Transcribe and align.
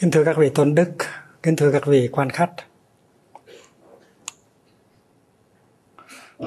Kính 0.00 0.10
thưa 0.10 0.24
các 0.24 0.36
vị 0.36 0.50
tôn 0.54 0.74
đức, 0.74 0.92
kính 1.42 1.56
thưa 1.56 1.72
các 1.72 1.86
vị 1.86 2.08
quan 2.12 2.30
khách. 2.30 2.52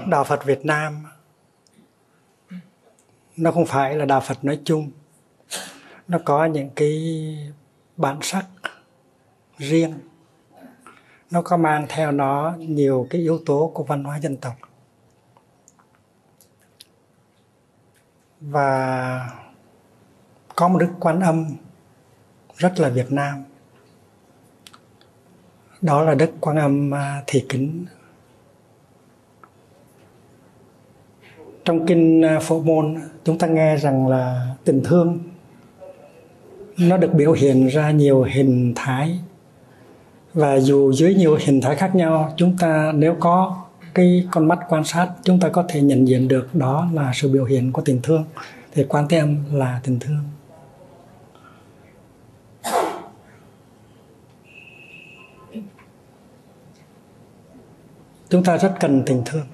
Đạo 0.07 0.23
Phật 0.23 0.45
Việt 0.45 0.65
Nam 0.65 1.05
nó 3.37 3.51
không 3.51 3.65
phải 3.65 3.95
là 3.95 4.05
đạo 4.05 4.21
Phật 4.21 4.45
nói 4.45 4.59
chung. 4.65 4.91
Nó 6.07 6.19
có 6.25 6.45
những 6.45 6.69
cái 6.75 6.99
bản 7.97 8.19
sắc 8.21 8.45
riêng. 9.57 9.93
Nó 11.31 11.41
có 11.41 11.57
mang 11.57 11.85
theo 11.89 12.11
nó 12.11 12.55
nhiều 12.57 13.07
cái 13.09 13.21
yếu 13.21 13.39
tố 13.45 13.71
của 13.73 13.83
văn 13.83 14.03
hóa 14.03 14.19
dân 14.19 14.37
tộc. 14.37 14.55
Và 18.41 19.29
có 20.55 20.67
một 20.67 20.79
đức 20.79 20.91
quan 20.99 21.19
âm 21.19 21.55
rất 22.63 22.79
là 22.79 22.89
Việt 22.89 23.11
Nam. 23.11 23.43
Đó 25.81 26.01
là 26.03 26.15
Đức 26.15 26.31
Quan 26.39 26.57
Âm 26.57 26.93
à, 26.93 27.23
Thị 27.27 27.45
Kính. 27.49 27.85
Trong 31.65 31.85
kinh 31.85 32.21
à, 32.25 32.39
Phổ 32.39 32.61
Môn, 32.61 32.95
chúng 33.23 33.37
ta 33.37 33.47
nghe 33.47 33.77
rằng 33.77 34.07
là 34.07 34.55
tình 34.63 34.81
thương, 34.83 35.19
nó 36.77 36.97
được 36.97 37.13
biểu 37.13 37.31
hiện 37.31 37.67
ra 37.67 37.91
nhiều 37.91 38.23
hình 38.23 38.73
thái. 38.75 39.19
Và 40.33 40.59
dù 40.59 40.93
dưới 40.93 41.15
nhiều 41.15 41.37
hình 41.39 41.61
thái 41.61 41.75
khác 41.75 41.95
nhau, 41.95 42.33
chúng 42.37 42.57
ta 42.57 42.91
nếu 42.95 43.15
có 43.19 43.65
cái 43.93 44.27
con 44.31 44.47
mắt 44.47 44.59
quan 44.69 44.83
sát, 44.83 45.09
chúng 45.23 45.39
ta 45.39 45.49
có 45.49 45.65
thể 45.67 45.81
nhận 45.81 46.07
diện 46.07 46.27
được 46.27 46.55
đó 46.55 46.87
là 46.93 47.11
sự 47.15 47.29
biểu 47.33 47.45
hiện 47.45 47.71
của 47.71 47.81
tình 47.81 47.99
thương. 48.03 48.25
Thì 48.73 48.83
quan 48.89 49.07
thế 49.07 49.17
âm 49.17 49.37
là 49.51 49.79
tình 49.83 49.99
thương. 49.99 50.23
Chúng 58.33 58.43
ta 58.43 58.57
rất 58.57 58.75
cần 58.79 59.03
tình 59.05 59.21
thương. 59.25 59.45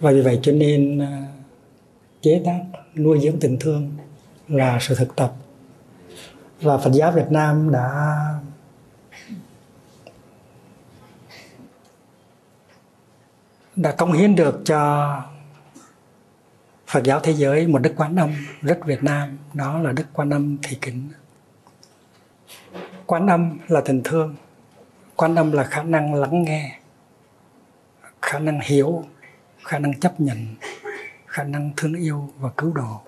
Và 0.00 0.10
vì 0.10 0.20
vậy 0.20 0.38
cho 0.42 0.52
nên 0.52 0.98
à, 0.98 1.26
chế 2.20 2.42
tác, 2.44 2.60
nuôi 2.94 3.20
dưỡng 3.22 3.40
tình 3.40 3.56
thương 3.60 3.96
là 4.48 4.78
sự 4.80 4.94
thực 4.94 5.16
tập. 5.16 5.32
Và 6.60 6.78
Phật 6.78 6.90
giáo 6.92 7.12
Việt 7.12 7.26
Nam 7.30 7.70
đã 7.72 8.16
đã 13.76 13.92
công 13.92 14.12
hiến 14.12 14.34
được 14.36 14.62
cho 14.64 15.12
Phật 16.86 17.04
giáo 17.04 17.20
thế 17.20 17.32
giới 17.32 17.66
một 17.66 17.78
đức 17.78 17.92
quán 17.96 18.16
âm 18.16 18.30
rất 18.62 18.78
Việt 18.84 19.04
Nam, 19.04 19.38
đó 19.54 19.78
là 19.78 19.92
đức 19.92 20.06
quan 20.12 20.30
âm 20.30 20.56
thị 20.62 20.78
kính. 20.80 21.08
Quan 23.06 23.26
âm 23.26 23.58
là 23.68 23.80
tình 23.80 24.00
thương 24.04 24.34
quan 25.16 25.34
âm 25.34 25.52
là 25.52 25.64
khả 25.64 25.82
năng 25.82 26.14
lắng 26.14 26.42
nghe 26.42 26.79
khả 28.22 28.38
năng 28.38 28.60
hiểu, 28.60 29.04
khả 29.64 29.78
năng 29.78 30.00
chấp 30.00 30.20
nhận, 30.20 30.46
khả 31.26 31.44
năng 31.44 31.70
thương 31.76 31.94
yêu 31.94 32.32
và 32.38 32.50
cứu 32.56 32.72
độ. 32.72 33.00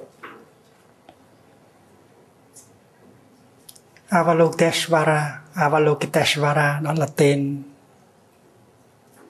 Avalokiteshvara 4.09 5.43
Avalokiteshvara, 5.55 6.81
đó 6.83 6.93
là 6.93 7.07
tên 7.17 7.63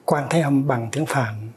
quan 0.05 0.27
thế 0.29 0.41
âm 0.41 0.67
bằng 0.67 0.89
tiếng 0.91 1.05
phạn. 1.05 1.49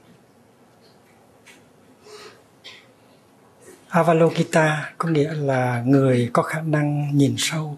Avalokita 3.88 4.92
có 4.98 5.08
nghĩa 5.08 5.34
là 5.34 5.82
người 5.86 6.30
có 6.32 6.42
khả 6.42 6.60
năng 6.60 7.16
nhìn 7.16 7.34
sâu 7.38 7.76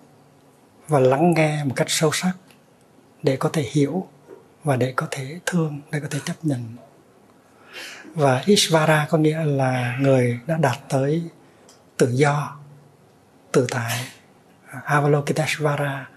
và 0.88 0.98
lắng 0.98 1.34
nghe 1.36 1.64
một 1.64 1.72
cách 1.76 1.90
sâu 1.90 2.10
sắc 2.12 2.32
để 3.22 3.36
có 3.36 3.50
thể 3.52 3.62
hiểu 3.62 4.06
và 4.64 4.76
để 4.76 4.92
có 4.96 5.06
thể 5.10 5.40
thương 5.46 5.80
để 5.90 6.00
có 6.00 6.06
thể 6.10 6.18
chấp 6.24 6.34
nhận. 6.42 6.76
Và 8.14 8.42
Ishvara 8.46 9.06
có 9.10 9.18
nghĩa 9.18 9.44
là 9.44 9.98
người 10.00 10.40
đã 10.46 10.56
đạt 10.56 10.78
tới 10.88 11.22
tự 11.96 12.10
do 12.12 12.56
tự 13.52 13.66
tại. 13.70 14.04
Avalokiteshvara 14.84 16.08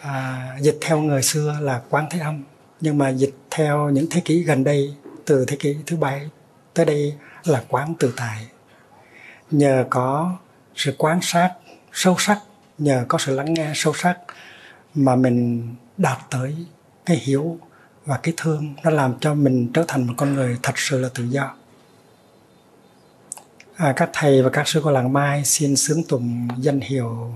à, 0.00 0.56
dịch 0.60 0.78
theo 0.80 1.00
người 1.00 1.22
xưa 1.22 1.58
là 1.60 1.82
quán 1.90 2.06
thế 2.10 2.20
âm. 2.20 2.44
Nhưng 2.80 2.98
mà 2.98 3.08
dịch 3.08 3.34
theo 3.50 3.90
những 3.90 4.06
thế 4.10 4.20
kỷ 4.24 4.42
gần 4.42 4.64
đây 4.64 4.94
từ 5.24 5.44
thế 5.44 5.56
kỷ 5.56 5.76
thứ 5.86 5.96
bảy 5.96 6.30
tới 6.74 6.86
đây 6.86 7.14
là 7.44 7.64
quán 7.68 7.94
tự 7.98 8.14
tại. 8.16 8.46
Nhờ 9.50 9.84
có 9.90 10.36
sự 10.74 10.94
quan 10.98 11.18
sát 11.22 11.54
sâu 11.92 12.16
sắc 12.18 12.38
nhờ 12.78 13.04
có 13.08 13.18
sự 13.18 13.34
lắng 13.34 13.54
nghe 13.54 13.72
sâu 13.74 13.94
sắc 13.94 14.18
mà 14.94 15.16
mình 15.16 15.68
đạt 15.96 16.18
tới 16.30 16.56
cái 17.06 17.16
hiểu 17.16 17.58
và 18.06 18.18
cái 18.22 18.34
thương 18.36 18.74
nó 18.84 18.90
làm 18.90 19.14
cho 19.20 19.34
mình 19.34 19.72
trở 19.72 19.84
thành 19.88 20.06
một 20.06 20.14
con 20.16 20.34
người 20.34 20.58
thật 20.62 20.78
sự 20.78 21.00
là 21.00 21.08
tự 21.14 21.24
do. 21.24 21.54
À, 23.76 23.92
các 23.96 24.10
thầy 24.12 24.42
và 24.42 24.50
các 24.50 24.68
sư 24.68 24.80
cô 24.84 24.90
làng 24.90 25.12
mai 25.12 25.44
xin 25.44 25.76
sướng 25.76 26.02
tụng 26.02 26.48
danh 26.58 26.80
hiệu 26.80 27.32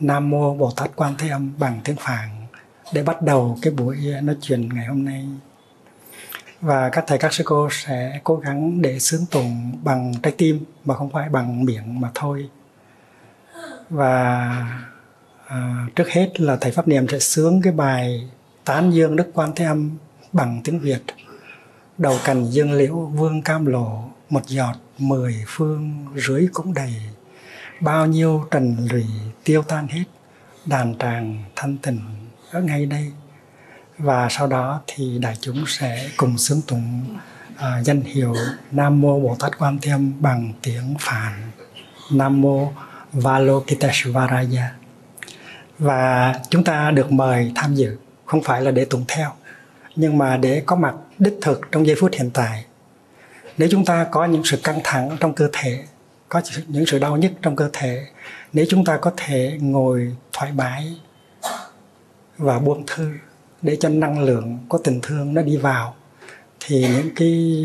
nam 0.00 0.30
mô 0.30 0.54
bồ 0.54 0.70
tát 0.76 0.90
quan 0.96 1.14
thế 1.18 1.28
âm 1.28 1.52
bằng 1.58 1.80
tiếng 1.84 1.96
phạn 1.96 2.46
để 2.92 3.02
bắt 3.02 3.22
đầu 3.22 3.58
cái 3.62 3.72
buổi 3.72 3.96
nói 4.22 4.36
chuyện 4.40 4.68
ngày 4.74 4.86
hôm 4.86 5.04
nay. 5.04 5.28
Và 6.60 6.88
các 6.88 7.04
thầy 7.06 7.18
các 7.18 7.32
sư 7.32 7.44
cô 7.46 7.68
sẽ 7.70 8.20
cố 8.24 8.36
gắng 8.36 8.82
để 8.82 8.98
sướng 8.98 9.26
tụng 9.30 9.72
bằng 9.84 10.12
trái 10.22 10.32
tim 10.38 10.64
mà 10.84 10.94
không 10.94 11.10
phải 11.10 11.28
bằng 11.28 11.64
miệng 11.64 12.00
mà 12.00 12.10
thôi. 12.14 12.48
Và 13.90 14.54
à, 15.48 15.86
trước 15.96 16.08
hết 16.08 16.40
là 16.40 16.56
thầy 16.60 16.72
pháp 16.72 16.88
niệm 16.88 17.08
sẽ 17.08 17.18
sướng 17.18 17.62
cái 17.62 17.72
bài 17.72 18.28
tán 18.64 18.90
dương 18.90 19.16
đức 19.16 19.30
quan 19.34 19.52
thế 19.56 19.64
âm 19.64 19.90
bằng 20.32 20.60
tiếng 20.64 20.78
việt. 20.80 21.02
Đầu 21.98 22.18
cành 22.24 22.50
dương 22.50 22.72
liễu 22.72 22.94
vương 22.94 23.42
cam 23.42 23.66
lộ 23.66 24.04
một 24.30 24.46
giọt 24.46 24.74
mười 24.98 25.44
phương 25.46 26.06
rưới 26.16 26.48
cũng 26.52 26.74
đầy. 26.74 26.94
Bao 27.80 28.06
nhiêu 28.06 28.46
trần 28.50 28.76
lụy 28.90 29.04
tiêu 29.44 29.62
tan 29.62 29.88
hết 29.88 30.04
đàn 30.66 30.98
tràng 30.98 31.44
thanh 31.56 31.76
tịnh 31.78 32.00
ở 32.50 32.60
ngay 32.60 32.86
đây. 32.86 33.12
Và 33.98 34.28
sau 34.30 34.46
đó 34.46 34.80
thì 34.86 35.18
đại 35.18 35.36
chúng 35.40 35.64
sẽ 35.66 36.08
cùng 36.16 36.38
sướng 36.38 36.60
tụng 36.66 37.16
uh, 37.54 37.84
danh 37.84 38.00
hiệu 38.00 38.34
Nam 38.70 39.00
mô 39.00 39.20
Bồ 39.20 39.36
Tát 39.40 39.58
Quan 39.58 39.78
Thế 39.82 39.90
Âm 39.90 40.12
bằng 40.20 40.52
tiếng 40.62 40.94
Phạn. 41.00 41.32
Nam 42.12 42.40
mô 42.40 42.72
Valokiteshvaraya 43.12 44.77
và 45.78 46.34
chúng 46.50 46.64
ta 46.64 46.90
được 46.90 47.12
mời 47.12 47.52
tham 47.54 47.74
dự, 47.74 47.96
không 48.24 48.42
phải 48.42 48.62
là 48.62 48.70
để 48.70 48.84
tụng 48.84 49.04
theo, 49.08 49.30
nhưng 49.96 50.18
mà 50.18 50.36
để 50.36 50.62
có 50.66 50.76
mặt 50.76 50.94
đích 51.18 51.38
thực 51.42 51.60
trong 51.72 51.86
giây 51.86 51.96
phút 52.00 52.10
hiện 52.12 52.30
tại. 52.34 52.64
Nếu 53.58 53.68
chúng 53.70 53.84
ta 53.84 54.06
có 54.10 54.24
những 54.24 54.42
sự 54.44 54.56
căng 54.56 54.80
thẳng 54.84 55.16
trong 55.20 55.34
cơ 55.34 55.48
thể, 55.52 55.84
có 56.28 56.42
những 56.66 56.86
sự 56.86 56.98
đau 56.98 57.16
nhức 57.16 57.32
trong 57.42 57.56
cơ 57.56 57.70
thể, 57.72 58.06
nếu 58.52 58.66
chúng 58.68 58.84
ta 58.84 58.96
có 58.96 59.12
thể 59.16 59.58
ngồi 59.60 60.16
thoải 60.32 60.52
mái 60.52 61.00
và 62.38 62.58
buông 62.58 62.84
thư 62.86 63.10
để 63.62 63.76
cho 63.80 63.88
năng 63.88 64.24
lượng 64.24 64.58
có 64.68 64.78
tình 64.84 65.00
thương 65.02 65.34
nó 65.34 65.42
đi 65.42 65.56
vào, 65.56 65.94
thì 66.60 66.88
những 66.88 67.14
cái 67.16 67.56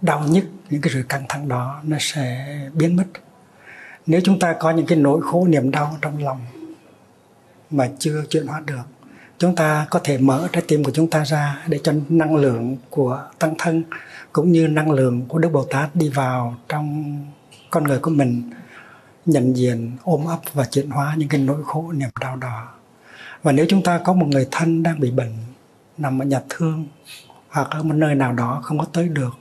đau 0.00 0.24
nhức, 0.28 0.44
những 0.70 0.80
cái 0.80 0.92
sự 0.94 1.02
căng 1.08 1.24
thẳng 1.28 1.48
đó 1.48 1.80
nó 1.84 1.96
sẽ 2.00 2.58
biến 2.72 2.96
mất. 2.96 3.06
Nếu 4.06 4.20
chúng 4.24 4.38
ta 4.38 4.52
có 4.52 4.70
những 4.70 4.86
cái 4.86 4.98
nỗi 4.98 5.20
khổ 5.22 5.46
niềm 5.48 5.70
đau 5.70 5.98
trong 6.02 6.24
lòng 6.24 6.40
mà 7.70 7.88
chưa 7.98 8.24
chuyển 8.30 8.46
hóa 8.46 8.60
được. 8.66 8.82
Chúng 9.38 9.54
ta 9.54 9.86
có 9.90 10.00
thể 10.04 10.18
mở 10.18 10.48
trái 10.52 10.62
tim 10.68 10.84
của 10.84 10.90
chúng 10.94 11.10
ta 11.10 11.24
ra 11.24 11.64
để 11.68 11.80
cho 11.82 11.92
năng 12.08 12.36
lượng 12.36 12.76
của 12.90 13.22
tăng 13.38 13.54
thân 13.58 13.82
cũng 14.32 14.52
như 14.52 14.68
năng 14.68 14.90
lượng 14.90 15.26
của 15.28 15.38
đức 15.38 15.48
bồ 15.48 15.64
tát 15.64 15.96
đi 15.96 16.08
vào 16.08 16.56
trong 16.68 17.16
con 17.70 17.84
người 17.84 17.98
của 17.98 18.10
mình, 18.10 18.50
nhận 19.26 19.56
diện, 19.56 19.92
ôm 20.02 20.24
ấp 20.24 20.38
và 20.52 20.64
chuyển 20.64 20.90
hóa 20.90 21.14
những 21.16 21.28
cái 21.28 21.40
nỗi 21.40 21.64
khổ, 21.64 21.92
niềm 21.92 22.08
đau 22.20 22.36
đó. 22.36 22.68
Và 23.42 23.52
nếu 23.52 23.66
chúng 23.68 23.82
ta 23.82 24.00
có 24.04 24.12
một 24.12 24.26
người 24.26 24.48
thân 24.50 24.82
đang 24.82 25.00
bị 25.00 25.10
bệnh, 25.10 25.32
nằm 25.98 26.22
ở 26.22 26.24
nhà 26.24 26.40
thương 26.48 26.86
hoặc 27.48 27.68
ở 27.70 27.82
một 27.82 27.94
nơi 27.94 28.14
nào 28.14 28.32
đó 28.32 28.60
không 28.62 28.78
có 28.78 28.84
tới 28.92 29.08
được, 29.08 29.34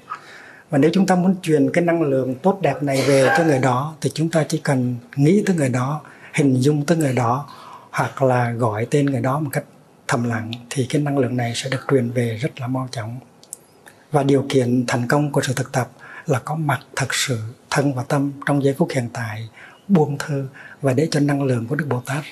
và 0.69 0.77
nếu 0.77 0.91
chúng 0.93 1.05
ta 1.05 1.15
muốn 1.15 1.35
truyền 1.41 1.71
cái 1.71 1.83
năng 1.83 2.01
lượng 2.01 2.35
tốt 2.35 2.59
đẹp 2.61 2.83
này 2.83 3.03
về 3.07 3.33
cho 3.37 3.43
người 3.43 3.59
đó, 3.59 3.93
thì 4.01 4.11
chúng 4.13 4.29
ta 4.29 4.45
chỉ 4.49 4.57
cần 4.57 4.95
nghĩ 5.15 5.43
tới 5.45 5.55
người 5.55 5.69
đó, 5.69 6.01
hình 6.33 6.55
dung 6.55 6.85
tới 6.85 6.97
người 6.97 7.13
đó 7.13 7.49
hoặc 7.91 8.21
là 8.21 8.51
gọi 8.51 8.87
tên 8.91 9.05
người 9.05 9.21
đó 9.21 9.39
một 9.39 9.49
cách 9.53 9.63
thầm 10.07 10.23
lặng, 10.23 10.51
thì 10.69 10.85
cái 10.89 11.01
năng 11.01 11.17
lượng 11.17 11.37
này 11.37 11.51
sẽ 11.55 11.69
được 11.69 11.85
truyền 11.91 12.11
về 12.11 12.37
rất 12.37 12.59
là 12.59 12.67
mau 12.67 12.87
chóng. 12.91 13.19
Và 14.11 14.23
điều 14.23 14.45
kiện 14.49 14.85
thành 14.87 15.07
công 15.07 15.31
của 15.31 15.41
sự 15.41 15.53
thực 15.53 15.71
tập 15.71 15.89
là 16.25 16.39
có 16.39 16.55
mặt 16.55 16.79
thật 16.95 17.13
sự, 17.13 17.39
thân 17.69 17.93
và 17.93 18.03
tâm 18.03 18.31
trong 18.45 18.63
giây 18.63 18.75
phút 18.77 18.89
hiện 18.93 19.09
tại, 19.13 19.49
buông 19.87 20.17
thư 20.17 20.47
và 20.81 20.93
để 20.93 21.07
cho 21.11 21.19
năng 21.19 21.43
lượng 21.43 21.67
của 21.67 21.75
đức 21.75 21.85
bồ 21.89 22.01
tát 22.05 22.23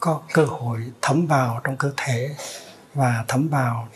có 0.00 0.22
cơ 0.32 0.44
hội 0.44 0.80
thấm 1.02 1.26
vào 1.26 1.60
trong 1.64 1.76
cơ 1.76 1.92
thể 1.96 2.30
và 2.94 3.24
thấm 3.28 3.48
vào 3.48 3.88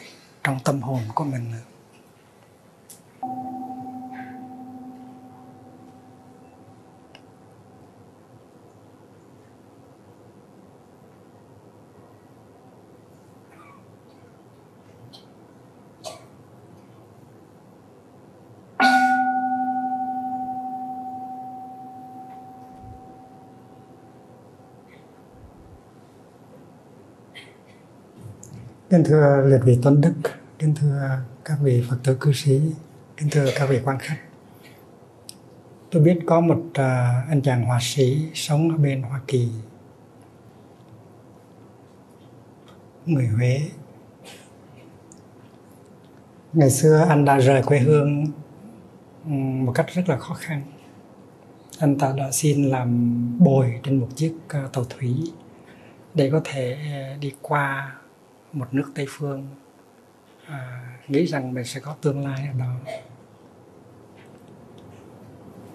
trong 0.44 0.58
tâm 0.64 0.82
hồn 0.82 1.00
của 1.14 1.24
mình. 1.24 1.52
Kính 28.90 29.04
thưa 29.04 29.42
liệt 29.46 29.60
vị 29.64 29.78
Tuấn 29.82 30.00
Đức, 30.00 30.12
kính 30.58 30.74
thưa 30.74 31.18
các 31.44 31.58
vị 31.62 31.84
Phật 31.88 31.96
tử 32.04 32.16
cư 32.20 32.32
sĩ, 32.32 32.60
kính 33.16 33.28
thưa 33.30 33.46
các 33.54 33.66
vị 33.68 33.80
quan 33.84 33.98
khách. 33.98 34.18
Tôi 35.90 36.02
biết 36.02 36.18
có 36.26 36.40
một 36.40 36.62
à, 36.74 37.22
anh 37.28 37.42
chàng 37.42 37.64
họa 37.64 37.78
sĩ 37.82 38.30
sống 38.34 38.70
ở 38.70 38.76
bên 38.76 39.02
Hoa 39.02 39.20
Kỳ, 39.26 39.48
người 43.06 43.26
Huế. 43.26 43.60
Ngày 46.52 46.70
xưa 46.70 47.06
anh 47.08 47.24
đã 47.24 47.38
rời 47.38 47.62
quê 47.62 47.78
hương 47.78 48.24
một 49.64 49.72
cách 49.74 49.86
rất 49.94 50.08
là 50.08 50.18
khó 50.18 50.34
khăn. 50.34 50.62
Anh 51.78 51.98
ta 51.98 52.12
đã 52.16 52.30
xin 52.30 52.68
làm 52.68 53.16
bồi 53.38 53.80
trên 53.82 54.00
một 54.00 54.08
chiếc 54.16 54.34
à, 54.48 54.68
tàu 54.72 54.84
thủy 54.84 55.14
để 56.14 56.30
có 56.30 56.40
thể 56.44 56.72
à, 56.72 57.16
đi 57.20 57.32
qua 57.42 57.96
một 58.52 58.74
nước 58.74 58.92
tây 58.94 59.06
phương 59.08 59.46
à, 60.46 60.80
nghĩ 61.08 61.26
rằng 61.26 61.54
mình 61.54 61.64
sẽ 61.64 61.80
có 61.80 61.94
tương 62.00 62.24
lai 62.24 62.48
ở 62.52 62.58
đó. 62.58 62.74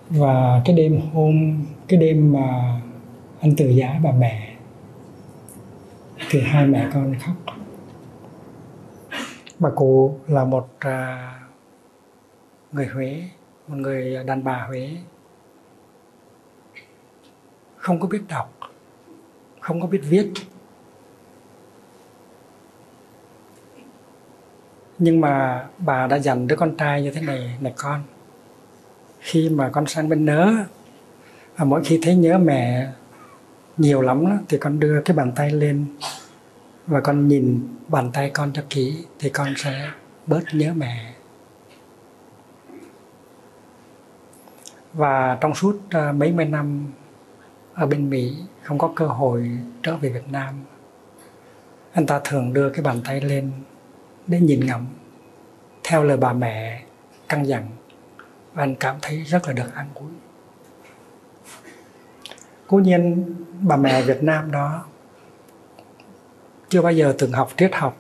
Và 0.09 0.61
cái 0.65 0.75
đêm 0.75 1.01
hôm 1.13 1.65
cái 1.87 1.99
đêm 1.99 2.33
mà 2.33 2.81
anh 3.39 3.53
từ 3.57 3.69
giá 3.69 3.99
bà 4.03 4.11
mẹ 4.11 4.55
thì 6.29 6.41
hai 6.41 6.67
mẹ 6.67 6.89
con 6.93 7.15
khóc. 7.19 7.35
Bà 9.59 9.69
cụ 9.75 10.19
là 10.27 10.45
một 10.45 10.69
à, 10.79 11.31
người 12.71 12.87
huế 12.87 13.23
một 13.67 13.77
người 13.77 14.23
đàn 14.23 14.43
bà 14.43 14.65
huế. 14.67 14.97
Không 17.77 17.99
có 17.99 18.07
biết 18.07 18.21
đọc 18.27 18.55
không 19.65 19.81
có 19.81 19.87
biết 19.87 20.01
viết. 20.03 20.31
Nhưng 24.99 25.21
mà 25.21 25.65
bà 25.77 26.07
đã 26.07 26.19
dành 26.19 26.47
đứa 26.47 26.55
con 26.55 26.77
trai 26.77 27.03
như 27.03 27.11
thế 27.11 27.21
này 27.21 27.57
này 27.61 27.73
con 27.77 28.03
khi 29.19 29.49
mà 29.49 29.69
con 29.69 29.87
sang 29.87 30.09
bên 30.09 30.25
nớ 30.25 30.53
và 31.57 31.65
mỗi 31.65 31.83
khi 31.83 31.99
thấy 32.01 32.15
nhớ 32.15 32.37
mẹ 32.37 32.87
nhiều 33.77 34.01
lắm 34.01 34.25
đó, 34.25 34.31
thì 34.49 34.57
con 34.57 34.79
đưa 34.79 35.01
cái 35.01 35.17
bàn 35.17 35.31
tay 35.35 35.51
lên 35.51 35.85
và 36.87 37.01
con 37.01 37.27
nhìn 37.27 37.67
bàn 37.87 38.11
tay 38.13 38.29
con 38.33 38.53
cho 38.53 38.63
kỹ 38.69 39.05
thì 39.19 39.29
con 39.29 39.53
sẽ 39.57 39.89
bớt 40.27 40.43
nhớ 40.53 40.73
mẹ. 40.75 41.13
Và 44.93 45.37
trong 45.41 45.55
suốt 45.55 45.79
ờ, 45.91 46.11
mấy 46.11 46.31
mươi 46.31 46.45
năm 46.45 46.85
ở 47.73 47.85
bên 47.87 48.09
Mỹ 48.09 48.35
không 48.63 48.77
có 48.77 48.91
cơ 48.95 49.07
hội 49.07 49.49
trở 49.83 49.97
về 49.97 50.09
Việt 50.09 50.27
Nam 50.31 50.63
anh 51.93 52.05
ta 52.05 52.21
thường 52.23 52.53
đưa 52.53 52.69
cái 52.69 52.83
bàn 52.83 53.01
tay 53.05 53.21
lên 53.21 53.51
để 54.27 54.39
nhìn 54.39 54.65
ngắm. 54.65 54.87
Theo 55.83 56.03
lời 56.03 56.17
bà 56.17 56.33
mẹ 56.33 56.83
căn 57.29 57.47
dặn 57.47 57.67
và 58.53 58.63
anh 58.63 58.75
cảm 58.75 58.95
thấy 59.01 59.23
rất 59.23 59.47
là 59.47 59.53
được 59.53 59.73
an 59.73 59.89
ủi. 59.93 60.11
Cố 62.67 62.77
nhiên, 62.77 63.35
bà 63.61 63.75
mẹ 63.75 64.01
Việt 64.01 64.23
Nam 64.23 64.51
đó 64.51 64.85
chưa 66.69 66.81
bao 66.81 66.91
giờ 66.91 67.15
từng 67.17 67.31
học 67.31 67.49
triết 67.57 67.75
học, 67.75 67.97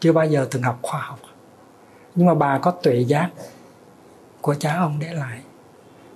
chưa 0.00 0.12
bao 0.12 0.26
giờ 0.26 0.48
từng 0.50 0.62
học 0.62 0.78
khoa 0.82 1.00
học. 1.00 1.18
Nhưng 2.14 2.26
mà 2.26 2.34
bà 2.34 2.58
có 2.58 2.70
tuệ 2.70 3.00
giác 3.00 3.30
của 4.40 4.54
cha 4.54 4.76
ông 4.76 4.98
để 5.00 5.12
lại. 5.12 5.40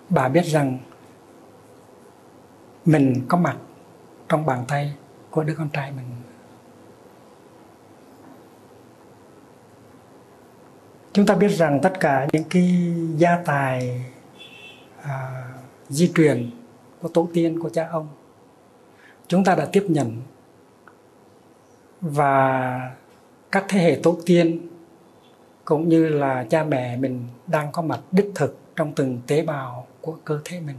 Bà 0.08 0.28
biết 0.28 0.44
rằng 0.44 0.78
mình 2.84 3.24
có 3.28 3.38
mặt 3.38 3.56
trong 4.28 4.46
bàn 4.46 4.64
tay 4.68 4.94
của 5.30 5.42
đứa 5.44 5.54
con 5.54 5.68
trai 5.68 5.92
mình. 5.92 6.06
Chúng 11.12 11.26
ta 11.26 11.34
biết 11.34 11.48
rằng 11.48 11.80
tất 11.82 11.92
cả 12.00 12.26
những 12.32 12.44
cái 12.50 12.94
gia 13.16 13.42
tài 13.44 14.04
à, 15.02 15.44
di 15.88 16.12
truyền 16.14 16.50
của 17.02 17.08
tổ 17.08 17.28
tiên 17.34 17.60
của 17.62 17.68
cha 17.68 17.88
ông 17.88 18.08
chúng 19.30 19.44
ta 19.44 19.54
đã 19.54 19.68
tiếp 19.72 19.86
nhận. 19.88 20.16
Và 22.00 22.90
các 23.52 23.64
thế 23.68 23.80
hệ 23.80 24.00
tổ 24.02 24.18
tiên 24.26 24.68
cũng 25.64 25.88
như 25.88 26.08
là 26.08 26.46
cha 26.50 26.64
mẹ 26.64 26.96
mình 26.96 27.28
đang 27.46 27.72
có 27.72 27.82
mặt 27.82 28.00
đích 28.12 28.30
thực 28.34 28.58
trong 28.76 28.92
từng 28.94 29.20
tế 29.26 29.42
bào 29.42 29.86
của 30.00 30.16
cơ 30.24 30.40
thể 30.44 30.60
mình. 30.60 30.76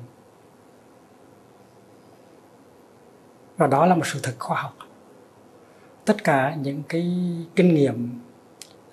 Và 3.57 3.68
đó 3.68 3.86
là 3.86 3.95
một 3.95 4.07
sự 4.07 4.19
thật 4.24 4.36
khoa 4.39 4.62
học. 4.62 4.74
Tất 6.06 6.24
cả 6.24 6.56
những 6.56 6.84
cái 6.89 7.12
kinh 7.56 7.74
nghiệm 7.74 8.19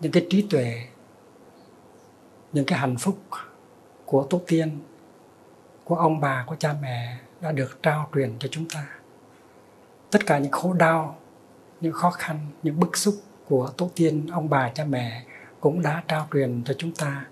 những 0.00 0.12
cái 0.12 0.26
trí 0.30 0.46
tuệ 0.50 0.82
những 2.52 2.64
cái 2.64 2.78
hạnh 2.78 2.96
phúc 2.96 3.18
của 4.04 4.26
tổ 4.30 4.40
tiên, 4.46 4.78
của 5.84 5.94
ông 5.94 6.20
bà, 6.20 6.44
của 6.46 6.56
cha 6.58 6.74
mẹ 6.82 7.18
đã 7.40 7.52
được 7.52 7.82
trao 7.82 8.08
truyền 8.14 8.32
cho 8.38 8.48
chúng 8.50 8.68
ta. 8.68 8.86
Tất 10.10 10.26
cả 10.26 10.38
những 10.38 10.52
khổ 10.52 10.72
đau, 10.72 11.18
những 11.80 11.92
khó 11.92 12.10
khăn, 12.10 12.38
những 12.62 12.80
bức 12.80 12.96
xúc 12.96 13.14
của 13.48 13.70
tổ 13.76 13.90
tiên, 13.94 14.26
ông 14.32 14.50
bà, 14.50 14.68
cha 14.68 14.84
mẹ 14.84 15.24
cũng 15.60 15.82
đã 15.82 16.02
trao 16.08 16.28
truyền 16.32 16.62
cho 16.64 16.74
chúng 16.78 16.92
ta. 16.94 17.26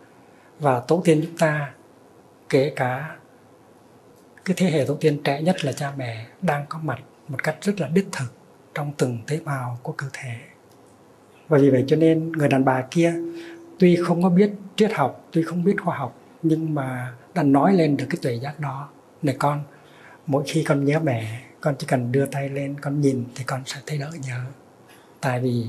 Và 0.61 0.81
tổ 0.81 1.03
tiên 1.05 1.21
chúng 1.25 1.37
ta, 1.37 1.73
kể 2.49 2.73
cả 2.77 3.17
cái 4.45 4.55
thế 4.59 4.71
hệ 4.71 4.85
tổ 4.87 4.95
tiên 4.95 5.21
trẻ 5.25 5.43
nhất 5.43 5.65
là 5.65 5.73
cha 5.73 5.93
mẹ, 5.97 6.27
đang 6.43 6.67
có 6.69 6.79
mặt 6.79 6.99
một 7.29 7.43
cách 7.43 7.57
rất 7.61 7.81
là 7.81 7.89
đích 7.89 8.09
thực 8.13 8.33
trong 8.75 8.93
từng 8.97 9.19
tế 9.27 9.41
bào 9.45 9.79
của 9.83 9.93
cơ 9.93 10.07
thể. 10.13 10.35
Và 11.49 11.59
vì 11.59 11.71
vậy 11.71 11.85
cho 11.87 11.97
nên 11.97 12.33
người 12.33 12.49
đàn 12.49 12.65
bà 12.65 12.85
kia 12.91 13.15
tuy 13.79 13.97
không 13.97 14.23
có 14.23 14.29
biết 14.29 14.51
triết 14.77 14.93
học, 14.95 15.25
tuy 15.33 15.43
không 15.43 15.65
biết 15.65 15.77
khoa 15.85 15.99
học, 15.99 16.19
nhưng 16.43 16.75
mà 16.75 17.15
đã 17.35 17.43
nói 17.43 17.73
lên 17.73 17.97
được 17.97 18.07
cái 18.11 18.19
tuệ 18.23 18.35
giác 18.35 18.61
đó. 18.61 18.89
Này 19.23 19.37
con, 19.39 19.61
mỗi 20.27 20.45
khi 20.47 20.65
con 20.65 20.85
nhớ 20.85 21.01
mẹ, 21.01 21.41
con 21.61 21.75
chỉ 21.79 21.87
cần 21.87 22.13
đưa 22.13 22.27
tay 22.27 22.49
lên, 22.49 22.81
con 22.81 23.01
nhìn 23.01 23.25
thì 23.35 23.45
con 23.45 23.63
sẽ 23.67 23.81
thấy 23.87 23.99
đỡ 23.99 24.11
nhớ. 24.27 24.41
Tại 25.21 25.41
vì 25.41 25.67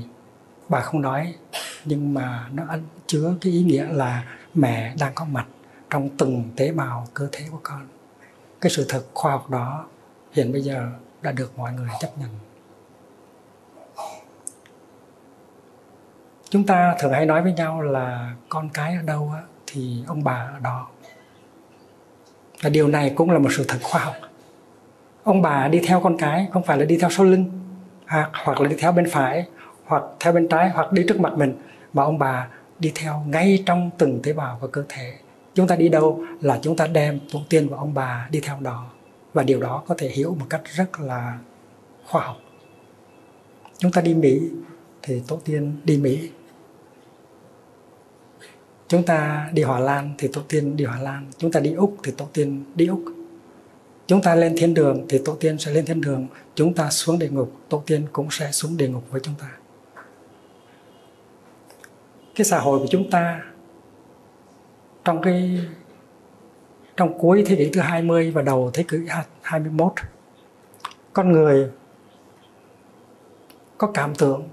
bà 0.68 0.80
không 0.80 1.02
nói, 1.02 1.34
nhưng 1.84 2.14
mà 2.14 2.48
nó 2.52 2.64
chứa 3.06 3.34
cái 3.40 3.52
ý 3.52 3.62
nghĩa 3.62 3.84
là 3.84 4.24
mẹ 4.54 4.94
đang 4.98 5.12
có 5.14 5.24
mặt 5.24 5.46
trong 5.90 6.08
từng 6.18 6.50
tế 6.56 6.72
bào, 6.72 7.06
cơ 7.14 7.28
thể 7.32 7.44
của 7.50 7.60
con. 7.62 7.88
Cái 8.60 8.70
sự 8.70 8.86
thật 8.88 9.02
khoa 9.14 9.32
học 9.32 9.50
đó 9.50 9.86
hiện 10.32 10.52
bây 10.52 10.62
giờ 10.62 10.90
đã 11.22 11.32
được 11.32 11.58
mọi 11.58 11.72
người 11.72 11.88
chấp 12.00 12.18
nhận. 12.18 12.28
Chúng 16.50 16.66
ta 16.66 16.96
thường 16.98 17.12
hay 17.12 17.26
nói 17.26 17.42
với 17.42 17.52
nhau 17.52 17.80
là 17.80 18.34
con 18.48 18.68
cái 18.68 18.94
ở 18.94 19.02
đâu 19.02 19.32
thì 19.66 20.02
ông 20.06 20.24
bà 20.24 20.50
ở 20.54 20.58
đó. 20.62 20.88
Và 22.62 22.70
điều 22.70 22.88
này 22.88 23.12
cũng 23.16 23.30
là 23.30 23.38
một 23.38 23.48
sự 23.52 23.64
thật 23.68 23.78
khoa 23.82 24.00
học. 24.00 24.14
Ông 25.22 25.42
bà 25.42 25.68
đi 25.68 25.80
theo 25.86 26.00
con 26.00 26.16
cái 26.18 26.48
không 26.52 26.62
phải 26.62 26.78
là 26.78 26.84
đi 26.84 26.98
theo 26.98 27.10
sau 27.10 27.26
lưng 27.26 27.44
hoặc, 28.06 28.30
hoặc 28.44 28.60
là 28.60 28.68
đi 28.68 28.76
theo 28.78 28.92
bên 28.92 29.10
phải 29.10 29.46
hoặc 29.84 30.02
theo 30.20 30.32
bên 30.32 30.48
trái 30.48 30.70
hoặc 30.70 30.92
đi 30.92 31.04
trước 31.08 31.20
mặt 31.20 31.32
mình 31.36 31.54
mà 31.92 32.02
ông 32.02 32.18
bà 32.18 32.48
đi 32.78 32.92
theo 32.94 33.24
ngay 33.26 33.62
trong 33.66 33.90
từng 33.98 34.20
tế 34.22 34.32
bào 34.32 34.58
của 34.60 34.66
cơ 34.66 34.84
thể. 34.88 35.14
Chúng 35.54 35.66
ta 35.66 35.76
đi 35.76 35.88
đâu 35.88 36.24
là 36.40 36.58
chúng 36.62 36.76
ta 36.76 36.86
đem 36.86 37.20
tổ 37.32 37.40
tiên 37.48 37.68
và 37.68 37.76
ông 37.76 37.94
bà 37.94 38.28
đi 38.30 38.40
theo 38.40 38.56
đó. 38.60 38.90
Và 39.34 39.42
điều 39.42 39.60
đó 39.60 39.82
có 39.86 39.94
thể 39.98 40.08
hiểu 40.08 40.36
một 40.40 40.46
cách 40.50 40.62
rất 40.64 41.00
là 41.00 41.38
khoa 42.06 42.22
học. 42.22 42.36
Chúng 43.78 43.92
ta 43.92 44.00
đi 44.00 44.14
mỹ 44.14 44.40
thì 45.02 45.22
tổ 45.28 45.36
tiên 45.44 45.80
đi 45.84 45.96
mỹ 45.96 46.30
chúng 48.88 49.02
ta 49.02 49.48
đi 49.52 49.62
Hòa 49.62 49.78
Lan 49.78 50.14
thì 50.18 50.28
tổ 50.32 50.42
tiên 50.48 50.76
đi 50.76 50.84
Hòa 50.84 50.98
Lan. 51.00 51.26
Chúng 51.38 51.52
ta 51.52 51.60
đi 51.60 51.72
Úc 51.72 51.96
thì 52.02 52.12
tổ 52.12 52.28
tiên 52.32 52.64
đi 52.74 52.86
Úc. 52.86 53.04
Chúng 54.06 54.22
ta 54.22 54.34
lên 54.34 54.54
thiên 54.58 54.74
đường 54.74 55.06
thì 55.08 55.20
tổ 55.24 55.34
tiên 55.34 55.58
sẽ 55.58 55.72
lên 55.72 55.86
thiên 55.86 56.00
đường. 56.00 56.26
Chúng 56.54 56.74
ta 56.74 56.90
xuống 56.90 57.18
địa 57.18 57.28
ngục, 57.28 57.52
tổ 57.68 57.82
tiên 57.86 58.06
cũng 58.12 58.30
sẽ 58.30 58.52
xuống 58.52 58.76
địa 58.76 58.88
ngục 58.88 59.04
với 59.10 59.20
chúng 59.24 59.34
ta. 59.40 59.50
Cái 62.34 62.44
xã 62.44 62.58
hội 62.58 62.78
của 62.78 62.86
chúng 62.90 63.10
ta 63.10 63.42
trong 65.04 65.22
cái, 65.22 65.60
trong 66.96 67.18
cuối 67.18 67.44
thế 67.46 67.56
kỷ 67.56 67.70
thứ 67.72 67.80
20 67.80 68.30
và 68.30 68.42
đầu 68.42 68.70
thế 68.74 68.84
kỷ 68.88 68.98
21 69.42 69.92
con 71.12 71.32
người 71.32 71.70
có 73.78 73.90
cảm 73.94 74.14
tưởng 74.14 74.48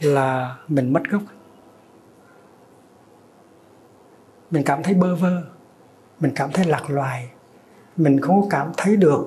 là 0.00 0.56
mình 0.68 0.92
mất 0.92 1.02
gốc. 1.10 1.22
Mình 4.54 4.62
cảm 4.64 4.82
thấy 4.82 4.94
bơ 4.94 5.16
vơ. 5.16 5.42
Mình 6.20 6.32
cảm 6.34 6.50
thấy 6.52 6.64
lạc 6.64 6.90
loài. 6.90 7.28
Mình 7.96 8.20
không 8.20 8.40
có 8.42 8.46
cảm 8.50 8.72
thấy 8.76 8.96
được 8.96 9.26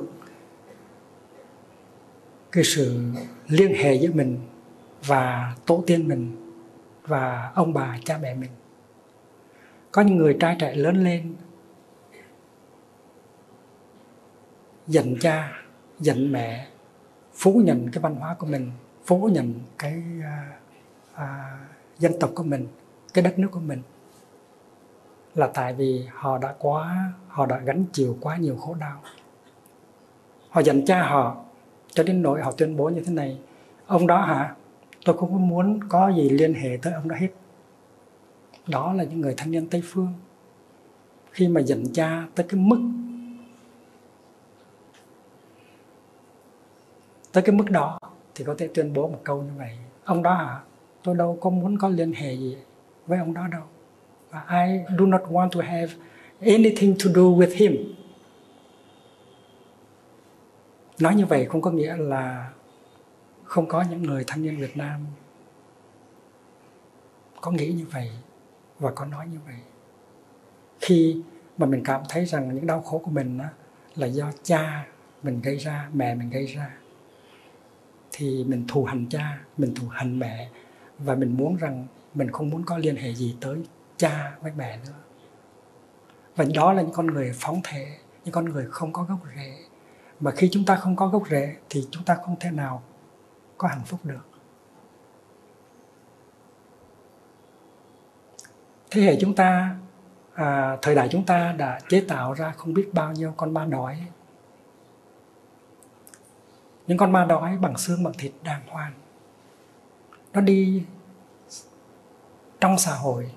cái 2.51 2.63
sự 2.63 3.01
liên 3.47 3.73
hệ 3.75 3.93
giữa 3.93 4.11
mình 4.13 4.39
và 5.05 5.55
tổ 5.65 5.83
tiên 5.87 6.07
mình 6.07 6.51
và 7.07 7.51
ông 7.55 7.73
bà 7.73 7.97
cha 8.05 8.17
mẹ 8.17 8.33
mình. 8.33 8.51
Có 9.91 10.01
những 10.01 10.15
người 10.15 10.37
trai 10.39 10.55
trẻ 10.59 10.75
lớn 10.75 11.03
lên 11.03 11.35
giận 14.87 15.15
cha 15.19 15.51
giận 15.99 16.31
mẹ 16.31 16.67
phủ 17.33 17.61
nhận 17.65 17.91
cái 17.91 18.01
văn 18.01 18.15
hóa 18.15 18.35
của 18.39 18.47
mình 18.47 18.71
phủ 19.05 19.29
nhận 19.31 19.53
cái 19.77 20.03
à, 20.23 20.59
à, 21.13 21.59
dân 21.99 22.19
tộc 22.19 22.31
của 22.35 22.43
mình 22.43 22.67
cái 23.13 23.23
đất 23.23 23.39
nước 23.39 23.49
của 23.51 23.59
mình 23.59 23.81
là 25.37 25.47
tại 25.53 25.73
vì 25.73 26.05
họ 26.13 26.37
đã 26.37 26.55
quá, 26.59 27.13
họ 27.27 27.45
đã 27.45 27.59
gánh 27.59 27.85
chịu 27.93 28.17
quá 28.21 28.37
nhiều 28.37 28.57
khổ 28.57 28.73
đau. 28.73 29.01
Họ 30.49 30.61
dành 30.61 30.85
cha 30.85 31.03
họ 31.03 31.37
cho 31.89 32.03
đến 32.03 32.21
nỗi 32.21 32.41
họ 32.41 32.51
tuyên 32.51 32.77
bố 32.77 32.89
như 32.89 33.01
thế 33.01 33.13
này, 33.13 33.39
ông 33.87 34.07
đó 34.07 34.21
hả? 34.21 34.55
Tôi 35.05 35.17
không 35.17 35.31
có 35.31 35.37
muốn 35.37 35.79
có 35.89 36.09
gì 36.09 36.29
liên 36.29 36.53
hệ 36.53 36.77
tới 36.81 36.93
ông 36.93 37.07
đó 37.07 37.15
hết. 37.19 37.27
Đó 38.67 38.93
là 38.93 39.03
những 39.03 39.21
người 39.21 39.33
thanh 39.37 39.51
niên 39.51 39.69
tây 39.69 39.81
phương. 39.85 40.13
Khi 41.31 41.47
mà 41.47 41.61
dành 41.61 41.83
cha 41.93 42.27
tới 42.35 42.45
cái 42.49 42.59
mức, 42.59 42.79
tới 47.31 47.43
cái 47.43 47.55
mức 47.55 47.69
đó 47.69 47.99
thì 48.35 48.45
có 48.45 48.55
thể 48.57 48.69
tuyên 48.73 48.93
bố 48.93 49.07
một 49.07 49.19
câu 49.23 49.41
như 49.41 49.51
vậy, 49.57 49.77
ông 50.03 50.23
đó 50.23 50.33
hả? 50.33 50.61
Tôi 51.03 51.15
đâu 51.15 51.37
có 51.41 51.49
muốn 51.49 51.77
có 51.77 51.89
liên 51.89 52.13
hệ 52.13 52.33
gì 52.33 52.57
với 53.07 53.19
ông 53.19 53.33
đó 53.33 53.47
đâu. 53.51 53.63
I 54.31 54.85
do 54.99 55.05
not 55.05 55.21
want 55.21 55.49
to 55.49 55.61
have 55.61 55.93
anything 56.39 56.95
to 57.05 57.11
do 57.15 57.21
with 57.21 57.55
him. 57.55 57.95
Nói 60.99 61.15
như 61.15 61.25
vậy 61.25 61.45
không 61.45 61.61
có 61.61 61.71
nghĩa 61.71 61.97
là 61.97 62.51
không 63.43 63.67
có 63.67 63.83
những 63.89 64.03
người 64.03 64.23
thanh 64.27 64.43
niên 64.43 64.57
Việt 64.57 64.77
Nam. 64.77 65.05
Có 67.41 67.51
nghĩ 67.51 67.67
như 67.67 67.85
vậy 67.91 68.11
và 68.79 68.91
có 68.91 69.05
nói 69.05 69.27
như 69.27 69.37
vậy. 69.45 69.55
Khi 70.79 71.21
mà 71.57 71.65
mình 71.65 71.83
cảm 71.83 72.01
thấy 72.09 72.25
rằng 72.25 72.55
những 72.55 72.67
đau 72.67 72.81
khổ 72.81 72.97
của 72.97 73.11
mình 73.11 73.39
là 73.95 74.07
do 74.07 74.31
cha 74.43 74.87
mình 75.23 75.41
gây 75.41 75.57
ra, 75.57 75.89
mẹ 75.93 76.15
mình 76.15 76.29
gây 76.29 76.45
ra, 76.45 76.77
thì 78.11 78.43
mình 78.43 78.65
thù 78.67 78.83
hằn 78.83 79.05
cha, 79.09 79.39
mình 79.57 79.75
thù 79.75 79.87
hằn 79.87 80.19
mẹ 80.19 80.49
và 80.99 81.15
mình 81.15 81.37
muốn 81.37 81.55
rằng 81.55 81.87
mình 82.13 82.31
không 82.31 82.49
muốn 82.49 82.63
có 82.65 82.77
liên 82.77 82.95
hệ 82.95 83.13
gì 83.13 83.35
tới 83.41 83.57
cha 83.97 84.37
với 84.41 84.51
mẹ 84.55 84.77
nữa. 84.85 84.93
Và 86.35 86.45
đó 86.55 86.73
là 86.73 86.81
những 86.81 86.93
con 86.93 87.07
người 87.07 87.33
phóng 87.35 87.61
thể 87.63 87.97
những 88.25 88.33
con 88.33 88.45
người 88.45 88.67
không 88.71 88.93
có 88.93 89.03
gốc 89.03 89.19
rễ. 89.35 89.53
Mà 90.19 90.31
khi 90.31 90.49
chúng 90.51 90.65
ta 90.65 90.75
không 90.75 90.95
có 90.95 91.07
gốc 91.07 91.23
rễ 91.29 91.55
thì 91.69 91.87
chúng 91.91 92.03
ta 92.03 92.15
không 92.15 92.35
thể 92.39 92.51
nào 92.51 92.83
có 93.57 93.67
hạnh 93.67 93.81
phúc 93.85 93.99
được. 94.03 94.25
Thế 98.91 99.01
hệ 99.01 99.17
chúng 99.19 99.35
ta 99.35 99.75
à, 100.33 100.77
thời 100.81 100.95
đại 100.95 101.07
chúng 101.11 101.25
ta 101.25 101.51
đã 101.57 101.79
chế 101.89 102.01
tạo 102.07 102.33
ra 102.33 102.53
không 102.57 102.73
biết 102.73 102.89
bao 102.93 103.11
nhiêu 103.11 103.33
con 103.37 103.53
ma 103.53 103.65
đói. 103.65 104.07
Những 106.87 106.97
con 106.97 107.11
ma 107.11 107.25
đói 107.25 107.57
bằng 107.57 107.77
xương 107.77 108.03
bằng 108.03 108.13
thịt 108.17 108.31
đàng 108.43 108.61
hoàng. 108.67 108.93
Nó 110.33 110.41
đi 110.41 110.83
trong 112.59 112.77
xã 112.77 112.95
hội 112.95 113.31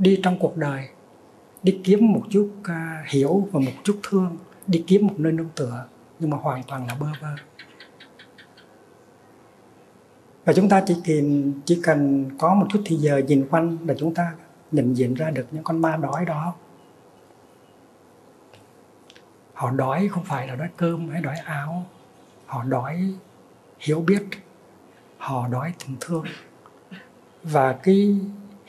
đi 0.00 0.20
trong 0.22 0.38
cuộc 0.38 0.56
đời 0.56 0.88
đi 1.62 1.80
kiếm 1.84 2.12
một 2.12 2.22
chút 2.30 2.50
uh, 2.60 3.08
hiểu 3.08 3.48
và 3.52 3.60
một 3.60 3.72
chút 3.84 4.00
thương 4.02 4.36
đi 4.66 4.84
kiếm 4.86 5.06
một 5.06 5.14
nơi 5.18 5.32
nương 5.32 5.48
tựa 5.56 5.86
nhưng 6.18 6.30
mà 6.30 6.36
hoàn 6.36 6.62
toàn 6.62 6.86
là 6.86 6.94
bơ 6.94 7.06
vơ. 7.20 7.28
Và 10.44 10.52
chúng 10.52 10.68
ta 10.68 10.82
chỉ 10.86 10.96
cần 11.06 11.52
chỉ 11.64 11.80
cần 11.84 12.30
có 12.38 12.54
một 12.54 12.66
chút 12.70 12.82
thì 12.84 12.96
giờ 12.96 13.18
nhìn 13.18 13.46
quanh 13.50 13.78
là 13.86 13.94
chúng 13.98 14.14
ta 14.14 14.32
nhận 14.72 14.96
diện 14.96 15.14
ra 15.14 15.30
được 15.30 15.46
những 15.50 15.64
con 15.64 15.82
ma 15.82 15.96
đói 15.96 16.24
đó. 16.24 16.54
Họ 19.54 19.70
đói 19.70 20.08
không 20.08 20.24
phải 20.24 20.48
là 20.48 20.56
đói 20.56 20.68
cơm 20.76 21.08
hay 21.08 21.22
đói 21.22 21.36
áo. 21.36 21.86
Họ 22.46 22.64
đói 22.64 23.14
hiểu 23.78 24.00
biết 24.00 24.22
họ 25.18 25.48
đói 25.48 25.74
tình 25.78 25.96
thương. 26.00 26.24
Và 27.42 27.72
cái 27.72 28.18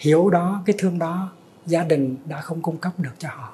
hiểu 0.02 0.30
đó, 0.30 0.64
cái 0.66 0.76
thương 0.80 1.00
đó, 1.00 1.32
gia 1.66 1.84
đình 1.84 2.18
đã 2.26 2.42
không 2.42 2.62
cung 2.62 2.78
cấp 2.78 2.94
được 2.98 3.14
cho 3.18 3.30
họ. 3.30 3.54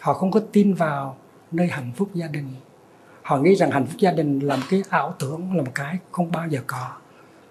Họ 0.00 0.14
không 0.14 0.30
có 0.30 0.40
tin 0.52 0.74
vào 0.74 1.16
nơi 1.52 1.66
hạnh 1.66 1.92
phúc 1.96 2.08
gia 2.14 2.26
đình. 2.26 2.54
Họ 3.22 3.38
nghĩ 3.38 3.54
rằng 3.54 3.70
hạnh 3.70 3.86
phúc 3.86 3.96
gia 3.98 4.12
đình 4.12 4.38
là 4.38 4.56
một 4.56 4.62
cái 4.70 4.82
ảo 4.88 5.14
tưởng, 5.18 5.56
là 5.56 5.62
một 5.62 5.70
cái 5.74 5.98
không 6.12 6.32
bao 6.32 6.48
giờ 6.48 6.60
có. 6.66 6.96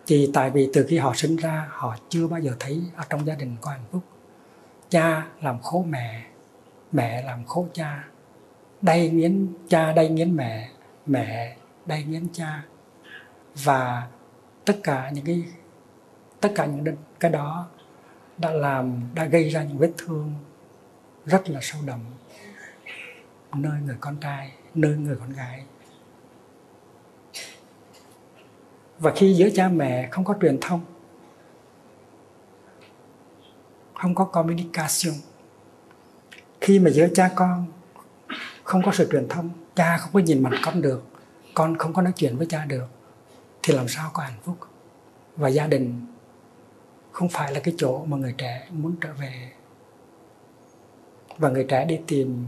Thì 0.08 0.30
tại 0.34 0.50
vì 0.50 0.70
từ 0.74 0.86
khi 0.90 0.98
họ 0.98 1.14
sinh 1.16 1.36
ra, 1.36 1.68
họ 1.70 1.98
chưa 2.10 2.28
bao 2.28 2.40
giờ 2.40 2.52
thấy 2.60 2.82
ở 2.96 3.04
trong 3.10 3.25
gia 3.25 3.36
đình 3.36 3.56
có 3.62 3.72
hạnh 3.72 3.86
phúc. 3.92 4.02
Cha 4.90 5.28
làm 5.42 5.62
khổ 5.62 5.86
mẹ 5.90 6.25
mẹ 6.92 7.22
làm 7.22 7.46
khổ 7.46 7.68
cha. 7.74 8.04
Đây 8.82 9.10
nghiến 9.10 9.48
cha, 9.68 9.92
đây 9.92 10.10
nghiến 10.10 10.36
mẹ 10.36 10.70
mẹ 11.06 11.56
đây 11.86 12.04
nghiến 12.04 12.28
cha. 12.34 12.64
Và 13.64 14.08
tất 14.66 14.80
cả 14.84 15.10
những 15.10 15.25
cái 15.25 15.44
tất 16.46 16.52
cả 16.56 16.66
những 16.66 16.96
cái 17.20 17.32
đó 17.32 17.68
đã 18.38 18.52
làm, 18.52 19.02
đã 19.14 19.25
gây 19.25 19.50
ra 19.50 19.64
những 19.64 19.78
vết 19.78 19.92
thương 19.98 20.34
rất 21.25 21.50
là 21.50 21.60
sâu 21.64 21.82
đậm 21.86 22.00
nơi 23.56 23.82
người 23.86 23.98
con 24.00 24.18
trai, 24.18 24.52
nơi 24.74 24.96
người 24.96 25.16
con 25.20 25.34
gái. 25.34 25.66
Và 29.00 29.12
khi 29.16 29.34
giữa 29.34 29.50
cha 29.56 29.68
mẹ 29.68 30.08
không 30.12 30.24
có 30.24 30.36
truyền 30.42 30.58
thông, 30.62 30.82
không 33.94 34.16
có 34.16 34.25
communication, 34.25 35.16
khi 36.62 36.80
mà 36.80 36.90
giữa 36.90 37.08
cha 37.16 37.32
con 37.36 37.66
không 38.64 38.82
có 38.86 38.92
sự 38.92 39.10
truyền 39.12 39.28
thông, 39.28 39.50
cha 39.75 39.98
không 39.98 40.14
có 40.14 40.20
nhìn 40.20 40.44
mặt 40.44 40.52
con 40.66 40.82
được, 40.82 41.04
con 41.54 41.78
không 41.78 41.94
có 41.94 42.02
nói 42.02 42.14
chuyện 42.16 42.38
với 42.38 42.48
cha 42.50 42.66
được, 42.66 42.88
thì 43.64 43.74
làm 43.74 43.88
sao 43.88 44.10
có 44.14 44.24
hạnh 44.24 44.40
phúc? 44.44 44.58
Và 45.36 45.50
gia 45.50 45.68
đình 45.68 46.15
không 47.16 47.30
phải 47.30 47.54
là 47.54 47.60
cái 47.60 47.74
chỗ 47.78 48.06
mà 48.06 48.18
người 48.18 48.36
trẻ 48.38 48.68
muốn 48.70 48.96
trở 49.02 49.14
về. 49.14 49.52
Và 51.38 51.50
người 51.50 51.66
trẻ 51.70 51.86
đi 51.86 52.00
tìm 52.08 52.46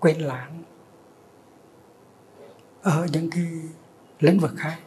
quên 0.00 0.18
lãng 0.18 0.62
ở 2.82 3.06
những 3.12 3.30
cái 3.30 3.44
lĩnh 4.20 4.38
vực 4.38 4.52
khác. 4.56 4.78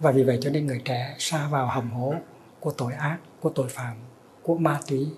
Và 0.00 0.12
vì 0.12 0.24
vậy 0.24 0.38
cho 0.42 0.50
nên 0.50 0.66
người 0.66 0.82
trẻ 0.84 1.14
xa 1.18 1.48
vào 1.48 1.66
hầm 1.66 1.90
hố 1.90 2.14
của 2.60 2.70
tội 2.70 2.92
ác, 2.92 3.18
của 3.40 3.50
tội 3.50 3.68
phạm, 3.68 3.96
của 4.42 4.58
ma 4.58 4.80
túy, 4.88 5.08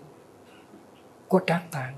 của 1.29 1.41
trác 1.47 1.63
tạng 1.71 1.95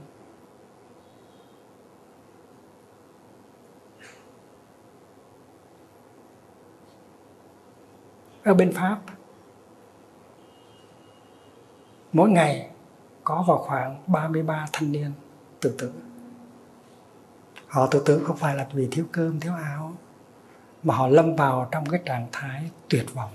ở 8.44 8.54
bên 8.54 8.72
Pháp 8.72 9.00
mỗi 12.12 12.30
ngày 12.30 12.70
có 13.24 13.44
vào 13.48 13.58
khoảng 13.58 14.02
33 14.06 14.66
thanh 14.72 14.92
niên 14.92 15.12
tự 15.60 15.74
tử. 15.78 15.92
Họ 17.68 17.86
tự 17.86 18.02
tử 18.06 18.24
không 18.24 18.36
phải 18.36 18.54
là 18.56 18.68
vì 18.72 18.88
thiếu 18.90 19.04
cơm, 19.12 19.40
thiếu 19.40 19.52
áo, 19.54 19.92
mà 20.82 20.94
họ 20.94 21.08
lâm 21.08 21.36
vào 21.36 21.68
trong 21.70 21.86
cái 21.86 22.00
trạng 22.04 22.26
thái 22.32 22.70
tuyệt 22.88 23.06
vọng. 23.14 23.30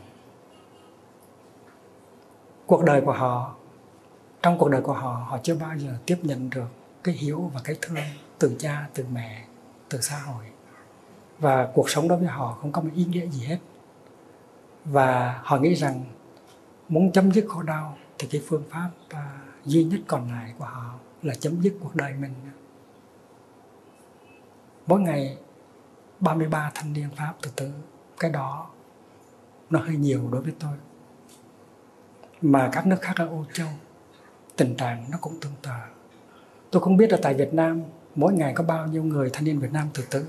Cuộc 2.65 2.83
đời 2.83 3.01
của 3.01 3.11
họ, 3.11 3.55
trong 4.41 4.57
cuộc 4.57 4.69
đời 4.69 4.81
của 4.81 4.93
họ 4.93 5.25
họ 5.27 5.39
chưa 5.43 5.55
bao 5.55 5.77
giờ 5.77 5.97
tiếp 6.05 6.17
nhận 6.23 6.49
được 6.49 6.67
cái 7.03 7.15
hiểu 7.15 7.51
và 7.53 7.61
cái 7.63 7.75
thương 7.81 7.97
từ 8.39 8.55
cha, 8.59 8.87
từ 8.93 9.05
mẹ, 9.13 9.43
từ 9.89 10.01
xã 10.01 10.17
hội. 10.17 10.45
Và 11.39 11.71
cuộc 11.73 11.89
sống 11.89 12.07
đối 12.07 12.17
với 12.17 12.27
họ 12.27 12.57
không 12.61 12.71
có 12.71 12.81
một 12.81 12.89
ý 12.95 13.05
nghĩa 13.05 13.27
gì 13.27 13.45
hết. 13.45 13.57
Và 14.85 15.39
họ 15.43 15.57
nghĩ 15.57 15.73
rằng 15.73 16.03
muốn 16.89 17.11
chấm 17.11 17.31
dứt 17.31 17.45
khổ 17.49 17.61
đau 17.61 17.97
thì 18.19 18.27
cái 18.31 18.41
phương 18.47 18.63
pháp 18.69 18.89
uh, 19.13 19.65
duy 19.65 19.83
nhất 19.83 19.99
còn 20.07 20.31
lại 20.31 20.53
của 20.57 20.65
họ 20.65 20.93
là 21.23 21.35
chấm 21.35 21.61
dứt 21.61 21.73
cuộc 21.79 21.95
đời 21.95 22.13
mình. 22.13 22.33
Mỗi 24.87 25.01
ngày 25.01 25.37
33 26.19 26.71
thanh 26.75 26.93
niên 26.93 27.09
Pháp 27.15 27.33
từ 27.41 27.51
tử 27.55 27.71
cái 28.19 28.31
đó 28.31 28.69
nó 29.69 29.79
hơi 29.79 29.95
nhiều 29.95 30.29
đối 30.31 30.41
với 30.41 30.53
tôi. 30.59 30.73
Mà 32.41 32.69
các 32.71 32.87
nước 32.87 33.01
khác 33.01 33.13
ở 33.17 33.27
Âu 33.27 33.45
Châu 33.53 33.67
tình 34.55 34.75
trạng 34.75 35.05
nó 35.11 35.17
cũng 35.21 35.39
tương 35.41 35.53
tự. 35.61 35.71
Tôi 36.71 36.81
không 36.81 36.97
biết 36.97 37.11
là 37.11 37.17
tại 37.21 37.33
Việt 37.33 37.53
Nam 37.53 37.83
mỗi 38.15 38.33
ngày 38.33 38.53
có 38.53 38.63
bao 38.63 38.87
nhiêu 38.87 39.03
người 39.03 39.29
thanh 39.33 39.43
niên 39.43 39.59
Việt 39.59 39.71
Nam 39.71 39.87
tự 39.93 40.03
tử 40.11 40.25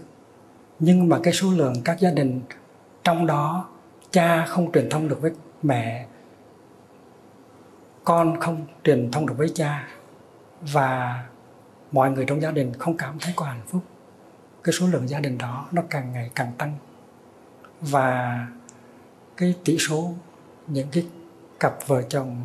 nhưng 0.79 1.09
mà 1.09 1.19
cái 1.23 1.33
số 1.33 1.51
lượng 1.51 1.75
các 1.85 2.01
gia 2.01 2.11
đình 2.11 2.41
trong 3.05 3.27
đó 3.27 3.69
cha 4.11 4.47
không 4.47 4.73
truyền 4.73 4.91
thông 4.91 5.09
được 5.09 5.21
với 5.21 5.31
mẹ 5.63 6.07
con 8.09 8.41
không 8.41 8.67
truyền 8.85 9.11
thông 9.11 9.27
được 9.27 9.35
với 9.39 9.49
cha 9.55 9.89
và 10.61 11.25
mọi 11.93 12.11
người 12.11 12.25
trong 12.25 12.41
gia 12.41 12.51
đình 12.51 12.73
không 12.79 12.97
cảm 12.97 13.19
thấy 13.21 13.33
có 13.37 13.45
hạnh 13.45 13.61
phúc, 13.69 13.83
cái 14.65 14.73
số 14.73 14.87
lượng 14.87 15.09
gia 15.09 15.21
đình 15.21 15.39
đó 15.39 15.69
nó 15.73 15.83
càng 15.91 16.13
ngày 16.13 16.31
càng 16.35 16.53
tăng. 16.59 16.75
Và 17.81 18.47
cái 19.37 19.55
tỷ 19.65 19.79
số, 19.79 20.15
những 20.67 20.89
cái 20.93 21.07
cặp 21.61 21.79
vợ 21.87 22.03
chồng 22.03 22.37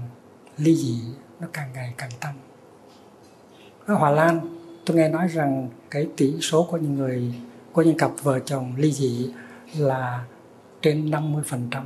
ly 0.58 0.76
dị 0.76 1.02
nó 1.40 1.48
càng 1.54 1.70
ngày 1.74 1.94
càng 1.98 2.12
tăng. 2.20 2.36
Ở 3.86 3.94
Hòa 3.94 4.12
Lan, 4.12 4.40
tôi 4.86 4.98
nghe 4.98 5.10
nói 5.10 5.28
rằng 5.28 5.70
cái 5.90 6.08
tỷ 6.18 6.42
số 6.42 6.68
của 6.72 6.78
những 6.78 6.96
người, 6.96 7.34
của 7.72 7.82
những 7.82 7.98
cặp 7.98 8.12
vợ 8.24 8.40
chồng 8.40 8.74
ly 8.78 8.92
dị 8.92 9.34
là 9.78 10.26
trên 10.82 11.12
50% 11.12 11.84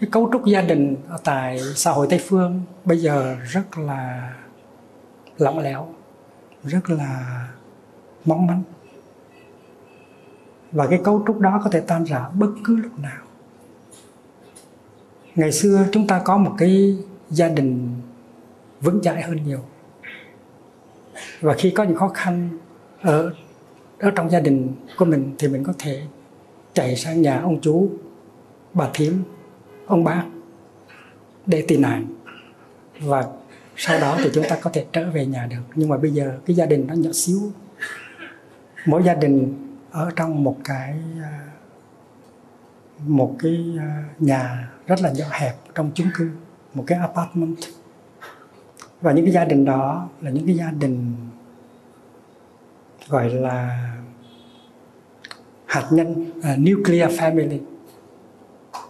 cái 0.00 0.10
cấu 0.12 0.28
trúc 0.32 0.46
gia 0.46 0.62
đình 0.62 0.96
ở 1.08 1.18
tại 1.24 1.60
xã 1.74 1.90
hội 1.90 2.06
tây 2.10 2.20
phương 2.26 2.62
bây 2.84 2.98
giờ 2.98 3.36
rất 3.44 3.78
là 3.78 4.32
lỏng 5.38 5.58
lẻo, 5.58 5.94
rất 6.64 6.90
là 6.90 7.48
mong 8.24 8.46
manh. 8.46 8.62
Và 10.72 10.86
cái 10.86 11.00
cấu 11.04 11.24
trúc 11.26 11.40
đó 11.40 11.60
có 11.64 11.70
thể 11.70 11.80
tan 11.80 12.04
rã 12.04 12.28
bất 12.28 12.50
cứ 12.64 12.76
lúc 12.76 12.98
nào. 12.98 13.22
Ngày 15.34 15.52
xưa 15.52 15.86
chúng 15.92 16.06
ta 16.06 16.18
có 16.24 16.36
một 16.36 16.54
cái 16.58 16.96
gia 17.30 17.48
đình 17.48 18.00
vững 18.80 19.00
chãi 19.02 19.22
hơn 19.22 19.42
nhiều. 19.46 19.60
Và 21.40 21.54
khi 21.54 21.70
có 21.70 21.84
những 21.84 21.96
khó 21.96 22.08
khăn 22.08 22.58
ở 23.00 23.32
ở 23.98 24.10
trong 24.10 24.30
gia 24.30 24.40
đình 24.40 24.74
của 24.98 25.04
mình 25.04 25.34
thì 25.38 25.48
mình 25.48 25.64
có 25.64 25.72
thể 25.78 26.02
chạy 26.72 26.96
sang 26.96 27.22
nhà 27.22 27.40
ông 27.40 27.60
chú, 27.60 27.88
bà 28.74 28.88
thím 28.94 29.22
ông 29.88 30.04
bác 30.04 30.24
để 31.46 31.64
tị 31.68 31.76
nạn. 31.76 32.06
Và 33.00 33.24
sau 33.76 34.00
đó 34.00 34.18
thì 34.18 34.30
chúng 34.34 34.44
ta 34.48 34.58
có 34.62 34.70
thể 34.70 34.86
trở 34.92 35.10
về 35.10 35.26
nhà 35.26 35.46
được. 35.50 35.62
Nhưng 35.74 35.88
mà 35.88 35.96
bây 35.96 36.10
giờ 36.10 36.38
cái 36.46 36.56
gia 36.56 36.66
đình 36.66 36.86
nó 36.86 36.94
nhỏ 36.94 37.10
xíu. 37.12 37.40
Mỗi 38.86 39.02
gia 39.02 39.14
đình 39.14 39.54
ở 39.90 40.10
trong 40.16 40.44
một 40.44 40.56
cái 40.64 40.98
à, 41.22 41.46
một 42.98 43.36
cái 43.38 43.74
à, 43.78 44.04
nhà 44.18 44.70
rất 44.86 45.00
là 45.00 45.12
nhỏ 45.12 45.26
hẹp 45.30 45.54
trong 45.74 45.90
chung 45.94 46.08
cư 46.14 46.30
một 46.74 46.84
cái 46.86 46.98
apartment. 46.98 47.56
Và 49.00 49.12
những 49.12 49.24
cái 49.24 49.34
gia 49.34 49.44
đình 49.44 49.64
đó 49.64 50.08
là 50.20 50.30
những 50.30 50.46
cái 50.46 50.56
gia 50.56 50.70
đình 50.70 51.16
gọi 53.08 53.30
là 53.30 53.90
hạt 55.66 55.88
nhân 55.90 56.30
uh, 56.38 56.58
nuclear 56.58 57.20
family 57.20 57.58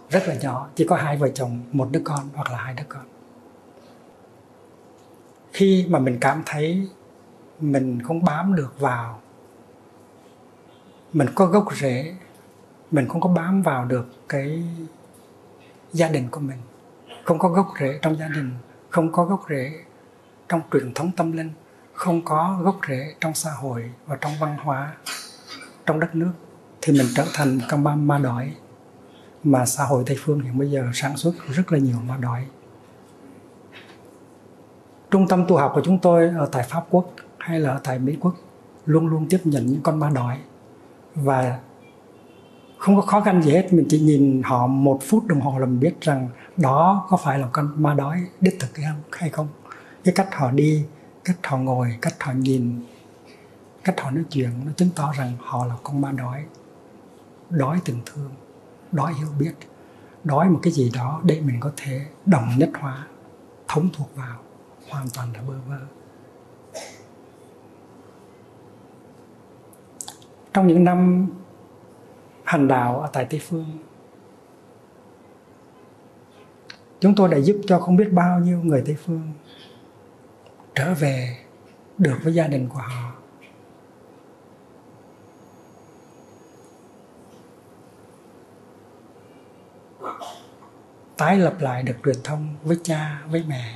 rất 0.09 0.27
là 0.27 0.35
nhỏ 0.35 0.69
chỉ 0.75 0.85
có 0.85 0.95
hai 0.95 1.17
vợ 1.17 1.29
chồng 1.29 1.59
một 1.71 1.87
đứa 1.91 2.01
con 2.03 2.29
hoặc 2.33 2.51
là 2.51 2.57
hai 2.57 2.73
đứa 2.73 2.83
con. 2.89 3.03
Khi 5.53 5.85
mà 5.89 5.99
mình 5.99 6.17
cảm 6.21 6.43
thấy 6.45 6.89
mình 7.59 8.01
không 8.03 8.23
bám 8.23 8.55
được 8.55 8.79
vào 8.79 9.21
mình 11.13 11.27
có 11.35 11.45
gốc 11.45 11.75
rễ 11.75 12.15
mình 12.91 13.07
không 13.07 13.21
có 13.21 13.29
bám 13.29 13.61
vào 13.61 13.85
được 13.85 14.07
cái 14.29 14.63
gia 15.93 16.07
đình 16.09 16.27
của 16.31 16.39
mình 16.39 16.57
không 17.23 17.39
có 17.39 17.49
gốc 17.49 17.73
rễ 17.79 17.99
trong 18.01 18.17
gia 18.17 18.27
đình 18.27 18.51
không 18.89 19.11
có 19.11 19.25
gốc 19.25 19.45
rễ 19.49 19.71
trong 20.49 20.61
truyền 20.71 20.93
thống 20.93 21.11
tâm 21.17 21.31
linh 21.31 21.51
không 21.93 22.25
có 22.25 22.59
gốc 22.61 22.79
rễ 22.87 23.13
trong 23.19 23.33
xã 23.33 23.51
hội 23.51 23.91
và 24.05 24.15
trong 24.21 24.31
văn 24.39 24.57
hóa 24.57 24.93
trong 25.85 25.99
đất 25.99 26.15
nước 26.15 26.31
thì 26.81 26.93
mình 26.93 27.07
trở 27.15 27.25
thành 27.33 27.57
một 27.57 27.65
con 27.69 27.83
ma, 27.83 27.95
ma 27.95 28.17
đói 28.17 28.55
mà 29.43 29.65
xã 29.65 29.83
hội 29.83 30.03
Tây 30.05 30.17
phương 30.19 30.41
hiện 30.41 30.57
bây 30.57 30.71
giờ 30.71 30.83
sản 30.93 31.17
xuất 31.17 31.33
rất 31.49 31.71
là 31.71 31.79
nhiều 31.79 31.97
ma 32.07 32.17
đói. 32.17 32.45
Trung 35.11 35.27
tâm 35.27 35.45
tu 35.47 35.57
học 35.57 35.71
của 35.75 35.81
chúng 35.85 35.99
tôi 35.99 36.29
ở 36.29 36.49
tại 36.51 36.63
Pháp 36.69 36.85
Quốc 36.89 37.13
hay 37.37 37.59
là 37.59 37.71
ở 37.71 37.79
tại 37.83 37.99
Mỹ 37.99 38.17
Quốc 38.21 38.35
luôn 38.85 39.07
luôn 39.07 39.27
tiếp 39.29 39.39
nhận 39.43 39.65
những 39.65 39.81
con 39.81 39.99
ma 39.99 40.09
đói. 40.09 40.37
Và 41.15 41.59
không 42.77 42.95
có 42.95 43.01
khó 43.01 43.21
khăn 43.21 43.41
gì 43.41 43.51
hết, 43.51 43.73
mình 43.73 43.85
chỉ 43.89 43.99
nhìn 43.99 44.41
họ 44.43 44.67
một 44.67 44.99
phút 45.01 45.25
đồng 45.25 45.41
hồ 45.41 45.59
là 45.59 45.65
mình 45.65 45.79
biết 45.79 46.01
rằng 46.01 46.29
đó 46.57 47.07
có 47.09 47.17
phải 47.17 47.39
là 47.39 47.47
con 47.51 47.83
ma 47.83 47.93
đói 47.93 48.23
đích 48.41 48.59
thực 48.59 48.69
hay 49.11 49.29
không 49.29 49.47
cái 50.03 50.13
cách 50.13 50.35
họ 50.35 50.51
đi, 50.51 50.85
cách 51.23 51.37
họ 51.43 51.57
ngồi, 51.57 51.97
cách 52.01 52.15
họ 52.19 52.33
nhìn, 52.33 52.81
cách 53.83 54.01
họ 54.01 54.11
nói 54.11 54.23
chuyện 54.29 54.49
nó 54.65 54.71
chứng 54.75 54.89
tỏ 54.95 55.13
rằng 55.17 55.33
họ 55.39 55.65
là 55.65 55.75
con 55.83 56.01
ma 56.01 56.11
đói 56.11 56.43
đói 57.49 57.79
tình 57.85 58.01
thương 58.05 58.29
đói 58.91 59.13
hiểu 59.13 59.27
biết, 59.39 59.53
đói 60.23 60.49
một 60.49 60.59
cái 60.63 60.73
gì 60.73 60.91
đó 60.93 61.21
để 61.23 61.41
mình 61.41 61.59
có 61.59 61.71
thể 61.77 62.05
đồng 62.25 62.49
nhất 62.57 62.69
hóa, 62.79 63.07
thống 63.67 63.89
thuộc 63.93 64.15
vào, 64.15 64.39
hoàn 64.89 65.07
toàn 65.13 65.33
là 65.33 65.41
bơ 65.41 65.53
vơ. 65.67 65.79
Trong 70.53 70.67
những 70.67 70.83
năm 70.83 71.29
hành 72.43 72.67
đạo 72.67 72.99
ở 72.99 73.09
tại 73.13 73.27
tây 73.29 73.41
phương, 73.49 73.77
chúng 76.99 77.15
tôi 77.15 77.29
đã 77.29 77.37
giúp 77.37 77.61
cho 77.67 77.79
không 77.79 77.95
biết 77.95 78.09
bao 78.11 78.39
nhiêu 78.39 78.61
người 78.63 78.83
tây 78.85 78.95
phương 79.05 79.31
trở 80.75 80.93
về 80.93 81.37
được 81.97 82.17
với 82.23 82.33
gia 82.33 82.47
đình 82.47 82.69
của 82.69 82.79
họ. 82.79 83.08
Tái 91.19 91.37
lập 91.37 91.55
lại 91.59 91.83
được 91.83 91.95
truyền 92.05 92.15
thông 92.23 92.55
với 92.63 92.77
cha, 92.83 93.21
với 93.29 93.43
mẹ. 93.47 93.75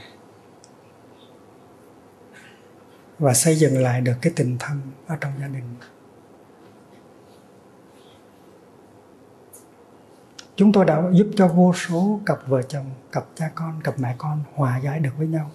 Và 3.19 3.33
xây 3.33 3.55
dựng 3.55 3.81
lại 3.81 4.01
được 4.01 4.13
cái 4.21 4.33
tình 4.35 4.57
thân 4.59 4.81
ở 5.07 5.15
trong 5.21 5.31
gia 5.41 5.47
đình. 5.47 5.63
Chúng 10.55 10.71
tôi 10.71 10.85
đã 10.85 11.03
giúp 11.11 11.27
cho 11.35 11.47
vô 11.47 11.73
số 11.73 12.19
cặp 12.25 12.39
vợ 12.47 12.61
chồng, 12.61 12.85
cặp 13.11 13.25
cha 13.35 13.51
con, 13.55 13.81
cặp 13.83 13.99
mẹ 13.99 14.15
con 14.17 14.43
hòa 14.53 14.77
giải 14.77 14.99
được 14.99 15.11
với 15.17 15.27
nhau. 15.27 15.51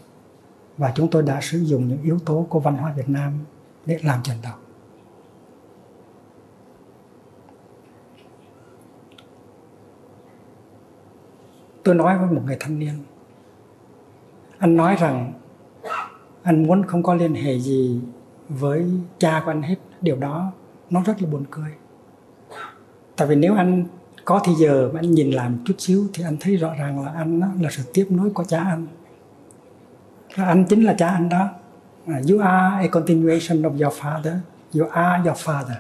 Và 0.77 0.93
chúng 0.95 1.11
tôi 1.11 1.23
đã 1.23 1.41
sử 1.41 1.59
dụng 1.59 1.89
những 1.89 2.03
yếu 2.03 2.19
tố 2.19 2.47
của 2.51 2.61
văn 2.61 2.77
hóa 2.77 2.93
Việt 2.93 3.09
Nam 3.09 3.45
để 3.87 3.99
làm 4.03 4.23
trận 4.23 4.37
đầu 4.43 4.68
Tôi 11.89 11.95
nói 11.95 12.19
với 12.19 12.31
một 12.31 12.43
người 12.47 12.57
thanh 12.61 12.79
niên, 12.79 12.95
anh 14.59 14.77
nói 14.77 14.97
rằng 15.01 15.33
anh 16.43 16.67
muốn 16.67 16.83
không 16.87 17.03
có 17.03 17.15
liên 17.15 17.35
hệ 17.35 17.59
gì 17.59 18.01
với 18.49 18.91
cha 19.19 19.43
của 19.45 19.51
anh 19.51 19.63
hết. 19.63 19.77
Điều 20.01 20.17
đó 20.17 20.53
nó 20.91 21.03
rất 21.03 21.23
là 21.23 21.29
buồn 21.29 21.45
cười. 21.51 21.71
Tại 23.17 23.29
vì 23.29 23.37
nếu 23.37 23.55
anh 23.55 23.85
có 24.25 24.41
thì 24.45 24.53
giờ 24.55 24.91
mà 24.93 25.01
anh 25.01 25.11
nhìn 25.11 25.31
lại 25.31 25.49
một 25.49 25.59
chút 25.65 25.75
xíu 25.79 26.07
thì 26.15 26.25
anh 26.25 26.37
thấy 26.41 26.57
rõ 26.57 26.75
ràng 26.75 27.05
là 27.05 27.13
anh 27.13 27.41
là 27.61 27.71
sự 27.71 27.83
tiếp 27.95 28.07
nối 28.11 28.31
của 28.31 28.45
cha 28.45 28.65
anh. 28.65 28.87
Anh 30.35 30.65
chính 30.69 30.83
là 30.83 30.95
cha 30.99 31.09
anh 31.09 31.29
đó. 31.29 31.49
À, 32.07 32.21
you 32.31 32.41
are 32.41 32.87
a 32.87 32.89
continuation 32.93 33.63
of 33.63 33.83
your 33.83 33.99
father. 34.01 34.37
You 34.75 34.89
are 34.91 35.29
your 35.29 35.39
father. 35.39 35.77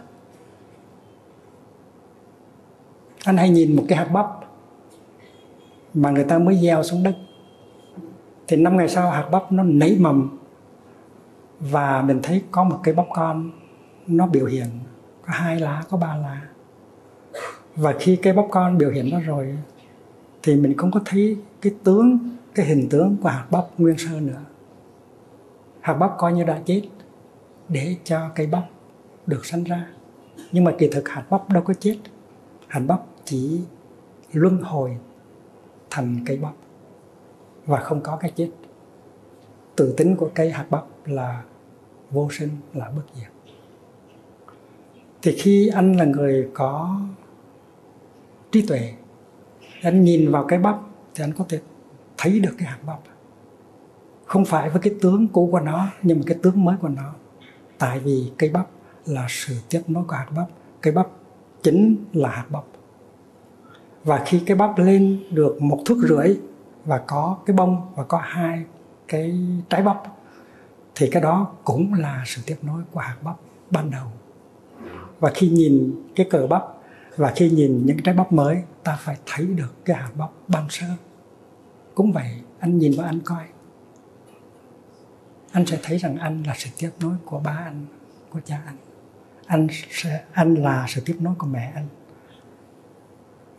Anh 3.24 3.36
hay 3.36 3.50
nhìn 3.50 3.76
một 3.76 3.84
cái 3.88 3.98
hạt 3.98 4.08
bắp 4.12 4.37
mà 5.94 6.10
người 6.10 6.24
ta 6.24 6.38
mới 6.38 6.56
gieo 6.56 6.82
xuống 6.82 7.02
đất. 7.02 7.16
Thì 8.48 8.56
năm 8.56 8.76
ngày 8.76 8.88
sau 8.88 9.10
hạt 9.10 9.28
bắp 9.32 9.52
nó 9.52 9.62
nảy 9.62 9.96
mầm 10.00 10.38
và 11.60 12.02
mình 12.02 12.20
thấy 12.22 12.42
có 12.50 12.64
một 12.64 12.80
cái 12.82 12.94
bắp 12.94 13.06
con 13.14 13.50
nó 14.06 14.26
biểu 14.26 14.46
hiện 14.46 14.66
có 15.26 15.32
hai 15.32 15.60
lá, 15.60 15.84
có 15.90 15.96
ba 15.96 16.16
lá. 16.16 16.42
Và 17.76 17.94
khi 18.00 18.16
cái 18.16 18.32
bắp 18.32 18.44
con 18.50 18.78
biểu 18.78 18.90
hiện 18.90 19.10
đó 19.10 19.18
rồi 19.24 19.58
thì 20.42 20.56
mình 20.56 20.76
không 20.76 20.90
có 20.90 21.00
thấy 21.04 21.36
cái 21.60 21.74
tướng, 21.84 22.18
cái 22.54 22.66
hình 22.66 22.88
tướng 22.90 23.16
của 23.22 23.28
hạt 23.28 23.46
bắp 23.50 23.64
nguyên 23.78 23.98
sơ 23.98 24.20
nữa. 24.20 24.40
Hạt 25.80 25.94
bắp 25.94 26.10
coi 26.18 26.32
như 26.32 26.44
đã 26.44 26.60
chết 26.64 26.82
để 27.68 27.96
cho 28.04 28.28
cây 28.34 28.46
bắp 28.46 28.64
được 29.26 29.46
sinh 29.46 29.64
ra. 29.64 29.86
Nhưng 30.52 30.64
mà 30.64 30.72
kỳ 30.78 30.88
thực 30.92 31.08
hạt 31.08 31.24
bắp 31.30 31.50
đâu 31.50 31.62
có 31.62 31.74
chết. 31.74 31.96
Hạt 32.66 32.80
bắp 32.86 33.00
chỉ 33.24 33.60
luân 34.32 34.58
hồi 34.62 34.96
thành 35.98 36.24
cây 36.26 36.36
bắp 36.36 36.52
và 37.66 37.80
không 37.80 38.00
có 38.00 38.16
cái 38.16 38.32
chết. 38.36 38.50
Tự 39.76 39.94
tính 39.96 40.16
của 40.16 40.30
cây 40.34 40.50
hạt 40.50 40.66
bắp 40.70 40.84
là 41.04 41.42
vô 42.10 42.28
sinh, 42.30 42.50
là 42.74 42.90
bất 42.96 43.02
diệt. 43.14 43.28
Thì 45.22 45.36
khi 45.38 45.68
anh 45.68 45.96
là 45.96 46.04
người 46.04 46.50
có 46.54 47.00
trí 48.52 48.66
tuệ, 48.66 48.94
anh 49.82 50.04
nhìn 50.04 50.30
vào 50.30 50.44
cái 50.44 50.58
bắp 50.58 50.78
thì 51.14 51.24
anh 51.24 51.32
có 51.32 51.44
thể 51.48 51.60
thấy 52.16 52.40
được 52.40 52.54
cái 52.58 52.68
hạt 52.68 52.78
bắp. 52.86 52.98
Không 54.26 54.44
phải 54.44 54.70
với 54.70 54.80
cái 54.82 54.94
tướng 55.02 55.28
cũ 55.28 55.48
của 55.52 55.60
nó, 55.60 55.86
nhưng 56.02 56.18
mà 56.18 56.24
cái 56.26 56.38
tướng 56.42 56.64
mới 56.64 56.76
của 56.80 56.88
nó. 56.88 57.14
Tại 57.78 58.00
vì 58.00 58.32
cây 58.38 58.50
bắp 58.50 58.68
là 59.06 59.26
sự 59.28 59.54
tiếp 59.70 59.82
nối 59.86 60.04
của 60.04 60.16
hạt 60.16 60.28
bắp. 60.36 60.46
Cây 60.80 60.92
bắp 60.92 61.06
chính 61.62 61.96
là 62.12 62.28
hạt 62.28 62.46
bắp 62.50 62.64
và 64.08 64.22
khi 64.26 64.42
cái 64.46 64.56
bắp 64.56 64.78
lên 64.78 65.24
được 65.30 65.62
một 65.62 65.78
thước 65.86 65.98
rưỡi 66.08 66.36
và 66.84 66.98
có 66.98 67.38
cái 67.46 67.56
bông 67.56 67.92
và 67.94 68.04
có 68.04 68.18
hai 68.24 68.64
cái 69.08 69.40
trái 69.68 69.82
bắp 69.82 70.02
thì 70.94 71.08
cái 71.10 71.22
đó 71.22 71.52
cũng 71.64 71.94
là 71.94 72.22
sự 72.26 72.42
tiếp 72.46 72.56
nối 72.62 72.82
của 72.92 73.00
hạt 73.00 73.16
bắp 73.22 73.36
ban 73.70 73.90
đầu. 73.90 74.06
Và 75.20 75.30
khi 75.34 75.48
nhìn 75.48 76.02
cái 76.16 76.26
cờ 76.30 76.46
bắp 76.46 76.62
và 77.16 77.32
khi 77.36 77.50
nhìn 77.50 77.86
những 77.86 78.02
trái 78.02 78.14
bắp 78.14 78.32
mới 78.32 78.62
ta 78.84 78.98
phải 79.00 79.16
thấy 79.26 79.46
được 79.46 79.84
cái 79.84 79.96
hạt 79.96 80.10
bắp 80.16 80.30
ban 80.48 80.66
sơ. 80.70 80.86
Cũng 81.94 82.12
vậy 82.12 82.30
anh 82.58 82.78
nhìn 82.78 82.92
vào 82.96 83.06
anh 83.06 83.20
coi. 83.20 83.44
Anh 85.52 85.66
sẽ 85.66 85.78
thấy 85.82 85.98
rằng 85.98 86.16
anh 86.16 86.42
là 86.42 86.54
sự 86.56 86.70
tiếp 86.78 86.90
nối 87.00 87.14
của 87.24 87.38
ba 87.38 87.62
anh 87.64 87.86
của 88.30 88.40
cha 88.44 88.60
anh. 88.66 88.76
Anh 89.46 89.66
sẽ 89.90 90.24
anh 90.32 90.54
là 90.54 90.86
sự 90.88 91.02
tiếp 91.04 91.16
nối 91.20 91.34
của 91.38 91.46
mẹ 91.46 91.72
anh 91.74 91.86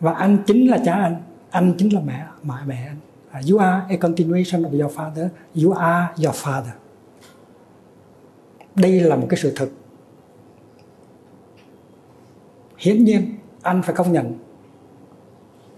và 0.00 0.12
anh 0.12 0.38
chính 0.46 0.70
là 0.70 0.78
cha 0.84 0.94
anh. 0.94 1.22
Anh 1.50 1.74
chính 1.78 1.94
là 1.94 2.00
mẹ 2.00 2.26
mẹ 2.42 2.54
mẹ 2.66 2.86
anh. 2.86 2.96
À, 3.30 3.40
you 3.50 3.58
are 3.58 3.86
a 3.88 3.96
continuation 4.00 4.62
of 4.62 4.80
your 4.80 4.98
father. 4.98 5.28
You 5.64 5.72
are 5.72 6.24
your 6.24 6.36
father. 6.36 6.72
Đây 8.74 9.00
là 9.00 9.16
một 9.16 9.26
cái 9.30 9.38
sự 9.42 9.52
thực 9.56 9.72
hiển 12.80 13.04
nhiên, 13.04 13.34
anh 13.62 13.82
phải 13.82 13.94
công 13.94 14.12
nhận 14.12 14.34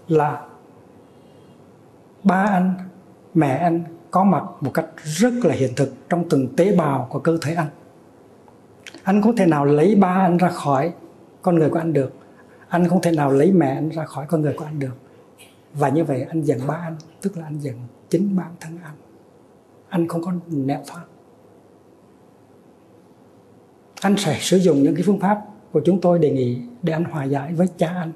là 0.07 0.41
ba 2.23 2.45
anh, 2.49 2.73
mẹ 3.33 3.57
anh 3.57 3.83
có 4.11 4.23
mặt 4.23 4.43
một 4.61 4.71
cách 4.73 4.85
rất 5.03 5.33
là 5.43 5.53
hiện 5.53 5.71
thực 5.75 6.09
trong 6.09 6.29
từng 6.29 6.55
tế 6.55 6.75
bào 6.75 7.07
của 7.09 7.19
cơ 7.19 7.37
thể 7.41 7.53
anh. 7.53 7.67
Anh 9.03 9.21
không 9.21 9.35
thể 9.35 9.45
nào 9.45 9.65
lấy 9.65 9.95
ba 9.95 10.07
anh 10.07 10.37
ra 10.37 10.49
khỏi 10.49 10.93
con 11.41 11.55
người 11.55 11.69
của 11.69 11.79
anh 11.79 11.93
được 11.93 12.13
anh 12.73 12.87
không 12.87 13.01
thể 13.01 13.11
nào 13.11 13.31
lấy 13.31 13.51
mẹ 13.51 13.67
anh 13.67 13.89
ra 13.89 14.05
khỏi 14.05 14.25
con 14.29 14.41
người 14.41 14.53
của 14.53 14.65
anh 14.65 14.79
được. 14.79 14.97
Và 15.73 15.89
như 15.89 16.03
vậy 16.03 16.25
anh 16.29 16.41
giận 16.41 16.59
ba 16.67 16.75
anh 16.75 16.95
tức 17.21 17.37
là 17.37 17.45
anh 17.45 17.59
giận 17.59 17.75
chính 18.09 18.35
bản 18.35 18.51
thân 18.59 18.77
anh. 18.83 18.95
Anh 19.89 20.07
không 20.07 20.21
có 20.21 20.33
nẹo 20.47 20.81
thoát 20.87 21.03
anh 24.01 24.17
sẽ 24.17 24.37
sử 24.39 24.57
dụng 24.57 24.83
những 24.83 24.95
cái 24.95 25.03
phương 25.05 25.19
pháp 25.19 25.41
của 25.71 25.81
chúng 25.85 26.01
tôi 26.01 26.19
đề 26.19 26.31
nghị 26.31 26.61
để 26.81 26.93
anh 26.93 27.03
hòa 27.03 27.23
giải 27.23 27.53
với 27.53 27.67
cha 27.77 27.87
anh 27.87 28.11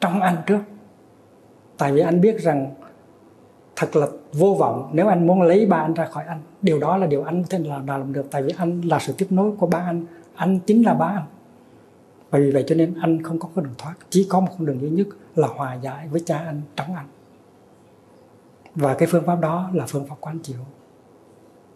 trong 0.00 0.20
anh 0.20 0.36
trước. 0.46 0.60
Tại 1.78 1.92
vì 1.92 2.00
anh 2.00 2.20
biết 2.20 2.42
rằng 2.42 2.74
thật 3.76 3.96
là 3.96 4.06
vô 4.32 4.56
vọng 4.58 4.90
nếu 4.92 5.08
anh 5.08 5.26
muốn 5.26 5.42
lấy 5.42 5.66
ba 5.66 5.76
anh 5.76 5.94
ra 5.94 6.06
khỏi 6.06 6.24
anh. 6.24 6.40
Điều 6.62 6.78
đó 6.78 6.96
là 6.96 7.06
điều 7.06 7.22
anh 7.22 7.42
có 7.42 7.46
thể 7.50 7.58
làm, 7.58 7.86
làm 7.86 8.12
được. 8.12 8.26
Tại 8.30 8.42
vì 8.42 8.52
anh 8.56 8.80
là 8.80 8.98
sự 8.98 9.14
tiếp 9.18 9.26
nối 9.30 9.52
của 9.58 9.66
ba 9.66 9.78
anh. 9.78 10.06
Anh 10.34 10.58
chính 10.66 10.82
là 10.82 10.94
ba 10.94 11.06
anh 11.06 11.26
và 12.34 12.40
vì 12.40 12.50
vậy 12.50 12.64
cho 12.66 12.74
nên 12.74 12.94
anh 13.00 13.22
không 13.22 13.38
có 13.38 13.48
con 13.54 13.64
đường 13.64 13.74
thoát. 13.78 13.94
Chỉ 14.10 14.26
có 14.30 14.40
một 14.40 14.48
con 14.50 14.66
đường 14.66 14.80
duy 14.80 14.90
nhất 14.90 15.06
là 15.36 15.48
hòa 15.48 15.74
giải 15.74 16.08
với 16.08 16.22
cha 16.26 16.38
anh 16.38 16.62
trắng 16.76 16.94
anh. 16.94 17.06
Và 18.74 18.94
cái 18.94 19.08
phương 19.10 19.26
pháp 19.26 19.40
đó 19.40 19.70
là 19.72 19.86
phương 19.88 20.06
pháp 20.08 20.16
quán 20.20 20.38
chiếu. 20.38 20.58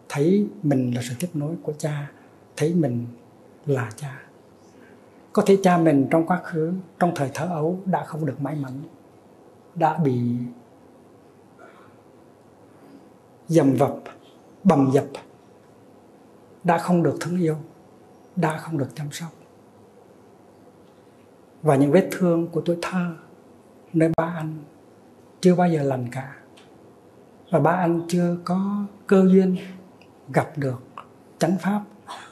Thấy 0.09 0.47
mình 0.63 0.95
là 0.95 1.01
sự 1.09 1.15
tiếp 1.19 1.27
nối 1.33 1.55
của 1.63 1.73
cha, 1.77 2.11
thấy 2.57 2.73
mình 2.73 3.05
là 3.65 3.91
cha. 3.95 4.21
Có 5.33 5.43
thể 5.45 5.57
cha 5.63 5.77
mình 5.77 6.07
trong 6.11 6.27
quá 6.27 6.41
khứ, 6.43 6.73
trong 6.99 7.11
thời 7.15 7.29
thơ 7.33 7.45
ấu 7.45 7.79
đã 7.85 8.03
không 8.05 8.25
được 8.25 8.41
may 8.41 8.55
mắn, 8.55 8.71
đã 9.75 9.97
bị 9.97 10.21
dầm 13.47 13.73
vập, 13.73 13.95
bầm 14.63 14.89
dập, 14.93 15.05
đã 16.63 16.77
không 16.77 17.03
được 17.03 17.17
thương 17.19 17.41
yêu, 17.41 17.55
đã 18.35 18.57
không 18.57 18.77
được 18.77 18.89
chăm 18.95 19.11
sóc 19.11 19.29
và 21.61 21.75
những 21.75 21.91
vết 21.91 22.09
thương 22.11 22.47
của 22.47 22.61
tuổi 22.61 22.77
thơ 22.81 23.15
nơi 23.93 24.09
ba 24.17 24.33
anh 24.37 24.57
chưa 25.41 25.55
bao 25.55 25.69
giờ 25.69 25.83
lành 25.83 26.07
cả. 26.11 26.35
Và 27.51 27.59
ba 27.59 27.71
anh 27.71 28.01
chưa 28.07 28.37
có 28.43 28.85
cơ 29.07 29.27
duyên 29.31 29.57
gặp 30.33 30.57
được 30.57 30.83
chánh 31.39 31.57
pháp 31.57 31.81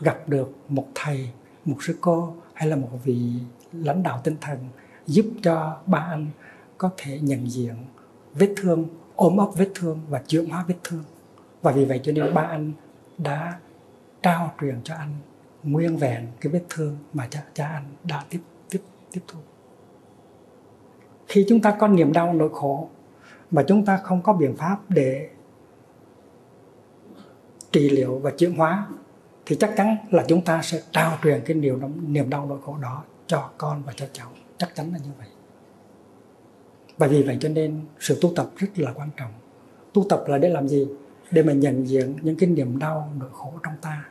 gặp 0.02 0.30
được 0.30 0.56
một 0.70 0.88
thầy 0.96 1.30
một 1.66 1.78
sư 1.82 1.98
cô 2.02 2.36
hay 2.54 2.70
là 2.70 2.76
một 2.76 2.90
vị 3.04 3.32
lãnh 3.74 4.04
đạo 4.04 4.22
tinh 4.24 4.36
thần 4.42 4.58
giúp 5.06 5.26
cho 5.44 5.78
ba 5.86 6.00
anh 6.00 6.28
có 6.78 6.90
thể 6.98 7.20
nhận 7.22 7.50
diện 7.50 7.76
vết 8.34 8.54
thương 8.58 8.88
ôm 9.16 9.38
ấp 9.38 9.50
vết 9.56 9.70
thương 9.76 10.00
và 10.10 10.22
chữa 10.28 10.46
hóa 10.50 10.66
vết 10.68 10.76
thương. 10.84 11.04
Và 11.62 11.72
vì 11.72 11.86
vậy 11.86 12.00
cho 12.04 12.12
nên 12.12 12.34
ba 12.34 12.42
anh 12.42 12.72
đã 13.18 13.60
trao 14.22 14.54
truyền 14.62 14.82
cho 14.84 14.96
anh 14.96 15.14
nguyên 15.64 15.98
vẹn 15.98 16.28
cái 16.42 16.54
vết 16.54 16.64
thương 16.70 16.98
mà 17.14 17.28
cha, 17.30 17.44
cha 17.54 17.68
anh 17.68 17.86
đã 18.04 18.24
tiếp 18.30 18.40
tiếp 19.12 19.22
thu. 19.28 19.40
Khi 21.28 21.46
chúng 21.50 21.62
ta 21.62 21.76
có 21.80 21.88
niềm 21.88 22.14
đau, 22.14 22.34
nỗi 22.34 22.50
khổ, 22.54 22.90
mà 23.52 23.64
chúng 23.68 23.86
ta 23.86 23.98
không 23.98 24.22
có 24.22 24.34
biện 24.34 24.56
pháp 24.56 24.80
để 24.90 25.30
trị 27.72 27.90
liệu 27.90 28.20
và 28.20 28.32
chuyển 28.38 28.56
hóa, 28.56 28.88
thì 29.46 29.56
chắc 29.56 29.74
chắn 29.78 29.96
là 30.12 30.26
chúng 30.28 30.42
ta 30.42 30.62
sẽ 30.62 30.82
trao 30.92 31.18
truyền 31.24 31.42
cái 31.46 31.56
niềm 31.56 31.80
niềm 32.14 32.30
đau, 32.30 32.46
nỗi 32.46 32.58
khổ 32.62 32.78
đó 32.82 33.04
cho 33.28 33.50
con 33.58 33.84
và 33.86 33.94
cho 33.96 34.06
cháu. 34.14 34.28
Chắc 34.58 34.76
chắn 34.76 34.92
là 34.94 34.98
như 34.98 35.10
vậy. 35.18 35.28
Và 36.98 37.08
vì 37.08 37.24
vậy 37.24 37.38
cho 37.40 37.50
nên 37.50 37.82
sự 38.00 38.18
tu 38.22 38.32
tập 38.36 38.50
rất 38.58 38.68
là 38.76 38.94
quan 38.96 39.10
trọng. 39.18 39.32
Tu 39.94 40.06
tập 40.10 40.24
là 40.28 40.38
để 40.38 40.50
làm 40.50 40.68
gì? 40.68 40.88
Để 41.32 41.44
mà 41.44 41.54
nhận 41.54 41.88
diện 41.88 42.16
những 42.22 42.36
cái 42.36 42.50
niềm 42.50 42.80
đau, 42.80 43.14
nỗi 43.20 43.30
khổ 43.34 43.54
trong 43.64 43.74
ta, 43.82 44.10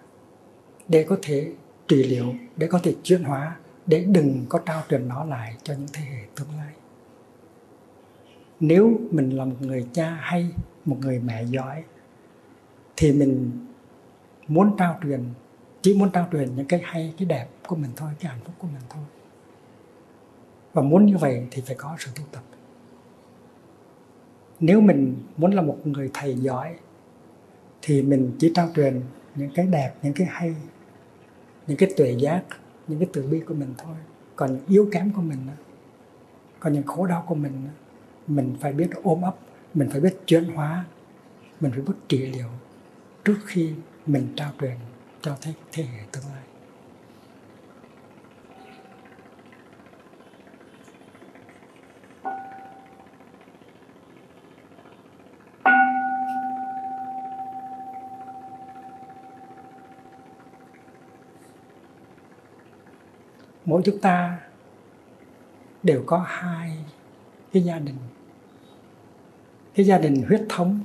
để 0.88 1.04
có 1.04 1.16
thể 1.22 1.52
trị 1.88 2.02
liệu, 2.02 2.26
để 2.56 2.66
có 2.66 2.80
thể 2.82 2.94
chuyển 3.02 3.24
hóa 3.24 3.56
để 3.87 4.05
đừng 4.05 4.46
có 4.49 4.59
trao 4.66 4.83
truyền 4.88 5.09
nó 5.09 5.25
lại 5.25 5.57
cho 5.62 5.75
những 5.75 5.88
thế 5.92 6.03
hệ 6.05 6.22
tương 6.37 6.51
lai. 6.57 6.72
Nếu 8.61 9.01
mình 9.11 9.31
là 9.31 9.44
một 9.44 9.57
người 9.61 9.87
cha 9.92 10.18
hay 10.20 10.51
một 10.85 10.96
người 11.01 11.20
mẹ 11.20 11.44
giỏi, 11.44 11.85
thì 12.96 13.12
mình 13.12 13.51
muốn 14.49 14.77
trao 14.79 14.99
truyền, 15.03 15.25
chỉ 15.83 15.94
muốn 15.94 16.11
trao 16.11 16.29
truyền 16.33 16.57
những 16.57 16.66
cái 16.66 16.81
hay, 16.85 17.14
cái 17.18 17.27
đẹp 17.27 17.49
của 17.66 17.77
mình 17.77 17.90
thôi, 17.96 18.11
cái 18.20 18.33
hạnh 18.33 18.40
phúc 18.44 18.55
của 18.59 18.68
mình 18.68 18.83
thôi. 18.90 19.03
Và 20.72 20.83
muốn 20.83 21.07
như 21.07 21.16
vậy 21.16 21.46
thì 21.51 21.62
phải 21.66 21.77
có 21.77 21.96
sự 21.99 22.11
tu 22.16 22.22
tập. 22.33 22.42
Nếu 24.61 24.81
mình 24.81 25.16
muốn 25.37 25.51
là 25.51 25.62
một 25.62 25.79
người 25.85 26.11
thầy 26.14 26.35
giỏi, 26.35 26.75
thì 27.83 28.03
mình 28.03 28.33
chỉ 28.38 28.53
trao 28.55 28.68
truyền 28.77 29.01
những 29.35 29.51
cái 29.55 29.66
đẹp, 29.66 29.94
những 30.03 30.12
cái 30.12 30.27
hay, 30.31 30.55
những 31.66 31.77
cái 31.77 31.90
tuệ 31.96 32.11
giác 32.18 32.42
những 32.88 32.99
cái 32.99 33.09
từ 33.12 33.22
bi 33.22 33.40
của 33.40 33.55
mình 33.55 33.75
thôi. 33.79 33.96
Còn 34.37 34.53
những 34.53 34.66
yếu 34.68 34.88
kém 34.92 35.12
của 35.12 35.22
mình 35.22 35.38
còn 36.61 36.72
những 36.72 36.87
khổ 36.87 37.07
đau 37.07 37.25
của 37.27 37.35
mình 37.35 37.53
mình 38.27 38.57
phải 38.61 38.72
biết 38.72 38.90
ôm 39.03 39.22
ấp 39.22 39.37
mình 39.75 39.88
phải 39.90 40.01
biết 40.01 40.16
chuyển 40.27 40.44
hóa 40.44 40.85
mình 41.61 41.72
phải 41.72 41.81
biết 41.81 41.94
trị 42.09 42.18
liệu 42.18 42.49
trước 43.25 43.38
khi 43.44 43.72
mình 44.07 44.29
trao 44.37 44.53
truyền 44.61 44.77
cho 45.22 45.37
thế, 45.40 45.53
thế 45.72 45.83
hệ 45.83 45.99
tương 46.12 46.25
lai. 46.25 46.42
Mỗi 63.66 63.83
chúng 63.85 63.98
ta 63.98 64.38
đều 65.83 66.02
có 66.07 66.24
hai 66.26 66.79
cái 67.52 67.62
gia 67.62 67.79
đình. 67.79 67.96
Cái 69.74 69.87
gia 69.87 69.98
đình 69.98 70.22
huyết 70.29 70.42
thống 70.48 70.81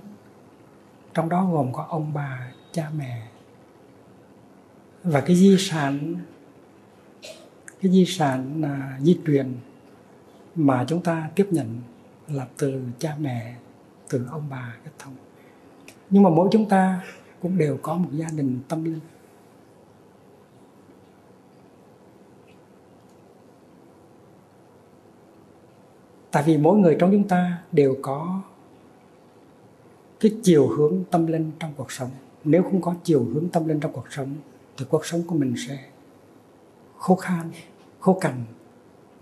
trong 1.14 1.30
đó 1.30 1.50
gồm 1.52 1.74
có 1.74 1.86
ông 1.90 2.14
bà 2.14 2.52
cha 2.72 2.92
mẹ. 2.98 3.28
Và 5.04 5.22
cái 5.22 5.36
di 5.36 5.58
sản 5.60 6.16
cái 7.82 7.92
di 7.92 8.06
sản 8.06 8.62
à, 8.64 8.98
di 9.02 9.20
truyền 9.28 9.54
mà 10.56 10.86
chúng 10.88 11.04
ta 11.04 11.30
tiếp 11.36 11.48
nhận 11.52 11.82
là 12.28 12.48
từ 12.58 12.82
cha 13.00 13.16
mẹ 13.20 13.56
từ 14.10 14.26
ông 14.32 14.48
bà 14.50 14.76
huyết 14.82 15.00
thống. 15.00 15.16
Nhưng 16.10 16.24
mà 16.24 16.30
mỗi 16.30 16.50
chúng 16.52 16.70
ta 16.70 17.02
cũng 17.42 17.58
đều 17.58 17.78
có 17.82 17.96
một 17.96 18.10
gia 18.12 18.28
đình 18.38 18.60
tâm 18.68 18.84
linh. 18.84 19.00
Tại 26.32 26.44
vì 26.44 26.58
mỗi 26.58 26.78
người 26.78 26.98
trong 27.00 27.12
chúng 27.12 27.28
ta 27.28 27.62
đều 27.72 27.98
có 28.02 28.42
cái 30.20 30.32
chiều 30.44 30.68
hướng 30.68 31.04
tâm 31.12 31.28
linh 31.28 31.52
trong 31.60 31.74
cuộc 31.78 31.92
sống. 31.92 32.10
Nếu 32.44 32.64
không 32.64 32.82
có 32.82 32.96
chiều 33.04 33.24
hướng 33.34 33.50
tâm 33.50 33.68
linh 33.68 33.80
trong 33.80 33.94
cuộc 33.94 34.06
sống, 34.10 34.36
thì 34.78 34.86
cuộc 34.90 35.06
sống 35.06 35.22
của 35.28 35.36
mình 35.36 35.56
sẽ 35.68 35.80
khô 36.98 37.16
khan, 37.16 37.52
khô 38.00 38.18
cằn, 38.22 38.44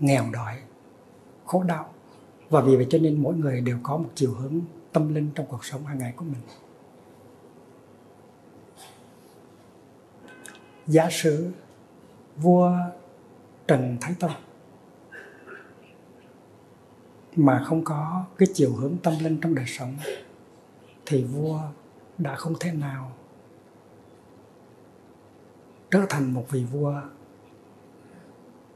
nghèo 0.00 0.24
đói, 0.32 0.56
khổ 1.44 1.62
đau. 1.62 1.86
Và 2.50 2.60
vì 2.60 2.76
vậy 2.76 2.86
cho 2.90 2.98
nên 2.98 3.22
mỗi 3.22 3.34
người 3.34 3.60
đều 3.60 3.78
có 3.82 3.96
một 3.96 4.08
chiều 4.14 4.34
hướng 4.34 4.60
tâm 4.92 5.14
linh 5.14 5.30
trong 5.34 5.46
cuộc 5.46 5.64
sống 5.64 5.86
hàng 5.86 5.98
ngày 5.98 6.12
của 6.16 6.24
mình. 6.24 6.42
Giả 10.86 11.08
sử 11.10 11.50
vua 12.36 12.72
trần 13.66 13.96
thái 14.00 14.14
tông 14.20 14.30
mà 17.36 17.62
không 17.66 17.84
có 17.84 18.24
cái 18.38 18.48
chiều 18.54 18.72
hướng 18.72 18.96
tâm 19.02 19.14
linh 19.22 19.40
trong 19.40 19.54
đời 19.54 19.66
sống, 19.68 19.96
thì 21.06 21.24
vua 21.24 21.60
đã 22.18 22.34
không 22.34 22.54
thể 22.60 22.72
nào 22.72 23.12
trở 25.90 26.06
thành 26.08 26.34
một 26.34 26.46
vị 26.50 26.64
vua 26.64 27.00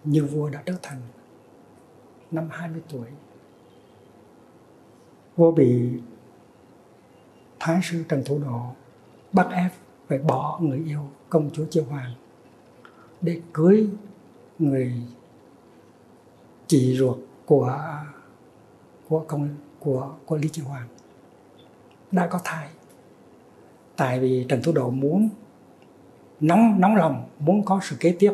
như 0.05 0.25
vua 0.25 0.49
đã 0.49 0.63
trở 0.67 0.75
thành 0.83 1.01
năm 2.31 2.49
20 2.51 2.83
tuổi. 2.89 3.07
Vua 5.37 5.53
bị 5.53 5.91
Thái 7.61 7.81
sư 7.83 8.05
Trần 8.09 8.23
Thủ 8.27 8.39
Độ 8.39 8.61
bắt 9.33 9.49
ép 9.51 9.73
phải 10.09 10.19
bỏ 10.19 10.59
người 10.63 10.83
yêu 10.87 11.01
công 11.29 11.51
chúa 11.53 11.65
Chiêu 11.71 11.85
Hoàng 11.85 12.15
để 13.21 13.41
cưới 13.53 13.89
người 14.59 14.93
chị 16.67 16.97
ruột 16.97 17.19
của 17.47 17.79
của 19.09 19.25
công 19.29 19.49
của 19.79 20.11
của 20.27 20.37
Lý 20.37 20.49
Chiêu 20.49 20.65
Hoàng 20.65 20.89
đã 22.13 22.27
có 22.27 22.41
thai. 22.45 22.69
Tại 23.97 24.21
vì 24.21 24.47
Trần 24.49 24.63
Thủ 24.63 24.73
Độ 24.73 24.91
muốn 24.91 25.29
nóng 26.41 26.81
nóng 26.81 26.97
lòng 26.97 27.29
muốn 27.39 27.65
có 27.65 27.81
sự 27.83 27.97
kế 28.01 28.17
tiếp 28.19 28.33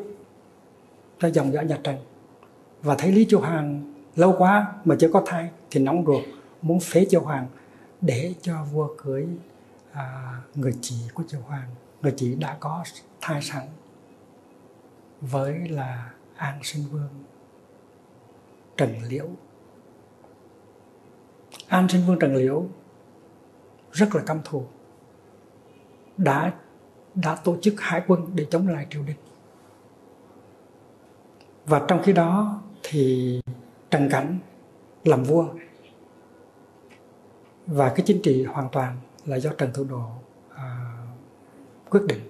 cho 1.18 1.28
dòng 1.28 1.52
dõi 1.52 1.64
nhà 1.64 1.78
Trần. 1.82 1.96
Và 2.82 2.94
thấy 2.98 3.12
Lý 3.12 3.24
Chiêu 3.24 3.40
Hoàng 3.40 3.94
lâu 4.16 4.34
quá 4.38 4.72
mà 4.84 4.96
chưa 5.00 5.10
có 5.12 5.22
thai 5.26 5.50
thì 5.70 5.80
nóng 5.80 6.04
ruột 6.06 6.24
muốn 6.62 6.80
phế 6.80 7.04
Chiêu 7.04 7.20
Hoàng 7.20 7.46
để 8.00 8.34
cho 8.42 8.64
vua 8.72 8.88
cưới 8.98 9.26
à, 9.92 10.36
người 10.54 10.74
chị 10.80 10.96
của 11.14 11.22
Chiêu 11.28 11.40
Hoàng. 11.40 11.68
Người 12.02 12.14
chị 12.16 12.34
đã 12.34 12.56
có 12.60 12.84
thai 13.20 13.42
sẵn 13.42 13.62
với 15.20 15.68
là 15.68 16.10
An 16.36 16.58
Sinh 16.62 16.84
Vương 16.90 17.08
Trần 18.76 18.90
Liễu. 19.08 19.26
An 21.70 21.88
Sinh 21.88 22.06
Vương 22.06 22.18
Trần 22.18 22.34
Liễu 22.34 22.64
rất 23.92 24.14
là 24.14 24.22
căm 24.26 24.40
thù 24.44 24.64
đã 26.16 26.52
đã 27.14 27.36
tổ 27.44 27.56
chức 27.62 27.74
hải 27.80 28.02
quân 28.06 28.26
để 28.34 28.46
chống 28.50 28.68
lại 28.68 28.86
triều 28.90 29.02
đình. 29.02 29.16
Và 31.66 31.82
trong 31.88 32.02
khi 32.02 32.12
đó 32.12 32.62
thì 32.82 33.40
Trần 33.90 34.08
Cảnh 34.10 34.38
làm 35.04 35.22
vua 35.24 35.48
và 37.66 37.88
cái 37.88 38.06
chính 38.06 38.22
trị 38.22 38.44
hoàn 38.44 38.68
toàn 38.72 38.96
là 39.26 39.36
do 39.36 39.50
Trần 39.58 39.70
Thủ 39.74 39.84
Độ 39.84 40.04
à, 40.54 40.96
quyết 41.90 42.02
định. 42.08 42.20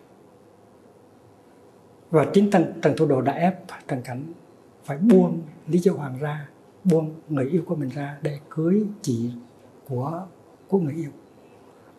Và 2.10 2.26
chính 2.32 2.50
Trần, 2.50 2.80
Trần 2.82 2.94
Thủ 2.96 3.06
Độ 3.06 3.20
đã 3.20 3.32
ép 3.32 3.54
Trần 3.88 4.02
Cảnh 4.02 4.32
phải 4.84 4.98
buông 4.98 5.42
Lý 5.66 5.80
Chiêu 5.80 5.96
Hoàng 5.96 6.18
ra 6.18 6.48
buông 6.84 7.14
người 7.28 7.48
yêu 7.48 7.62
của 7.66 7.74
mình 7.74 7.88
ra 7.88 8.18
để 8.22 8.38
cưới 8.50 8.84
chị 9.02 9.30
của 9.88 10.26
của 10.68 10.78
người 10.78 10.94
yêu. 10.94 11.10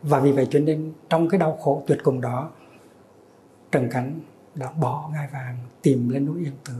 Và 0.01 0.19
vì 0.19 0.31
vậy 0.31 0.47
cho 0.49 0.59
nên 0.59 0.93
trong 1.09 1.29
cái 1.29 1.39
đau 1.39 1.57
khổ 1.57 1.83
tuyệt 1.87 1.99
cùng 2.03 2.21
đó, 2.21 2.51
Trần 3.71 3.89
Cảnh 3.91 4.19
đã 4.55 4.71
bỏ 4.71 5.09
ngai 5.13 5.29
vàng 5.33 5.57
tìm 5.81 6.09
lên 6.09 6.25
núi 6.25 6.39
Yên 6.39 6.53
Tử 6.65 6.73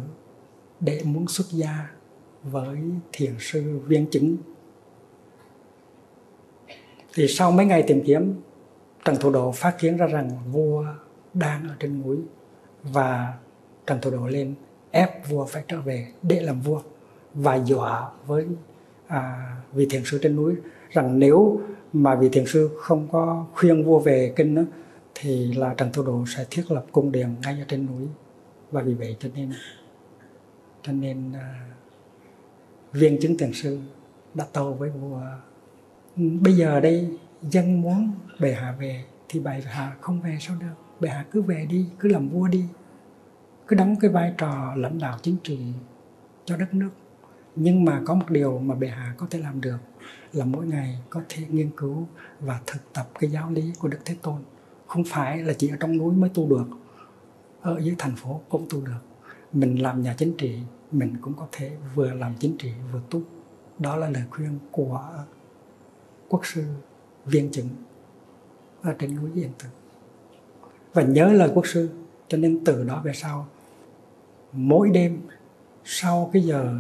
để 0.79 1.01
muốn 1.03 1.27
xuất 1.27 1.47
gia 1.51 1.91
với 2.43 2.79
thiền 3.11 3.33
sư 3.39 3.79
viên 3.85 4.05
chứng 4.05 4.37
thì 7.13 7.27
sau 7.27 7.51
mấy 7.51 7.65
ngày 7.65 7.83
tìm 7.87 8.01
kiếm, 8.05 8.41
Trần 9.05 9.15
Thủ 9.19 9.31
Độ 9.31 9.51
phát 9.51 9.75
kiến 9.79 9.97
ra 9.97 10.07
rằng 10.07 10.29
vua 10.51 10.85
đang 11.33 11.67
ở 11.69 11.75
trên 11.79 12.01
núi 12.01 12.17
và 12.83 13.37
Trần 13.87 14.01
Thủ 14.01 14.11
Độ 14.11 14.27
lên 14.27 14.55
ép 14.91 15.29
vua 15.29 15.45
phải 15.45 15.63
trở 15.67 15.81
về 15.81 16.07
để 16.21 16.41
làm 16.41 16.61
vua 16.61 16.81
và 17.33 17.55
dọa 17.55 18.09
với 18.25 18.47
à, 19.07 19.55
vị 19.73 19.87
thiền 19.89 20.01
sư 20.05 20.19
trên 20.21 20.35
núi 20.35 20.55
rằng 20.89 21.19
nếu 21.19 21.61
mà 21.93 22.15
vị 22.15 22.29
thiền 22.31 22.45
sư 22.45 22.69
không 22.77 23.07
có 23.11 23.45
khuyên 23.53 23.83
vua 23.83 23.99
về 23.99 24.33
kinh 24.35 24.55
đó, 24.55 24.61
thì 25.15 25.53
là 25.53 25.73
Trần 25.73 25.89
tu 25.93 26.03
Độ 26.03 26.23
sẽ 26.35 26.45
thiết 26.49 26.71
lập 26.71 26.85
cung 26.91 27.11
điện 27.11 27.35
ngay 27.41 27.59
ở 27.59 27.65
trên 27.67 27.85
núi. 27.85 28.07
Và 28.71 28.81
vì 28.81 28.93
vậy 28.93 29.15
cho 29.19 29.29
nên 29.35 29.51
cho 30.83 30.93
nên 30.93 31.33
à, 31.33 31.67
viên 32.93 33.19
chứng 33.21 33.37
thiền 33.37 33.53
sư 33.53 33.79
đã 34.33 34.45
tâu 34.53 34.73
với 34.73 34.89
vua 34.89 35.21
ừ, 36.17 36.23
bây 36.41 36.53
giờ 36.53 36.79
đây 36.79 37.17
dân 37.41 37.81
muốn 37.81 38.11
bệ 38.39 38.53
hạ 38.53 38.75
về 38.79 39.03
thì 39.29 39.39
bệ 39.39 39.61
hạ 39.65 39.95
không 40.01 40.21
về 40.21 40.37
sao 40.39 40.57
được? 40.59 40.73
Bệ 40.99 41.09
hạ 41.09 41.25
cứ 41.31 41.41
về 41.41 41.65
đi 41.69 41.85
cứ 41.99 42.09
làm 42.09 42.29
vua 42.29 42.47
đi 42.47 42.65
cứ 43.67 43.75
đóng 43.75 43.95
cái 44.01 44.11
vai 44.11 44.33
trò 44.37 44.73
lãnh 44.75 44.99
đạo 44.99 45.17
chính 45.21 45.35
trị 45.43 45.59
cho 46.45 46.57
đất 46.57 46.73
nước 46.73 46.89
nhưng 47.55 47.85
mà 47.85 48.01
có 48.05 48.13
một 48.13 48.29
điều 48.29 48.59
mà 48.59 48.75
bệ 48.75 48.87
hạ 48.87 49.13
có 49.17 49.27
thể 49.29 49.39
làm 49.39 49.61
được 49.61 49.77
là 50.33 50.45
mỗi 50.45 50.65
ngày 50.65 50.97
có 51.09 51.21
thể 51.29 51.43
nghiên 51.49 51.69
cứu 51.77 52.07
và 52.39 52.59
thực 52.67 52.93
tập 52.93 53.09
cái 53.19 53.29
giáo 53.29 53.51
lý 53.51 53.73
của 53.79 53.87
đức 53.87 53.97
thế 54.05 54.15
tôn. 54.21 54.35
Không 54.87 55.03
phải 55.03 55.43
là 55.43 55.53
chỉ 55.53 55.69
ở 55.69 55.77
trong 55.79 55.97
núi 55.97 56.13
mới 56.13 56.29
tu 56.33 56.49
được, 56.49 56.65
ở 57.61 57.79
dưới 57.79 57.95
thành 57.97 58.15
phố 58.15 58.41
cũng 58.49 58.65
tu 58.69 58.81
được. 58.81 59.01
Mình 59.53 59.81
làm 59.81 60.01
nhà 60.01 60.15
chính 60.17 60.33
trị, 60.37 60.59
mình 60.91 61.17
cũng 61.21 61.33
có 61.33 61.47
thể 61.51 61.71
vừa 61.95 62.13
làm 62.13 62.33
chính 62.39 62.57
trị 62.57 62.71
vừa 62.93 63.01
tu. 63.09 63.21
Đó 63.79 63.95
là 63.95 64.09
lời 64.09 64.23
khuyên 64.29 64.59
của 64.71 65.09
quốc 66.29 66.45
sư 66.45 66.63
viên 67.25 67.51
chứng 67.51 67.69
ở 68.81 68.95
trên 68.99 69.15
núi 69.15 69.31
Yên 69.35 69.49
Tử. 69.63 69.69
Và 70.93 71.03
nhớ 71.03 71.33
lời 71.33 71.51
quốc 71.53 71.67
sư, 71.67 71.89
cho 72.27 72.37
nên 72.37 72.63
từ 72.65 72.83
đó 72.83 73.01
về 73.03 73.13
sau, 73.13 73.47
mỗi 74.51 74.89
đêm 74.89 75.21
sau 75.85 76.29
cái 76.33 76.41
giờ 76.41 76.77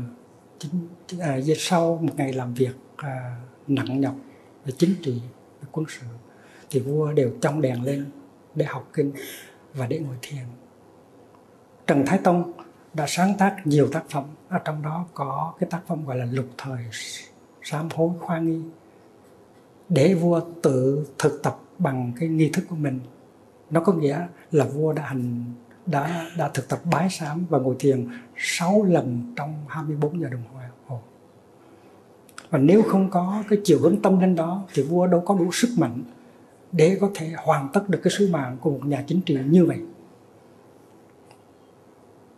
à, 1.19 1.39
sau 1.57 1.99
một 2.01 2.13
ngày 2.17 2.33
làm 2.33 2.53
việc 2.53 2.75
à, 2.97 3.35
nặng 3.67 4.01
nhọc 4.01 4.15
về 4.65 4.73
chính 4.77 4.95
trị 5.03 5.21
về 5.61 5.67
quân 5.71 5.85
sự 5.89 6.05
thì 6.69 6.79
vua 6.79 7.11
đều 7.11 7.31
trong 7.41 7.61
đèn 7.61 7.83
lên 7.83 8.05
để 8.55 8.65
học 8.65 8.89
kinh 8.93 9.11
và 9.73 9.87
để 9.87 9.99
ngồi 9.99 10.15
thiền. 10.21 10.43
Trần 11.87 12.03
Thái 12.05 12.19
Tông 12.23 12.51
đã 12.93 13.05
sáng 13.07 13.33
tác 13.37 13.57
nhiều 13.65 13.89
tác 13.91 14.03
phẩm 14.09 14.23
ở 14.49 14.59
trong 14.65 14.81
đó 14.81 15.05
có 15.13 15.53
cái 15.59 15.69
tác 15.69 15.81
phẩm 15.87 16.05
gọi 16.05 16.17
là 16.17 16.25
lục 16.25 16.45
thời 16.57 16.85
sám 17.63 17.89
hối 17.93 18.09
khoa 18.19 18.39
nghi 18.39 18.61
để 19.89 20.13
vua 20.13 20.41
tự 20.63 21.07
thực 21.17 21.43
tập 21.43 21.59
bằng 21.77 22.11
cái 22.19 22.29
nghi 22.29 22.49
thức 22.53 22.65
của 22.69 22.75
mình. 22.75 22.99
Nó 23.69 23.81
có 23.81 23.93
nghĩa 23.93 24.27
là 24.51 24.65
vua 24.65 24.93
đã 24.93 25.03
hành 25.03 25.43
đã 25.85 26.25
đã 26.37 26.49
thực 26.53 26.69
tập 26.69 26.79
bái 26.91 27.09
sám 27.09 27.45
và 27.49 27.59
ngồi 27.59 27.75
thiền 27.79 28.07
6 28.37 28.83
lần 28.83 29.33
trong 29.35 29.55
24 29.67 30.21
giờ 30.21 30.29
đồng 30.29 30.43
hồ. 30.87 30.99
Và 32.49 32.59
nếu 32.59 32.83
không 32.83 33.09
có 33.09 33.43
cái 33.49 33.59
chiều 33.63 33.79
hướng 33.79 34.01
tâm 34.01 34.19
linh 34.19 34.35
đó 34.35 34.63
thì 34.73 34.83
vua 34.83 35.07
đâu 35.07 35.23
có 35.25 35.35
đủ 35.35 35.51
sức 35.51 35.69
mạnh 35.77 36.03
để 36.71 36.97
có 37.01 37.09
thể 37.15 37.33
hoàn 37.37 37.69
tất 37.73 37.89
được 37.89 37.99
cái 38.03 38.11
sứ 38.11 38.27
mạng 38.31 38.57
của 38.61 38.71
một 38.71 38.85
nhà 38.85 39.03
chính 39.07 39.21
trị 39.21 39.37
như 39.45 39.65
vậy. 39.65 39.77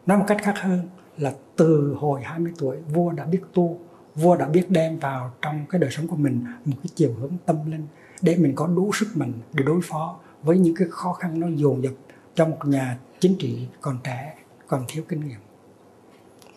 Nói 0.06 0.18
một 0.18 0.26
cách 0.28 0.38
khác 0.42 0.54
hơn 0.58 0.80
là 1.18 1.34
từ 1.56 1.96
hồi 2.00 2.22
20 2.24 2.54
tuổi 2.58 2.78
vua 2.94 3.12
đã 3.12 3.26
biết 3.26 3.42
tu, 3.54 3.80
vua 4.16 4.36
đã 4.36 4.48
biết 4.48 4.66
đem 4.70 5.00
vào 5.00 5.32
trong 5.42 5.66
cái 5.70 5.82
đời 5.82 5.92
sống 5.92 6.08
của 6.08 6.16
mình 6.16 6.46
một 6.66 6.76
cái 6.84 6.90
chiều 6.96 7.14
hướng 7.20 7.32
tâm 7.46 7.72
linh 7.72 7.88
để 8.22 8.36
mình 8.36 8.56
có 8.56 8.68
đủ 8.68 8.92
sức 8.94 9.08
mạnh 9.16 9.34
để 9.54 9.64
đối 9.64 9.82
phó 9.84 10.20
với 10.44 10.58
những 10.58 10.76
cái 10.76 10.88
khó 10.92 11.14
khăn 11.14 11.40
nó 11.40 11.48
dồn 11.48 11.84
dập 11.84 11.94
trong 12.36 12.52
một 12.52 12.66
nhà 12.66 12.98
chính 13.24 13.36
trị 13.40 13.68
còn 13.82 13.98
trẻ 14.04 14.38
còn 14.68 14.86
thiếu 14.88 15.04
kinh 15.10 15.28
nghiệm. 15.28 15.40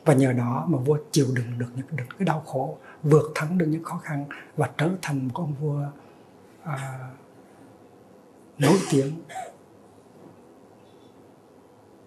Và 0.05 0.14
nhờ 0.14 0.33
đó 0.33 0.66
mà 0.68 0.79
vua 0.79 0.98
chịu 1.11 1.26
đựng 1.35 1.59
được 1.59 1.66
những 1.76 1.87
được 1.90 2.05
cái 2.18 2.26
đau 2.26 2.40
khổ 2.40 2.79
vượt 3.02 3.33
thắng 3.35 3.59
được 3.59 3.66
những 3.66 3.83
khó 3.83 3.98
khăn 3.98 4.24
và 4.57 4.70
trở 4.79 4.90
thành 5.02 5.29
một 5.29 5.35
ông 5.35 5.55
vua 5.61 5.83
à, 6.62 7.09
nổi 8.59 8.79
tiếng 8.90 9.12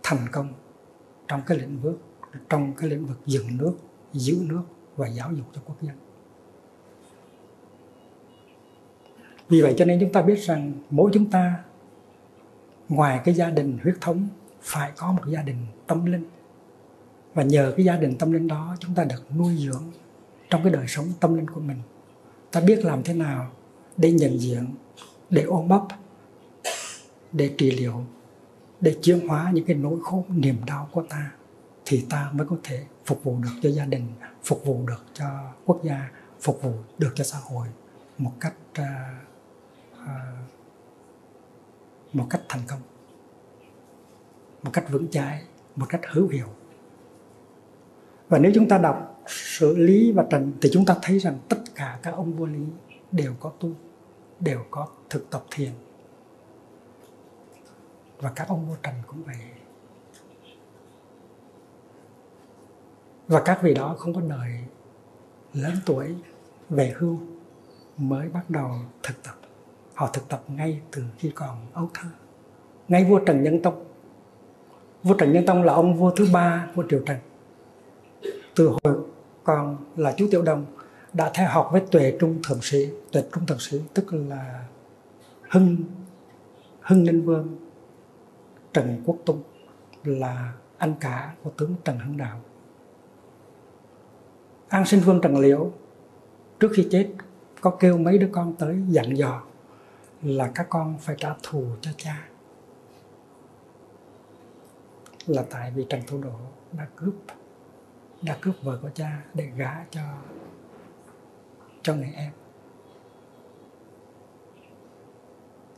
thành 0.04 0.28
công 0.32 0.54
trong 1.28 1.42
cái 1.46 1.58
lĩnh 1.58 1.80
vực 1.80 2.02
trong 2.50 2.74
cái 2.74 2.90
lĩnh 2.90 3.06
vực 3.06 3.18
dựng 3.26 3.58
nước 3.58 3.74
giữ 4.14 4.38
nước 4.42 4.64
và 4.96 5.08
giáo 5.08 5.32
dục 5.34 5.46
cho 5.54 5.62
quốc 5.66 5.82
dân. 5.82 5.96
Vì 9.50 9.62
vậy 9.62 9.76
cho 9.78 9.86
nên 9.86 10.00
chúng 10.00 10.14
ta 10.14 10.22
biết 10.22 10.40
rằng 10.40 10.74
mỗi 10.90 11.12
chúng 11.14 11.32
ta 11.32 11.64
ngoài 12.90 13.22
cái 13.26 13.36
gia 13.36 13.50
đình 13.50 13.78
huyết 13.84 13.96
thống 14.02 14.28
phải 14.62 14.92
có 14.98 15.12
một 15.12 15.24
gia 15.28 15.42
đình 15.42 15.66
tâm 15.88 16.06
linh. 16.06 16.26
Và 17.34 17.44
nhờ 17.44 17.74
cái 17.78 17.86
gia 17.86 17.98
đình 17.98 18.18
tâm 18.18 18.32
linh 18.32 18.48
đó 18.48 18.76
chúng 18.80 18.96
ta 18.96 19.04
được 19.04 19.36
nuôi 19.36 19.58
dưỡng 19.58 19.84
trong 20.50 20.64
cái 20.64 20.74
đời 20.74 20.88
sống 20.88 21.06
tâm 21.20 21.36
linh 21.36 21.50
của 21.50 21.62
mình. 21.62 21.78
Ta 22.52 22.62
biết 22.62 22.86
làm 22.86 23.04
thế 23.04 23.14
nào 23.14 23.52
để 23.98 24.12
nhận 24.12 24.40
diện 24.40 24.66
để 25.30 25.44
ôm 25.44 25.68
bắp 25.68 25.82
để 27.32 27.54
trị 27.58 27.72
liệu 27.72 28.04
để 28.82 28.98
chuyển 29.02 29.28
hóa 29.28 29.52
những 29.54 29.66
cái 29.66 29.76
nỗi 29.76 30.00
khổ 30.04 30.26
niềm 30.30 30.56
đau 30.68 30.90
của 30.92 31.04
ta 31.10 31.32
thì 31.86 32.06
ta 32.10 32.30
mới 32.34 32.48
có 32.48 32.56
thể 32.64 32.86
phục 33.06 33.24
vụ 33.24 33.38
được 33.40 33.50
cho 33.62 33.70
gia 33.70 33.86
đình 33.86 34.08
phục 34.44 34.66
vụ 34.66 34.88
được 34.88 35.06
cho 35.14 35.26
quốc 35.66 35.80
gia 35.84 36.10
phục 36.42 36.62
vụ 36.62 36.74
được 36.98 37.12
cho 37.16 37.24
xã 37.24 37.38
hội 37.38 37.68
một 38.18 38.32
cách 38.40 38.54
uh, 38.82 38.86
uh, 39.94 40.06
một 42.14 42.28
cách 42.30 42.42
thành 42.50 42.62
công 42.68 42.80
một 44.64 44.72
cách 44.74 44.86
vững 44.90 45.08
chãi, 45.08 45.44
một 45.76 45.86
cách 45.90 46.02
hữu 46.12 46.28
hiệu. 46.28 46.48
Và 48.30 48.38
nếu 48.38 48.52
chúng 48.56 48.68
ta 48.68 48.78
đọc 48.78 49.22
sử 49.28 49.78
lý 49.78 50.12
và 50.12 50.26
trần 50.30 50.54
thì 50.62 50.70
chúng 50.74 50.86
ta 50.86 50.96
thấy 51.02 51.20
rằng 51.20 51.38
tất 51.50 51.58
cả 51.76 52.00
các 52.04 52.14
ông 52.14 52.34
vua 52.34 52.46
lý 52.46 52.66
đều 53.12 53.34
có 53.40 53.52
tu, 53.60 53.72
đều 54.40 54.60
có 54.72 54.88
thực 55.10 55.30
tập 55.30 55.44
thiền. 55.52 55.72
Và 58.22 58.32
các 58.36 58.48
ông 58.48 58.68
vua 58.68 58.76
trần 58.84 58.94
cũng 59.08 59.24
vậy. 59.24 59.36
Và 63.28 63.42
các 63.46 63.60
vị 63.62 63.74
đó 63.74 63.96
không 64.00 64.14
có 64.14 64.22
đời 64.22 64.52
lớn 65.54 65.74
tuổi, 65.86 66.16
về 66.70 66.94
hưu 66.98 67.20
mới 67.98 68.30
bắt 68.30 68.50
đầu 68.50 68.72
thực 69.04 69.24
tập. 69.24 69.36
Họ 69.94 70.10
thực 70.14 70.30
tập 70.30 70.44
ngay 70.48 70.82
từ 70.92 71.04
khi 71.18 71.32
còn 71.36 71.58
ấu 71.74 71.90
thơ. 71.94 72.10
Ngay 72.88 73.06
vua 73.06 73.20
trần 73.20 73.44
nhân 73.44 73.62
tông 73.62 73.86
vua 75.04 75.14
trần 75.14 75.34
nhân 75.34 75.46
tông 75.46 75.64
là 75.64 75.74
ông 75.74 75.94
vua 75.94 76.12
thứ 76.16 76.28
ba 76.34 76.68
của 76.76 76.84
triều 76.90 77.00
trần. 77.06 77.18
Từ 78.56 78.68
hồi 78.68 78.98
còn 79.44 79.78
là 79.96 80.14
chú 80.18 80.28
tiểu 80.32 80.42
đồng, 80.42 80.66
đã 81.14 81.32
theo 81.34 81.50
học 81.50 81.70
với 81.72 81.82
tuệ 81.92 82.18
trung 82.20 82.40
thượng 82.44 82.62
sĩ. 82.62 82.90
Tuệ 83.12 83.24
trung 83.34 83.46
thượng 83.46 83.60
sĩ 83.60 83.82
tức 83.94 84.14
là 84.14 84.64
hưng 85.50 85.78
hưng 86.82 87.04
ninh 87.04 87.22
vương, 87.22 87.58
trần 88.74 89.02
quốc 89.06 89.18
tung 89.26 89.44
là 90.04 90.54
anh 90.78 90.94
cả 91.00 91.34
của 91.44 91.50
tướng 91.58 91.76
trần 91.86 92.00
hưng 92.00 92.18
đạo. 92.18 92.42
An 94.68 94.86
sinh 94.86 95.00
vương 95.00 95.22
trần 95.22 95.40
liễu, 95.40 95.72
trước 96.60 96.72
khi 96.74 96.88
chết, 96.92 97.10
có 97.62 97.72
kêu 97.80 97.98
mấy 97.98 98.18
đứa 98.18 98.30
con 98.32 98.56
tới 98.56 98.82
dặn 98.88 99.18
dò 99.18 99.42
là 100.24 100.52
các 100.56 100.68
con 100.70 100.98
phải 101.00 101.16
trả 101.20 101.34
thù 101.44 101.66
cho 101.82 101.92
cha 101.98 102.28
là 105.30 105.46
tại 105.50 105.72
vì 105.72 105.86
trần 105.90 106.02
thủ 106.08 106.22
độ 106.22 106.40
đã 106.72 106.88
cướp 106.96 107.14
đã 108.22 108.38
cướp 108.42 108.56
vợ 108.62 108.80
của 108.82 108.90
cha 108.94 109.24
để 109.34 109.46
gả 109.56 109.86
cho 109.92 110.02
cho 111.82 111.96
người 111.96 112.12
em. 112.16 112.32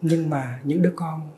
Nhưng 0.02 0.30
mà 0.30 0.62
những 0.64 0.82
đứa 0.82 0.94
con 0.96 1.30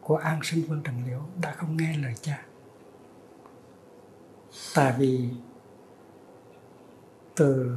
của 0.00 0.16
an 0.16 0.40
sinh 0.42 0.64
vương 0.68 0.82
trần 0.82 0.94
liễu 1.06 1.20
đã 1.42 1.52
không 1.52 1.76
nghe 1.76 1.96
lời 1.96 2.14
cha. 2.22 2.46
Tại 4.74 4.94
vì 4.98 5.30
từ 7.36 7.76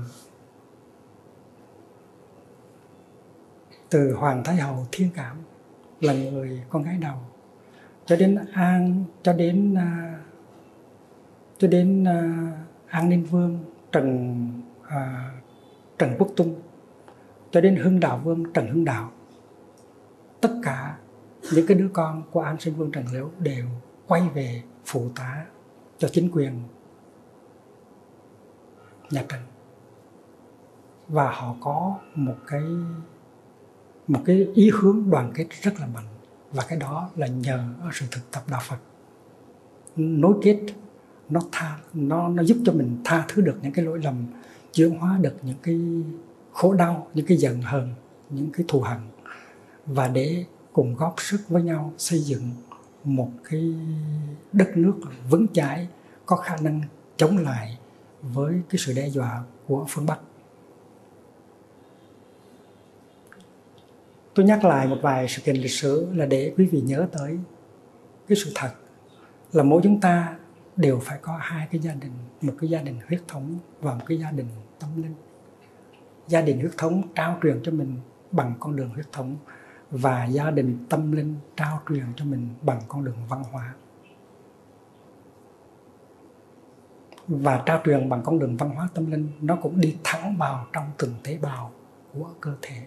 từ 3.90 4.14
hoàng 4.14 4.44
thái 4.44 4.56
hậu 4.56 4.88
thiên 4.92 5.10
cảm 5.16 5.38
là 6.00 6.14
người 6.14 6.64
con 6.70 6.84
gái 6.84 6.98
đầu 6.98 7.18
cho 8.12 8.18
đến 8.18 8.38
an 8.54 9.04
cho 9.24 9.34
đến 9.34 9.74
uh, 9.74 10.20
cho 11.58 11.68
đến 11.68 12.04
uh, 12.04 12.54
an 12.88 13.10
ninh 13.10 13.24
vương 13.24 13.60
trần 13.92 14.48
uh, 14.82 14.92
trần 16.00 16.16
quốc 16.20 16.28
tung 16.36 16.62
cho 17.52 17.62
đến 17.62 17.76
hưng 17.76 18.00
đạo 18.00 18.22
vương 18.24 18.54
trần 18.54 18.68
hưng 18.68 18.86
đạo. 18.86 19.12
Tất 20.42 20.50
cả 20.64 20.98
những 21.54 21.68
cái 21.68 21.78
đứa 21.78 21.90
con 21.94 22.24
của 22.32 22.42
an 22.42 22.60
sinh 22.60 22.76
vương 22.76 22.92
trần 22.92 23.06
liễu 23.14 23.30
đều 23.40 23.66
quay 24.08 24.22
về 24.34 24.64
phụ 24.86 25.10
tá 25.16 25.46
cho 25.98 26.08
chính 26.08 26.32
quyền 26.32 26.60
nhà 29.12 29.24
trần. 29.30 29.42
Và 31.08 31.32
họ 31.32 31.56
có 31.62 32.00
một 32.16 32.38
cái 32.48 32.64
một 34.08 34.20
cái 34.26 34.48
ý 34.54 34.72
hướng 34.74 35.10
đoàn 35.10 35.32
kết 35.36 35.48
rất 35.62 35.72
là 35.80 35.88
mạnh 35.88 36.06
và 36.54 36.64
cái 36.68 36.80
đó 36.80 37.10
là 37.16 37.28
nhờ 37.28 37.74
ở 37.82 37.90
sự 37.94 38.06
thực 38.12 38.32
tập 38.32 38.44
đạo 38.50 38.62
Phật. 38.68 38.78
Nối 39.96 40.34
kết, 40.42 40.60
nó 41.30 41.42
tha, 41.52 41.78
nó 41.94 42.28
nó 42.28 42.44
giúp 42.44 42.58
cho 42.66 42.74
mình 42.74 42.98
tha 43.06 43.26
thứ 43.28 43.42
được 43.42 43.60
những 43.62 43.72
cái 43.72 43.86
lỗi 43.86 44.00
lầm 44.04 44.26
chuyển 44.74 45.00
hóa 45.00 45.18
được 45.22 45.36
những 45.42 45.58
cái 45.64 45.80
khổ 46.52 46.74
đau, 46.74 47.08
những 47.14 47.26
cái 47.26 47.38
giận 47.38 47.62
hờn, 47.62 47.94
những 48.30 48.50
cái 48.54 48.66
thù 48.68 48.82
hận. 48.82 49.00
Và 49.86 50.08
để 50.08 50.46
cùng 50.74 50.96
góp 50.96 51.16
sức 51.18 51.42
với 51.50 51.64
nhau 51.64 51.94
xây 51.98 52.20
dựng 52.20 52.50
một 53.04 53.32
cái 53.50 53.76
đất 54.52 54.78
nước 54.78 54.94
vững 55.30 55.48
chãi, 55.54 55.88
có 56.26 56.36
khả 56.36 56.58
năng 56.62 56.82
chống 57.18 57.38
lại 57.38 57.78
với 58.22 58.62
cái 58.70 58.80
sự 58.80 58.94
đe 58.94 59.08
dọa 59.08 59.44
của 59.68 59.86
phương 59.90 60.06
Bắc. 60.06 60.20
Tôi 64.34 64.46
nhắc 64.46 64.64
lại 64.66 64.88
một 64.88 64.98
vài 65.02 65.28
sự 65.28 65.42
kiện 65.42 65.56
lịch 65.56 65.72
sử 65.72 66.08
là 66.14 66.26
để 66.26 66.54
quý 66.58 66.66
vị 66.66 66.82
nhớ 66.82 67.08
tới 67.12 67.38
cái 68.28 68.36
sự 68.36 68.52
thật 68.56 68.72
là 69.52 69.64
mỗi 69.64 69.82
chúng 69.84 70.00
ta 70.00 70.38
đều 70.76 71.00
phải 71.00 71.20
có 71.22 71.38
hai 71.42 71.68
cái 71.72 71.82
gia 71.82 71.94
đình, 71.94 72.12
một 72.42 72.54
cái 72.60 72.70
gia 72.70 72.82
đình 72.82 73.00
huyết 73.08 73.22
thống 73.28 73.58
và 73.82 73.94
một 73.94 74.04
cái 74.08 74.20
gia 74.20 74.32
đình 74.32 74.48
tâm 74.80 74.90
linh. 75.04 75.14
Gia 76.28 76.42
đình 76.42 76.60
huyết 76.60 76.72
thống 76.78 77.02
trao 77.16 77.38
truyền 77.44 77.60
cho 77.64 77.72
mình 77.72 77.98
bằng 78.32 78.54
con 78.60 78.76
đường 78.76 78.90
huyết 78.90 79.12
thống 79.12 79.38
và 79.92 80.26
gia 80.26 80.52
đình 80.52 80.86
tâm 80.90 81.12
linh 81.12 81.36
trao 81.58 81.82
truyền 81.90 82.06
cho 82.16 82.26
mình 82.26 82.50
bằng 82.62 82.82
con 82.88 83.04
đường 83.04 83.18
văn 83.30 83.44
hóa. 83.52 83.74
Và 87.28 87.64
trao 87.66 87.82
truyền 87.86 88.10
bằng 88.10 88.22
con 88.24 88.40
đường 88.40 88.58
văn 88.58 88.70
hóa 88.70 88.88
tâm 88.94 89.12
linh, 89.12 89.28
nó 89.42 89.56
cũng 89.56 89.82
đi 89.82 89.98
thẳng 90.04 90.38
vào 90.38 90.68
trong 90.74 90.86
từng 90.98 91.14
tế 91.24 91.38
bào 91.38 91.72
của 92.14 92.30
cơ 92.42 92.52
thể. 92.62 92.82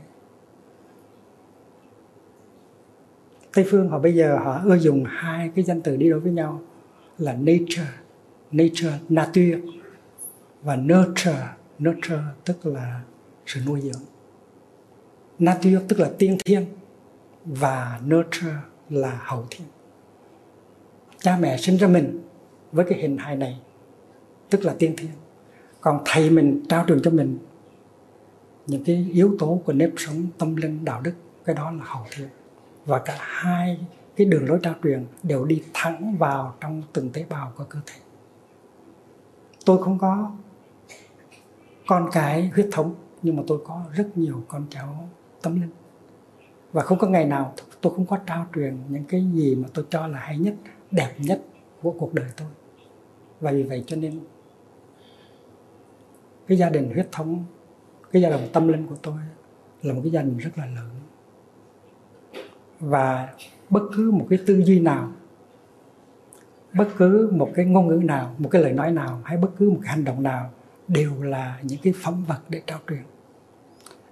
Tây 3.54 3.64
phương 3.68 3.88
họ 3.88 3.98
bây 3.98 4.14
giờ 4.14 4.38
họ 4.38 4.60
ưa 4.64 4.78
dùng 4.78 5.04
hai 5.08 5.50
cái 5.54 5.64
danh 5.64 5.80
từ 5.80 5.96
đi 5.96 6.10
đối 6.10 6.20
với 6.20 6.32
nhau 6.32 6.60
là 7.18 7.32
nature, 7.32 7.88
nature, 8.52 8.98
nature 9.08 9.58
và 10.62 10.76
nurture, 10.76 11.48
nurture 11.78 12.22
tức 12.44 12.66
là 12.66 13.00
sự 13.46 13.60
nuôi 13.66 13.80
dưỡng. 13.80 14.02
Nature 15.38 15.78
tức 15.88 16.00
là 16.00 16.10
tiên 16.18 16.38
thiên 16.44 16.66
và 17.44 18.00
nurture 18.06 18.56
là 18.90 19.20
hậu 19.24 19.46
thiên. 19.50 19.66
Cha 21.18 21.38
mẹ 21.40 21.56
sinh 21.56 21.76
ra 21.76 21.88
mình 21.88 22.20
với 22.72 22.86
cái 22.88 22.98
hình 22.98 23.16
hài 23.18 23.36
này 23.36 23.60
tức 24.50 24.64
là 24.64 24.74
tiên 24.78 24.94
thiên. 24.96 25.10
Còn 25.80 26.02
thầy 26.04 26.30
mình 26.30 26.62
trao 26.68 26.84
truyền 26.88 27.02
cho 27.02 27.10
mình 27.10 27.38
những 28.66 28.84
cái 28.84 29.06
yếu 29.12 29.36
tố 29.38 29.60
của 29.64 29.72
nếp 29.72 29.90
sống 29.96 30.26
tâm 30.38 30.56
linh 30.56 30.84
đạo 30.84 31.00
đức 31.00 31.12
cái 31.44 31.54
đó 31.54 31.70
là 31.70 31.84
hậu 31.84 32.06
thiên 32.16 32.28
và 32.86 32.98
cả 32.98 33.18
hai 33.20 33.86
cái 34.16 34.26
đường 34.26 34.48
lối 34.48 34.58
trao 34.62 34.74
truyền 34.82 35.06
đều 35.22 35.44
đi 35.44 35.62
thẳng 35.74 36.16
vào 36.18 36.54
trong 36.60 36.82
từng 36.92 37.10
tế 37.10 37.24
bào 37.28 37.52
của 37.56 37.64
cơ 37.64 37.78
thể. 37.86 38.00
Tôi 39.64 39.82
không 39.82 39.98
có 39.98 40.32
con 41.86 42.08
cái 42.12 42.50
huyết 42.54 42.68
thống, 42.72 42.94
nhưng 43.22 43.36
mà 43.36 43.42
tôi 43.46 43.58
có 43.66 43.84
rất 43.92 44.18
nhiều 44.18 44.44
con 44.48 44.66
cháu 44.70 45.08
tâm 45.42 45.60
linh. 45.60 45.70
Và 46.72 46.82
không 46.82 46.98
có 46.98 47.08
ngày 47.08 47.24
nào 47.24 47.54
tôi 47.80 47.94
không 47.94 48.06
có 48.06 48.18
trao 48.26 48.46
truyền 48.54 48.78
những 48.88 49.04
cái 49.04 49.26
gì 49.32 49.54
mà 49.54 49.68
tôi 49.74 49.84
cho 49.90 50.06
là 50.06 50.18
hay 50.18 50.38
nhất, 50.38 50.54
đẹp 50.90 51.14
nhất 51.18 51.42
của 51.82 51.94
cuộc 51.98 52.14
đời 52.14 52.26
tôi. 52.36 52.48
Và 53.40 53.52
vì 53.52 53.62
vậy 53.62 53.84
cho 53.86 53.96
nên 53.96 54.20
cái 56.46 56.58
gia 56.58 56.70
đình 56.70 56.92
huyết 56.92 57.08
thống, 57.12 57.44
cái 58.12 58.22
gia 58.22 58.30
đình 58.30 58.48
tâm 58.52 58.68
linh 58.68 58.86
của 58.86 58.96
tôi 59.02 59.16
là 59.82 59.94
một 59.94 60.00
cái 60.04 60.12
gia 60.12 60.22
đình 60.22 60.38
rất 60.38 60.58
là 60.58 60.66
lớn 60.66 60.90
và 62.80 63.34
bất 63.70 63.82
cứ 63.96 64.10
một 64.10 64.26
cái 64.30 64.38
tư 64.46 64.62
duy 64.64 64.80
nào, 64.80 65.12
bất 66.74 66.88
cứ 66.98 67.30
một 67.32 67.50
cái 67.54 67.64
ngôn 67.64 67.88
ngữ 67.88 68.04
nào, 68.04 68.34
một 68.38 68.48
cái 68.48 68.62
lời 68.62 68.72
nói 68.72 68.92
nào 68.92 69.20
hay 69.24 69.36
bất 69.36 69.50
cứ 69.58 69.70
một 69.70 69.78
cái 69.82 69.90
hành 69.90 70.04
động 70.04 70.22
nào 70.22 70.50
đều 70.88 71.22
là 71.22 71.60
những 71.62 71.78
cái 71.82 71.94
phẩm 72.02 72.24
vật 72.24 72.40
để 72.48 72.62
trao 72.66 72.78
truyền. 72.88 73.02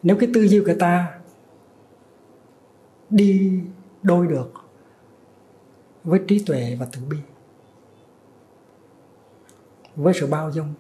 Nếu 0.03 0.17
cái 0.21 0.31
tư 0.35 0.43
duy 0.43 0.63
của 0.67 0.75
ta 0.79 1.19
đi 3.11 3.61
đôi 4.03 4.27
được 4.27 4.53
với 6.05 6.21
trí 6.29 6.45
tuệ 6.45 6.77
và 6.81 6.87
từ 6.93 7.03
bi, 7.11 7.17
với 9.97 10.15
sự 10.15 10.27
bao 10.27 10.51
dung, 10.51 10.75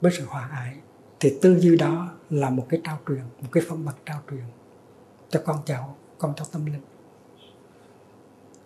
với 0.00 0.12
sự 0.12 0.24
hòa 0.26 0.48
ái, 0.52 0.76
thì 1.20 1.38
tư 1.42 1.58
duy 1.58 1.76
đó 1.76 2.12
là 2.30 2.50
một 2.50 2.66
cái 2.68 2.80
trao 2.84 2.98
truyền, 3.08 3.22
một 3.40 3.48
cái 3.52 3.62
phẩm 3.68 3.84
vật 3.84 3.96
trao 4.06 4.20
truyền 4.30 4.44
cho 5.30 5.42
con 5.44 5.56
cháu 5.66 5.96
con 6.18 6.32
cháu 6.36 6.46
tâm 6.52 6.66
linh 6.66 6.80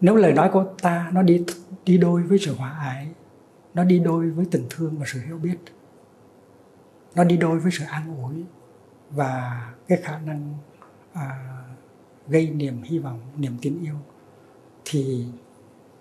nếu 0.00 0.16
lời 0.16 0.32
nói 0.32 0.50
của 0.52 0.64
ta 0.82 1.10
nó 1.12 1.22
đi 1.22 1.44
đi 1.84 1.98
đôi 1.98 2.22
với 2.22 2.38
sự 2.38 2.54
hòa 2.54 2.70
ái 2.70 3.08
nó 3.74 3.84
đi 3.84 3.98
đôi 3.98 4.30
với 4.30 4.46
tình 4.50 4.66
thương 4.70 4.98
và 4.98 5.06
sự 5.08 5.20
hiểu 5.20 5.38
biết 5.38 5.56
nó 7.14 7.24
đi 7.24 7.36
đôi 7.36 7.58
với 7.58 7.72
sự 7.72 7.84
an 7.84 8.16
ủi 8.22 8.44
và 9.10 9.66
cái 9.88 9.98
khả 10.02 10.18
năng 10.18 10.54
à, 11.12 11.38
gây 12.28 12.50
niềm 12.50 12.82
hy 12.82 12.98
vọng 12.98 13.20
niềm 13.36 13.52
tin 13.62 13.82
yêu 13.82 13.94
thì 14.84 15.26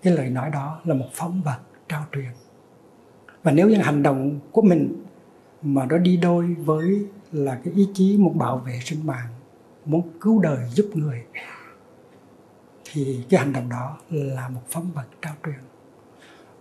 cái 0.02 0.14
lời 0.14 0.30
nói 0.30 0.50
đó 0.50 0.82
là 0.84 0.94
một 0.94 1.08
phóng 1.14 1.42
vật 1.42 1.60
trao 1.90 2.06
truyền. 2.12 2.32
Và 3.44 3.52
nếu 3.52 3.70
những 3.70 3.82
hành 3.82 4.04
động 4.04 4.40
của 4.52 4.62
mình 4.62 5.04
mà 5.62 5.86
nó 5.86 5.98
đi 5.98 6.18
đôi 6.18 6.54
với 6.54 7.06
là 7.32 7.62
cái 7.64 7.74
ý 7.74 7.90
chí 7.94 8.18
muốn 8.18 8.38
bảo 8.38 8.58
vệ 8.58 8.80
sinh 8.84 9.08
mạng 9.08 9.28
muốn 9.86 10.10
cứu 10.22 10.40
đời 10.40 10.70
giúp 10.70 10.90
người 10.94 11.24
thì 12.96 13.24
cái 13.30 13.40
hành 13.40 13.54
động 13.54 13.70
đó 13.70 13.98
là 14.10 14.50
một 14.50 14.62
phẩm 14.70 14.92
vật 14.96 15.06
trao 15.22 15.34
truyền 15.46 15.56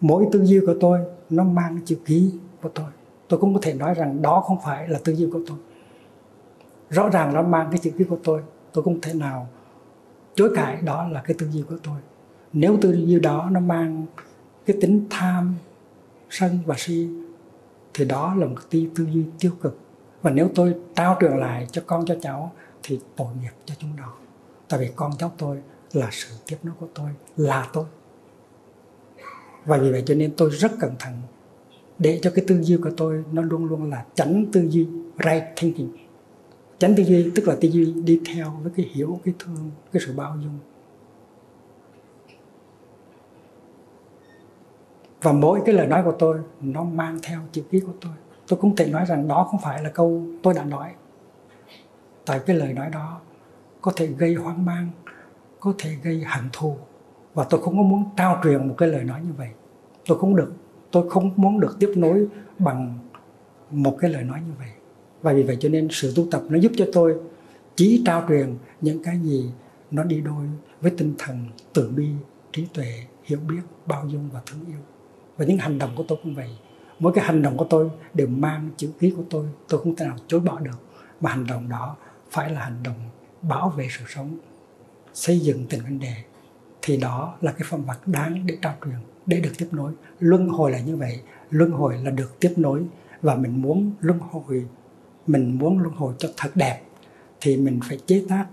mỗi 0.01 0.26
tư 0.32 0.45
duy 0.45 0.61
của 0.66 0.74
tôi 0.80 1.01
nó 1.30 1.45
mang 1.45 1.78
chữ 1.85 1.97
ký 2.05 2.32
của 2.62 2.68
tôi. 2.68 2.87
Tôi 3.28 3.41
cũng 3.41 3.55
có 3.55 3.61
thể 3.62 3.74
nói 3.74 3.95
rằng 3.95 4.22
đó 4.22 4.41
không 4.41 4.59
phải 4.64 4.89
là 4.89 4.99
tư 5.05 5.14
duy 5.14 5.28
của 5.32 5.41
tôi. 5.47 5.59
Rõ 6.91 7.09
ràng 7.09 7.35
nó 7.35 7.43
mang 7.43 7.68
cái 7.70 7.78
chữ 7.78 7.91
ký 7.99 8.05
của 8.05 8.18
tôi 8.24 8.43
tôi 8.72 8.85
không 8.85 9.01
thể 9.01 9.14
nào 9.14 9.49
chối 10.35 10.53
cãi 10.57 10.78
đó 10.82 11.09
là 11.09 11.22
cái 11.24 11.37
tư 11.39 11.49
duy 11.51 11.62
của 11.62 11.76
tôi. 11.82 11.97
Nếu 12.53 12.78
tư 12.80 12.93
duy 12.93 13.20
đó 13.20 13.49
nó 13.51 13.61
mang 13.61 14.07
cái 14.66 14.76
tính 14.80 15.07
tham 15.11 15.55
sân 16.30 16.59
và 16.66 16.74
si 16.78 17.09
thì 17.95 18.05
đó 18.05 18.35
là 18.35 18.47
một 18.47 18.57
tư, 18.70 18.87
tư 18.97 19.05
duy 19.05 19.24
tiêu 19.39 19.53
cực. 19.61 19.78
Và 20.22 20.30
nếu 20.30 20.51
tôi 20.55 20.74
trao 20.95 21.16
truyền 21.20 21.32
lại 21.32 21.66
cho 21.72 21.82
con 21.87 22.07
cho 22.07 22.16
cháu 22.20 22.53
thì 22.82 23.01
tội 23.16 23.28
nghiệp 23.43 23.53
cho 23.64 23.74
chúng 23.78 23.97
nó. 23.97 24.12
Tại 24.68 24.80
vì 24.80 24.91
con 24.97 25.12
cháu 25.18 25.32
tôi 25.39 25.59
là 25.95 26.09
sự 26.12 26.34
tiếp 26.47 26.57
nối 26.62 26.74
của 26.80 26.88
tôi 26.95 27.11
là 27.36 27.68
tôi 27.72 27.84
và 29.64 29.78
vì 29.78 29.92
vậy 29.92 30.03
cho 30.07 30.14
nên 30.14 30.32
tôi 30.36 30.51
rất 30.51 30.72
cẩn 30.80 30.95
thận 30.99 31.12
để 31.99 32.18
cho 32.22 32.30
cái 32.34 32.45
tư 32.49 32.62
duy 32.62 32.76
của 32.76 32.90
tôi 32.97 33.24
nó 33.32 33.42
luôn 33.42 33.64
luôn 33.64 33.90
là 33.90 34.05
tránh 34.14 34.47
tư 34.53 34.66
duy 34.70 34.86
right 35.18 35.45
thinking. 35.57 35.90
Tránh 36.78 36.95
tư 36.97 37.03
duy, 37.03 37.30
tức 37.34 37.49
là 37.49 37.57
tư 37.61 37.68
duy 37.68 37.92
đi 37.92 38.20
theo 38.34 38.51
với 38.62 38.72
cái 38.76 38.90
hiểu, 38.95 39.20
cái 39.24 39.34
thương, 39.38 39.70
cái 39.92 40.03
sự 40.07 40.12
bao 40.16 40.36
dung. 40.42 40.59
Và 45.22 45.32
mỗi 45.32 45.61
cái 45.66 45.74
lời 45.74 45.86
nói 45.86 46.03
của 46.05 46.14
tôi 46.18 46.40
nó 46.61 46.84
mang 46.84 47.18
theo 47.22 47.40
chữ 47.53 47.62
ký 47.70 47.80
của 47.80 47.92
tôi. 48.01 48.12
Tôi 48.49 48.59
cũng 48.61 48.76
thể 48.76 48.86
nói 48.86 49.05
rằng 49.05 49.28
đó 49.28 49.49
không 49.51 49.61
phải 49.61 49.82
là 49.82 49.90
câu 49.90 50.26
tôi 50.42 50.55
đã 50.55 50.64
nói. 50.64 50.95
Tại 52.26 52.40
cái 52.47 52.57
lời 52.57 52.72
nói 52.72 52.90
đó 52.90 53.20
có 53.80 53.92
thể 53.97 54.07
gây 54.07 54.34
hoang 54.34 54.64
mang 54.64 54.88
có 55.64 55.72
thể 55.78 55.96
gây 56.02 56.24
hận 56.26 56.44
thù. 56.52 56.76
Và 57.34 57.44
tôi 57.44 57.62
không 57.62 57.76
có 57.76 57.82
muốn 57.82 58.04
trao 58.16 58.40
truyền 58.44 58.68
một 58.68 58.74
cái 58.78 58.88
lời 58.88 59.04
nói 59.04 59.20
như 59.26 59.32
vậy. 59.36 59.48
Tôi 60.06 60.18
không 60.18 60.36
được. 60.36 60.52
Tôi 60.90 61.10
không 61.10 61.30
muốn 61.36 61.60
được 61.60 61.76
tiếp 61.80 61.92
nối 61.96 62.26
bằng 62.58 62.98
một 63.70 63.96
cái 64.00 64.10
lời 64.10 64.24
nói 64.24 64.40
như 64.40 64.52
vậy. 64.58 64.68
Và 65.22 65.32
vì 65.32 65.42
vậy 65.42 65.56
cho 65.60 65.68
nên 65.68 65.88
sự 65.90 66.12
tu 66.16 66.26
tập 66.30 66.42
nó 66.48 66.58
giúp 66.58 66.72
cho 66.76 66.86
tôi 66.92 67.14
chỉ 67.76 68.02
trao 68.06 68.24
truyền 68.28 68.56
những 68.80 69.02
cái 69.02 69.18
gì 69.20 69.50
nó 69.90 70.04
đi 70.04 70.20
đôi 70.20 70.44
với 70.80 70.92
tinh 70.98 71.14
thần 71.18 71.46
từ 71.72 71.90
bi, 71.96 72.08
trí 72.52 72.66
tuệ, 72.74 73.04
hiểu 73.24 73.38
biết, 73.48 73.62
bao 73.86 74.08
dung 74.08 74.28
và 74.32 74.40
thương 74.46 74.66
yêu. 74.66 74.80
Và 75.36 75.44
những 75.44 75.58
hành 75.58 75.78
động 75.78 75.90
của 75.96 76.04
tôi 76.08 76.18
cũng 76.22 76.34
vậy. 76.34 76.50
Mỗi 76.98 77.12
cái 77.12 77.24
hành 77.24 77.42
động 77.42 77.56
của 77.56 77.66
tôi 77.70 77.90
đều 78.14 78.26
mang 78.26 78.70
chữ 78.76 78.90
ký 78.98 79.10
của 79.16 79.24
tôi. 79.30 79.46
Tôi 79.68 79.80
không 79.80 79.96
thể 79.96 80.06
nào 80.06 80.16
chối 80.26 80.40
bỏ 80.40 80.58
được. 80.60 80.78
Mà 81.20 81.30
hành 81.30 81.46
động 81.46 81.68
đó 81.68 81.96
phải 82.30 82.50
là 82.50 82.60
hành 82.60 82.82
động 82.82 82.96
bảo 83.42 83.68
vệ 83.68 83.88
sự 83.98 84.04
sống 84.08 84.38
xây 85.14 85.40
dựng 85.40 85.66
từng 85.70 85.80
vấn 85.80 86.00
đề 86.00 86.14
thì 86.82 86.96
đó 86.96 87.36
là 87.40 87.52
cái 87.52 87.68
phẩm 87.70 87.84
vật 87.84 88.08
đáng 88.08 88.46
để 88.46 88.58
trao 88.62 88.74
truyền 88.84 88.94
để 89.26 89.40
được 89.40 89.52
tiếp 89.58 89.68
nối. 89.72 89.92
Luân 90.20 90.48
hồi 90.48 90.70
là 90.70 90.80
như 90.80 90.96
vậy 90.96 91.20
luân 91.50 91.70
hồi 91.70 91.98
là 92.04 92.10
được 92.10 92.40
tiếp 92.40 92.54
nối 92.56 92.82
và 93.22 93.34
mình 93.34 93.62
muốn 93.62 93.92
luân 94.00 94.18
hồi 94.18 94.66
mình 95.26 95.58
muốn 95.58 95.78
luân 95.78 95.94
hồi 95.94 96.14
cho 96.18 96.28
thật 96.36 96.50
đẹp 96.54 96.80
thì 97.40 97.56
mình 97.56 97.80
phải 97.88 97.98
chế 98.06 98.24
tác 98.28 98.46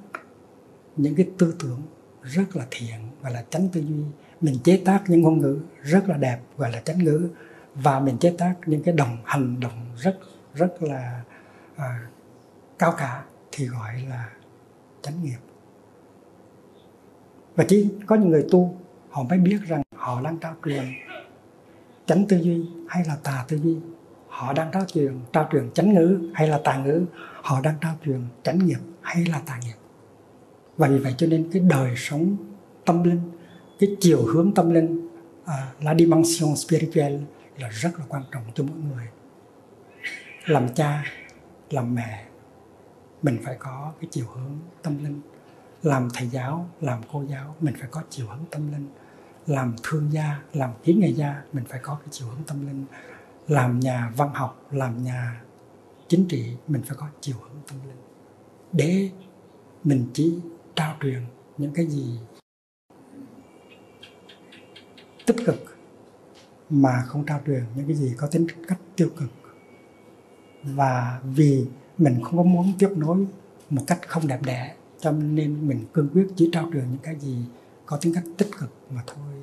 những 0.98 1.16
cái 1.16 1.28
tư 1.38 1.56
tưởng 1.60 1.82
rất 2.22 2.56
là 2.56 2.66
thiện 2.72 3.00
và 3.22 3.30
là 3.30 3.46
chánh 3.50 3.70
tư 3.70 3.82
duy. 3.82 4.04
Mình 4.42 4.56
chế 4.64 4.82
tác 4.86 5.04
những 5.08 5.22
ngôn 5.22 5.40
ngữ 5.40 5.60
rất 5.82 6.10
là 6.10 6.18
đẹp 6.18 6.40
gọi 6.58 6.72
là 6.72 6.82
chánh 6.82 7.04
ngữ 7.04 7.30
và 7.76 8.00
mình 8.00 8.18
chế 8.18 8.36
tác 8.38 8.56
những 8.66 8.84
cái 8.84 8.94
đồng 8.94 9.18
hành 9.24 9.60
động 9.60 9.86
rất 9.98 10.20
rất 10.54 10.84
là 10.84 11.24
à, 11.76 12.00
cao 12.80 12.94
cả 12.98 13.24
thì 13.52 13.66
gọi 13.66 14.02
là 14.10 14.30
chánh 15.02 15.24
nghiệp 15.24 15.51
và 17.56 17.64
chỉ 17.68 17.88
có 18.06 18.16
những 18.16 18.30
người 18.30 18.46
tu 18.52 18.78
họ 19.10 19.24
mới 19.24 19.38
biết 19.38 19.60
rằng 19.68 19.82
họ 19.96 20.22
đang 20.22 20.38
trao 20.38 20.56
truyền 20.66 20.84
chánh 22.06 22.26
tư 22.28 22.38
duy 22.38 22.66
hay 22.88 23.06
là 23.08 23.18
tà 23.24 23.46
tư 23.48 23.58
duy. 23.64 23.78
Họ 24.28 24.54
đang 24.54 24.72
trao 24.72 24.86
truyền 24.86 25.20
trao 25.34 25.50
truyền 25.52 25.72
chánh 25.74 25.94
ngữ 25.94 26.32
hay 26.34 26.48
là 26.48 26.60
tà 26.64 26.78
ngữ. 26.78 27.06
Họ 27.42 27.62
đang 27.62 27.76
trao 27.82 27.94
truyền 28.06 28.22
chánh 28.44 28.66
nghiệp 28.66 28.80
hay 29.02 29.26
là 29.26 29.42
tà 29.46 29.60
nghiệp. 29.66 29.76
Và 30.78 30.88
vì 30.88 30.98
vậy 30.98 31.14
cho 31.18 31.28
nên 31.28 31.50
cái 31.52 31.62
đời 31.62 31.94
sống 31.96 32.36
tâm 32.86 33.04
linh 33.04 33.22
cái 33.80 33.96
chiều 34.00 34.26
hướng 34.26 34.54
tâm 34.54 34.74
linh 34.74 35.08
à, 35.46 35.72
uh, 35.78 35.84
la 35.84 35.96
dimension 35.96 36.56
spirituelle 36.56 37.20
là 37.58 37.68
rất 37.68 38.00
là 38.00 38.06
quan 38.10 38.24
trọng 38.32 38.44
cho 38.54 38.64
mỗi 38.64 38.78
người. 38.78 39.08
Làm 40.46 40.74
cha 40.74 41.06
làm 41.70 41.96
mẹ 41.96 42.26
mình 43.22 43.38
phải 43.44 43.56
có 43.60 43.94
cái 44.02 44.08
chiều 44.12 44.26
hướng 44.36 44.60
tâm 44.84 45.04
linh 45.04 45.22
làm 45.84 46.10
thầy 46.14 46.28
giáo, 46.28 46.70
làm 46.82 47.02
cô 47.12 47.24
giáo, 47.30 47.56
mình 47.62 47.76
phải 47.80 47.88
có 47.92 48.04
chiều 48.10 48.28
hướng 48.28 48.46
tâm 48.52 48.72
linh. 48.72 48.88
Làm 49.48 49.76
thương 49.84 50.14
gia, 50.14 50.42
làm 50.54 50.74
kỹ 50.84 50.94
nghệ 50.94 51.14
gia, 51.14 51.42
mình 51.54 51.64
phải 51.70 51.80
có 51.84 51.96
cái 51.96 52.08
chiều 52.12 52.28
hướng 52.28 52.44
tâm 52.48 52.68
linh. 52.68 52.86
Làm 53.48 53.80
nhà 53.80 54.12
văn 54.18 54.30
học, 54.34 54.66
làm 54.72 55.04
nhà 55.04 55.42
chính 56.08 56.26
trị, 56.28 56.56
mình 56.68 56.82
phải 56.86 56.98
có 56.98 57.08
chiều 57.22 57.36
hướng 57.42 57.62
tâm 57.68 57.78
linh. 57.88 57.98
Để 58.72 59.10
mình 59.84 60.08
chỉ 60.14 60.40
trao 60.76 60.96
truyền 61.02 61.22
những 61.58 61.74
cái 61.74 61.86
gì 61.88 62.20
tích 65.26 65.38
cực 65.46 65.78
mà 66.70 67.04
không 67.08 67.26
trao 67.26 67.42
truyền, 67.48 67.64
những 67.76 67.88
cái 67.88 67.96
gì 67.96 68.14
có 68.18 68.28
tính 68.28 68.48
cách 68.68 68.80
tiêu 68.96 69.10
cực. 69.18 69.30
Và 70.64 71.22
vì 71.24 71.66
mình 71.98 72.24
không 72.24 72.38
có 72.38 72.44
muốn 72.44 72.74
tiếp 72.80 72.90
nối 72.96 73.26
một 73.70 73.84
cách 73.88 74.00
không 74.08 74.28
đẹp 74.28 74.40
đẽ 74.46 74.76
cho 75.02 75.12
nên 75.12 75.68
mình 75.68 75.86
cương 75.94 76.10
quyết 76.14 76.28
chỉ 76.36 76.50
trao 76.54 76.70
truyền 76.74 76.84
những 76.92 77.02
cái 77.04 77.16
gì 77.20 77.46
có 77.86 77.98
tính 78.02 78.14
cách 78.16 78.24
tích 78.38 78.50
cực 78.60 78.70
mà 78.90 79.04
thôi. 79.08 79.34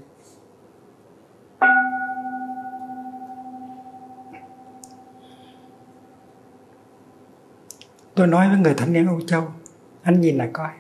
Tôi 8.15 8.27
nói 8.27 8.49
với 8.49 8.59
người 8.59 8.75
thanh 8.75 8.93
niên 8.93 9.07
Âu 9.07 9.21
Châu, 9.21 9.49
anh 10.03 10.21
nhìn 10.21 10.39
lại 10.39 10.51
coi. 10.53 10.71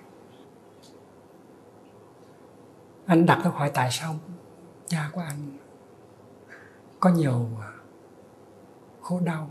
Anh 3.07 3.27
đặt 3.27 3.41
câu 3.43 3.53
hỏi 3.53 3.71
tại 3.75 3.89
sao 3.91 4.15
cha 4.87 5.11
của 5.13 5.21
anh 5.21 5.57
có 7.01 7.11
nhiều 7.11 7.49
à, 7.61 7.73
khổ 9.01 9.21
đau, 9.25 9.51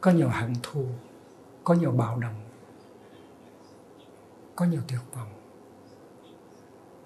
có 0.00 0.10
nhiều 0.10 0.28
hận 0.28 0.52
thù, 0.62 0.86
có 1.64 1.74
nhiều 1.74 1.92
bạo 1.92 2.18
động? 2.18 2.47
Có 4.58 4.64
nhiều 4.64 4.80
tuyệt 4.88 5.00
vọng. 5.14 5.28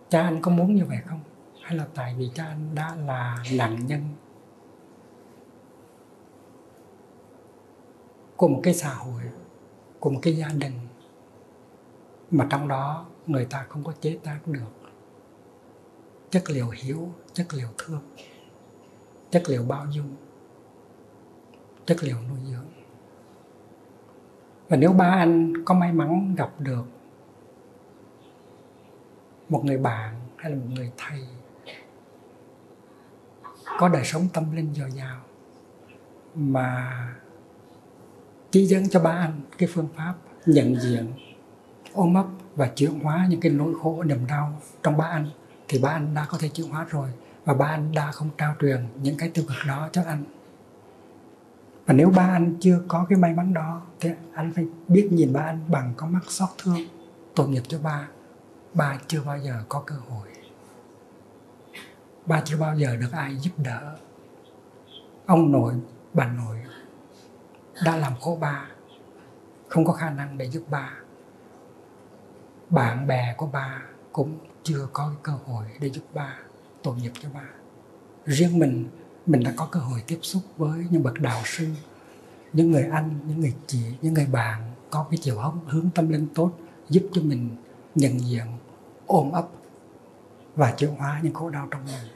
Cha 0.09 0.23
anh 0.23 0.43
có 0.43 0.51
muốn 0.51 0.75
như 0.75 0.85
vậy 0.85 0.99
không? 1.07 1.21
Hay 1.63 1.77
là 1.77 1.87
tại 1.95 2.15
vì 2.19 2.31
cha 2.35 2.45
anh 2.45 2.75
đã 2.75 2.95
là 2.95 3.45
nạn 3.55 3.87
nhân 3.87 4.01
của 8.37 8.49
một 8.49 8.61
cái 8.63 8.75
xã 8.75 8.95
hội, 8.95 9.23
của 10.01 10.11
một 10.11 10.19
cái 10.23 10.37
gia 10.37 10.49
đình 10.49 10.73
mà 12.31 12.47
trong 12.51 12.69
đó 12.69 13.07
người 13.27 13.45
ta 13.45 13.67
không 13.69 13.85
có 13.85 13.93
chế 14.01 14.19
tác 14.25 14.39
được 14.47 14.73
chất 16.31 16.51
liệu 16.51 16.71
hiểu 16.71 17.09
chất 17.33 17.47
liệu 17.55 17.69
thương, 17.79 18.03
chất 19.31 19.43
liệu 19.47 19.65
bao 19.65 19.87
dung, 19.91 20.17
chất 21.87 21.97
liệu 22.03 22.17
nuôi 22.29 22.39
dưỡng. 22.51 22.69
Và 24.69 24.77
nếu 24.77 24.93
ba 24.93 25.07
anh 25.07 25.65
có 25.65 25.75
may 25.75 25.93
mắn 25.93 26.35
gặp 26.35 26.51
được 26.59 26.85
một 29.53 29.65
người 29.65 29.79
bạn 29.79 30.15
hay 30.37 30.51
là 30.53 30.59
một 30.59 30.67
người 30.75 30.93
thầy 30.97 31.21
có 33.79 33.89
đời 33.89 34.05
sống 34.05 34.29
tâm 34.33 34.57
linh 34.57 34.75
dồi 34.75 34.91
dào 34.91 35.21
mà 36.35 36.93
chỉ 38.51 38.67
dẫn 38.67 38.89
cho 38.89 39.01
ba 39.01 39.11
anh 39.11 39.41
cái 39.59 39.69
phương 39.73 39.89
pháp 39.97 40.15
nhận 40.47 40.81
diện, 40.81 41.13
ôm 41.93 42.15
ấp 42.15 42.27
và 42.57 42.71
chuyển 42.77 43.01
hóa 43.01 43.27
những 43.31 43.41
cái 43.41 43.53
nỗi 43.53 43.75
khổ, 43.83 44.03
niềm 44.03 44.27
đau 44.29 44.61
trong 44.83 44.97
ba 44.97 45.05
anh 45.05 45.31
thì 45.69 45.79
ba 45.79 45.89
anh 45.89 46.15
đã 46.15 46.27
có 46.29 46.39
thể 46.39 46.49
chuyển 46.49 46.69
hóa 46.69 46.87
rồi 46.91 47.09
và 47.45 47.55
ba 47.55 47.67
anh 47.67 47.93
đã 47.95 48.13
không 48.13 48.31
trao 48.39 48.55
truyền 48.61 48.87
những 49.03 49.17
cái 49.17 49.29
tiêu 49.29 49.45
cực 49.49 49.57
đó 49.67 49.89
cho 49.93 50.03
anh. 50.07 50.25
Và 51.87 51.95
nếu 51.95 52.11
ba 52.17 52.23
anh 52.23 52.57
chưa 52.61 52.83
có 52.89 53.07
cái 53.09 53.19
may 53.19 53.35
mắn 53.35 53.55
đó 53.55 53.83
thì 54.01 54.11
anh 54.35 54.53
phải 54.55 54.67
biết 54.89 55.09
nhìn 55.13 55.33
ba 55.33 55.41
anh 55.41 55.61
bằng 55.69 55.93
con 55.97 56.13
mắt 56.13 56.21
xót 56.29 56.49
thương, 56.63 56.79
tội 57.35 57.49
nghiệp 57.49 57.63
cho 57.69 57.79
ba 57.79 58.09
ba 58.75 58.99
chưa 59.07 59.23
bao 59.23 59.39
giờ 59.39 59.63
có 59.69 59.83
cơ 59.87 59.95
hội. 60.09 60.29
Ba 62.27 62.43
chưa 62.45 62.57
bao 62.57 62.77
giờ 62.77 62.97
được 62.97 63.13
ai 63.13 63.37
giúp 63.37 63.51
đỡ. 63.57 63.97
Ông 65.27 65.53
nội, 65.53 65.75
bà 66.15 66.27
nội 66.27 66.57
đã 67.85 67.97
làm 67.97 68.13
khổ 68.21 68.39
ba. 68.41 68.69
Không 69.69 69.85
có 69.85 69.93
khả 69.93 70.11
năng 70.11 70.39
để 70.39 70.51
giúp 70.51 70.63
ba. 70.71 70.93
Bạn 72.71 73.07
bè 73.07 73.35
của 73.37 73.47
ba 73.47 73.83
cũng 74.13 74.39
chưa 74.63 74.89
có 74.93 75.13
cơ 75.23 75.33
hội 75.33 75.65
để 75.81 75.91
giúp 75.91 76.05
ba, 76.15 76.39
tội 76.83 76.97
nghiệp 76.97 77.13
cho 77.21 77.29
ba. 77.35 77.49
Riêng 78.25 78.59
mình 78.59 78.89
mình 79.27 79.43
đã 79.45 79.53
có 79.57 79.69
cơ 79.71 79.81
hội 79.81 80.03
tiếp 80.07 80.19
xúc 80.23 80.43
với 80.57 80.87
những 80.91 81.03
bậc 81.03 81.21
đạo 81.21 81.43
sư, 81.45 81.69
những 82.53 82.71
người 82.71 82.85
anh, 82.93 83.19
những 83.27 83.41
người 83.41 83.55
chị, 83.67 83.83
những 84.03 84.15
người 84.15 84.27
bạn 84.27 84.63
có 84.91 85.07
cái 85.11 85.19
chiều 85.23 85.39
hướng 85.41 85.59
hướng 85.67 85.91
tâm 85.95 86.09
linh 86.09 86.27
tốt 86.35 86.53
giúp 86.89 87.03
cho 87.13 87.23
mình 87.23 87.57
nhận 87.95 88.21
diện 88.21 88.47
ôm 89.13 89.33
ấp 89.33 89.49
và 90.57 90.75
chịu 90.77 90.91
hóa 90.99 91.21
những 91.23 91.35
khổ 91.35 91.51
đau 91.51 91.69
trong 91.71 91.85
mình 91.85 92.13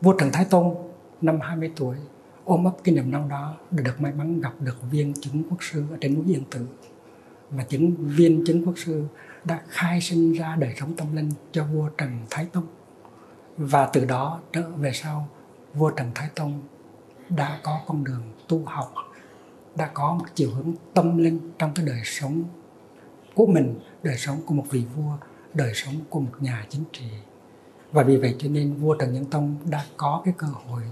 vua 0.00 0.12
trần 0.12 0.32
thái 0.32 0.44
Tông 0.44 0.92
năm 1.20 1.40
20 1.40 1.72
tuổi 1.76 1.96
ôm 2.44 2.64
ấp 2.64 2.72
cái 2.84 2.94
niềm 2.94 3.10
đau 3.10 3.26
đó 3.28 3.54
để 3.70 3.84
được 3.84 4.00
may 4.00 4.12
mắn 4.12 4.40
gặp 4.40 4.52
được 4.60 4.76
viên 4.90 5.12
chứng 5.14 5.42
quốc 5.50 5.62
sư 5.62 5.84
ở 5.90 5.96
trên 6.00 6.14
núi 6.14 6.24
yên 6.34 6.44
tử. 6.50 6.66
Và 7.50 7.64
chính 7.64 7.94
viên 7.98 8.44
chứng 8.46 8.66
quốc 8.66 8.78
sư 8.78 9.04
đã 9.44 9.60
khai 9.68 10.00
sinh 10.00 10.32
ra 10.32 10.56
đời 10.56 10.74
sống 10.80 10.96
tâm 10.96 11.16
linh 11.16 11.30
cho 11.52 11.64
vua 11.64 11.88
Trần 11.88 12.18
Thái 12.30 12.46
Tông. 12.52 12.66
Và 13.56 13.90
từ 13.92 14.04
đó 14.04 14.40
trở 14.52 14.70
về 14.70 14.92
sau, 14.92 15.28
vua 15.74 15.90
Trần 15.90 16.10
Thái 16.14 16.28
Tông 16.34 16.62
đã 17.28 17.60
có 17.62 17.80
con 17.86 18.04
đường 18.04 18.22
tu 18.48 18.64
học, 18.64 18.94
đã 19.76 19.90
có 19.94 20.14
một 20.14 20.24
chiều 20.34 20.50
hướng 20.50 20.72
tâm 20.94 21.18
linh 21.18 21.50
trong 21.58 21.72
cái 21.74 21.86
đời 21.86 22.00
sống 22.04 22.44
của 23.34 23.46
mình, 23.46 23.80
đời 24.02 24.16
sống 24.16 24.40
của 24.46 24.54
một 24.54 24.64
vị 24.70 24.84
vua 24.96 25.16
đời 25.54 25.72
sống 25.74 25.94
của 26.10 26.20
một 26.20 26.32
nhà 26.40 26.66
chính 26.68 26.84
trị. 26.92 27.06
Và 27.92 28.02
vì 28.02 28.16
vậy 28.16 28.36
cho 28.38 28.48
nên 28.48 28.74
vua 28.74 28.96
Trần 28.96 29.12
Nhân 29.12 29.24
Tông 29.24 29.56
đã 29.64 29.84
có 29.96 30.22
cái 30.24 30.34
cơ 30.38 30.46
hội 30.46 30.82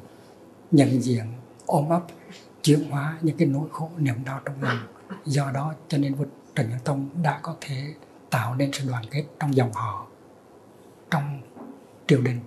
nhận 0.70 1.02
diện, 1.02 1.24
ôm 1.66 1.88
ấp, 1.88 2.02
chuyển 2.62 2.90
hóa 2.90 3.18
những 3.22 3.36
cái 3.36 3.48
nỗi 3.48 3.68
khổ, 3.72 3.90
niềm 3.96 4.24
đau 4.24 4.40
trong 4.44 4.62
lòng. 4.62 4.78
Do 5.24 5.50
đó 5.54 5.74
cho 5.88 5.98
nên 5.98 6.14
vua 6.14 6.24
trần 6.54 6.70
nhân 6.70 6.78
tông 6.84 7.08
đã 7.22 7.40
có 7.42 7.56
thể 7.60 7.94
tạo 8.30 8.54
nên 8.54 8.72
sự 8.72 8.88
đoàn 8.88 9.04
kết 9.10 9.24
trong 9.40 9.54
dòng 9.54 9.72
họ, 9.72 10.06
trong 11.10 11.42
triều 12.06 12.22
đình. 12.22 12.40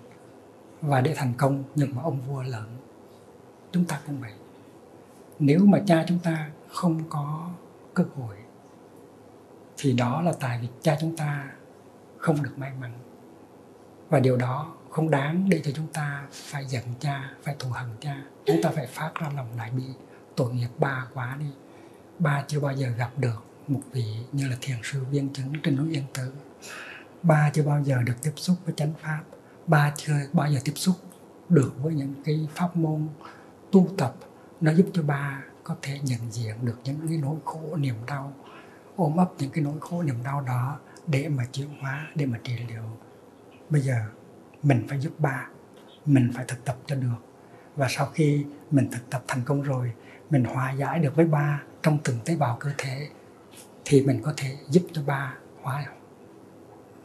Và 0.81 1.01
để 1.01 1.13
thành 1.15 1.33
công, 1.37 1.63
nhưng 1.75 1.95
mà 1.95 2.01
ông 2.01 2.21
vua 2.27 2.43
lớn 2.43 2.77
chúng 3.71 3.85
ta 3.85 3.99
cũng 4.07 4.21
vậy. 4.21 4.31
Nếu 5.39 5.59
mà 5.59 5.81
cha 5.87 6.05
chúng 6.07 6.19
ta 6.23 6.49
không 6.69 7.03
có 7.09 7.49
cơ 7.93 8.03
hội, 8.15 8.35
thì 9.77 9.93
đó 9.93 10.21
là 10.21 10.33
tại 10.39 10.59
vì 10.61 10.67
cha 10.81 10.97
chúng 11.01 11.17
ta 11.17 11.51
không 12.23 12.43
được 12.43 12.57
may 12.57 12.71
mắn. 12.81 12.91
Và 14.09 14.19
điều 14.19 14.37
đó 14.37 14.73
không 14.89 15.09
đáng 15.09 15.49
để 15.49 15.61
cho 15.63 15.71
chúng 15.75 15.87
ta 15.93 16.27
phải 16.31 16.65
giận 16.65 16.83
cha, 16.99 17.31
phải 17.43 17.55
thù 17.59 17.69
hận 17.69 17.87
cha. 17.99 18.23
Chúng 18.45 18.61
ta 18.63 18.69
phải 18.69 18.87
phát 18.87 19.11
ra 19.15 19.29
lòng 19.35 19.47
đại 19.57 19.71
bi. 19.71 19.83
Tội 20.35 20.53
nghiệp 20.53 20.67
ba 20.77 21.07
quá 21.13 21.37
đi. 21.39 21.45
Ba 22.19 22.43
chưa 22.47 22.59
bao 22.59 22.73
giờ 22.73 22.87
gặp 22.97 23.11
được 23.17 23.43
một 23.67 23.81
vị 23.91 24.05
như 24.31 24.47
là 24.47 24.55
thiền 24.61 24.77
sư 24.83 25.03
viên 25.11 25.33
chứng 25.33 25.53
trên 25.63 25.75
núi 25.75 25.91
yên 25.91 26.03
tử. 26.13 26.33
Ba 27.23 27.49
chưa 27.53 27.63
bao 27.63 27.83
giờ 27.83 27.97
được 28.05 28.15
tiếp 28.21 28.33
xúc 28.35 28.57
với 28.65 28.73
chánh 28.77 28.93
pháp. 29.01 29.23
Ba 29.67 29.93
chưa 29.95 30.13
bao 30.33 30.51
giờ 30.51 30.59
tiếp 30.65 30.73
xúc 30.75 30.95
được 31.49 31.73
với 31.77 31.93
những 31.93 32.13
cái 32.25 32.47
pháp 32.55 32.75
môn 32.75 33.07
tu 33.71 33.87
tập. 33.97 34.15
Nó 34.61 34.73
giúp 34.73 34.85
cho 34.93 35.01
ba 35.01 35.43
có 35.63 35.75
thể 35.81 35.99
nhận 36.03 36.31
diện 36.31 36.55
được 36.61 36.77
những 36.83 37.07
cái 37.07 37.17
nỗi 37.17 37.35
khổ 37.45 37.75
niềm 37.75 37.95
đau, 38.07 38.33
ôm 38.95 39.17
ấp 39.17 39.31
những 39.37 39.51
cái 39.51 39.63
nỗi 39.63 39.75
khổ 39.79 40.03
niềm 40.03 40.23
đau 40.23 40.41
đó 40.41 40.79
để 41.07 41.29
mà 41.29 41.45
chuyển 41.51 41.67
hóa, 41.79 42.07
để 42.15 42.25
mà 42.25 42.39
trị 42.43 42.53
liệu. 42.67 42.83
Bây 43.69 43.81
giờ 43.81 43.95
mình 44.63 44.85
phải 44.89 44.99
giúp 44.99 45.19
ba, 45.19 45.47
mình 46.05 46.31
phải 46.35 46.45
thực 46.47 46.65
tập 46.65 46.77
cho 46.85 46.95
được. 46.95 47.15
Và 47.75 47.87
sau 47.89 48.05
khi 48.05 48.45
mình 48.71 48.89
thực 48.91 49.09
tập 49.09 49.23
thành 49.27 49.41
công 49.45 49.61
rồi, 49.61 49.91
mình 50.29 50.43
hòa 50.43 50.71
giải 50.71 50.99
được 50.99 51.15
với 51.15 51.25
ba 51.25 51.63
trong 51.81 51.97
từng 52.03 52.17
tế 52.25 52.35
bào 52.35 52.57
cơ 52.59 52.71
thể, 52.77 53.07
thì 53.85 54.05
mình 54.05 54.21
có 54.23 54.33
thể 54.37 54.57
giúp 54.69 54.83
cho 54.93 55.01
ba 55.05 55.35
hóa 55.61 55.85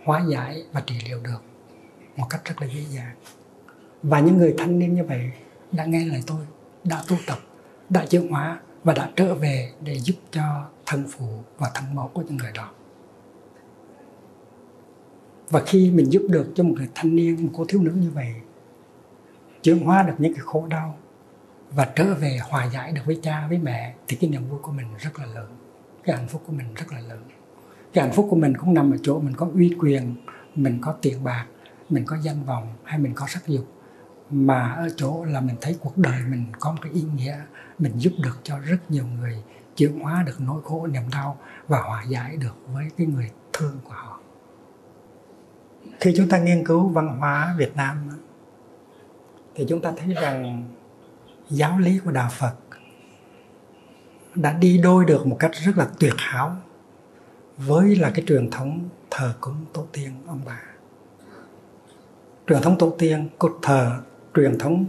hóa 0.05 0.23
giải 0.29 0.63
và 0.73 0.83
trị 0.87 0.95
liệu 1.05 1.21
được 1.23 1.43
một 2.17 2.27
cách 2.31 2.45
rất 2.45 2.63
là 2.63 2.67
dễ 2.67 2.81
dàng. 2.81 3.17
Và 4.03 4.21
những 4.21 4.39
người 4.39 4.55
thanh 4.59 4.79
niên 4.79 4.95
như 4.95 5.05
vậy 5.05 5.31
đã 5.73 5.85
nghe 5.85 6.05
lời 6.05 6.23
tôi, 6.27 6.47
đã 6.85 7.03
tu 7.09 7.17
tập, 7.27 7.39
đã 7.89 8.07
chuyển 8.07 8.29
hóa 8.29 8.61
và 8.85 8.95
đã 8.95 9.11
trở 9.17 9.35
về 9.35 9.73
để 9.81 9.99
giúp 9.99 10.15
cho 10.31 10.69
thân 10.87 11.07
phụ 11.09 11.43
và 11.59 11.71
thân 11.75 11.95
mẫu 11.95 12.09
của 12.09 12.23
những 12.23 12.37
người 12.37 12.53
đó 12.55 12.73
và 15.51 15.63
khi 15.67 15.91
mình 15.91 16.13
giúp 16.13 16.23
được 16.29 16.53
cho 16.55 16.65
một 16.65 16.75
người 16.77 16.89
thanh 16.95 17.17
niên, 17.17 17.47
một 17.47 17.53
cô 17.57 17.65
thiếu 17.69 17.83
nữ 17.83 17.91
như 17.91 18.11
vậy, 18.11 18.35
chuyển 19.63 19.85
hóa 19.85 20.03
được 20.03 20.15
những 20.19 20.35
cái 20.35 20.43
khổ 20.45 20.67
đau 20.71 20.99
và 21.71 21.93
trở 21.97 22.15
về 22.15 22.39
hòa 22.49 22.65
giải 22.65 22.93
được 22.93 23.03
với 23.07 23.21
cha, 23.23 23.47
với 23.49 23.59
mẹ, 23.59 23.95
thì 24.09 24.17
cái 24.21 24.31
niềm 24.31 24.49
vui 24.49 24.59
của 24.63 24.73
mình 24.73 24.87
rất 24.99 25.19
là 25.19 25.27
lớn. 25.27 25.57
Cái 26.05 26.17
hạnh 26.17 26.29
phúc 26.29 26.43
của 26.47 26.53
mình 26.53 26.75
rất 26.75 26.93
là 26.93 27.01
lớn. 27.01 27.23
Cái 27.93 28.05
hạnh 28.05 28.15
phúc 28.17 28.27
của 28.31 28.37
mình 28.37 28.57
cũng 28.57 28.75
nằm 28.75 28.91
ở 28.91 28.97
chỗ 29.03 29.21
mình 29.21 29.35
có 29.37 29.49
uy 29.55 29.77
quyền, 29.79 30.17
mình 30.55 30.79
có 30.81 30.93
tiền 31.03 31.25
bạc, 31.25 31.47
mình 31.89 32.05
có 32.07 32.17
danh 32.23 32.45
vọng 32.45 32.69
hay 32.85 32.99
mình 32.99 33.13
có 33.15 33.27
sắc 33.27 33.47
dục. 33.47 33.67
Mà 34.31 34.73
ở 34.73 34.89
chỗ 34.97 35.25
là 35.25 35.41
mình 35.41 35.57
thấy 35.61 35.77
cuộc 35.81 35.97
đời 35.97 36.21
mình 36.31 36.45
có 36.61 36.73
một 36.73 36.79
cái 36.83 36.93
ý 36.93 37.03
nghĩa, 37.17 37.39
mình 37.79 37.93
giúp 37.97 38.13
được 38.23 38.41
cho 38.43 38.59
rất 38.59 38.91
nhiều 38.91 39.05
người, 39.21 39.43
chuyển 39.77 40.01
hóa 40.01 40.23
được 40.27 40.41
nỗi 40.41 40.63
khổ, 40.65 40.87
niềm 40.87 41.03
đau 41.13 41.39
và 41.69 41.83
hòa 41.83 42.05
giải 42.09 42.37
được 42.37 42.57
với 42.73 42.85
cái 42.97 43.07
người 43.07 43.31
thương 43.53 43.79
của 43.85 43.95
họ 43.95 44.18
khi 46.01 46.15
chúng 46.17 46.29
ta 46.29 46.39
nghiên 46.39 46.67
cứu 46.67 46.89
văn 46.89 47.19
hóa 47.19 47.55
Việt 47.59 47.77
Nam 47.77 48.09
thì 49.55 49.67
chúng 49.69 49.81
ta 49.81 49.93
thấy 49.97 50.15
rằng 50.15 50.65
giáo 51.51 51.79
lý 51.79 51.99
của 51.99 52.11
đạo 52.11 52.29
Phật 52.39 52.55
đã 54.35 54.53
đi 54.53 54.79
đôi 54.79 55.05
được 55.05 55.27
một 55.27 55.37
cách 55.39 55.51
rất 55.53 55.79
là 55.79 55.89
tuyệt 55.99 56.15
hảo 56.17 56.57
với 57.57 57.97
là 57.97 58.11
cái 58.15 58.25
truyền 58.29 58.51
thống 58.51 58.89
thờ 59.11 59.35
cúng 59.41 59.65
tổ 59.73 59.87
tiên 59.93 60.11
ông 60.27 60.41
bà. 60.47 60.61
Truyền 62.47 62.63
thống 62.63 62.79
tổ 62.79 62.95
tiên 62.99 63.29
cột 63.39 63.59
thờ, 63.63 64.01
truyền 64.35 64.59
thống 64.59 64.85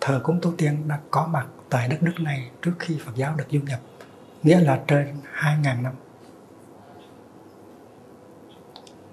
thờ 0.00 0.20
cúng 0.22 0.40
tổ 0.40 0.52
tiên 0.58 0.88
đã 0.88 1.00
có 1.10 1.26
mặt 1.26 1.46
tại 1.70 1.88
đất 1.88 2.02
nước 2.02 2.14
này 2.20 2.50
trước 2.62 2.72
khi 2.78 2.98
Phật 3.04 3.12
giáo 3.16 3.34
được 3.36 3.44
du 3.50 3.60
nhập, 3.60 3.80
nghĩa 4.42 4.60
là 4.60 4.80
trên 4.86 5.06
2.000 5.34 5.82
năm. 5.82 5.92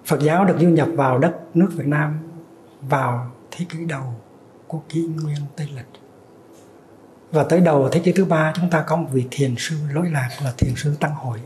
Phật 0.06 0.20
giáo 0.22 0.46
được 0.46 0.56
du 0.60 0.70
nhập 0.70 0.88
vào 0.96 1.20
đất 1.20 1.36
nước 1.54 1.70
Việt 1.76 1.88
Nam, 1.88 2.20
vào 2.82 3.32
thế 3.52 3.66
kỷ 3.70 3.86
đầu 3.86 4.16
của 4.68 4.82
kỷ 4.90 5.02
nguyên 5.02 5.38
Tây 5.56 5.68
Lịch. 5.76 5.86
Và 7.32 7.44
tới 7.44 7.60
đầu 7.60 7.90
thế 7.92 8.00
kỷ 8.00 8.12
thứ 8.12 8.26
ba, 8.26 8.54
chúng 8.56 8.70
ta 8.70 8.84
có 8.88 8.96
một 8.96 9.08
vị 9.12 9.26
thiền 9.32 9.56
sư 9.58 9.76
lỗi 9.94 10.10
lạc 10.10 10.30
là 10.44 10.54
thiền 10.58 10.74
sư 10.76 10.96
Tăng 11.00 11.16
Hội. 11.16 11.40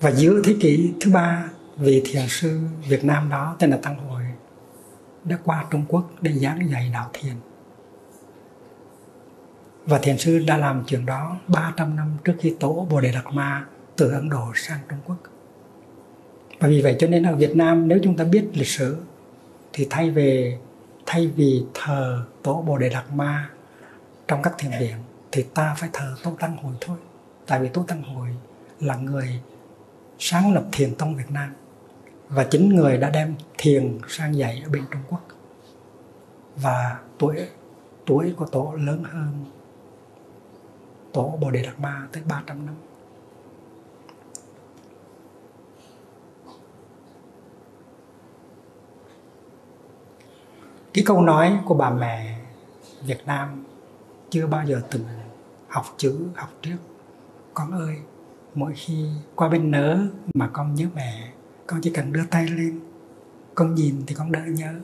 Và 0.00 0.10
giữa 0.10 0.42
thế 0.44 0.56
kỷ 0.60 0.92
thứ 1.00 1.10
ba, 1.12 1.50
vị 1.76 2.02
thiền 2.04 2.28
sư 2.28 2.60
Việt 2.88 3.04
Nam 3.04 3.28
đó 3.28 3.56
tên 3.58 3.70
là 3.70 3.78
Tăng 3.82 4.08
Hội 4.08 4.22
đã 5.24 5.38
qua 5.44 5.64
Trung 5.70 5.84
Quốc 5.88 6.10
để 6.20 6.32
giảng 6.32 6.70
dạy 6.70 6.90
đạo 6.94 7.10
thiền 7.12 7.34
và 9.86 9.98
thiền 9.98 10.18
sư 10.18 10.38
đã 10.38 10.56
làm 10.56 10.84
chuyện 10.86 11.06
đó 11.06 11.36
300 11.48 11.96
năm 11.96 12.16
trước 12.24 12.34
khi 12.38 12.54
tổ 12.60 12.86
Bồ 12.90 13.00
Đề 13.00 13.12
Đạt 13.12 13.24
Ma 13.32 13.64
từ 13.96 14.10
Ấn 14.10 14.28
Độ 14.28 14.52
sang 14.54 14.78
Trung 14.88 14.98
Quốc. 15.06 15.16
Và 16.60 16.68
vì 16.68 16.82
vậy 16.82 16.96
cho 16.98 17.06
nên 17.06 17.22
ở 17.22 17.36
Việt 17.36 17.56
Nam, 17.56 17.88
nếu 17.88 17.98
chúng 18.02 18.16
ta 18.16 18.24
biết 18.24 18.44
lịch 18.54 18.68
sử, 18.68 18.96
thì 19.72 19.86
thay 19.90 20.10
về, 20.10 20.58
thay 21.06 21.26
vì 21.26 21.64
thờ 21.74 22.26
tổ 22.42 22.62
Bồ 22.62 22.78
Đề 22.78 22.88
Đạt 22.88 23.04
Ma 23.14 23.50
trong 24.28 24.42
các 24.42 24.54
thiền 24.58 24.70
viện, 24.80 24.96
thì 25.32 25.42
ta 25.42 25.74
phải 25.78 25.88
thờ 25.92 26.16
Tô 26.22 26.36
Tăng 26.38 26.56
hồi 26.56 26.74
thôi. 26.80 26.96
Tại 27.46 27.60
vì 27.60 27.68
Tô 27.68 27.84
Tăng 27.88 28.02
hồi 28.02 28.28
là 28.80 28.96
người 28.96 29.40
sáng 30.18 30.54
lập 30.54 30.64
thiền 30.72 30.94
tông 30.94 31.16
Việt 31.16 31.30
Nam 31.30 31.52
và 32.28 32.44
chính 32.44 32.68
người 32.68 32.96
đã 32.96 33.10
đem 33.10 33.34
thiền 33.58 33.98
sang 34.08 34.36
dạy 34.36 34.62
ở 34.64 34.70
bên 34.70 34.82
Trung 34.92 35.02
Quốc 35.08 35.20
và 36.56 36.98
tuổi 37.18 37.36
tuổi 38.06 38.34
của 38.36 38.46
tổ 38.46 38.74
lớn 38.76 39.04
hơn 39.04 39.44
tổ 41.12 41.38
Bồ 41.40 41.50
Đề 41.50 41.62
Đạt 41.62 41.80
Ma 41.80 42.08
tới 42.12 42.22
300 42.28 42.66
năm. 42.66 42.74
Cái 50.94 51.04
câu 51.06 51.20
nói 51.20 51.58
của 51.64 51.74
bà 51.74 51.90
mẹ 51.90 52.40
Việt 53.02 53.26
Nam 53.26 53.64
chưa 54.30 54.46
bao 54.46 54.66
giờ 54.66 54.82
từng 54.90 55.04
học 55.68 55.84
chữ, 55.96 56.18
học 56.34 56.50
trước. 56.62 56.76
Con 57.54 57.72
ơi, 57.72 57.96
mỗi 58.54 58.72
khi 58.76 59.08
qua 59.34 59.48
bên 59.48 59.70
nớ 59.70 59.98
mà 60.34 60.50
con 60.52 60.74
nhớ 60.74 60.86
mẹ, 60.94 61.32
con 61.66 61.80
chỉ 61.82 61.90
cần 61.90 62.12
đưa 62.12 62.24
tay 62.30 62.48
lên, 62.48 62.80
con 63.54 63.74
nhìn 63.74 64.02
thì 64.06 64.14
con 64.14 64.32
đỡ 64.32 64.40
nhớ. 64.46 64.74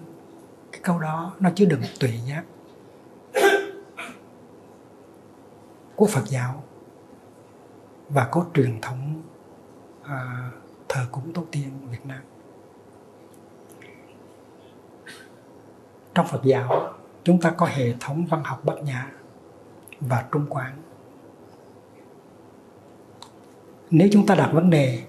Cái 0.73 0.81
câu 0.85 0.99
đó 0.99 1.33
nó 1.41 1.51
chứa 1.55 1.65
đựng 1.65 1.83
tùy 2.01 2.21
giác 2.29 2.43
của 5.97 6.07
Phật 6.07 6.27
giáo 6.27 6.63
và 8.09 8.29
có 8.31 8.47
truyền 8.55 8.81
thống 8.81 9.23
à, 10.03 10.51
thờ 10.89 11.07
cúng 11.13 11.33
tổ 11.33 11.45
tiên 11.51 11.71
Việt 11.91 12.07
Nam. 12.07 12.21
Trong 16.15 16.27
Phật 16.27 16.41
giáo, 16.45 16.95
chúng 17.25 17.41
ta 17.41 17.51
có 17.51 17.67
hệ 17.67 17.95
thống 18.01 18.27
văn 18.27 18.45
học 18.45 18.65
Bát 18.65 18.83
Nhã 18.83 19.13
và 20.01 20.25
Trung 20.33 20.47
Quán. 20.49 20.73
Nếu 23.91 24.09
chúng 24.13 24.27
ta 24.27 24.35
đặt 24.35 24.51
vấn 24.53 24.71
đề 24.71 25.03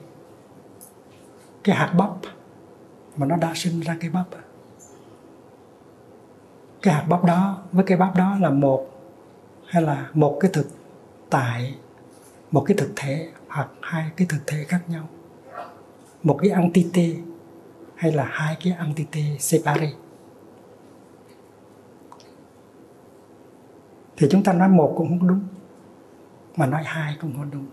cái 1.63 1.75
hạt 1.75 1.93
bắp 1.97 2.09
mà 3.17 3.25
nó 3.25 3.35
đã 3.35 3.51
sinh 3.55 3.79
ra 3.79 3.97
cái 3.99 4.09
bắp 4.09 4.25
cái 6.81 6.93
hạt 6.93 7.05
bắp 7.09 7.23
đó 7.23 7.57
với 7.71 7.85
cái 7.85 7.97
bắp 7.97 8.15
đó 8.15 8.37
là 8.41 8.49
một 8.49 8.87
hay 9.65 9.83
là 9.83 10.09
một 10.13 10.37
cái 10.41 10.51
thực 10.53 10.67
tại 11.29 11.77
một 12.51 12.63
cái 12.67 12.77
thực 12.77 12.89
thể 12.95 13.29
hoặc 13.49 13.69
hai 13.81 14.11
cái 14.17 14.27
thực 14.29 14.47
thể 14.47 14.63
khác 14.63 14.81
nhau. 14.87 15.07
Một 16.23 16.39
cái 16.41 16.51
entity 16.51 17.17
hay 17.95 18.11
là 18.11 18.23
hai 18.23 18.57
cái 18.63 18.73
entity 18.79 19.37
separate 19.39 19.93
thì 24.17 24.27
chúng 24.31 24.43
ta 24.43 24.53
nói 24.53 24.69
một 24.69 24.93
cũng 24.97 25.07
không 25.07 25.27
đúng, 25.27 25.43
mà 26.55 26.65
nói 26.65 26.83
hai 26.85 27.17
cũng 27.21 27.33
không 27.37 27.51
đúng. 27.51 27.65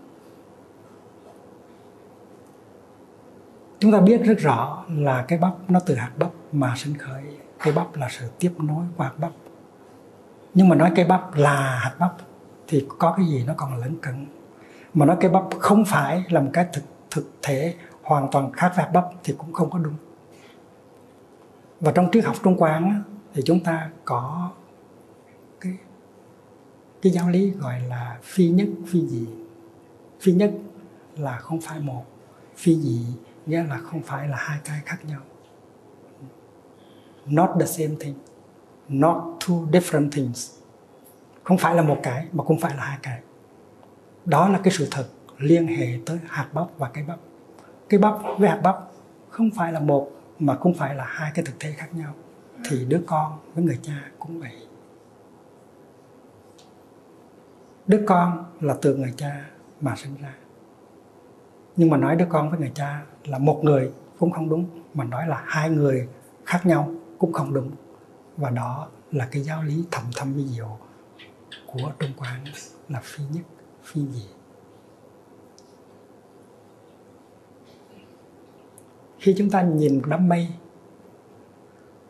Chúng 3.79 3.91
ta 3.91 3.99
biết 3.99 4.21
rất 4.23 4.35
rõ 4.39 4.85
là 4.89 5.25
cái 5.27 5.39
bắp, 5.39 5.53
nó 5.67 5.79
từ 5.85 5.95
hạt 5.95 6.11
bắp 6.17 6.31
mà 6.51 6.73
sinh 6.77 6.97
khởi. 6.97 7.23
Cái 7.59 7.73
bắp 7.73 7.95
là 7.95 8.09
sự 8.11 8.29
tiếp 8.39 8.53
nối 8.57 8.85
qua 8.97 9.07
hạt 9.07 9.13
bắp. 9.17 9.31
Nhưng 10.53 10.69
mà 10.69 10.75
nói 10.75 10.91
cái 10.95 11.05
bắp 11.05 11.35
là 11.35 11.79
hạt 11.79 11.95
bắp 11.99 12.15
thì 12.67 12.85
có 12.99 13.13
cái 13.17 13.25
gì 13.25 13.43
nó 13.47 13.53
còn 13.57 13.77
lẫn 13.77 13.97
cận 14.01 14.25
mà 14.93 15.05
nói 15.05 15.17
cái 15.19 15.31
bắp 15.31 15.43
không 15.59 15.85
phải 15.85 16.23
là 16.29 16.41
một 16.41 16.49
cái 16.53 16.65
thực 16.73 16.83
thực 17.11 17.31
thể 17.41 17.75
hoàn 18.01 18.27
toàn 18.31 18.51
khác 18.51 18.73
với 18.75 18.85
bắp 18.93 19.05
thì 19.23 19.35
cũng 19.37 19.53
không 19.53 19.69
có 19.69 19.79
đúng. 19.79 19.95
Và 21.79 21.91
trong 21.91 22.09
triết 22.11 22.25
học 22.25 22.35
trung 22.43 22.55
quán 22.57 23.03
thì 23.33 23.41
chúng 23.45 23.59
ta 23.59 23.89
có 24.05 24.51
cái 25.59 25.77
cái 27.01 27.11
giáo 27.11 27.29
lý 27.29 27.51
gọi 27.51 27.79
là 27.79 28.17
phi 28.23 28.49
nhất, 28.49 28.67
phi 28.87 29.07
dị 29.07 29.27
phi 30.19 30.31
nhất 30.31 30.51
là 31.17 31.37
không 31.37 31.61
phải 31.61 31.79
một, 31.79 32.03
phi 32.55 32.75
dị 32.75 33.01
nghĩa 33.45 33.63
là 33.63 33.77
không 33.77 34.01
phải 34.01 34.27
là 34.27 34.37
hai 34.37 34.59
cái 34.65 34.81
khác 34.85 34.97
nhau. 35.07 35.21
Not 37.25 37.49
the 37.59 37.65
same 37.65 37.95
thing, 37.99 38.15
not 38.89 39.17
two 39.39 39.71
different 39.71 40.09
things 40.11 40.51
không 41.45 41.57
phải 41.57 41.75
là 41.75 41.81
một 41.81 41.97
cái, 42.03 42.27
mà 42.31 42.43
cũng 42.43 42.59
phải 42.59 42.75
là 42.75 42.83
hai 42.83 42.97
cái. 43.01 43.19
Đó 44.25 44.49
là 44.49 44.59
cái 44.63 44.73
sự 44.73 44.87
thật 44.91 45.05
liên 45.37 45.67
hệ 45.67 45.87
tới 46.05 46.19
hạt 46.27 46.47
bắp 46.53 46.67
và 46.77 46.89
cái 46.89 47.03
bắp. 47.03 47.19
Cái 47.89 47.99
bắp 47.99 48.13
với 48.37 48.49
hạt 48.49 48.59
bắp 48.63 48.77
không 49.29 49.49
phải 49.57 49.73
là 49.73 49.79
một, 49.79 50.11
mà 50.39 50.55
cũng 50.55 50.73
phải 50.73 50.95
là 50.95 51.05
hai 51.07 51.31
cái 51.35 51.45
thực 51.45 51.59
thể 51.59 51.71
khác 51.71 51.93
nhau. 51.93 52.13
Thì 52.69 52.85
đứa 52.85 53.01
con 53.07 53.39
với 53.55 53.63
người 53.63 53.79
cha 53.81 54.11
cũng 54.19 54.39
vậy. 54.39 54.67
Đứa 57.87 58.03
con 58.07 58.45
là 58.61 58.75
từ 58.81 58.95
người 58.95 59.13
cha 59.17 59.45
mà 59.81 59.95
sinh 59.95 60.15
ra. 60.21 60.33
Nhưng 61.75 61.89
mà 61.89 61.97
nói 61.97 62.15
đứa 62.15 62.27
con 62.29 62.49
với 62.49 62.59
người 62.59 62.71
cha 62.75 63.01
là 63.25 63.37
một 63.37 63.59
người 63.63 63.91
cũng 64.19 64.31
không 64.31 64.49
đúng, 64.49 64.65
mà 64.93 65.03
nói 65.03 65.27
là 65.27 65.43
hai 65.45 65.69
người 65.69 66.07
khác 66.45 66.65
nhau 66.65 66.93
cũng 67.17 67.33
không 67.33 67.53
đúng. 67.53 67.71
Và 68.37 68.49
đó 68.49 68.87
là 69.11 69.27
cái 69.31 69.41
giáo 69.41 69.63
lý 69.63 69.85
thầm 69.91 70.03
thâm 70.15 70.33
vi 70.33 70.47
diệu 70.47 70.77
của 71.75 71.91
trung 71.99 72.11
quán 72.17 72.39
là 72.89 72.99
phi 73.03 73.23
nhất 73.31 73.43
phi 73.83 74.01
gì? 74.01 74.25
Khi 79.19 79.35
chúng 79.37 79.49
ta 79.49 79.61
nhìn 79.61 80.01
đám 80.07 80.29
mây 80.29 80.47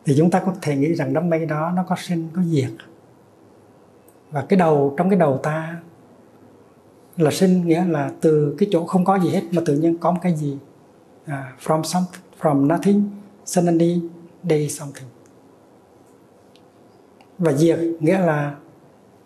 thì 0.04 0.14
chúng 0.18 0.30
ta 0.30 0.42
có 0.46 0.54
thể 0.62 0.76
nghĩ 0.76 0.94
rằng 0.94 1.12
đám 1.12 1.30
mây 1.30 1.46
đó 1.46 1.72
nó 1.76 1.84
có 1.88 1.96
sinh 1.98 2.28
có 2.32 2.42
diệt. 2.42 2.70
Và 4.30 4.46
cái 4.48 4.58
đầu 4.58 4.94
trong 4.98 5.10
cái 5.10 5.18
đầu 5.18 5.40
ta 5.42 5.80
là 7.16 7.30
sinh 7.30 7.66
nghĩa 7.66 7.84
là 7.84 8.12
từ 8.20 8.56
cái 8.58 8.68
chỗ 8.72 8.86
không 8.86 9.04
có 9.04 9.18
gì 9.18 9.30
hết 9.30 9.42
mà 9.52 9.62
tự 9.66 9.76
nhiên 9.76 9.98
có 9.98 10.10
một 10.10 10.20
cái 10.22 10.36
gì? 10.36 10.58
À, 11.26 11.56
from 11.64 11.82
some 11.82 12.06
from 12.40 12.66
nothing 12.66 13.10
suddenly 13.44 14.00
day 14.48 14.68
something. 14.68 15.08
Và 17.38 17.52
diệt 17.52 17.78
nghĩa 18.00 18.18
là 18.18 18.54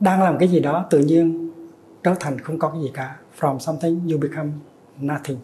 đang 0.00 0.22
làm 0.22 0.38
cái 0.38 0.48
gì 0.48 0.60
đó, 0.60 0.86
tự 0.90 0.98
nhiên 0.98 1.50
trở 2.02 2.14
thành 2.20 2.38
không 2.38 2.58
có 2.58 2.68
cái 2.68 2.82
gì 2.82 2.90
cả. 2.94 3.16
From 3.40 3.58
something, 3.58 4.08
you 4.10 4.18
become 4.18 4.50
nothing. 5.00 5.38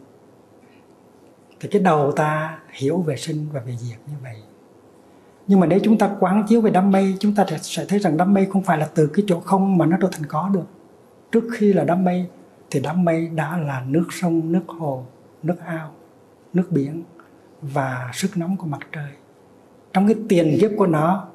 Thì 1.61 1.69
cái 1.69 1.83
đầu 1.83 2.13
ta 2.13 2.59
hiểu 2.71 2.99
về 2.99 3.17
sinh 3.17 3.47
và 3.53 3.61
về 3.61 3.77
diệt 3.77 3.99
như 4.07 4.15
vậy. 4.23 4.37
Nhưng 5.47 5.61
mà 5.61 5.67
nếu 5.67 5.79
chúng 5.83 5.99
ta 5.99 6.11
quán 6.21 6.45
chiếu 6.49 6.61
về 6.61 6.71
đám 6.71 6.91
mây, 6.91 7.17
chúng 7.21 7.35
ta 7.35 7.47
sẽ 7.63 7.85
thấy 7.89 7.99
rằng 7.99 8.17
đám 8.17 8.35
mây 8.35 8.47
không 8.53 8.63
phải 8.63 8.79
là 8.79 8.89
từ 8.95 9.07
cái 9.07 9.25
chỗ 9.29 9.41
không 9.41 9.79
mà 9.79 9.87
nó 9.87 9.97
trở 10.01 10.09
thành 10.13 10.27
có 10.27 10.51
được. 10.55 10.67
Trước 11.33 11.45
khi 11.53 11.73
là 11.73 11.85
đám 11.85 12.05
mây, 12.05 12.27
thì 12.71 12.81
đám 12.81 13.05
mây 13.05 13.29
đã 13.29 13.59
là 13.59 13.85
nước 13.87 14.07
sông, 14.11 14.53
nước 14.53 14.63
hồ, 14.67 15.05
nước 15.43 15.57
ao, 15.67 15.91
nước 16.53 16.67
biển 16.71 17.03
và 17.63 18.11
sức 18.15 18.37
nóng 18.37 18.57
của 18.57 18.67
mặt 18.67 18.81
trời. 18.93 19.11
Trong 19.93 20.07
cái 20.07 20.17
tiền 20.29 20.59
kiếp 20.61 20.71
của 20.77 20.87
nó 20.87 21.29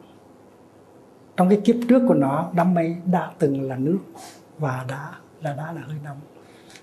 trong 1.41 1.49
cái 1.49 1.61
kiếp 1.63 1.75
trước 1.89 2.01
của 2.07 2.13
nó 2.13 2.49
đám 2.53 2.73
mây 2.73 2.95
đã 3.05 3.31
từng 3.39 3.61
là 3.61 3.75
nước 3.75 3.99
và 4.57 4.85
đã 4.89 5.11
là 5.41 5.53
đã 5.53 5.71
là 5.71 5.81
hơi 5.87 5.97
nóng 6.03 6.17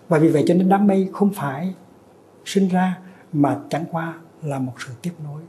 và 0.08 0.18
vì 0.18 0.28
vậy 0.28 0.44
cho 0.46 0.54
nên 0.54 0.68
đám 0.68 0.86
mây 0.86 1.08
không 1.12 1.30
phải 1.34 1.74
sinh 2.44 2.68
ra 2.68 2.98
mà 3.32 3.58
chẳng 3.70 3.84
qua 3.90 4.14
là 4.42 4.58
một 4.58 4.72
sự 4.86 4.92
tiếp 5.02 5.12
nối 5.24 5.42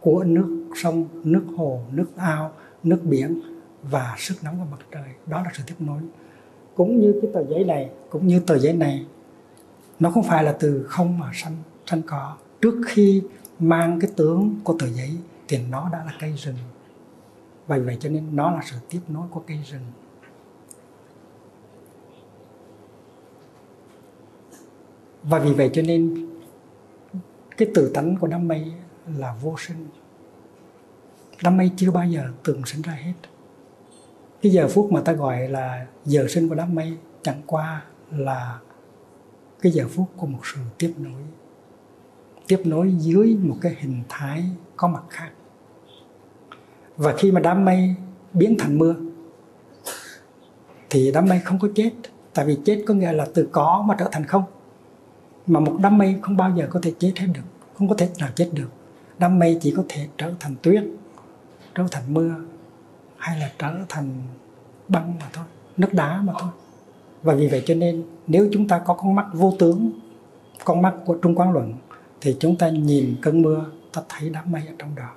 của 0.00 0.24
nước 0.24 0.66
sông, 0.82 1.04
nước 1.24 1.44
hồ, 1.56 1.80
nước 1.90 2.16
ao, 2.16 2.52
nước 2.82 3.00
biển 3.02 3.40
và 3.82 4.14
sức 4.18 4.34
nóng 4.44 4.58
của 4.58 4.64
mặt 4.70 4.86
trời. 4.92 5.08
Đó 5.26 5.42
là 5.42 5.50
sự 5.54 5.62
tiếp 5.66 5.74
nối. 5.78 6.00
Cũng 6.74 7.00
như 7.00 7.18
cái 7.22 7.30
tờ 7.34 7.44
giấy 7.44 7.64
này, 7.64 7.90
cũng 8.10 8.26
như 8.26 8.40
tờ 8.40 8.58
giấy 8.58 8.72
này, 8.72 9.06
nó 10.00 10.10
không 10.10 10.22
phải 10.22 10.44
là 10.44 10.56
từ 10.60 10.84
không 10.88 11.18
mà 11.18 11.30
sanh 11.34 11.56
sanh 11.86 12.02
có. 12.02 12.36
Trước 12.60 12.80
khi 12.86 13.22
mang 13.58 14.00
cái 14.00 14.10
tướng 14.16 14.60
của 14.64 14.76
tờ 14.78 14.86
giấy 14.86 15.10
thì 15.48 15.58
nó 15.70 15.88
đã 15.92 15.98
là 16.04 16.12
cây 16.20 16.32
rừng. 16.36 16.56
Vì 17.68 17.80
vậy 17.80 17.96
cho 18.00 18.08
nên 18.08 18.36
nó 18.36 18.50
là 18.50 18.60
sự 18.64 18.76
tiếp 18.90 19.00
nối 19.08 19.28
của 19.30 19.42
cây 19.46 19.58
rừng. 19.70 19.86
Và 25.22 25.38
vì 25.38 25.52
vậy 25.52 25.70
cho 25.74 25.82
nên 25.82 26.28
cái 27.56 27.70
tự 27.74 27.90
tánh 27.94 28.16
của 28.16 28.26
đám 28.26 28.48
mây 28.48 28.72
là 29.16 29.34
vô 29.42 29.54
sinh. 29.58 29.88
Đám 31.42 31.56
mây 31.56 31.70
chưa 31.76 31.90
bao 31.90 32.06
giờ 32.06 32.22
từng 32.44 32.64
sinh 32.66 32.82
ra 32.82 32.92
hết. 32.92 33.12
Cái 34.42 34.52
giờ 34.52 34.68
phút 34.68 34.92
mà 34.92 35.00
ta 35.00 35.12
gọi 35.12 35.48
là 35.48 35.86
giờ 36.04 36.26
sinh 36.28 36.48
của 36.48 36.54
đám 36.54 36.74
mây 36.74 36.96
chẳng 37.22 37.42
qua 37.46 37.84
là 38.10 38.60
cái 39.60 39.72
giờ 39.72 39.88
phút 39.88 40.06
của 40.16 40.26
một 40.26 40.40
sự 40.42 40.60
tiếp 40.78 40.94
nối. 40.98 41.22
Tiếp 42.46 42.62
nối 42.64 42.92
dưới 42.98 43.36
một 43.42 43.56
cái 43.60 43.76
hình 43.78 44.02
thái 44.08 44.44
có 44.76 44.88
mặt 44.88 45.02
khác 45.08 45.30
và 46.96 47.14
khi 47.18 47.32
mà 47.32 47.40
đám 47.40 47.64
mây 47.64 47.94
biến 48.32 48.56
thành 48.58 48.78
mưa, 48.78 48.94
thì 50.90 51.10
đám 51.12 51.26
mây 51.28 51.40
không 51.44 51.58
có 51.58 51.68
chết. 51.74 51.90
Tại 52.34 52.46
vì 52.46 52.58
chết 52.64 52.84
có 52.86 52.94
nghĩa 52.94 53.12
là 53.12 53.26
từ 53.34 53.48
có 53.52 53.84
mà 53.88 53.94
trở 53.98 54.08
thành 54.12 54.24
không. 54.24 54.42
Mà 55.46 55.60
một 55.60 55.76
đám 55.82 55.98
mây 55.98 56.16
không 56.22 56.36
bao 56.36 56.52
giờ 56.56 56.66
có 56.70 56.80
thể 56.82 56.92
chết 56.98 57.12
hết 57.16 57.26
được, 57.34 57.40
không 57.74 57.88
có 57.88 57.94
thể 57.94 58.08
nào 58.18 58.28
chết 58.34 58.50
được. 58.52 58.68
Đám 59.18 59.38
mây 59.38 59.58
chỉ 59.60 59.74
có 59.76 59.84
thể 59.88 60.08
trở 60.18 60.32
thành 60.40 60.54
tuyết, 60.62 60.84
trở 61.74 61.84
thành 61.90 62.02
mưa, 62.08 62.34
hay 63.16 63.40
là 63.40 63.52
trở 63.58 63.74
thành 63.88 64.10
băng 64.88 65.14
mà 65.20 65.26
thôi, 65.32 65.44
nước 65.76 65.92
đá 65.92 66.20
mà 66.22 66.32
thôi. 66.38 66.50
Và 67.22 67.34
vì 67.34 67.48
vậy 67.48 67.62
cho 67.66 67.74
nên, 67.74 68.02
nếu 68.26 68.48
chúng 68.52 68.68
ta 68.68 68.78
có 68.78 68.94
con 68.94 69.14
mắt 69.14 69.26
vô 69.32 69.54
tướng, 69.58 69.90
con 70.64 70.82
mắt 70.82 70.94
của 71.04 71.14
trung 71.14 71.34
quán 71.34 71.52
luận, 71.52 71.74
thì 72.20 72.36
chúng 72.40 72.56
ta 72.56 72.68
nhìn 72.68 73.16
cơn 73.22 73.42
mưa, 73.42 73.64
ta 73.92 74.02
thấy 74.08 74.30
đám 74.30 74.52
mây 74.52 74.62
ở 74.66 74.72
trong 74.78 74.94
đó. 74.94 75.10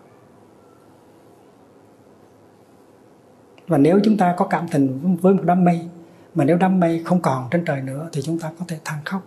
Và 3.70 3.78
nếu 3.78 4.00
chúng 4.04 4.18
ta 4.18 4.34
có 4.38 4.48
cảm 4.48 4.68
tình 4.72 5.18
với 5.22 5.34
một 5.34 5.44
đám 5.46 5.66
mây, 5.66 5.90
mà 6.36 6.46
nếu 6.46 6.58
đám 6.58 6.80
mây 6.80 7.04
không 7.06 7.22
còn 7.22 7.48
trên 7.52 7.66
trời 7.66 7.82
nữa 7.82 8.10
thì 8.14 8.22
chúng 8.22 8.40
ta 8.40 8.52
có 8.60 8.66
thể 8.68 8.80
than 8.86 9.00
khóc. 9.06 9.22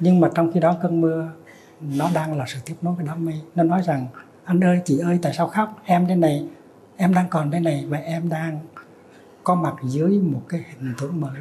Nhưng 0.00 0.20
mà 0.20 0.30
trong 0.34 0.52
khi 0.52 0.60
đó 0.60 0.76
cơn 0.82 1.00
mưa, 1.00 1.30
nó 1.80 2.10
đang 2.14 2.38
là 2.38 2.44
sự 2.48 2.58
tiếp 2.64 2.74
nối 2.82 2.94
với 2.94 3.06
đám 3.06 3.24
mây. 3.24 3.40
Nó 3.54 3.62
nói 3.62 3.82
rằng, 3.82 4.06
anh 4.44 4.64
ơi, 4.64 4.80
chị 4.84 4.98
ơi, 4.98 5.18
tại 5.22 5.32
sao 5.32 5.48
khóc? 5.48 5.82
Em 5.84 6.06
đây 6.06 6.16
này, 6.16 6.48
em 6.96 7.14
đang 7.14 7.28
còn 7.30 7.50
đây 7.50 7.60
này 7.60 7.84
và 7.88 7.98
em 7.98 8.28
đang 8.28 8.60
có 9.44 9.54
mặt 9.54 9.74
dưới 9.84 10.10
một 10.10 10.42
cái 10.48 10.64
hình 10.68 10.94
tượng 11.00 11.20
mới. 11.20 11.40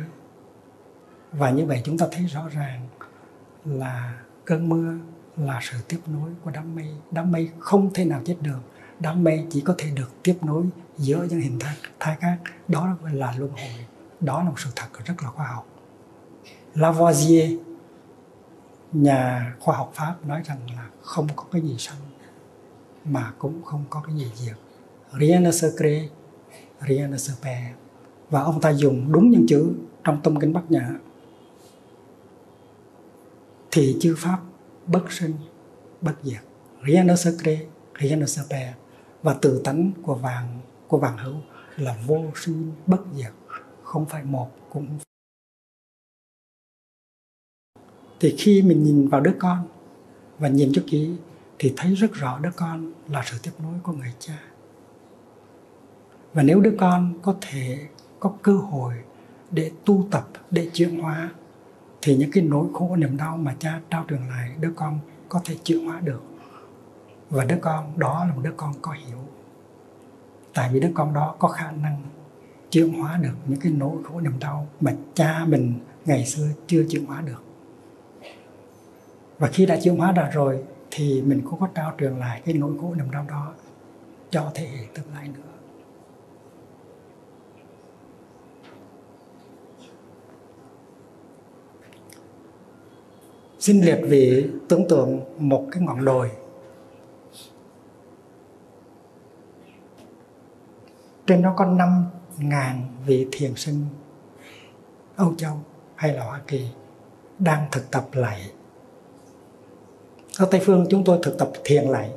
Và 1.31 1.49
như 1.49 1.65
vậy 1.65 1.81
chúng 1.85 1.97
ta 1.97 2.05
thấy 2.11 2.25
rõ 2.25 2.41
ràng 2.49 2.87
là 3.65 4.13
cơn 4.45 4.69
mưa 4.69 4.93
là 5.37 5.59
sự 5.61 5.77
tiếp 5.87 5.99
nối 6.07 6.29
của 6.43 6.51
đám 6.51 6.75
mây. 6.75 6.87
Đám 7.11 7.31
mây 7.31 7.49
không 7.59 7.93
thể 7.93 8.05
nào 8.05 8.21
chết 8.25 8.35
được 8.41 8.59
đám 8.99 9.23
mây 9.23 9.45
chỉ 9.49 9.61
có 9.61 9.75
thể 9.77 9.91
được 9.91 10.09
tiếp 10.23 10.37
nối 10.41 10.63
giữa 10.97 11.27
những 11.29 11.41
hình 11.41 11.59
thái, 11.59 11.75
thái 11.99 12.17
khác. 12.19 12.37
Đó 12.67 12.97
là 13.11 13.33
luân 13.37 13.51
hồi. 13.51 13.85
Đó 14.19 14.43
là 14.43 14.49
một 14.49 14.59
sự 14.59 14.69
thật 14.75 14.87
rất 15.05 15.23
là 15.23 15.29
khoa 15.29 15.47
học. 15.47 15.67
Lavoisier 16.73 17.51
nhà 18.91 19.55
khoa 19.59 19.77
học 19.77 19.91
pháp 19.95 20.15
nói 20.25 20.41
rằng 20.45 20.59
là 20.75 20.89
không 21.01 21.27
có 21.35 21.45
cái 21.51 21.61
gì 21.61 21.75
sanh 21.77 21.97
mà 23.05 23.33
cũng 23.37 23.63
không 23.63 23.83
có 23.89 24.01
cái 24.07 24.15
gì 24.15 24.31
diệt. 24.35 24.55
Rien 25.11 25.43
ne 25.43 25.51
se 25.51 25.67
crée 25.77 26.09
rien 26.79 27.11
ne 27.11 27.17
se 27.17 27.33
perd 27.43 27.75
và 28.29 28.41
ông 28.41 28.61
ta 28.61 28.69
dùng 28.69 29.11
đúng 29.11 29.29
những 29.29 29.45
chữ 29.47 29.73
trong 30.03 30.21
tâm 30.23 30.39
kinh 30.39 30.53
bát 30.53 30.71
nhã. 30.71 30.89
Thì 33.71 33.97
chư 33.99 34.15
pháp 34.17 34.39
bất 34.87 35.11
sinh 35.11 35.33
bất 36.01 36.13
diệt. 36.23 36.41
Rien 36.81 37.07
ne 37.07 37.15
se 37.15 37.31
crée 37.43 37.59
rien 37.93 38.19
ne 38.19 38.25
se 38.25 38.41
perd 38.49 38.84
và 39.25 39.33
tự 39.41 39.61
tánh 39.63 39.91
của 40.03 40.15
vàng 40.15 40.59
của 40.87 40.97
vàng 40.97 41.17
hữu 41.17 41.35
là 41.77 41.97
vô 42.07 42.23
sinh 42.35 42.71
bất 42.87 43.01
diệt, 43.15 43.33
không 43.83 44.05
phải 44.05 44.23
một 44.23 44.51
cũng 44.69 44.87
thì 48.19 48.35
khi 48.37 48.61
mình 48.61 48.83
nhìn 48.83 49.07
vào 49.07 49.21
đứa 49.21 49.33
con 49.39 49.67
và 50.39 50.47
nhìn 50.47 50.71
cho 50.73 50.83
kỹ, 50.87 51.15
thì 51.59 51.73
thấy 51.77 51.95
rất 51.95 52.13
rõ 52.13 52.39
đứa 52.39 52.51
con 52.55 52.93
là 53.09 53.23
sự 53.25 53.37
tiếp 53.43 53.51
nối 53.59 53.73
của 53.83 53.91
người 53.91 54.13
cha. 54.19 54.39
Và 56.33 56.43
nếu 56.43 56.61
đứa 56.61 56.75
con 56.79 57.19
có 57.21 57.35
thể, 57.41 57.87
có 58.19 58.33
cơ 58.41 58.53
hội 58.57 58.93
để 59.51 59.71
tu 59.85 60.07
tập, 60.11 60.27
để 60.51 60.69
chuyển 60.73 60.99
hóa, 60.99 61.29
thì 62.01 62.17
những 62.17 62.31
cái 62.31 62.43
nỗi 62.43 62.67
khổ 62.73 62.95
niềm 62.95 63.17
đau 63.17 63.37
mà 63.37 63.55
cha 63.59 63.81
trao 63.89 64.05
truyền 64.09 64.21
lại, 64.29 64.51
đứa 64.59 64.71
con 64.75 64.99
có 65.29 65.41
thể 65.45 65.55
chuyển 65.63 65.85
hóa 65.85 65.99
được 65.99 66.21
và 67.29 67.45
đứa 67.45 67.57
con 67.61 67.99
đó 67.99 68.25
là 68.27 68.35
một 68.35 68.41
đứa 68.43 68.53
con 68.57 68.73
có 68.81 68.91
hiểu. 68.91 69.17
Tại 70.53 70.69
vì 70.73 70.79
đứa 70.79 70.91
con 70.93 71.13
đó 71.13 71.35
có 71.39 71.47
khả 71.47 71.71
năng 71.71 72.01
chuyển 72.71 72.93
hóa 72.93 73.17
được 73.17 73.33
những 73.47 73.59
cái 73.59 73.71
nỗi 73.71 74.03
khổ 74.03 74.19
niềm 74.19 74.39
đau 74.39 74.67
mà 74.81 74.95
cha 75.13 75.45
mình 75.47 75.79
ngày 76.05 76.25
xưa 76.25 76.47
chưa 76.67 76.83
chuyển 76.89 77.05
hóa 77.05 77.21
được. 77.21 77.43
Và 79.39 79.47
khi 79.47 79.65
đã 79.65 79.79
chuyển 79.83 79.97
hóa 79.97 80.11
ra 80.11 80.29
rồi 80.33 80.63
thì 80.91 81.21
mình 81.21 81.41
cũng 81.49 81.59
có 81.59 81.67
trao 81.75 81.93
truyền 81.99 82.13
lại 82.13 82.41
cái 82.45 82.53
nỗi 82.55 82.71
khổ 82.81 82.95
niềm 82.95 83.11
đau 83.11 83.25
đó 83.29 83.53
cho 84.29 84.51
thế 84.53 84.67
hệ 84.67 84.85
tương 84.93 85.13
lai 85.15 85.27
nữa. 85.27 85.41
Xin 93.59 93.81
liệt 93.81 93.99
vị 94.03 94.49
tưởng 94.69 94.87
tượng 94.89 95.19
một 95.49 95.67
cái 95.71 95.83
ngọn 95.83 96.05
đồi 96.05 96.31
trên 101.27 101.41
đó 101.41 101.53
có 101.57 101.65
năm 101.65 102.05
ngàn 102.37 102.81
vị 103.05 103.27
thiền 103.31 103.55
sinh 103.55 103.85
Âu 105.15 105.33
Châu 105.37 105.53
hay 105.95 106.13
là 106.13 106.23
Hoa 106.23 106.41
Kỳ 106.47 106.67
đang 107.39 107.65
thực 107.71 107.91
tập 107.91 108.07
lại. 108.11 108.41
Ở 110.37 110.45
Tây 110.51 110.61
Phương 110.63 110.85
chúng 110.89 111.03
tôi 111.03 111.19
thực 111.23 111.37
tập 111.37 111.51
thiền 111.63 111.83
lại. 111.83 112.11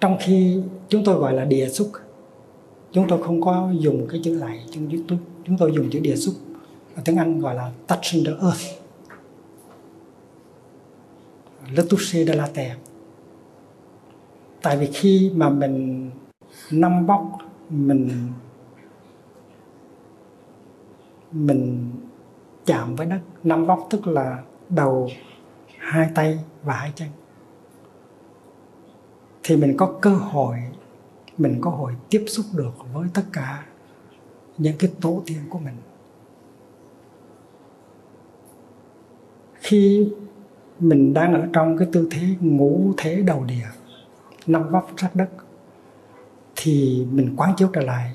Trong 0.00 0.16
khi 0.20 0.62
chúng 0.88 1.04
tôi 1.04 1.14
gọi 1.14 1.32
là 1.32 1.44
địa 1.44 1.68
xúc 1.68 1.92
chúng 2.94 3.08
tôi 3.08 3.22
không 3.22 3.40
có 3.40 3.70
dùng 3.78 4.06
cái 4.10 4.20
chữ 4.24 4.34
lại 4.34 4.64
chúng 4.70 5.06
tôi, 5.08 5.18
chúng 5.44 5.58
tôi 5.58 5.72
dùng 5.74 5.90
chữ 5.90 6.00
địa 6.00 6.16
xúc. 6.16 6.34
Ở 6.96 7.02
tiếng 7.04 7.16
Anh 7.16 7.40
gọi 7.40 7.54
là 7.54 7.72
touching 7.86 8.24
the 8.24 8.32
earth. 8.42 8.64
Le 11.70 11.82
toucher 11.90 12.28
de 12.28 12.34
la 12.34 12.48
terre. 12.54 12.76
Tại 14.62 14.76
vì 14.76 14.90
khi 14.92 15.30
mà 15.34 15.48
mình 15.48 16.10
năm 16.70 17.06
bóc 17.06 17.38
mình 17.70 18.10
mình 21.32 21.90
chạm 22.64 22.96
với 22.96 23.06
đất. 23.06 23.20
Năm 23.42 23.66
bóc 23.66 23.86
tức 23.90 24.06
là 24.06 24.42
đầu, 24.68 25.08
hai 25.78 26.10
tay 26.14 26.38
và 26.62 26.74
hai 26.74 26.92
chân. 26.94 27.08
Thì 29.42 29.56
mình 29.56 29.76
có 29.76 29.98
cơ 30.00 30.10
hội, 30.10 30.56
mình 31.38 31.58
có 31.60 31.70
hội 31.70 31.92
tiếp 32.10 32.24
xúc 32.28 32.46
được 32.52 32.72
với 32.92 33.08
tất 33.14 33.22
cả 33.32 33.66
những 34.58 34.76
cái 34.78 34.92
tổ 35.00 35.22
tiên 35.26 35.38
của 35.50 35.58
mình. 35.58 35.76
Khi 39.54 40.12
mình 40.80 41.14
đang 41.14 41.34
ở 41.34 41.48
trong 41.52 41.78
cái 41.78 41.88
tư 41.92 42.08
thế 42.10 42.22
ngũ 42.40 42.92
thế 42.96 43.22
đầu 43.22 43.44
địa, 43.44 43.68
năm 44.46 44.70
vóc 44.70 44.90
sát 44.96 45.10
đất 45.14 45.28
thì 46.56 47.06
mình 47.12 47.34
quán 47.36 47.54
chiếu 47.56 47.68
trở 47.72 47.80
lại. 47.80 48.14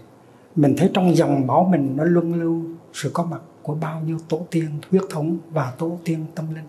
Mình 0.56 0.76
thấy 0.78 0.92
trong 0.94 1.16
dòng 1.16 1.48
máu 1.48 1.68
mình 1.72 1.94
nó 1.98 2.04
luân 2.04 2.34
lưu, 2.34 2.62
sự 2.94 3.12
có 3.14 3.24
mặt 3.24 3.42
của 3.62 3.76
bao 3.76 4.02
nhiêu 4.02 4.18
tổ 4.30 4.46
tiên 4.52 4.70
huyết 4.92 5.02
thống 5.10 5.38
và 5.52 5.74
tổ 5.78 5.98
tiên 6.04 6.26
tâm 6.36 6.46
linh. 6.56 6.66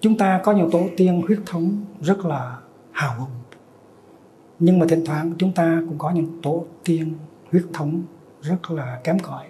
Chúng 0.00 0.18
ta 0.18 0.40
có 0.44 0.52
nhiều 0.52 0.70
tổ 0.70 0.86
tiên 0.96 1.22
huyết 1.26 1.38
thống 1.46 1.84
rất 2.00 2.24
là 2.24 2.58
hào 2.92 3.20
hùng. 3.20 3.30
Nhưng 4.58 4.78
mà 4.78 4.86
thỉnh 4.88 5.04
thoảng 5.06 5.32
chúng 5.38 5.52
ta 5.52 5.82
cũng 5.88 5.98
có 5.98 6.10
những 6.10 6.42
tổ 6.42 6.64
tiên 6.84 7.14
huyết 7.50 7.64
thống 7.72 8.02
rất 8.42 8.70
là 8.70 9.00
kém 9.04 9.18
cỏi. 9.18 9.46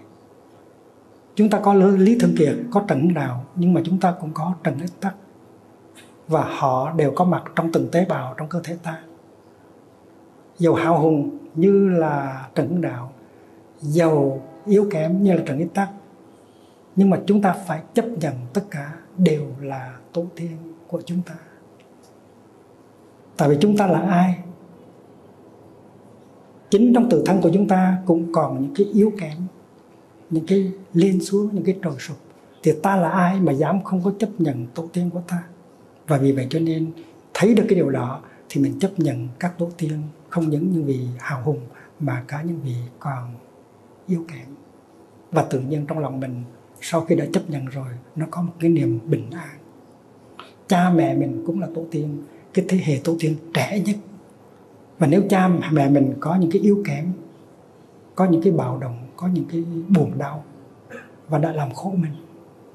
Chúng 1.34 1.50
ta 1.50 1.60
có 1.60 1.74
lý 1.74 2.18
thường 2.18 2.34
kiệt, 2.38 2.56
có 2.70 2.84
trần 2.88 3.14
đạo, 3.14 3.44
nhưng 3.54 3.74
mà 3.74 3.80
chúng 3.84 4.00
ta 4.00 4.14
cũng 4.20 4.30
có 4.34 4.54
trần 4.64 4.80
ích 4.80 5.00
tắc. 5.00 5.14
Và 6.28 6.44
họ 6.58 6.92
đều 6.92 7.12
có 7.16 7.24
mặt 7.24 7.42
trong 7.56 7.72
từng 7.72 7.88
tế 7.92 8.04
bào 8.04 8.34
trong 8.36 8.48
cơ 8.48 8.60
thể 8.64 8.76
ta 8.82 9.02
giàu 10.58 10.74
hào 10.74 11.00
hùng 11.00 11.38
như 11.54 11.88
là 11.88 12.48
trần 12.54 12.68
hưng 12.68 12.80
đạo, 12.80 13.12
giàu, 13.80 14.42
yếu 14.66 14.88
kém 14.90 15.22
như 15.22 15.32
là 15.32 15.42
trần 15.46 15.58
Ít 15.58 15.68
tắc 15.74 15.90
nhưng 16.96 17.10
mà 17.10 17.20
chúng 17.26 17.42
ta 17.42 17.52
phải 17.66 17.82
chấp 17.94 18.04
nhận 18.20 18.34
tất 18.52 18.62
cả 18.70 18.92
đều 19.18 19.42
là 19.60 19.98
tổ 20.12 20.26
tiên 20.36 20.56
của 20.88 21.02
chúng 21.06 21.22
ta. 21.26 21.34
Tại 23.36 23.48
vì 23.48 23.56
chúng 23.60 23.76
ta 23.76 23.86
là 23.86 23.98
ai? 23.98 24.38
Chính 26.70 26.94
trong 26.94 27.10
tự 27.10 27.22
thân 27.26 27.40
của 27.40 27.50
chúng 27.54 27.68
ta 27.68 27.98
cũng 28.06 28.32
còn 28.32 28.62
những 28.62 28.74
cái 28.74 28.86
yếu 28.86 29.12
kém, 29.20 29.36
những 30.30 30.46
cái 30.46 30.72
lên 30.92 31.20
xuống, 31.20 31.48
những 31.52 31.64
cái 31.64 31.78
trồi 31.82 31.94
sụp. 31.98 32.16
Thì 32.62 32.72
ta 32.82 32.96
là 32.96 33.10
ai 33.10 33.40
mà 33.40 33.52
dám 33.52 33.84
không 33.84 34.02
có 34.04 34.12
chấp 34.18 34.28
nhận 34.38 34.66
tổ 34.74 34.88
tiên 34.92 35.10
của 35.10 35.22
ta? 35.28 35.42
Và 36.06 36.18
vì 36.18 36.32
vậy 36.32 36.46
cho 36.50 36.58
nên 36.58 36.90
thấy 37.34 37.54
được 37.54 37.64
cái 37.68 37.76
điều 37.76 37.90
đó 37.90 38.20
thì 38.48 38.60
mình 38.60 38.78
chấp 38.78 38.90
nhận 38.96 39.28
các 39.38 39.58
tổ 39.58 39.68
tiên 39.76 40.02
không 40.34 40.50
những 40.50 40.70
những 40.70 40.84
vị 40.84 41.00
hào 41.18 41.42
hùng, 41.42 41.60
mà 42.00 42.24
cả 42.28 42.42
những 42.42 42.60
vị 42.64 42.74
còn 42.98 43.34
yếu 44.06 44.24
kém. 44.28 44.46
Và 45.30 45.42
tự 45.50 45.60
nhiên 45.60 45.86
trong 45.86 45.98
lòng 45.98 46.20
mình, 46.20 46.42
sau 46.80 47.00
khi 47.00 47.14
đã 47.14 47.26
chấp 47.32 47.50
nhận 47.50 47.66
rồi, 47.66 47.88
nó 48.16 48.26
có 48.30 48.42
một 48.42 48.52
cái 48.60 48.70
niềm 48.70 48.98
bình 49.04 49.30
an. 49.30 49.58
Cha 50.68 50.90
mẹ 50.90 51.14
mình 51.14 51.42
cũng 51.46 51.60
là 51.60 51.68
tổ 51.74 51.84
tiên, 51.90 52.22
cái 52.54 52.64
thế 52.68 52.78
hệ 52.84 53.00
tổ 53.04 53.16
tiên 53.18 53.36
trẻ 53.54 53.82
nhất. 53.86 53.96
Và 54.98 55.06
nếu 55.06 55.22
cha 55.30 55.48
mẹ 55.72 55.88
mình 55.88 56.14
có 56.20 56.36
những 56.36 56.50
cái 56.50 56.62
yếu 56.62 56.82
kém, 56.86 57.12
có 58.14 58.24
những 58.24 58.42
cái 58.42 58.52
bạo 58.52 58.78
động, 58.78 59.06
có 59.16 59.28
những 59.28 59.44
cái 59.52 59.64
buồn 59.88 60.18
đau, 60.18 60.44
và 61.28 61.38
đã 61.38 61.52
làm 61.52 61.72
khổ 61.72 61.90
mình, 61.96 62.12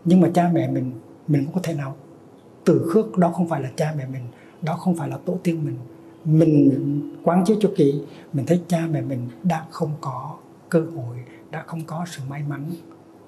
nhưng 0.05 0.21
mà 0.21 0.29
cha 0.33 0.49
mẹ 0.53 0.71
mình 0.71 0.91
mình 1.27 1.45
cũng 1.45 1.53
có 1.53 1.61
thể 1.63 1.73
nào 1.73 1.95
từ 2.65 2.89
khước, 2.89 3.17
đó 3.17 3.31
không 3.31 3.49
phải 3.49 3.61
là 3.61 3.69
cha 3.75 3.93
mẹ 3.97 4.05
mình, 4.07 4.23
đó 4.61 4.73
không 4.75 4.95
phải 4.95 5.09
là 5.09 5.17
tổ 5.25 5.37
tiên 5.43 5.65
mình 5.65 5.75
mình 6.37 7.01
quán 7.23 7.43
chiếu 7.45 7.57
cho 7.59 7.71
kỹ, 7.75 8.01
mình 8.33 8.45
thấy 8.45 8.61
cha 8.67 8.87
mẹ 8.91 9.01
mình 9.01 9.27
đã 9.43 9.65
không 9.69 9.91
có 10.01 10.37
cơ 10.69 10.79
hội, 10.95 11.17
đã 11.51 11.63
không 11.67 11.81
có 11.85 12.05
sự 12.07 12.21
may 12.29 12.43
mắn, 12.43 12.65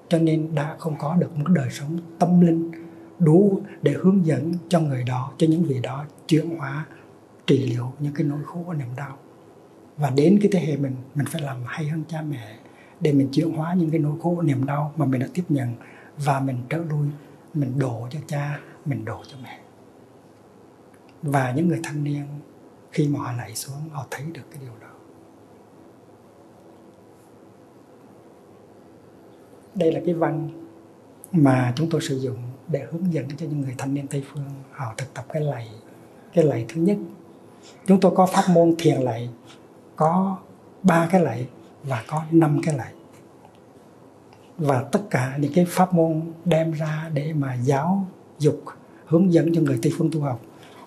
cho 0.08 0.18
nên 0.18 0.54
đã 0.54 0.76
không 0.78 0.94
có 0.98 1.16
được 1.16 1.38
một 1.38 1.48
đời 1.48 1.70
sống 1.70 1.98
tâm 2.18 2.40
linh 2.40 2.70
đủ 3.18 3.60
để 3.82 3.92
hướng 3.92 4.26
dẫn 4.26 4.52
cho 4.68 4.80
người 4.80 5.04
đó, 5.04 5.32
cho 5.36 5.46
những 5.50 5.62
vị 5.62 5.80
đó 5.82 6.04
chuyển 6.28 6.56
hóa 6.56 6.86
trị 7.46 7.66
liệu 7.66 7.92
những 7.98 8.14
cái 8.14 8.26
nỗi 8.26 8.38
khổ 8.44 8.72
niềm 8.78 8.88
đau. 8.96 9.18
Và 9.96 10.10
đến 10.10 10.38
cái 10.42 10.50
thế 10.52 10.60
hệ 10.60 10.76
mình 10.76 10.96
mình 11.14 11.26
phải 11.26 11.42
làm 11.42 11.56
hay 11.66 11.88
hơn 11.88 12.02
cha 12.08 12.22
mẹ 12.22 12.56
để 13.00 13.12
mình 13.12 13.28
chuyển 13.32 13.50
hóa 13.50 13.74
những 13.74 13.90
cái 13.90 14.00
nỗi 14.00 14.12
khổ 14.22 14.42
niềm 14.42 14.66
đau 14.66 14.92
mà 14.96 15.06
mình 15.06 15.20
đã 15.20 15.26
tiếp 15.34 15.44
nhận 15.48 15.74
và 16.24 16.40
mình 16.40 16.56
trở 16.68 16.78
lui, 16.78 17.06
mình 17.54 17.78
đổ 17.78 18.08
cho 18.10 18.20
cha, 18.26 18.60
mình 18.84 19.04
đổ 19.04 19.22
cho 19.30 19.36
mẹ. 19.42 19.60
Và 21.22 21.52
những 21.56 21.68
người 21.68 21.80
thanh 21.82 22.04
niên 22.04 22.22
khi 22.92 23.08
mà 23.08 23.20
họ 23.20 23.32
lạy 23.32 23.54
xuống, 23.54 23.88
họ 23.92 24.06
thấy 24.10 24.26
được 24.32 24.42
cái 24.50 24.58
điều 24.60 24.72
đó. 24.80 24.86
Đây 29.74 29.92
là 29.92 30.00
cái 30.06 30.14
văn 30.14 30.48
mà 31.32 31.72
chúng 31.76 31.90
tôi 31.90 32.00
sử 32.00 32.18
dụng 32.18 32.36
để 32.68 32.86
hướng 32.90 33.12
dẫn 33.12 33.28
cho 33.36 33.46
những 33.46 33.60
người 33.60 33.74
thanh 33.78 33.94
niên 33.94 34.06
tây 34.06 34.24
phương 34.32 34.44
họ 34.70 34.94
thực 34.96 35.14
tập 35.14 35.24
cái 35.28 35.42
lạy 35.42 35.68
cái 36.32 36.44
lạy 36.44 36.64
thứ 36.68 36.80
nhất. 36.80 36.96
Chúng 37.86 38.00
tôi 38.00 38.12
có 38.16 38.26
pháp 38.26 38.44
môn 38.48 38.74
thiền 38.78 39.00
lạy, 39.00 39.30
có 39.96 40.38
ba 40.82 41.08
cái 41.10 41.20
lạy 41.20 41.48
và 41.82 42.04
có 42.08 42.22
năm 42.30 42.60
cái 42.64 42.76
lạy. 42.76 42.92
Và 44.58 44.84
tất 44.92 45.00
cả 45.10 45.36
những 45.40 45.52
cái 45.54 45.64
pháp 45.68 45.94
môn 45.94 46.32
đem 46.44 46.72
ra 46.72 47.10
để 47.14 47.32
mà 47.32 47.54
giáo 47.54 48.06
dục, 48.38 48.64
hướng 49.06 49.32
dẫn 49.32 49.54
cho 49.54 49.60
người 49.60 49.78
tây 49.82 49.92
phương 49.98 50.10
tu 50.12 50.20
học 50.20 50.40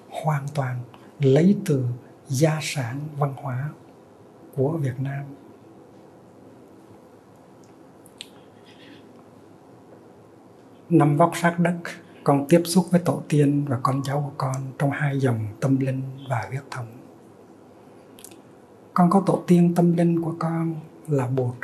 hoàn 0.10 0.44
toàn 0.54 0.80
lấy 1.20 1.58
từ 1.66 1.86
gia 2.28 2.60
sản 2.62 3.00
văn 3.18 3.34
hóa 3.36 3.70
của 4.56 4.78
việt 4.82 5.00
nam. 5.00 5.24
Năm 10.90 11.18
vóc 11.18 11.32
sát 11.36 11.60
đất, 11.60 11.78
con 12.24 12.46
tiếp 12.50 12.62
xúc 12.66 12.86
với 12.92 13.02
tổ 13.06 13.22
tiên 13.30 13.66
và 13.68 13.80
con 13.84 14.02
cháu 14.04 14.22
của 14.22 14.34
con 14.38 14.56
trong 14.80 14.92
hai 14.92 15.20
dòng 15.20 15.48
tâm 15.60 15.80
linh 15.80 16.02
và 16.30 16.46
huyết 16.50 16.64
thống. 16.72 16.88
Con 18.94 19.10
có 19.10 19.24
tổ 19.26 19.44
tiên 19.48 19.76
tâm 19.76 19.98
linh 19.98 20.22
của 20.22 20.36
con 20.40 20.76
là 21.08 21.28
bột 21.28 21.56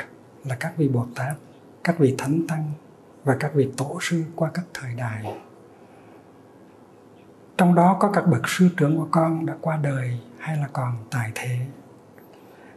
là 0.44 0.56
các 0.60 0.76
vị 0.76 0.88
bồ 0.88 1.06
tát, 1.14 1.36
các 1.84 1.98
vị 1.98 2.14
thánh 2.18 2.46
tăng 2.48 2.70
và 3.24 3.36
các 3.40 3.54
vị 3.54 3.70
tổ 3.76 3.98
sư 4.00 4.24
qua 4.36 4.50
các 4.54 4.64
thời 4.74 4.94
đại 4.94 5.38
trong 7.62 7.74
đó 7.74 7.96
có 8.00 8.10
các 8.10 8.26
bậc 8.26 8.48
sư 8.48 8.68
trưởng 8.76 8.96
của 8.96 9.06
con 9.10 9.46
đã 9.46 9.54
qua 9.60 9.78
đời 9.82 10.18
hay 10.38 10.56
là 10.56 10.68
còn 10.72 10.92
tại 11.10 11.30
thế. 11.34 11.58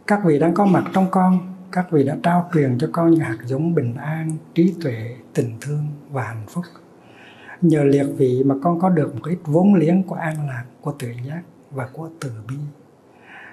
Các 0.06 0.20
vị 0.24 0.38
đang 0.38 0.54
có 0.54 0.66
mặt 0.66 0.84
trong 0.92 1.06
con, 1.10 1.54
các 1.72 1.90
vị 1.90 2.04
đã 2.04 2.16
trao 2.22 2.50
truyền 2.54 2.78
cho 2.78 2.88
con 2.92 3.10
những 3.10 3.20
hạt 3.20 3.38
giống 3.44 3.74
bình 3.74 3.96
an, 3.96 4.30
trí 4.54 4.74
tuệ, 4.82 5.16
tình 5.34 5.56
thương 5.60 5.86
và 6.10 6.22
hạnh 6.22 6.44
phúc. 6.48 6.64
Nhờ 7.62 7.84
liệt 7.84 8.06
vị 8.16 8.42
mà 8.44 8.54
con 8.62 8.80
có 8.80 8.88
được 8.88 9.14
một 9.14 9.20
ít 9.24 9.38
vốn 9.44 9.74
liếng 9.74 10.02
của 10.02 10.14
an 10.14 10.48
lạc, 10.48 10.64
của 10.80 10.92
tự 10.98 11.08
giác 11.28 11.42
và 11.70 11.88
của 11.92 12.08
từ 12.20 12.30
bi. 12.48 12.56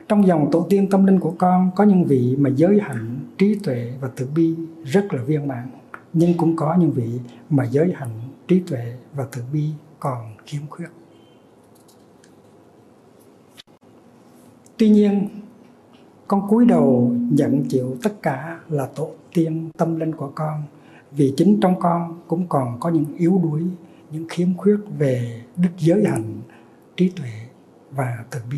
Trong 0.08 0.28
dòng 0.28 0.50
tổ 0.52 0.68
tiên 0.70 0.90
tâm 0.90 1.06
linh 1.06 1.20
của 1.20 1.36
con, 1.38 1.72
có 1.76 1.84
những 1.84 2.04
vị 2.04 2.36
mà 2.40 2.50
giới 2.56 2.80
hạnh, 2.82 3.20
trí 3.38 3.60
tuệ 3.64 3.94
và 4.02 4.10
từ 4.16 4.28
bi 4.36 4.56
rất 4.84 5.14
là 5.14 5.24
viên 5.24 5.48
mãn, 5.48 5.70
nhưng 6.14 6.38
cũng 6.38 6.56
có 6.56 6.76
những 6.76 6.92
vị 6.92 7.20
mà 7.50 7.66
giới 7.66 7.94
hạnh, 7.96 8.20
trí 8.48 8.60
tuệ 8.60 8.94
và 9.16 9.26
từ 9.32 9.44
bi 9.54 9.70
còn 10.00 10.36
khiếm 10.46 10.62
khuyết. 10.70 10.88
Tuy 14.84 14.90
nhiên, 14.90 15.28
con 16.28 16.48
cúi 16.50 16.66
đầu 16.66 17.16
nhận 17.32 17.66
chịu 17.70 17.98
tất 18.04 18.22
cả 18.22 18.60
là 18.70 18.88
tổ 18.96 19.10
tiên 19.34 19.70
tâm 19.78 20.00
linh 20.00 20.16
của 20.16 20.32
con, 20.36 20.64
vì 21.12 21.34
chính 21.38 21.60
trong 21.62 21.80
con 21.80 22.22
cũng 22.28 22.48
còn 22.50 22.80
có 22.80 22.90
những 22.90 23.06
yếu 23.18 23.42
đuối, 23.44 23.62
những 24.12 24.28
khiếm 24.30 24.48
khuyết 24.58 24.78
về 24.98 25.42
đức 25.56 25.70
giới 25.78 26.06
hạnh, 26.06 26.42
trí 26.98 27.10
tuệ 27.10 27.30
và 27.92 28.26
từ 28.32 28.40
bi. 28.52 28.58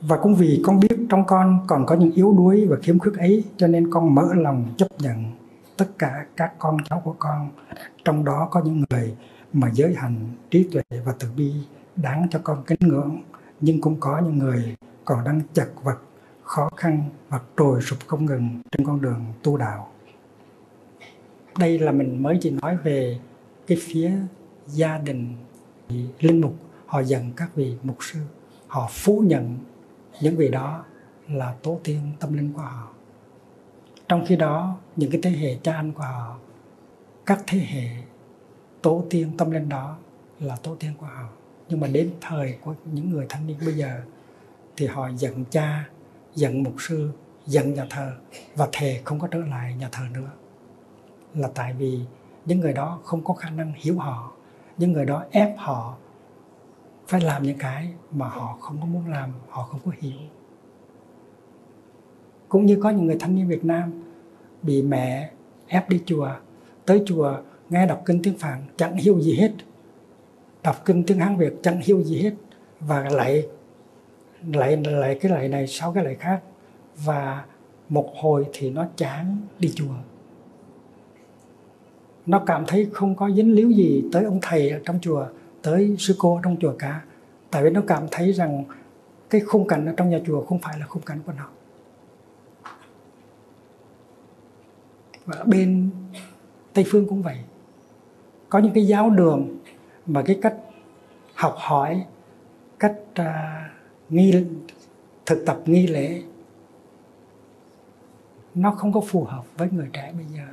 Và 0.00 0.16
cũng 0.16 0.34
vì 0.34 0.62
con 0.64 0.80
biết 0.80 0.96
trong 1.08 1.24
con 1.26 1.58
còn 1.66 1.86
có 1.86 1.94
những 1.94 2.12
yếu 2.12 2.32
đuối 2.32 2.66
và 2.66 2.76
khiếm 2.82 2.98
khuyết 2.98 3.12
ấy, 3.18 3.44
cho 3.56 3.66
nên 3.66 3.90
con 3.90 4.14
mở 4.14 4.28
lòng 4.34 4.66
chấp 4.76 4.88
nhận 4.98 5.24
tất 5.76 5.98
cả 5.98 6.26
các 6.36 6.52
con 6.58 6.76
cháu 6.88 7.00
của 7.04 7.14
con. 7.18 7.48
Trong 8.04 8.24
đó 8.24 8.48
có 8.50 8.62
những 8.64 8.84
người 8.90 9.14
mà 9.52 9.70
giới 9.72 9.94
hành 9.94 10.16
trí 10.50 10.68
tuệ 10.72 10.82
và 11.04 11.14
từ 11.18 11.28
bi 11.36 11.52
đáng 11.96 12.26
cho 12.30 12.40
con 12.44 12.62
kính 12.66 12.78
ngưỡng 12.80 13.20
nhưng 13.64 13.80
cũng 13.80 13.96
có 14.00 14.20
những 14.24 14.38
người 14.38 14.76
còn 15.04 15.24
đang 15.24 15.40
chật 15.52 15.68
vật, 15.82 15.98
khó 16.42 16.70
khăn 16.76 17.04
và 17.28 17.40
trồi 17.56 17.82
sụp 17.82 17.98
không 18.06 18.26
ngừng 18.26 18.60
trên 18.70 18.86
con 18.86 19.00
đường 19.00 19.24
tu 19.42 19.56
đạo. 19.56 19.90
Đây 21.58 21.78
là 21.78 21.92
mình 21.92 22.22
mới 22.22 22.38
chỉ 22.40 22.50
nói 22.50 22.76
về 22.76 23.18
cái 23.66 23.78
phía 23.80 24.12
gia 24.66 24.98
đình 24.98 25.36
linh 26.20 26.40
mục 26.40 26.54
họ 26.86 27.00
dần 27.00 27.32
các 27.36 27.54
vị 27.54 27.76
mục 27.82 27.96
sư, 28.00 28.18
họ 28.66 28.88
phủ 28.90 29.20
nhận 29.20 29.58
những 30.20 30.36
vị 30.36 30.48
đó 30.48 30.84
là 31.28 31.54
tổ 31.62 31.80
tiên 31.84 32.00
tâm 32.20 32.34
linh 32.34 32.52
của 32.52 32.62
họ. 32.62 32.88
Trong 34.08 34.24
khi 34.26 34.36
đó, 34.36 34.76
những 34.96 35.10
cái 35.10 35.20
thế 35.22 35.30
hệ 35.30 35.56
cha 35.62 35.72
anh 35.72 35.92
của 35.92 36.02
họ, 36.02 36.38
các 37.26 37.40
thế 37.46 37.58
hệ 37.58 37.88
tổ 38.82 39.04
tiên 39.10 39.36
tâm 39.38 39.50
linh 39.50 39.68
đó 39.68 39.96
là 40.40 40.56
tổ 40.56 40.74
tiên 40.74 40.92
của 40.98 41.06
họ 41.06 41.28
nhưng 41.68 41.80
mà 41.80 41.86
đến 41.86 42.10
thời 42.20 42.58
của 42.64 42.74
những 42.92 43.10
người 43.10 43.26
thanh 43.28 43.46
niên 43.46 43.56
bây 43.66 43.74
giờ, 43.74 44.00
thì 44.76 44.86
họ 44.86 45.08
giận 45.16 45.44
cha, 45.50 45.88
giận 46.34 46.62
mục 46.62 46.74
sư, 46.78 47.10
giận 47.46 47.74
nhà 47.74 47.86
thờ, 47.90 48.12
và 48.56 48.68
thề 48.72 49.00
không 49.04 49.20
có 49.20 49.28
trở 49.28 49.38
lại 49.38 49.74
nhà 49.74 49.88
thờ 49.92 50.04
nữa. 50.14 50.30
Là 51.34 51.48
tại 51.54 51.72
vì 51.72 52.00
những 52.46 52.60
người 52.60 52.72
đó 52.72 53.00
không 53.04 53.24
có 53.24 53.34
khả 53.34 53.50
năng 53.50 53.72
hiểu 53.76 53.98
họ, 53.98 54.32
những 54.78 54.92
người 54.92 55.04
đó 55.04 55.24
ép 55.30 55.58
họ 55.58 55.96
phải 57.06 57.20
làm 57.20 57.42
những 57.42 57.58
cái 57.58 57.94
mà 58.10 58.28
họ 58.28 58.58
không 58.60 58.78
có 58.80 58.86
muốn 58.86 59.08
làm, 59.10 59.30
họ 59.48 59.62
không 59.62 59.80
có 59.84 59.90
hiểu. 59.98 60.18
Cũng 62.48 62.66
như 62.66 62.78
có 62.82 62.90
những 62.90 63.06
người 63.06 63.16
thanh 63.20 63.34
niên 63.34 63.48
Việt 63.48 63.64
Nam 63.64 64.02
bị 64.62 64.82
mẹ 64.82 65.30
ép 65.66 65.88
đi 65.88 66.02
chùa, 66.06 66.30
tới 66.86 67.02
chùa 67.06 67.36
nghe 67.70 67.86
đọc 67.86 68.02
kinh 68.04 68.22
tiếng 68.22 68.38
Phạn, 68.38 68.62
chẳng 68.76 68.96
hiểu 68.96 69.20
gì 69.20 69.36
hết 69.36 69.52
đọc 70.64 70.84
kinh 70.84 71.04
tiếng 71.04 71.18
Hán 71.18 71.36
Việt 71.36 71.52
chẳng 71.62 71.80
hiểu 71.80 72.02
gì 72.02 72.22
hết. 72.22 72.32
Và 72.80 73.08
lại 73.10 73.46
lại 74.52 74.76
lại 74.76 75.18
cái 75.20 75.32
lại 75.32 75.48
này 75.48 75.66
sau 75.66 75.92
cái 75.92 76.04
lại 76.04 76.14
khác. 76.14 76.40
Và 76.96 77.44
một 77.88 78.12
hồi 78.16 78.46
thì 78.52 78.70
nó 78.70 78.86
chán 78.96 79.38
đi 79.58 79.72
chùa. 79.74 79.94
Nó 82.26 82.42
cảm 82.46 82.64
thấy 82.66 82.88
không 82.92 83.16
có 83.16 83.30
dính 83.30 83.52
líu 83.52 83.70
gì 83.70 84.04
tới 84.12 84.24
ông 84.24 84.38
thầy 84.42 84.70
ở 84.70 84.80
trong 84.84 84.98
chùa, 85.00 85.26
tới 85.62 85.96
sư 85.98 86.14
cô 86.18 86.40
trong 86.44 86.56
chùa 86.60 86.74
cả. 86.78 87.04
Tại 87.50 87.62
vì 87.64 87.70
nó 87.70 87.82
cảm 87.86 88.06
thấy 88.10 88.32
rằng 88.32 88.64
cái 89.30 89.40
khung 89.40 89.66
cảnh 89.66 89.86
ở 89.86 89.94
trong 89.96 90.10
nhà 90.10 90.20
chùa 90.26 90.44
không 90.44 90.58
phải 90.58 90.78
là 90.78 90.86
khung 90.86 91.02
cảnh 91.02 91.18
của 91.26 91.32
nó. 91.32 91.48
Và 95.26 95.44
bên 95.46 95.90
tây 96.72 96.84
phương 96.88 97.06
cũng 97.08 97.22
vậy. 97.22 97.36
Có 98.48 98.58
những 98.58 98.72
cái 98.72 98.86
giáo 98.86 99.10
đường 99.10 99.58
mà 100.06 100.22
cái 100.26 100.38
cách 100.42 100.56
học 101.34 101.54
hỏi 101.58 102.06
cách 102.78 102.96
uh, 103.20 103.26
nghi 104.08 104.44
thực 105.26 105.42
tập 105.46 105.58
nghi 105.66 105.86
lễ 105.86 106.22
nó 108.54 108.70
không 108.70 108.92
có 108.92 109.00
phù 109.00 109.24
hợp 109.24 109.44
với 109.56 109.68
người 109.70 109.88
trẻ 109.92 110.12
bây 110.16 110.26
giờ. 110.26 110.46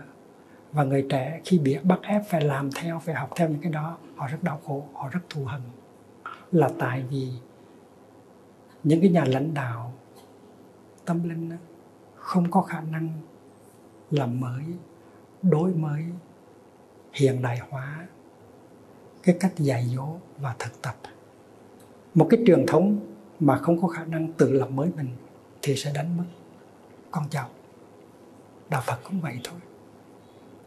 Và 0.72 0.84
người 0.84 1.06
trẻ 1.10 1.42
khi 1.46 1.60
bị 1.60 1.78
bắt 1.84 2.00
ép 2.04 2.22
phải 2.30 2.42
làm 2.42 2.72
theo 2.72 3.00
phải 3.00 3.16
học 3.16 3.30
theo 3.36 3.50
những 3.50 3.62
cái 3.62 3.72
đó 3.72 3.98
họ 4.16 4.28
rất 4.28 4.44
đau 4.44 4.62
khổ 4.66 4.86
họ 4.94 5.10
rất 5.10 5.20
thù 5.30 5.46
hận. 5.46 5.62
Là 6.52 6.70
tại 6.80 7.04
vì 7.10 7.28
những 8.84 9.02
cái 9.02 9.10
nhà 9.10 9.24
lãnh 9.28 9.54
đạo 9.54 9.94
tâm 11.06 11.30
linh 11.30 11.50
đó, 11.50 11.56
không 12.16 12.52
có 12.52 12.62
khả 12.62 12.82
năng 12.82 13.10
làm 14.12 14.40
mới 14.40 14.64
đổi 15.42 15.74
mới 15.74 16.04
hiện 17.14 17.42
đại 17.42 17.60
hóa 17.70 18.08
cái 19.24 19.36
cách 19.40 19.54
dạy 19.58 19.86
dỗ 19.96 20.08
và 20.38 20.56
thực 20.60 20.82
tập. 20.82 20.96
Một 22.14 22.28
cái 22.30 22.40
truyền 22.48 22.66
thống 22.66 23.00
mà 23.40 23.58
không 23.58 23.82
có 23.82 23.88
khả 23.88 24.06
năng 24.06 24.34
tự 24.34 24.52
lập 24.52 24.68
mới 24.72 24.90
mình 24.98 25.08
thì 25.62 25.76
sẽ 25.76 25.92
đánh 25.96 26.18
mất. 26.18 26.24
Con 27.12 27.24
cháu. 27.30 27.50
Đạo 28.70 28.82
phật 28.86 29.00
cũng 29.04 29.22
vậy 29.22 29.40
thôi. 29.44 29.60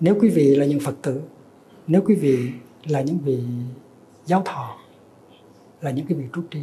Nếu 0.01 0.17
quý 0.21 0.29
vị 0.29 0.55
là 0.57 0.67
những 0.67 0.81
phật 0.81 0.95
tử, 1.03 1.23
nếu 1.87 2.03
quý 2.07 2.15
vị 2.15 2.51
là 2.85 3.01
những 3.01 3.19
vị 3.19 3.39
giáo 4.27 4.43
thọ, 4.45 4.79
là 5.81 5.91
những 5.91 6.07
cái 6.07 6.19
vị 6.19 6.25
trú 6.35 6.43
trì, 6.51 6.63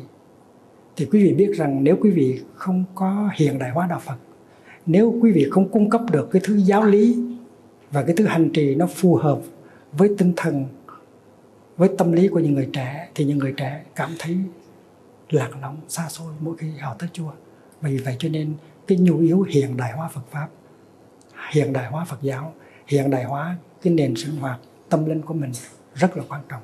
thì 0.96 1.06
quý 1.06 1.24
vị 1.24 1.34
biết 1.34 1.52
rằng 1.56 1.84
nếu 1.84 1.98
quý 2.02 2.10
vị 2.10 2.42
không 2.56 2.84
có 2.96 3.30
hiện 3.36 3.60
đại 3.60 3.72
hóa 3.72 3.88
đạo 3.88 4.00
phật, 4.00 4.18
nếu 4.86 5.20
quý 5.22 5.32
vị 5.32 5.48
không 5.52 5.70
cung 5.70 5.90
cấp 5.90 6.02
được 6.12 6.30
cái 6.32 6.42
thứ 6.46 6.56
giáo 6.56 6.84
lý 6.84 7.18
và 7.92 8.04
cái 8.04 8.16
thứ 8.16 8.26
hành 8.26 8.50
trì 8.54 8.76
nó 8.76 8.88
phù 8.88 9.16
hợp 9.16 9.42
với 9.92 10.10
tinh 10.18 10.34
thần 10.36 10.66
với 11.78 11.90
tâm 11.98 12.12
lý 12.12 12.28
của 12.28 12.40
những 12.40 12.54
người 12.54 12.70
trẻ 12.74 13.10
thì 13.16 13.26
những 13.26 13.38
người 13.38 13.54
trẻ 13.58 13.84
cảm 13.96 14.12
thấy 14.20 14.38
lạc 15.30 15.50
lõng, 15.62 15.78
xa 15.88 16.10
xôi 16.10 16.34
mỗi 16.40 16.58
khi 16.58 16.72
họ 16.80 16.96
tới 17.00 17.10
chùa 17.14 17.32
vì 17.82 17.98
vậy 17.98 18.16
cho 18.20 18.30
nên 18.30 18.54
cái 18.88 18.98
nhu 18.98 19.18
yếu 19.18 19.42
hiện 19.42 19.78
đại 19.78 19.92
hóa 19.94 20.08
Phật 20.08 20.22
pháp, 20.32 20.48
hiện 21.52 21.74
đại 21.74 21.92
hóa 21.92 22.06
Phật 22.06 22.22
giáo, 22.22 22.54
hiện 22.88 23.10
đại 23.10 23.24
hóa 23.24 23.56
cái 23.82 23.94
nền 23.94 24.16
sinh 24.16 24.36
hoạt, 24.36 24.60
tâm 24.90 25.06
linh 25.06 25.22
của 25.22 25.34
mình 25.34 25.52
rất 25.96 26.18
là 26.18 26.24
quan 26.30 26.42
trọng. 26.50 26.62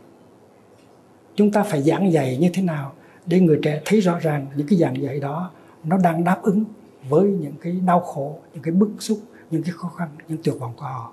Chúng 1.35 1.51
ta 1.51 1.63
phải 1.63 1.81
giảng 1.81 2.11
dạy 2.11 2.37
như 2.37 2.49
thế 2.53 2.61
nào 2.61 2.93
để 3.25 3.39
người 3.39 3.59
trẻ 3.63 3.81
thấy 3.85 3.99
rõ 3.99 4.19
ràng 4.19 4.45
những 4.55 4.67
cái 4.67 4.79
giảng 4.79 5.01
dạy 5.01 5.19
đó 5.19 5.51
nó 5.83 5.97
đang 5.97 6.23
đáp 6.23 6.41
ứng 6.41 6.63
với 7.09 7.29
những 7.29 7.53
cái 7.61 7.79
đau 7.85 7.99
khổ, 7.99 8.39
những 8.53 8.63
cái 8.63 8.73
bức 8.73 8.89
xúc, 8.99 9.19
những 9.51 9.63
cái 9.63 9.71
khó 9.71 9.89
khăn, 9.89 10.09
những 10.27 10.37
tuyệt 10.43 10.55
vọng 10.59 10.73
của 10.77 10.85
họ. 10.85 11.11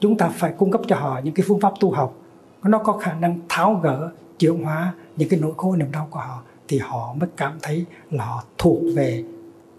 Chúng 0.00 0.16
ta 0.16 0.28
phải 0.28 0.52
cung 0.58 0.70
cấp 0.70 0.80
cho 0.88 0.96
họ 0.96 1.20
những 1.24 1.34
cái 1.34 1.44
phương 1.48 1.60
pháp 1.60 1.72
tu 1.80 1.90
học 1.90 2.21
nó 2.70 2.78
có 2.78 2.92
khả 2.92 3.14
năng 3.14 3.40
tháo 3.48 3.74
gỡ, 3.74 4.10
chuyển 4.38 4.64
hóa 4.64 4.94
những 5.16 5.28
cái 5.28 5.40
nỗi 5.40 5.52
khổ, 5.56 5.76
niềm 5.76 5.92
đau 5.92 6.08
của 6.10 6.18
họ, 6.18 6.42
thì 6.68 6.78
họ 6.78 7.14
mới 7.14 7.28
cảm 7.36 7.58
thấy 7.62 7.84
là 8.10 8.24
họ 8.24 8.44
thuộc 8.58 8.82
về 8.96 9.24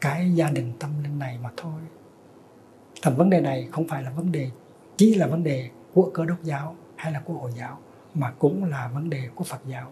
cái 0.02 0.32
gia 0.36 0.50
đình 0.50 0.74
tâm 0.80 0.90
linh 1.04 1.20
này 1.20 1.40
mà 1.44 1.50
thôi. 1.58 1.82
Thành 3.02 3.16
vấn 3.16 3.30
đề 3.30 3.42
này 3.42 3.68
không 3.72 3.88
phải 3.88 4.04
là 4.04 4.10
vấn 4.10 4.32
đề, 4.32 4.50
chỉ 4.98 5.16
là 5.16 5.28
vấn 5.28 5.44
đề 5.44 5.70
của 5.94 6.12
cơ 6.14 6.26
đốc 6.26 6.44
giáo 6.44 6.76
hay 6.96 7.12
là 7.12 7.22
của 7.26 7.34
hồi 7.34 7.52
giáo, 7.58 7.78
mà 8.14 8.32
cũng 8.40 8.64
là 8.64 8.88
vấn 8.94 9.10
đề 9.10 9.30
của 9.36 9.44
phật 9.44 9.62
giáo. 9.66 9.92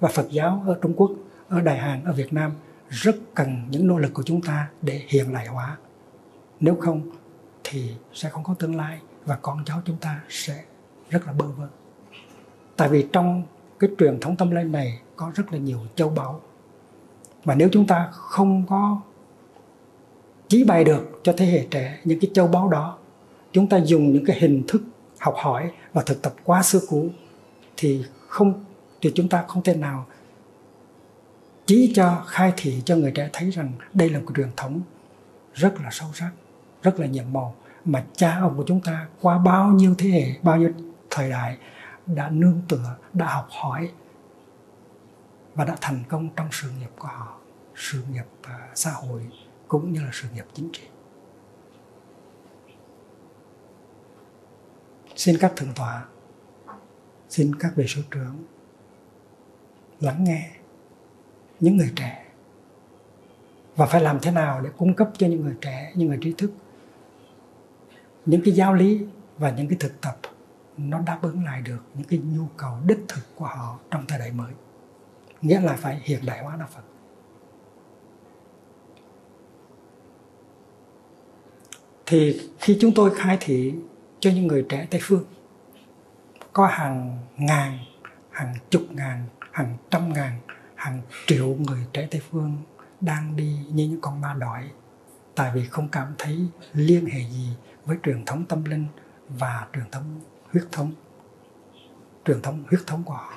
Và 0.00 0.08
phật 0.08 0.26
giáo 0.30 0.62
ở 0.66 0.78
trung 0.82 0.94
quốc, 0.96 1.10
ở 1.48 1.60
đại 1.60 1.78
hàn, 1.78 2.04
ở 2.04 2.12
việt 2.12 2.32
nam 2.32 2.52
rất 2.88 3.16
cần 3.34 3.62
những 3.70 3.86
nỗ 3.86 3.98
lực 3.98 4.14
của 4.14 4.22
chúng 4.22 4.42
ta 4.42 4.68
để 4.82 5.02
hiện 5.08 5.32
đại 5.32 5.46
hóa. 5.46 5.76
Nếu 6.60 6.76
không 6.80 7.10
thì 7.64 7.94
sẽ 8.12 8.30
không 8.30 8.44
có 8.44 8.54
tương 8.54 8.76
lai 8.76 9.00
và 9.24 9.38
con 9.42 9.64
cháu 9.64 9.82
chúng 9.84 9.96
ta 9.96 10.20
sẽ 10.28 10.64
rất 11.10 11.26
là 11.26 11.32
bơ 11.32 11.46
vơ 11.46 11.68
tại 12.78 12.88
vì 12.88 13.06
trong 13.12 13.42
cái 13.78 13.90
truyền 13.98 14.20
thống 14.20 14.36
tâm 14.36 14.50
linh 14.50 14.72
này 14.72 14.98
có 15.16 15.32
rất 15.34 15.52
là 15.52 15.58
nhiều 15.58 15.78
châu 15.94 16.08
báu. 16.08 16.40
Và 17.44 17.54
nếu 17.54 17.68
chúng 17.72 17.86
ta 17.86 18.08
không 18.12 18.66
có 18.68 19.00
chỉ 20.48 20.64
bày 20.64 20.84
được 20.84 21.20
cho 21.22 21.34
thế 21.36 21.46
hệ 21.46 21.66
trẻ 21.70 21.98
những 22.04 22.20
cái 22.20 22.30
châu 22.34 22.46
báu 22.46 22.68
đó, 22.68 22.98
chúng 23.52 23.68
ta 23.68 23.76
dùng 23.76 24.12
những 24.12 24.24
cái 24.24 24.38
hình 24.40 24.62
thức 24.68 24.82
học 25.18 25.34
hỏi 25.36 25.70
và 25.92 26.02
thực 26.06 26.22
tập 26.22 26.34
quá 26.44 26.62
xưa 26.62 26.80
cũ, 26.88 27.08
thì 27.76 28.04
không, 28.28 28.64
thì 29.00 29.12
chúng 29.14 29.28
ta 29.28 29.44
không 29.48 29.62
thể 29.62 29.74
nào 29.74 30.06
chỉ 31.66 31.92
cho, 31.94 32.22
khai 32.26 32.52
thị 32.56 32.82
cho 32.84 32.96
người 32.96 33.10
trẻ 33.10 33.30
thấy 33.32 33.50
rằng 33.50 33.72
đây 33.94 34.10
là 34.10 34.18
một 34.18 34.32
truyền 34.36 34.48
thống 34.56 34.80
rất 35.54 35.80
là 35.80 35.88
sâu 35.92 36.08
sắc, 36.14 36.30
rất 36.82 37.00
là 37.00 37.06
nhiệm 37.06 37.24
màu. 37.32 37.54
Mà 37.84 38.04
cha 38.16 38.38
ông 38.40 38.56
của 38.56 38.64
chúng 38.66 38.80
ta 38.80 39.06
qua 39.20 39.38
bao 39.38 39.68
nhiêu 39.68 39.94
thế 39.98 40.10
hệ, 40.10 40.26
bao 40.42 40.56
nhiêu 40.56 40.70
thời 41.10 41.30
đại 41.30 41.56
đã 42.14 42.30
nương 42.30 42.62
tựa, 42.68 42.96
đã 43.12 43.26
học 43.26 43.46
hỏi 43.50 43.92
và 45.54 45.64
đã 45.64 45.76
thành 45.80 46.02
công 46.08 46.28
trong 46.36 46.48
sự 46.52 46.70
nghiệp 46.78 46.90
của 46.98 47.08
họ, 47.08 47.38
sự 47.74 48.02
nghiệp 48.12 48.24
ờ, 48.42 48.54
xã 48.74 48.90
hội 48.90 49.26
cũng 49.68 49.92
như 49.92 50.00
là 50.00 50.10
sự 50.12 50.28
nghiệp 50.34 50.44
chính 50.54 50.70
trị. 50.72 50.82
Xin 55.16 55.36
các 55.40 55.52
thượng 55.56 55.74
tọa, 55.74 56.04
xin 57.28 57.54
các 57.58 57.72
vị 57.76 57.86
số 57.88 58.02
trưởng 58.10 58.44
lắng 60.00 60.24
nghe 60.24 60.50
những 61.60 61.76
người 61.76 61.92
trẻ 61.96 62.24
và 63.76 63.86
phải 63.86 64.00
làm 64.00 64.18
thế 64.22 64.30
nào 64.30 64.60
để 64.60 64.70
cung 64.76 64.94
cấp 64.94 65.10
cho 65.18 65.26
những 65.26 65.40
người 65.44 65.56
trẻ, 65.60 65.92
những 65.94 66.08
người 66.08 66.18
trí 66.20 66.32
thức 66.32 66.52
những 68.28 68.40
cái 68.44 68.54
giáo 68.54 68.74
lý 68.74 69.00
và 69.38 69.50
những 69.50 69.68
cái 69.68 69.76
thực 69.80 70.00
tập 70.00 70.16
nó 70.78 71.00
đáp 71.00 71.18
ứng 71.22 71.44
lại 71.44 71.62
được 71.62 71.82
những 71.94 72.06
cái 72.08 72.18
nhu 72.18 72.46
cầu 72.56 72.78
đích 72.86 72.98
thực 73.08 73.36
của 73.36 73.46
họ 73.46 73.78
trong 73.90 74.04
thời 74.08 74.18
đại 74.18 74.32
mới. 74.32 74.52
Nghĩa 75.42 75.60
là 75.60 75.72
phải 75.72 76.00
hiện 76.04 76.26
đại 76.26 76.42
hóa 76.42 76.56
đạo 76.56 76.68
phật. 76.74 76.82
Thì 82.06 82.50
khi 82.58 82.78
chúng 82.80 82.94
tôi 82.94 83.14
khai 83.14 83.36
thị 83.40 83.74
cho 84.20 84.30
những 84.30 84.46
người 84.46 84.66
trẻ 84.68 84.86
tây 84.90 85.00
phương, 85.04 85.24
có 86.52 86.66
hàng 86.66 87.18
ngàn, 87.36 87.78
hàng 88.30 88.54
chục 88.70 88.82
ngàn, 88.90 89.24
hàng 89.52 89.76
trăm 89.90 90.12
ngàn, 90.12 90.40
hàng 90.74 91.00
triệu 91.26 91.46
người 91.46 91.86
trẻ 91.92 92.08
tây 92.10 92.22
phương 92.30 92.56
đang 93.00 93.36
đi 93.36 93.58
như 93.72 93.88
những 93.88 94.00
con 94.00 94.20
ma 94.20 94.34
đói, 94.34 94.70
tại 95.34 95.50
vì 95.54 95.66
không 95.66 95.88
cảm 95.88 96.14
thấy 96.18 96.46
liên 96.72 97.06
hệ 97.06 97.20
gì 97.20 97.48
với 97.84 97.96
truyền 98.02 98.24
thống 98.24 98.44
tâm 98.44 98.64
linh 98.64 98.86
và 99.28 99.66
truyền 99.74 99.90
thống 99.90 100.20
huyết 100.52 100.64
thống, 100.72 100.92
truyền 102.24 102.42
thống 102.42 102.64
huyết 102.70 102.80
thống 102.86 103.02
của 103.04 103.12
họ. 103.12 103.32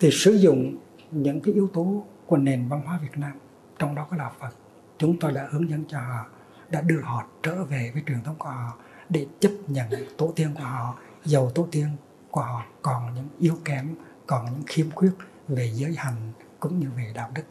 Thì 0.00 0.10
sử 0.12 0.32
dụng 0.32 0.76
những 1.10 1.40
cái 1.40 1.54
yếu 1.54 1.68
tố 1.72 2.04
của 2.26 2.36
nền 2.36 2.68
văn 2.68 2.82
hóa 2.86 2.98
Việt 3.02 3.18
Nam, 3.18 3.32
trong 3.78 3.94
đó 3.94 4.06
có 4.10 4.16
đạo 4.16 4.32
Phật, 4.38 4.50
chúng 4.98 5.18
tôi 5.20 5.32
đã 5.32 5.48
hướng 5.50 5.70
dẫn 5.70 5.84
cho 5.88 5.98
họ, 5.98 6.26
đã 6.68 6.80
đưa 6.80 7.00
họ 7.00 7.26
trở 7.42 7.64
về 7.64 7.90
với 7.94 8.02
truyền 8.06 8.22
thống 8.22 8.36
của 8.38 8.48
họ 8.48 8.78
để 9.08 9.26
chấp 9.40 9.50
nhận 9.68 9.90
tổ 10.18 10.32
tiên 10.36 10.54
của 10.54 10.64
họ 10.64 10.98
dầu 11.24 11.50
tổ 11.54 11.68
tiên 11.70 11.88
của 12.30 12.40
họ 12.40 12.62
còn 12.82 13.14
những 13.14 13.28
yếu 13.38 13.58
kém, 13.64 13.94
còn 14.26 14.44
những 14.44 14.62
khiếm 14.66 14.90
khuyết 14.90 15.12
về 15.48 15.72
giới 15.74 15.94
hành 15.96 16.32
cũng 16.60 16.80
như 16.80 16.90
về 16.96 17.12
đạo 17.14 17.30
đức. 17.34 17.42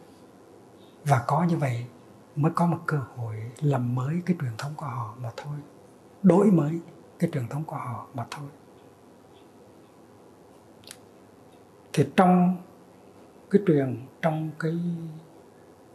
Và 1.04 1.24
có 1.26 1.44
như 1.44 1.56
vậy 1.56 1.86
mới 2.36 2.52
có 2.54 2.66
một 2.66 2.78
cơ 2.86 3.00
hội 3.16 3.36
làm 3.60 3.94
mới 3.94 4.22
cái 4.26 4.36
truyền 4.40 4.52
thống 4.58 4.72
của 4.76 4.86
họ 4.86 5.14
mà 5.22 5.30
thôi 5.36 5.56
đổi 6.22 6.50
mới 6.50 6.80
cái 7.18 7.30
truyền 7.32 7.48
thống 7.48 7.64
của 7.64 7.76
họ 7.76 8.06
mà 8.14 8.26
thôi. 8.30 8.48
Thì 11.92 12.04
trong 12.16 12.56
cái 13.50 13.62
truyền, 13.66 14.06
trong 14.22 14.50
cái 14.58 14.72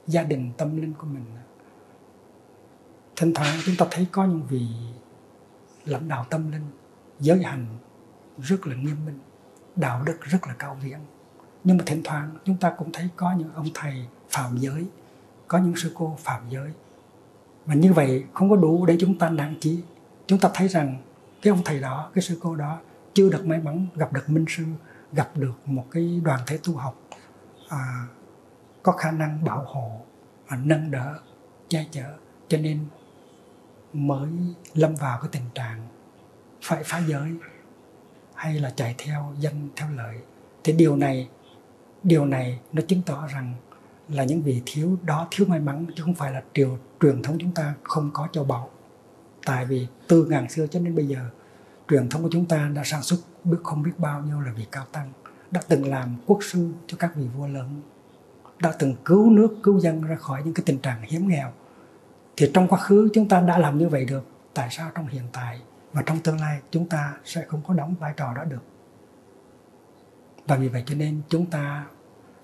gia 0.07 0.23
đình 0.23 0.51
tâm 0.57 0.81
linh 0.81 0.93
của 0.93 1.07
mình, 1.07 1.25
thỉnh 3.15 3.33
thoảng 3.33 3.59
chúng 3.65 3.75
ta 3.77 3.85
thấy 3.91 4.07
có 4.11 4.25
những 4.25 4.43
vị 4.49 4.67
lãnh 5.85 6.07
đạo 6.07 6.25
tâm 6.29 6.51
linh 6.51 6.65
giới 7.19 7.43
hành 7.43 7.65
rất 8.37 8.67
là 8.67 8.75
nghiêm 8.75 9.05
minh, 9.05 9.19
đạo 9.75 10.03
đức 10.05 10.17
rất 10.21 10.47
là 10.47 10.55
cao 10.59 10.77
viễn 10.83 10.99
nhưng 11.63 11.77
mà 11.77 11.83
thỉnh 11.87 12.01
thoảng 12.03 12.29
chúng 12.45 12.57
ta 12.57 12.73
cũng 12.77 12.91
thấy 12.91 13.09
có 13.15 13.33
những 13.37 13.53
ông 13.53 13.67
thầy 13.73 14.05
phạm 14.29 14.57
giới, 14.57 14.85
có 15.47 15.57
những 15.57 15.75
sư 15.75 15.91
cô 15.95 16.15
phạm 16.19 16.41
giới. 16.49 16.71
Và 17.65 17.73
như 17.73 17.93
vậy 17.93 18.23
không 18.33 18.49
có 18.49 18.55
đủ 18.55 18.85
để 18.85 18.97
chúng 18.99 19.17
ta 19.17 19.29
đăng 19.29 19.55
chí 19.59 19.79
chúng 20.31 20.39
ta 20.39 20.49
thấy 20.53 20.67
rằng 20.67 20.97
cái 21.41 21.51
ông 21.51 21.61
thầy 21.65 21.79
đó 21.79 22.11
cái 22.13 22.21
sư 22.21 22.37
cô 22.41 22.55
đó 22.55 22.79
chưa 23.13 23.29
được 23.29 23.45
may 23.45 23.59
mắn 23.59 23.87
gặp 23.95 24.13
được 24.13 24.29
minh 24.29 24.45
sư 24.49 24.63
gặp 25.13 25.29
được 25.35 25.53
một 25.65 25.85
cái 25.91 26.21
đoàn 26.23 26.39
thể 26.47 26.59
tu 26.63 26.75
học 26.75 27.01
à, 27.69 28.07
có 28.83 28.91
khả 28.91 29.11
năng 29.11 29.43
bảo 29.43 29.63
hộ 29.65 30.01
à, 30.47 30.57
nâng 30.63 30.91
đỡ 30.91 31.19
che 31.67 31.85
chở. 31.91 32.13
Cho 32.47 32.57
nên 32.57 32.85
mới 33.93 34.29
lâm 34.73 34.95
vào 34.95 35.19
cái 35.21 35.29
tình 35.31 35.49
trạng 35.53 35.87
phải 36.61 36.83
phá 36.83 37.01
giới 37.07 37.31
hay 38.33 38.59
là 38.59 38.73
chạy 38.75 38.95
theo 38.97 39.33
danh 39.39 39.69
theo 39.75 39.89
lợi. 39.89 40.17
Thì 40.63 40.73
điều 40.73 40.95
này 40.95 41.29
điều 42.03 42.25
này 42.25 42.59
nó 42.73 42.81
chứng 42.87 43.01
tỏ 43.01 43.27
rằng 43.27 43.53
là 44.09 44.23
những 44.23 44.41
vị 44.41 44.61
thiếu 44.65 44.97
đó 45.01 45.27
thiếu 45.31 45.47
may 45.47 45.59
mắn 45.59 45.85
chứ 45.95 46.03
không 46.03 46.15
phải 46.15 46.33
là 46.33 46.43
triều 46.53 46.77
truyền 47.01 47.21
thống 47.21 47.37
chúng 47.39 47.51
ta 47.51 47.73
không 47.83 48.09
có 48.13 48.27
châu 48.31 48.43
báu 48.43 48.69
tại 49.45 49.65
vì 49.65 49.87
từ 50.07 50.25
ngàn 50.25 50.49
xưa 50.49 50.67
cho 50.67 50.79
đến 50.79 50.95
bây 50.95 51.07
giờ, 51.07 51.19
truyền 51.89 52.09
thống 52.09 52.23
của 52.23 52.29
chúng 52.31 52.45
ta 52.45 52.71
đã 52.75 52.81
sản 52.85 53.01
xuất 53.01 53.17
biết 53.43 53.57
không 53.63 53.83
biết 53.83 53.91
bao 53.97 54.21
nhiêu 54.21 54.39
là 54.39 54.51
vị 54.51 54.65
cao 54.71 54.85
tăng, 54.91 55.11
đã 55.51 55.61
từng 55.67 55.89
làm 55.89 56.15
quốc 56.25 56.39
sư 56.41 56.71
cho 56.87 56.97
các 56.99 57.15
vị 57.15 57.27
vua 57.37 57.47
lớn, 57.47 57.81
đã 58.59 58.73
từng 58.79 58.95
cứu 59.05 59.29
nước, 59.29 59.57
cứu 59.63 59.79
dân 59.79 60.03
ra 60.03 60.15
khỏi 60.15 60.41
những 60.45 60.53
cái 60.53 60.63
tình 60.65 60.79
trạng 60.79 61.01
hiếm 61.01 61.27
nghèo. 61.27 61.51
Thì 62.37 62.51
trong 62.53 62.67
quá 62.67 62.79
khứ 62.79 63.09
chúng 63.13 63.27
ta 63.27 63.41
đã 63.41 63.57
làm 63.57 63.77
như 63.77 63.89
vậy 63.89 64.05
được, 64.05 64.23
tại 64.53 64.67
sao 64.71 64.91
trong 64.95 65.07
hiện 65.07 65.23
tại 65.33 65.61
và 65.93 66.03
trong 66.05 66.19
tương 66.19 66.39
lai 66.39 66.59
chúng 66.71 66.89
ta 66.89 67.13
sẽ 67.25 67.45
không 67.47 67.61
có 67.67 67.73
đóng 67.73 67.95
vai 67.99 68.13
trò 68.17 68.33
đó 68.33 68.43
được? 68.43 68.63
Và 70.47 70.55
vì 70.55 70.67
vậy 70.67 70.83
cho 70.85 70.95
nên 70.95 71.21
chúng 71.29 71.45
ta 71.45 71.85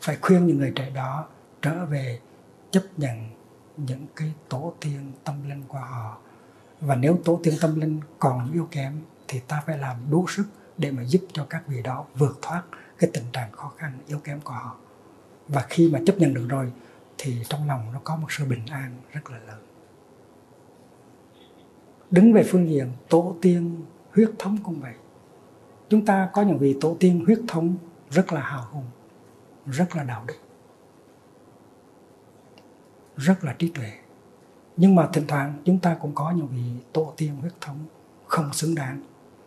phải 0.02 0.18
khuyên 0.22 0.48
những 0.48 0.58
người 0.58 0.72
trẻ 0.76 0.90
đó 0.90 1.28
trở 1.62 1.86
về 1.86 2.20
chấp 2.72 2.84
nhận 2.98 3.30
những 3.78 4.06
cái 4.16 4.34
tổ 4.50 4.74
tiên 4.80 5.12
tâm 5.24 5.50
linh 5.50 5.64
của 5.68 5.78
họ 5.78 6.18
và 6.82 6.96
nếu 6.96 7.20
tổ 7.26 7.40
tiên 7.44 7.54
tâm 7.62 7.80
linh 7.80 8.00
còn 8.20 8.52
yếu 8.54 8.68
kém, 8.72 9.02
thì 9.28 9.40
ta 9.40 9.64
phải 9.66 9.78
làm 9.78 9.98
đủ 10.10 10.26
sức 10.28 10.46
để 10.78 10.92
mà 10.92 11.04
giúp 11.04 11.22
cho 11.34 11.46
các 11.50 11.68
vị 11.68 11.82
đó 11.82 12.06
vượt 12.16 12.40
thoát 12.42 12.64
cái 12.98 13.10
tình 13.14 13.24
trạng 13.34 13.52
khó 13.52 13.72
khăn, 13.78 14.00
yếu 14.08 14.20
kém 14.20 14.42
của 14.42 14.54
họ. 14.54 14.76
Và 15.48 15.66
khi 15.70 15.90
mà 15.90 16.00
chấp 16.06 16.18
nhận 16.18 16.34
được 16.34 16.46
rồi, 16.50 16.72
thì 17.18 17.44
trong 17.50 17.68
lòng 17.68 17.94
nó 17.94 18.00
có 18.04 18.16
một 18.16 18.32
sự 18.32 18.46
bình 18.46 18.66
an 18.70 18.96
rất 19.12 19.30
là 19.30 19.40
lớn. 19.48 19.60
Đứng 22.12 22.34
về 22.34 22.44
phương 22.48 22.70
diện 22.70 22.92
tổ 23.10 23.36
tiên 23.42 23.86
huyết 24.14 24.30
thống 24.40 24.58
cũng 24.64 24.82
vậy. 24.82 24.94
Chúng 25.90 26.06
ta 26.06 26.30
có 26.34 26.42
những 26.42 26.58
vị 26.58 26.78
tổ 26.82 26.98
tiên 27.00 27.26
huyết 27.26 27.40
thống 27.48 27.76
rất 28.10 28.34
là 28.34 28.42
hào 28.42 28.68
hùng, 28.72 28.86
rất 29.66 29.96
là 29.96 30.04
đạo 30.04 30.24
đức, 30.28 30.36
rất 33.18 33.44
là 33.44 33.56
trí 33.60 33.70
tuệ 33.70 33.92
nhưng 34.78 34.96
mà 34.96 35.10
thỉnh 35.14 35.28
thoảng 35.28 35.62
chúng 35.66 35.80
ta 35.80 35.96
cũng 36.02 36.16
có 36.16 36.32
những 36.32 36.48
vị 36.48 36.64
tổ 36.94 37.14
tiên 37.18 37.36
huyết 37.36 37.54
thống 37.62 37.86
không 38.28 38.54
xứng 38.54 38.76
đáng, 38.76 39.02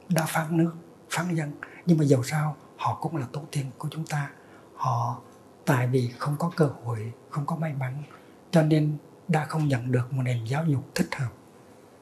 đã 0.09 0.27
phán 0.29 0.57
nước, 0.57 0.73
phán 1.11 1.35
dân. 1.35 1.53
Nhưng 1.87 1.99
mà 1.99 2.05
dầu 2.05 2.23
sao, 2.23 2.57
họ 2.77 2.99
cũng 3.01 3.17
là 3.17 3.27
tổ 3.33 3.43
tiên 3.51 3.67
của 3.79 3.89
chúng 3.91 4.07
ta. 4.07 4.31
Họ 4.75 5.21
tại 5.65 5.87
vì 5.87 6.11
không 6.19 6.37
có 6.39 6.51
cơ 6.57 6.71
hội, 6.85 7.13
không 7.31 7.47
có 7.47 7.57
may 7.57 7.73
mắn, 7.73 8.03
cho 8.51 8.63
nên 8.63 8.97
đã 9.29 9.45
không 9.45 9.69
nhận 9.69 9.93
được 9.93 10.13
một 10.13 10.23
nền 10.23 10.45
giáo 10.45 10.65
dục 10.65 10.85
thích 10.95 11.15
hợp. 11.15 11.31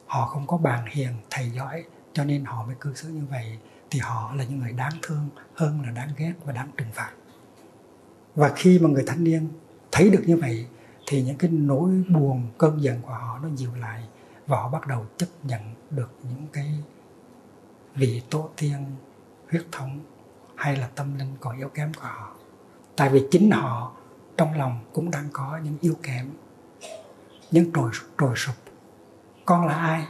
Họ 0.06 0.26
không 0.26 0.46
có 0.46 0.56
bạn 0.56 0.84
hiền, 0.90 1.12
thầy 1.30 1.50
giỏi, 1.50 1.84
cho 2.12 2.24
nên 2.24 2.44
họ 2.44 2.66
mới 2.66 2.74
cư 2.80 2.94
xử 2.94 3.08
như 3.08 3.24
vậy. 3.30 3.58
Thì 3.90 3.98
họ 3.98 4.32
là 4.34 4.44
những 4.44 4.58
người 4.58 4.72
đáng 4.72 4.92
thương 5.02 5.28
hơn 5.54 5.82
là 5.82 5.90
đáng 5.90 6.08
ghét 6.16 6.32
và 6.44 6.52
đáng 6.52 6.70
trừng 6.76 6.92
phạt. 6.92 7.10
Và 8.34 8.52
khi 8.56 8.78
mà 8.78 8.88
người 8.88 9.04
thanh 9.06 9.24
niên 9.24 9.48
thấy 9.92 10.10
được 10.10 10.22
như 10.26 10.36
vậy 10.36 10.66
thì 11.10 11.22
những 11.22 11.36
cái 11.36 11.50
nỗi 11.50 12.04
buồn, 12.08 12.48
cơn 12.58 12.82
giận 12.82 13.02
của 13.02 13.12
họ 13.12 13.38
nó 13.42 13.48
dịu 13.56 13.74
lại 13.74 14.08
và 14.46 14.56
họ 14.56 14.68
bắt 14.68 14.86
đầu 14.86 15.06
chấp 15.16 15.26
nhận 15.42 15.60
được 15.90 16.10
những 16.22 16.46
cái 16.52 16.74
vị 17.94 18.22
tổ 18.30 18.50
tiên 18.56 18.84
huyết 19.50 19.62
thống 19.72 20.00
hay 20.54 20.76
là 20.76 20.88
tâm 20.94 21.18
linh 21.18 21.36
còn 21.40 21.56
yếu 21.58 21.68
kém 21.68 21.94
của 21.94 22.02
họ. 22.02 22.32
Tại 22.96 23.08
vì 23.08 23.26
chính 23.30 23.50
họ 23.50 23.92
trong 24.36 24.58
lòng 24.58 24.80
cũng 24.92 25.10
đang 25.10 25.28
có 25.32 25.60
những 25.64 25.76
yếu 25.80 25.96
kém, 26.02 26.30
những 27.50 27.72
trồi 27.72 27.90
trồi 28.18 28.36
sụp. 28.36 28.54
Con 29.44 29.66
là 29.66 29.74
ai 29.74 30.06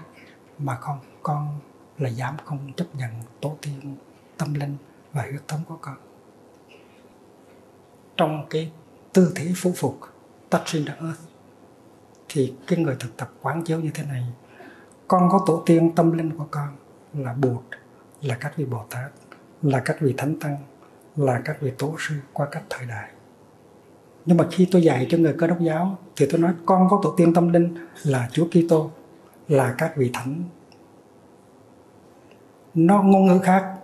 mà 0.58 0.78
con 0.80 0.98
con 1.22 1.58
là 1.98 2.08
dám 2.08 2.36
không 2.44 2.72
chấp 2.76 2.94
nhận 2.94 3.10
tổ 3.40 3.56
tiên 3.62 3.96
tâm 4.36 4.54
linh 4.54 4.76
và 5.12 5.22
huyết 5.22 5.48
thống 5.48 5.60
của 5.68 5.78
con? 5.80 5.96
Trong 8.16 8.46
cái 8.50 8.72
tư 9.12 9.32
thế 9.36 9.52
phú 9.56 9.72
phục 9.76 10.00
tách 10.50 10.62
sinh 10.66 10.84
ra 10.84 10.94
earth 11.00 11.20
thì 12.28 12.54
cái 12.66 12.78
người 12.78 12.96
thực 13.00 13.16
tập 13.16 13.30
quán 13.42 13.64
chiếu 13.64 13.80
như 13.80 13.90
thế 13.94 14.04
này, 14.04 14.24
con 15.08 15.28
có 15.32 15.44
tổ 15.46 15.62
tiên 15.66 15.90
tâm 15.96 16.12
linh 16.18 16.38
của 16.38 16.46
con 16.50 16.68
là 17.14 17.34
bụt, 17.34 17.62
là 18.22 18.36
các 18.40 18.56
vị 18.56 18.64
bồ 18.64 18.84
tát, 18.90 19.10
là 19.62 19.80
các 19.84 19.96
vị 20.00 20.14
thánh 20.18 20.38
tăng, 20.40 20.56
là 21.16 21.40
các 21.44 21.60
vị 21.60 21.72
tổ 21.78 21.94
sư 21.98 22.14
qua 22.32 22.48
các 22.50 22.62
thời 22.70 22.86
đại. 22.86 23.10
Nhưng 24.26 24.36
mà 24.36 24.46
khi 24.50 24.68
tôi 24.72 24.82
dạy 24.82 25.06
cho 25.10 25.18
người 25.18 25.34
cơ 25.38 25.46
đốc 25.46 25.60
giáo 25.60 25.98
thì 26.16 26.26
tôi 26.30 26.40
nói 26.40 26.54
con 26.66 26.88
có 26.90 27.00
tổ 27.02 27.14
tiên 27.16 27.34
tâm 27.34 27.52
linh 27.52 27.86
là 28.02 28.28
Chúa 28.32 28.46
Kitô, 28.46 28.90
là 29.48 29.74
các 29.78 29.96
vị 29.96 30.10
thánh. 30.14 30.44
Nó 32.74 33.02
ngôn 33.02 33.26
ngữ 33.26 33.38
khác, 33.42 33.74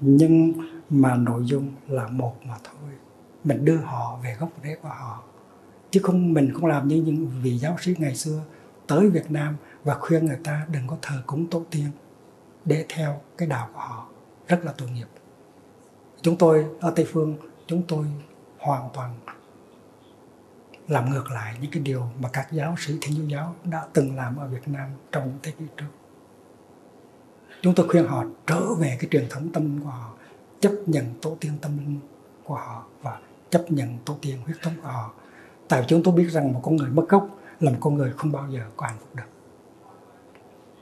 nhưng 0.00 0.52
mà 0.90 1.14
nội 1.14 1.42
dung 1.44 1.72
là 1.88 2.06
một 2.06 2.34
mà 2.44 2.54
thôi. 2.64 2.90
Mình 3.44 3.64
đưa 3.64 3.76
họ 3.76 4.18
về 4.22 4.36
gốc 4.40 4.48
rễ 4.62 4.76
của 4.82 4.88
họ 4.88 5.22
chứ 5.94 6.00
không, 6.02 6.34
mình 6.34 6.52
không 6.54 6.66
làm 6.66 6.88
như 6.88 6.96
những 6.96 7.30
vị 7.42 7.58
giáo 7.58 7.76
sĩ 7.80 7.94
ngày 7.98 8.16
xưa 8.16 8.40
tới 8.86 9.10
Việt 9.10 9.30
Nam 9.30 9.56
và 9.84 9.94
khuyên 9.94 10.26
người 10.26 10.38
ta 10.44 10.66
đừng 10.70 10.86
có 10.86 10.96
thờ 11.02 11.22
cúng 11.26 11.46
tổ 11.50 11.62
tiên 11.70 11.86
để 12.64 12.86
theo 12.88 13.20
cái 13.38 13.48
đạo 13.48 13.68
của 13.72 13.80
họ. 13.80 14.08
Rất 14.48 14.64
là 14.64 14.72
tội 14.78 14.90
nghiệp. 14.90 15.06
Chúng 16.22 16.36
tôi 16.36 16.66
ở 16.80 16.92
Tây 16.96 17.06
Phương, 17.12 17.36
chúng 17.66 17.82
tôi 17.88 18.06
hoàn 18.58 18.88
toàn 18.94 19.14
làm 20.88 21.10
ngược 21.10 21.30
lại 21.30 21.56
những 21.60 21.70
cái 21.70 21.82
điều 21.82 22.02
mà 22.20 22.28
các 22.32 22.52
giáo 22.52 22.74
sĩ, 22.78 22.98
thiên 23.00 23.16
chúa 23.16 23.28
giáo 23.28 23.54
đã 23.64 23.86
từng 23.92 24.16
làm 24.16 24.36
ở 24.36 24.48
Việt 24.48 24.68
Nam 24.68 24.90
trong 25.12 25.24
những 25.24 25.38
thế 25.42 25.52
kỷ 25.58 25.64
trước. 25.76 25.86
Chúng 27.62 27.74
tôi 27.74 27.88
khuyên 27.88 28.06
họ 28.06 28.24
trở 28.46 28.74
về 28.74 28.96
cái 29.00 29.08
truyền 29.10 29.26
thống 29.30 29.48
tâm 29.52 29.62
linh 29.62 29.80
của 29.80 29.90
họ, 29.90 30.14
chấp 30.60 30.72
nhận 30.86 31.14
tổ 31.22 31.36
tiên 31.40 31.52
tâm 31.62 31.78
linh 31.78 32.00
của 32.44 32.54
họ 32.54 32.84
và 33.02 33.18
chấp 33.50 33.64
nhận 33.68 33.98
tổ 34.04 34.16
tiên 34.22 34.38
huyết 34.44 34.56
thống 34.62 34.74
của 34.82 34.88
họ 34.88 35.14
tại 35.68 35.80
vì 35.80 35.86
chúng 35.88 36.02
tôi 36.02 36.14
biết 36.14 36.28
rằng 36.30 36.52
một 36.52 36.60
con 36.62 36.76
người 36.76 36.90
mất 36.90 37.08
gốc 37.08 37.28
là 37.60 37.70
một 37.70 37.78
con 37.80 37.94
người 37.94 38.12
không 38.16 38.32
bao 38.32 38.50
giờ 38.50 38.60
có 38.76 38.86
hạnh 38.86 38.96
phúc 39.00 39.08
được. 39.14 39.24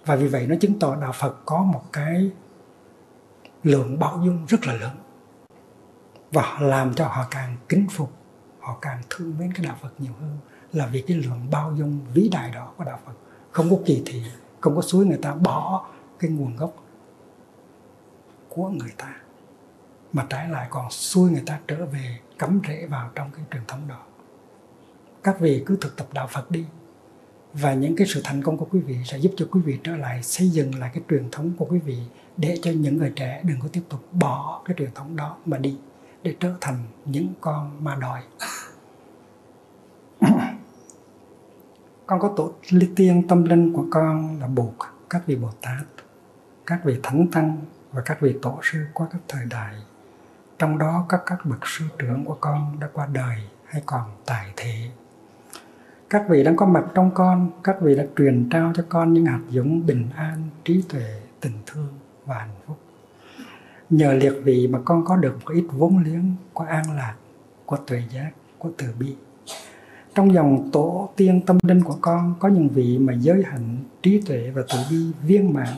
Và 0.06 0.16
vì 0.16 0.28
vậy 0.28 0.46
nó 0.46 0.54
chứng 0.60 0.78
tỏ 0.78 0.96
đạo 0.96 1.12
Phật 1.12 1.36
có 1.44 1.62
một 1.62 1.82
cái 1.92 2.30
lượng 3.62 3.98
bao 3.98 4.22
dung 4.24 4.46
rất 4.46 4.66
là 4.66 4.74
lớn. 4.74 4.96
Và 6.32 6.58
làm 6.60 6.94
cho 6.94 7.06
họ 7.06 7.26
càng 7.30 7.56
kính 7.68 7.86
phục, 7.90 8.12
họ 8.60 8.78
càng 8.80 9.02
thương 9.10 9.38
mến 9.38 9.52
cái 9.52 9.66
đạo 9.66 9.76
Phật 9.82 9.92
nhiều 9.98 10.12
hơn 10.20 10.38
là 10.72 10.86
vì 10.86 11.04
cái 11.06 11.16
lượng 11.16 11.46
bao 11.50 11.74
dung 11.76 12.00
vĩ 12.14 12.28
đại 12.32 12.50
đó 12.50 12.72
của 12.76 12.84
đạo 12.84 12.98
Phật. 13.04 13.12
Không 13.50 13.70
có 13.70 13.76
kỳ 13.86 14.02
thị, 14.06 14.22
không 14.60 14.76
có 14.76 14.82
suối 14.82 15.06
người 15.06 15.18
ta 15.22 15.34
bỏ 15.34 15.86
cái 16.18 16.30
nguồn 16.30 16.56
gốc 16.56 16.72
của 18.48 18.68
người 18.68 18.92
ta, 18.96 19.14
mà 20.12 20.26
trái 20.30 20.48
lại 20.48 20.66
còn 20.70 20.90
xui 20.90 21.30
người 21.30 21.42
ta 21.46 21.58
trở 21.68 21.86
về 21.86 22.18
cắm 22.38 22.60
rễ 22.68 22.86
vào 22.86 23.10
trong 23.14 23.30
cái 23.30 23.44
truyền 23.50 23.62
thống 23.68 23.88
đó 23.88 23.98
các 25.22 25.40
vị 25.40 25.62
cứ 25.66 25.76
thực 25.80 25.96
tập 25.96 26.06
đạo 26.12 26.26
Phật 26.32 26.50
đi. 26.50 26.64
Và 27.54 27.74
những 27.74 27.96
cái 27.96 28.06
sự 28.06 28.20
thành 28.24 28.42
công 28.42 28.56
của 28.56 28.66
quý 28.70 28.80
vị 28.80 28.96
sẽ 29.04 29.18
giúp 29.18 29.32
cho 29.36 29.46
quý 29.50 29.60
vị 29.60 29.78
trở 29.84 29.96
lại 29.96 30.22
xây 30.22 30.48
dựng 30.48 30.74
lại 30.74 30.90
cái 30.94 31.02
truyền 31.10 31.30
thống 31.32 31.52
của 31.58 31.64
quý 31.64 31.78
vị 31.78 31.98
để 32.36 32.58
cho 32.62 32.70
những 32.70 32.96
người 32.96 33.12
trẻ 33.16 33.40
đừng 33.44 33.60
có 33.60 33.68
tiếp 33.72 33.82
tục 33.88 34.00
bỏ 34.12 34.62
cái 34.64 34.76
truyền 34.78 34.90
thống 34.94 35.16
đó 35.16 35.36
mà 35.46 35.58
đi, 35.58 35.78
để 36.22 36.36
trở 36.40 36.54
thành 36.60 36.76
những 37.04 37.28
con 37.40 37.84
ma 37.84 37.94
đòi. 38.00 38.22
Con 42.06 42.20
có 42.20 42.32
tổ 42.36 42.52
tiên 42.96 43.28
tâm 43.28 43.44
linh 43.44 43.72
của 43.72 43.84
con 43.90 44.40
là 44.40 44.46
buộc 44.46 44.74
các 45.10 45.26
vị 45.26 45.36
bồ 45.36 45.48
tát, 45.60 45.84
các 46.66 46.84
vị 46.84 47.00
thánh 47.02 47.26
tăng 47.32 47.56
và 47.92 48.02
các 48.04 48.20
vị 48.20 48.34
tổ 48.42 48.58
sư 48.62 48.78
qua 48.94 49.06
các 49.12 49.20
thời 49.28 49.46
đại. 49.50 49.74
Trong 50.58 50.78
đó 50.78 51.06
các 51.08 51.22
các 51.26 51.38
bậc 51.44 51.66
sư 51.66 51.84
trưởng 51.98 52.24
của 52.24 52.36
con 52.40 52.80
đã 52.80 52.88
qua 52.92 53.08
đời 53.12 53.36
hay 53.64 53.82
còn 53.86 54.10
tại 54.26 54.52
thế 54.56 54.90
các 56.12 56.28
vị 56.28 56.44
đang 56.44 56.56
có 56.56 56.66
mặt 56.66 56.84
trong 56.94 57.10
con, 57.14 57.50
các 57.64 57.76
vị 57.80 57.94
đã 57.94 58.04
truyền 58.16 58.48
trao 58.50 58.72
cho 58.74 58.84
con 58.88 59.12
những 59.12 59.26
hạt 59.26 59.40
giống 59.50 59.86
bình 59.86 60.06
an, 60.16 60.48
trí 60.64 60.82
tuệ, 60.88 61.20
tình 61.40 61.52
thương 61.66 61.88
và 62.26 62.34
hạnh 62.34 62.54
phúc. 62.66 62.76
Nhờ 63.90 64.12
liệt 64.12 64.34
vị 64.44 64.68
mà 64.68 64.78
con 64.84 65.04
có 65.04 65.16
được 65.16 65.34
một 65.44 65.52
ít 65.52 65.64
vốn 65.72 65.98
liếng 65.98 66.34
của 66.52 66.64
an 66.64 66.84
lạc 66.96 67.14
của 67.66 67.76
tuệ 67.76 68.02
giác 68.14 68.30
của 68.58 68.70
từ 68.78 68.86
bi. 68.98 69.14
Trong 70.14 70.34
dòng 70.34 70.70
tổ 70.72 71.08
tiên 71.16 71.40
tâm 71.46 71.58
linh 71.62 71.82
của 71.84 71.96
con, 72.00 72.34
có 72.38 72.48
những 72.48 72.68
vị 72.68 72.98
mà 72.98 73.12
giới 73.12 73.42
hạnh 73.42 73.76
trí 74.02 74.20
tuệ 74.20 74.50
và 74.54 74.62
từ 74.68 74.78
bi 74.90 75.12
viên 75.26 75.54
mãn, 75.54 75.74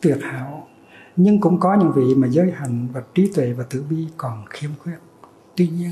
tuyệt 0.00 0.18
hảo. 0.22 0.68
Nhưng 1.16 1.40
cũng 1.40 1.60
có 1.60 1.74
những 1.74 1.92
vị 1.92 2.14
mà 2.14 2.28
giới 2.28 2.52
hạnh 2.54 2.88
và 2.92 3.02
trí 3.14 3.32
tuệ 3.34 3.52
và 3.52 3.64
từ 3.70 3.84
bi 3.90 4.06
còn 4.16 4.44
khiếm 4.50 4.70
khuyết. 4.78 4.98
Tuy 5.56 5.68
nhiên, 5.68 5.90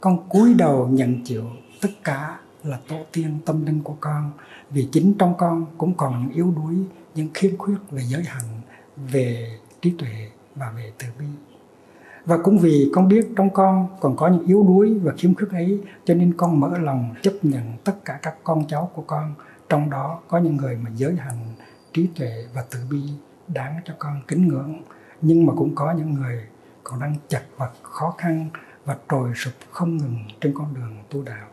con 0.00 0.28
cúi 0.28 0.54
đầu 0.54 0.88
nhận 0.88 1.24
chịu 1.24 1.44
tất 1.80 1.88
cả 2.04 2.38
là 2.64 2.80
tổ 2.88 2.96
tiên 3.12 3.38
tâm 3.46 3.66
linh 3.66 3.82
của 3.82 3.96
con. 4.00 4.30
Vì 4.70 4.88
chính 4.92 5.14
trong 5.18 5.34
con 5.38 5.66
cũng 5.78 5.94
còn 5.94 6.22
những 6.22 6.32
yếu 6.32 6.52
đuối, 6.56 6.74
những 7.14 7.28
khiếm 7.34 7.56
khuyết 7.56 7.76
về 7.90 8.02
giới 8.02 8.24
hạnh, 8.24 8.60
về 8.96 9.58
trí 9.80 9.94
tuệ 9.98 10.30
và 10.54 10.70
về 10.76 10.92
từ 10.98 11.06
bi. 11.18 11.26
Và 12.24 12.38
cũng 12.38 12.58
vì 12.58 12.90
con 12.94 13.08
biết 13.08 13.28
trong 13.36 13.50
con 13.50 13.88
còn 14.00 14.16
có 14.16 14.28
những 14.28 14.46
yếu 14.46 14.64
đuối 14.68 14.98
và 14.98 15.12
khiếm 15.18 15.34
khuyết 15.34 15.50
ấy, 15.50 15.80
cho 16.04 16.14
nên 16.14 16.34
con 16.36 16.60
mở 16.60 16.78
lòng 16.78 17.14
chấp 17.22 17.32
nhận 17.42 17.72
tất 17.84 18.04
cả 18.04 18.18
các 18.22 18.34
con 18.44 18.64
cháu 18.68 18.90
của 18.94 19.02
con. 19.02 19.34
Trong 19.68 19.90
đó 19.90 20.20
có 20.28 20.38
những 20.38 20.56
người 20.56 20.76
mà 20.76 20.90
giới 20.94 21.16
hành 21.16 21.54
trí 21.92 22.08
tuệ 22.18 22.46
và 22.54 22.64
từ 22.70 22.78
bi 22.90 23.02
đáng 23.48 23.80
cho 23.84 23.94
con 23.98 24.22
kính 24.28 24.48
ngưỡng. 24.48 24.82
Nhưng 25.20 25.46
mà 25.46 25.52
cũng 25.56 25.74
có 25.74 25.92
những 25.92 26.14
người 26.14 26.42
còn 26.84 27.00
đang 27.00 27.14
chật 27.28 27.42
vật 27.56 27.72
khó 27.82 28.14
khăn 28.18 28.48
và 28.84 28.96
trồi 29.10 29.32
sụp 29.34 29.54
không 29.70 29.96
ngừng 29.96 30.16
trên 30.40 30.52
con 30.54 30.74
đường 30.74 30.96
tu 31.10 31.22
đạo 31.22 31.46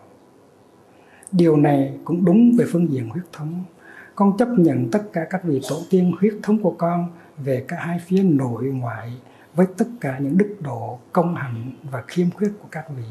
điều 1.32 1.58
này 1.58 1.98
cũng 2.04 2.26
đúng 2.26 2.52
về 2.58 2.66
phương 2.72 2.92
diện 2.92 3.10
huyết 3.10 3.26
thống. 3.34 3.64
Con 4.16 4.38
chấp 4.38 4.48
nhận 4.58 4.92
tất 4.92 5.04
cả 5.14 5.28
các 5.30 5.44
vị 5.44 5.62
tổ 5.70 5.76
tiên 5.90 6.14
huyết 6.20 6.34
thống 6.44 6.64
của 6.64 6.76
con 6.78 7.10
về 7.38 7.66
cả 7.68 7.78
hai 7.80 8.00
phía 8.06 8.24
nội 8.24 8.64
ngoại 8.64 9.18
với 9.56 9.68
tất 9.78 9.86
cả 10.02 10.20
những 10.20 10.38
đức 10.38 10.56
độ 10.62 11.00
công 11.14 11.36
hạnh 11.36 11.72
và 11.92 12.04
khiêm 12.08 12.32
khuyết 12.32 12.52
của 12.62 12.68
các 12.72 12.86
vị. 12.98 13.04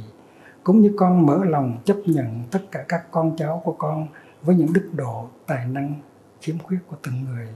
Cũng 0.64 0.80
như 0.80 0.94
con 0.96 1.26
mở 1.26 1.44
lòng 1.44 1.78
chấp 1.84 1.96
nhận 2.06 2.42
tất 2.50 2.60
cả 2.70 2.84
các 2.88 3.10
con 3.10 3.36
cháu 3.36 3.62
của 3.64 3.72
con 3.72 4.06
với 4.42 4.56
những 4.56 4.72
đức 4.72 4.90
độ 4.96 5.28
tài 5.46 5.66
năng 5.66 5.94
khiếm 6.40 6.58
khuyết 6.58 6.78
của 6.86 6.96
từng 7.02 7.24
người. 7.24 7.48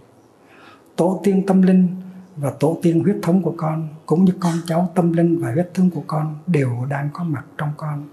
Tổ 0.96 1.20
tiên 1.24 1.44
tâm 1.46 1.62
linh 1.62 1.88
và 2.36 2.52
tổ 2.60 2.78
tiên 2.82 3.02
huyết 3.04 3.16
thống 3.22 3.42
của 3.42 3.54
con 3.56 3.88
cũng 4.06 4.24
như 4.24 4.32
con 4.40 4.52
cháu 4.66 4.90
tâm 4.94 5.12
linh 5.12 5.38
và 5.42 5.52
huyết 5.52 5.70
thống 5.74 5.90
của 5.90 6.02
con 6.06 6.36
đều 6.46 6.70
đang 6.88 7.08
có 7.12 7.24
mặt 7.24 7.44
trong 7.58 7.70
con. 7.76 8.08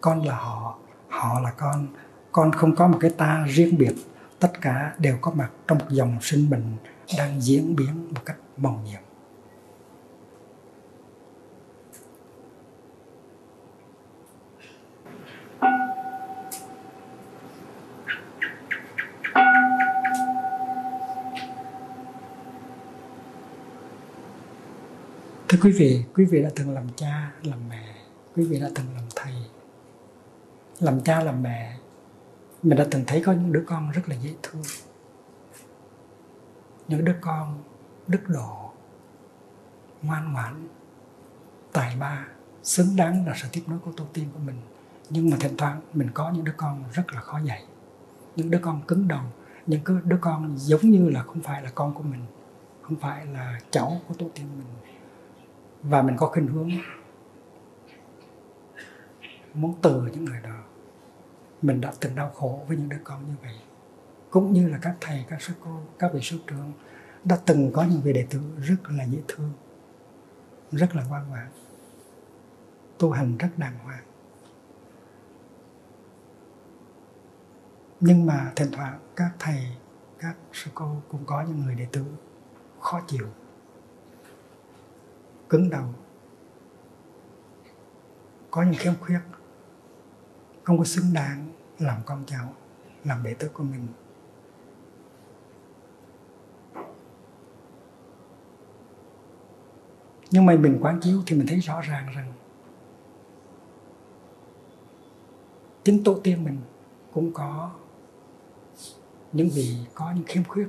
Con 0.00 0.24
là 0.24 0.36
họ 0.36 0.78
họ 1.16 1.40
là 1.40 1.50
con 1.50 1.86
con 2.32 2.52
không 2.52 2.74
có 2.76 2.88
một 2.88 2.98
cái 3.00 3.10
ta 3.10 3.46
riêng 3.48 3.78
biệt 3.78 3.94
tất 4.38 4.60
cả 4.60 4.94
đều 4.98 5.18
có 5.20 5.30
mặt 5.30 5.50
trong 5.68 5.78
một 5.78 5.84
dòng 5.90 6.18
sinh 6.22 6.50
mệnh 6.50 6.76
đang 7.18 7.40
diễn 7.40 7.76
biến 7.76 8.08
một 8.14 8.20
cách 8.24 8.36
màu 8.56 8.82
nhiệm 8.84 9.00
Thưa 25.48 25.58
quý 25.62 25.70
vị, 25.70 26.02
quý 26.14 26.24
vị 26.24 26.42
đã 26.42 26.50
từng 26.56 26.70
làm 26.70 26.84
cha, 26.96 27.32
làm 27.42 27.58
mẹ, 27.68 27.94
quý 28.36 28.44
vị 28.44 28.60
đã 28.60 28.68
từng 28.74 28.86
làm. 28.94 29.05
Làm 30.80 31.00
cha, 31.00 31.22
làm 31.22 31.42
mẹ, 31.42 31.76
mình 32.62 32.78
đã 32.78 32.86
từng 32.90 33.04
thấy 33.06 33.22
có 33.26 33.32
những 33.32 33.52
đứa 33.52 33.64
con 33.66 33.90
rất 33.90 34.08
là 34.08 34.14
dễ 34.14 34.34
thương. 34.42 34.62
Những 36.88 37.04
đứa 37.04 37.16
con 37.20 37.62
đức 38.06 38.28
độ, 38.28 38.70
ngoan 40.02 40.32
ngoãn, 40.32 40.68
tài 41.72 41.96
ba, 42.00 42.26
xứng 42.62 42.96
đáng 42.96 43.26
là 43.26 43.32
sự 43.36 43.48
tiếp 43.52 43.62
nối 43.66 43.78
của 43.78 43.92
tổ 43.96 44.04
tiên 44.12 44.28
của 44.32 44.38
mình. 44.38 44.56
Nhưng 45.10 45.30
mà 45.30 45.36
thỉnh 45.40 45.56
thoảng 45.56 45.80
mình 45.92 46.10
có 46.14 46.30
những 46.30 46.44
đứa 46.44 46.54
con 46.56 46.84
rất 46.92 47.12
là 47.12 47.20
khó 47.20 47.40
dạy. 47.44 47.64
Những 48.36 48.50
đứa 48.50 48.58
con 48.62 48.82
cứng 48.88 49.08
đầu, 49.08 49.22
những 49.66 49.80
đứa 50.04 50.18
con 50.20 50.58
giống 50.58 50.80
như 50.80 51.10
là 51.10 51.22
không 51.22 51.42
phải 51.42 51.62
là 51.62 51.70
con 51.74 51.94
của 51.94 52.02
mình, 52.02 52.24
không 52.82 52.96
phải 52.96 53.26
là 53.26 53.60
cháu 53.70 54.00
của 54.08 54.14
tổ 54.14 54.26
tiên 54.34 54.46
mình 54.58 54.66
và 55.82 56.02
mình 56.02 56.16
có 56.16 56.26
khuynh 56.26 56.46
hướng 56.46 56.70
muốn 59.54 59.74
từ 59.82 60.02
những 60.12 60.24
người 60.24 60.40
đó 60.42 60.65
mình 61.66 61.80
đã 61.80 61.92
từng 62.00 62.14
đau 62.14 62.30
khổ 62.30 62.64
với 62.68 62.76
những 62.76 62.88
đứa 62.88 62.96
con 63.04 63.26
như 63.26 63.34
vậy. 63.42 63.54
Cũng 64.30 64.52
như 64.52 64.68
là 64.68 64.78
các 64.82 64.96
thầy, 65.00 65.24
các 65.28 65.42
sư 65.42 65.52
cô, 65.64 65.80
các 65.98 66.10
vị 66.14 66.20
sư 66.22 66.38
trưởng 66.46 66.72
đã 67.24 67.38
từng 67.46 67.72
có 67.72 67.84
những 67.84 68.00
vị 68.00 68.12
đệ 68.12 68.26
tử 68.30 68.40
rất 68.62 68.76
là 68.88 69.04
dễ 69.04 69.18
thương, 69.28 69.52
rất 70.72 70.96
là 70.96 71.04
ngoan 71.04 71.28
ngoãn, 71.28 71.48
tu 72.98 73.10
hành 73.10 73.38
rất 73.38 73.48
đàng 73.56 73.78
hoàng. 73.78 74.04
Nhưng 78.00 78.26
mà 78.26 78.52
thỉnh 78.56 78.68
thoảng 78.72 78.98
các 79.16 79.30
thầy, 79.38 79.76
các 80.18 80.36
sư 80.52 80.70
cô 80.74 80.96
cũng 81.08 81.24
có 81.26 81.42
những 81.42 81.60
người 81.64 81.74
đệ 81.74 81.86
tử 81.92 82.04
khó 82.80 83.00
chịu, 83.06 83.26
cứng 85.48 85.70
đầu, 85.70 85.94
có 88.50 88.62
những 88.62 88.74
khiếm 88.78 88.94
khuyết, 89.00 89.20
không 90.64 90.78
có 90.78 90.84
xứng 90.84 91.12
đáng 91.14 91.55
làm 91.78 92.00
con 92.06 92.24
cháu, 92.26 92.54
làm 93.04 93.22
đệ 93.22 93.34
tử 93.34 93.48
của 93.48 93.64
mình. 93.64 93.86
Nhưng 100.30 100.46
mà 100.46 100.56
mình 100.56 100.78
quán 100.82 101.00
chiếu 101.00 101.22
thì 101.26 101.36
mình 101.36 101.46
thấy 101.46 101.58
rõ 101.58 101.80
ràng 101.80 102.06
rằng 102.14 102.32
chính 105.84 106.04
tổ 106.04 106.14
tiên 106.14 106.44
mình 106.44 106.60
cũng 107.12 107.32
có 107.32 107.70
những 109.32 109.48
vị, 109.48 109.76
có 109.94 110.12
những 110.12 110.24
khiếm 110.26 110.44
khuyết. 110.44 110.68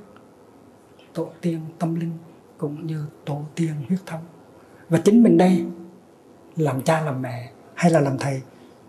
Tổ 1.12 1.30
tiên 1.40 1.60
tâm 1.78 1.94
linh 1.94 2.18
cũng 2.58 2.86
như 2.86 3.06
tổ 3.24 3.44
tiên 3.54 3.74
huyết 3.88 4.00
thống. 4.06 4.24
Và 4.88 5.00
chính 5.04 5.22
mình 5.22 5.38
đây, 5.38 5.66
làm 6.56 6.82
cha, 6.82 7.00
làm 7.00 7.22
mẹ 7.22 7.52
hay 7.74 7.90
là 7.90 8.00
làm 8.00 8.18
thầy, 8.18 8.42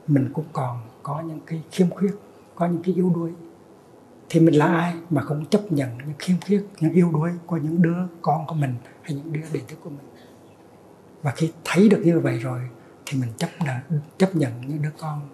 mình 0.08 0.32
cũng 0.34 0.46
còn 0.54 0.89
có 1.10 1.22
những 1.22 1.40
cái 1.46 1.64
khiếm 1.72 1.90
khuyết, 1.90 2.12
có 2.56 2.68
những 2.68 2.84
cái 2.84 2.96
yếu 2.96 3.12
đuối. 3.16 3.32
Thì 4.30 4.40
mình 4.40 4.56
là 4.56 4.66
ai 4.66 4.96
mà 5.10 5.22
không 5.22 5.46
chấp 5.46 5.72
nhận 5.72 5.98
những 5.98 6.16
khiếm 6.20 6.36
khuyết, 6.46 6.68
những 6.80 6.94
yếu 6.94 7.12
đuối 7.12 7.32
của 7.46 7.58
những 7.58 7.82
đứa 7.82 7.98
con 8.22 8.48
của 8.48 8.54
mình 8.54 8.76
hay 9.02 9.14
những 9.14 9.34
đứa 9.34 9.42
đệ 9.54 9.62
tử 9.68 9.76
của 9.84 9.90
mình? 9.90 10.06
Và 11.22 11.32
khi 11.32 11.52
thấy 11.64 11.90
được 11.90 12.02
như 12.06 12.20
vậy 12.20 12.40
rồi 12.40 12.60
thì 13.06 13.20
mình 13.22 13.30
chấp 13.38 13.50
nhận 13.60 14.02
chấp 14.18 14.36
nhận 14.36 14.52
những 14.68 14.82
đứa 14.82 14.92
con 15.00 15.30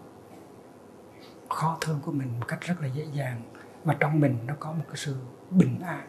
khó 1.49 1.77
thương 1.81 1.99
của 2.06 2.11
mình 2.11 2.39
một 2.39 2.45
cách 2.47 2.61
rất 2.61 2.81
là 2.81 2.88
dễ 2.88 3.06
dàng. 3.14 3.41
Và 3.84 3.95
trong 3.99 4.19
mình 4.19 4.38
nó 4.47 4.53
có 4.60 4.72
một 4.72 4.84
cái 4.88 4.95
sự 4.95 5.15
bình 5.49 5.80
an. 5.81 6.07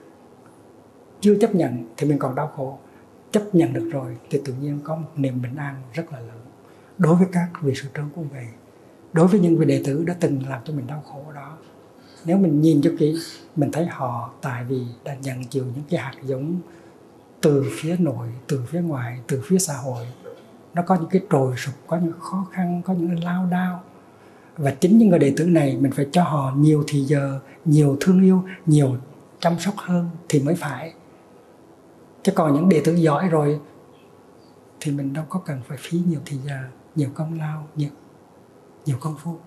Chưa 1.20 1.34
chấp 1.40 1.54
nhận 1.54 1.88
thì 1.96 2.08
mình 2.08 2.18
còn 2.18 2.34
đau 2.34 2.52
khổ. 2.56 2.78
Chấp 3.30 3.42
nhận 3.52 3.72
được 3.72 3.90
rồi 3.92 4.16
thì 4.30 4.42
tự 4.44 4.52
nhiên 4.52 4.80
có 4.84 4.96
một 4.96 5.10
niềm 5.16 5.42
bình 5.42 5.56
an 5.56 5.74
rất 5.92 6.12
là 6.12 6.20
lớn. 6.20 6.40
Đối 6.98 7.16
với 7.16 7.26
các 7.32 7.50
vị 7.62 7.74
sư 7.74 7.88
trưởng 7.94 8.10
cũng 8.14 8.28
vậy 8.28 8.46
đối 9.16 9.26
với 9.26 9.40
những 9.40 9.58
vị 9.58 9.66
đệ 9.66 9.82
tử 9.84 10.04
đã 10.04 10.14
từng 10.20 10.42
làm 10.48 10.60
cho 10.64 10.72
mình 10.72 10.86
đau 10.86 11.02
khổ 11.06 11.32
đó, 11.34 11.56
nếu 12.24 12.38
mình 12.38 12.60
nhìn 12.60 12.82
cho 12.82 12.90
kỹ, 12.98 13.16
mình 13.56 13.72
thấy 13.72 13.86
họ 13.86 14.30
tại 14.42 14.64
vì 14.64 14.82
đã 15.04 15.16
nhận 15.22 15.44
chịu 15.44 15.64
những 15.64 15.84
cái 15.90 16.00
hạt 16.00 16.14
giống 16.24 16.60
từ 17.40 17.64
phía 17.72 17.96
nội, 17.98 18.28
từ 18.46 18.62
phía 18.66 18.80
ngoài, 18.80 19.20
từ 19.26 19.42
phía 19.44 19.58
xã 19.58 19.74
hội. 19.74 20.06
Nó 20.74 20.82
có 20.82 20.94
những 20.94 21.08
cái 21.10 21.22
trồi 21.30 21.56
sụp, 21.56 21.74
có 21.86 21.96
những 21.96 22.12
khó 22.20 22.46
khăn, 22.52 22.82
có 22.84 22.94
những 22.94 23.24
lao 23.24 23.46
đao. 23.50 23.82
Và 24.56 24.70
chính 24.70 24.98
những 24.98 25.08
người 25.08 25.18
đệ 25.18 25.32
tử 25.36 25.46
này, 25.46 25.76
mình 25.80 25.92
phải 25.92 26.06
cho 26.12 26.22
họ 26.22 26.52
nhiều 26.56 26.84
thì 26.86 27.00
giờ, 27.00 27.40
nhiều 27.64 27.96
thương 28.00 28.22
yêu, 28.22 28.44
nhiều 28.66 28.96
chăm 29.40 29.58
sóc 29.58 29.74
hơn 29.76 30.10
thì 30.28 30.40
mới 30.40 30.54
phải. 30.54 30.92
Chứ 32.22 32.32
còn 32.34 32.54
những 32.54 32.68
đệ 32.68 32.80
tử 32.84 32.94
giỏi 32.94 33.28
rồi 33.28 33.60
thì 34.80 34.92
mình 34.92 35.12
đâu 35.12 35.24
có 35.28 35.40
cần 35.46 35.60
phải 35.68 35.78
phí 35.80 36.00
nhiều 36.08 36.20
thời 36.26 36.38
giờ, 36.38 36.58
nhiều 36.96 37.08
công 37.14 37.38
lao, 37.38 37.66
nhiều 37.76 37.90
nhiều 38.86 38.96
công 39.00 39.16
phu. 39.18 39.38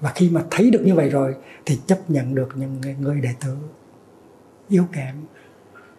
Và 0.00 0.12
khi 0.14 0.30
mà 0.30 0.44
thấy 0.50 0.70
được 0.70 0.82
như 0.84 0.94
vậy 0.94 1.10
rồi, 1.10 1.36
thì 1.66 1.80
chấp 1.86 2.10
nhận 2.10 2.34
được 2.34 2.48
những 2.54 2.80
người 3.00 3.20
đệ 3.20 3.34
tử 3.40 3.56
yếu 4.68 4.86
kém, 4.92 5.16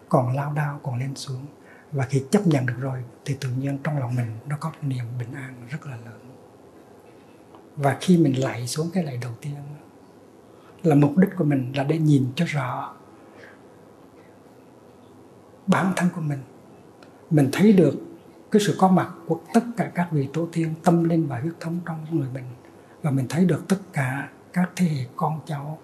còn 0.08 0.36
lao 0.36 0.52
đao, 0.52 0.80
còn 0.82 0.98
lên 0.98 1.14
xuống. 1.16 1.46
Và 1.92 2.06
khi 2.06 2.22
chấp 2.30 2.46
nhận 2.46 2.66
được 2.66 2.76
rồi, 2.80 3.04
thì 3.24 3.36
tự 3.40 3.48
nhiên 3.58 3.78
trong 3.84 3.98
lòng 3.98 4.14
mình 4.14 4.36
nó 4.48 4.56
có 4.60 4.72
niềm 4.82 5.04
bình 5.18 5.32
an 5.34 5.54
rất 5.70 5.86
là 5.86 5.96
lớn. 5.96 6.20
Và 7.76 7.96
khi 8.00 8.18
mình 8.18 8.40
lạy 8.40 8.66
xuống 8.66 8.90
cái 8.94 9.04
lạy 9.04 9.18
đầu 9.22 9.32
tiên, 9.40 9.54
là 10.82 10.94
mục 10.94 11.16
đích 11.16 11.30
của 11.36 11.44
mình 11.44 11.72
là 11.76 11.84
để 11.84 11.98
nhìn 11.98 12.26
cho 12.36 12.44
rõ 12.48 12.94
bản 15.66 15.92
thân 15.96 16.08
của 16.14 16.20
mình. 16.20 16.38
Mình 17.30 17.48
thấy 17.52 17.72
được 17.72 17.94
cái 18.50 18.62
sự 18.62 18.76
có 18.78 18.88
mặt 18.88 19.08
của 19.26 19.40
tất 19.54 19.60
cả 19.76 19.90
các 19.94 20.08
vị 20.10 20.28
tổ 20.32 20.48
tiên, 20.52 20.74
tâm 20.84 21.04
linh 21.04 21.26
và 21.26 21.40
huyết 21.40 21.52
thống 21.60 21.80
trong 21.86 22.06
người 22.10 22.28
mình 22.34 22.44
và 23.02 23.10
mình 23.10 23.26
thấy 23.28 23.44
được 23.44 23.64
tất 23.68 23.78
cả 23.92 24.30
các 24.52 24.70
thế 24.76 24.86
hệ 24.86 25.06
con 25.16 25.40
cháu 25.46 25.78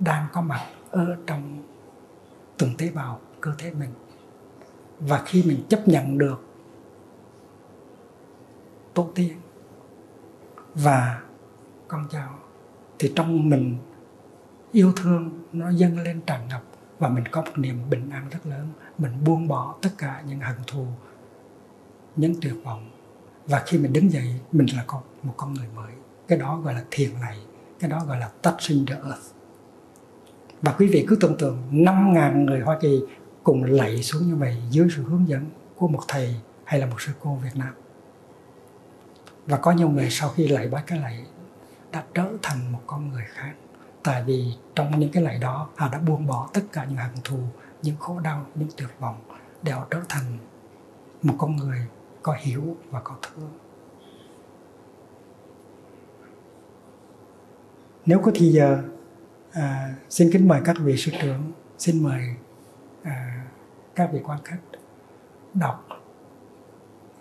đang 0.00 0.26
có 0.32 0.40
mặt 0.40 0.60
ở 0.90 1.16
trong 1.26 1.62
từng 2.58 2.76
tế 2.78 2.90
bào 2.90 3.20
cơ 3.40 3.52
thể 3.58 3.70
mình. 3.70 3.90
Và 5.00 5.22
khi 5.26 5.42
mình 5.42 5.66
chấp 5.68 5.88
nhận 5.88 6.18
được 6.18 6.44
tổ 8.94 9.10
tiên 9.14 9.32
và 10.74 11.22
con 11.88 12.06
cháu, 12.10 12.38
thì 12.98 13.12
trong 13.16 13.50
mình, 13.50 13.76
yêu 14.72 14.92
thương 14.96 15.44
nó 15.52 15.70
dâng 15.70 15.98
lên 15.98 16.20
tràn 16.26 16.48
ngập 16.48 16.62
và 16.98 17.08
mình 17.08 17.24
có 17.30 17.42
một 17.42 17.52
niềm 17.56 17.90
bình 17.90 18.10
an 18.10 18.28
rất 18.30 18.46
lớn. 18.46 18.68
Mình 18.98 19.24
buông 19.24 19.48
bỏ 19.48 19.74
tất 19.82 19.90
cả 19.98 20.22
những 20.26 20.40
hận 20.40 20.56
thù, 20.66 20.86
những 22.16 22.34
tuyệt 22.42 22.54
vọng. 22.64 22.90
Và 23.46 23.62
khi 23.66 23.78
mình 23.78 23.92
đứng 23.92 24.12
dậy, 24.12 24.40
mình 24.52 24.66
là 24.76 24.84
con, 24.86 25.02
một 25.22 25.34
con 25.36 25.54
người 25.54 25.68
mới 25.74 25.92
cái 26.28 26.38
đó 26.38 26.60
gọi 26.64 26.74
là 26.74 26.84
thiền 26.90 27.10
này, 27.20 27.38
cái 27.80 27.90
đó 27.90 28.04
gọi 28.08 28.18
là 28.18 28.30
touching 28.42 28.86
the 28.86 28.94
earth. 28.94 29.32
Và 30.62 30.72
quý 30.78 30.86
vị 30.86 31.06
cứ 31.08 31.16
tưởng 31.20 31.36
tượng 31.38 31.58
5.000 31.72 32.44
người 32.44 32.60
Hoa 32.60 32.78
Kỳ 32.80 33.00
cùng 33.42 33.64
lạy 33.64 34.02
xuống 34.02 34.22
như 34.26 34.36
vậy 34.36 34.56
dưới 34.70 34.88
sự 34.96 35.02
hướng 35.02 35.28
dẫn 35.28 35.46
của 35.76 35.88
một 35.88 36.00
thầy 36.08 36.34
hay 36.64 36.80
là 36.80 36.86
một 36.86 37.00
sư 37.00 37.12
cô 37.20 37.34
Việt 37.34 37.56
Nam. 37.56 37.74
Và 39.46 39.56
có 39.56 39.72
nhiều 39.72 39.88
người 39.88 40.10
sau 40.10 40.28
khi 40.28 40.48
lạy 40.48 40.68
bái 40.68 40.82
cái 40.86 40.98
lạy 40.98 41.26
đã 41.92 42.04
trở 42.14 42.28
thành 42.42 42.72
một 42.72 42.80
con 42.86 43.12
người 43.12 43.24
khác. 43.26 43.52
Tại 44.02 44.22
vì 44.22 44.52
trong 44.74 44.98
những 44.98 45.10
cái 45.12 45.22
lạy 45.22 45.38
đó, 45.38 45.68
họ 45.76 45.88
đã 45.92 45.98
buông 45.98 46.26
bỏ 46.26 46.48
tất 46.52 46.62
cả 46.72 46.84
những 46.84 46.98
hận 46.98 47.14
thù, 47.24 47.38
những 47.82 47.96
khổ 47.96 48.18
đau, 48.18 48.46
những 48.54 48.68
tuyệt 48.76 48.88
vọng 49.00 49.16
để 49.62 49.72
họ 49.72 49.86
trở 49.90 50.00
thành 50.08 50.38
một 51.22 51.34
con 51.38 51.56
người 51.56 51.86
có 52.22 52.36
hiểu 52.40 52.76
và 52.90 53.00
có 53.00 53.14
thương. 53.22 53.65
Nếu 58.06 58.18
có 58.18 58.32
thì 58.34 58.52
giờ 58.52 58.82
à, 59.52 59.94
xin 60.08 60.30
kính 60.32 60.48
mời 60.48 60.60
các 60.64 60.76
vị 60.80 60.96
sư 60.96 61.12
trưởng 61.22 61.52
xin 61.78 62.02
mời 62.02 62.22
à, 63.02 63.44
các 63.94 64.10
vị 64.12 64.20
quan 64.24 64.38
khách 64.44 64.60
đọc 65.54 65.88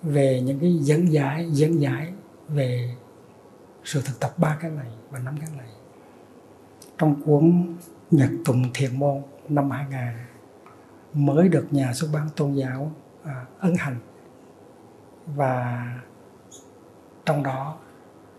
về 0.03 0.41
những 0.41 0.59
cái 0.59 0.77
dẫn 0.81 1.11
giải 1.11 1.47
dẫn 1.51 1.81
giải 1.81 2.13
về 2.47 2.95
sự 3.83 4.01
thực 4.05 4.19
tập 4.19 4.33
ba 4.37 4.57
cái 4.61 4.71
này 4.71 4.87
và 5.09 5.19
năm 5.19 5.35
cái 5.39 5.49
này. 5.57 5.67
Trong 6.97 7.21
cuốn 7.25 7.75
Nhật 8.11 8.29
Tùng 8.45 8.63
Thiền 8.73 8.99
Môn 8.99 9.21
năm 9.49 9.71
2000 9.71 9.99
mới 11.13 11.49
được 11.49 11.67
nhà 11.71 11.93
xuất 11.93 12.07
bản 12.13 12.27
tôn 12.35 12.53
giáo 12.53 12.91
à, 13.23 13.45
ấn 13.59 13.75
hành. 13.77 13.97
Và 15.25 15.85
trong 17.25 17.43
đó 17.43 17.77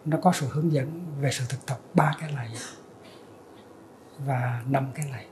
nó 0.06 0.16
có 0.22 0.32
sự 0.32 0.46
hướng 0.50 0.72
dẫn 0.72 1.02
về 1.20 1.30
sự 1.32 1.44
thực 1.48 1.66
tập 1.66 1.78
ba 1.94 2.14
cái 2.20 2.32
này 2.32 2.50
và 4.18 4.62
năm 4.68 4.86
cái 4.94 5.06
này. 5.12 5.26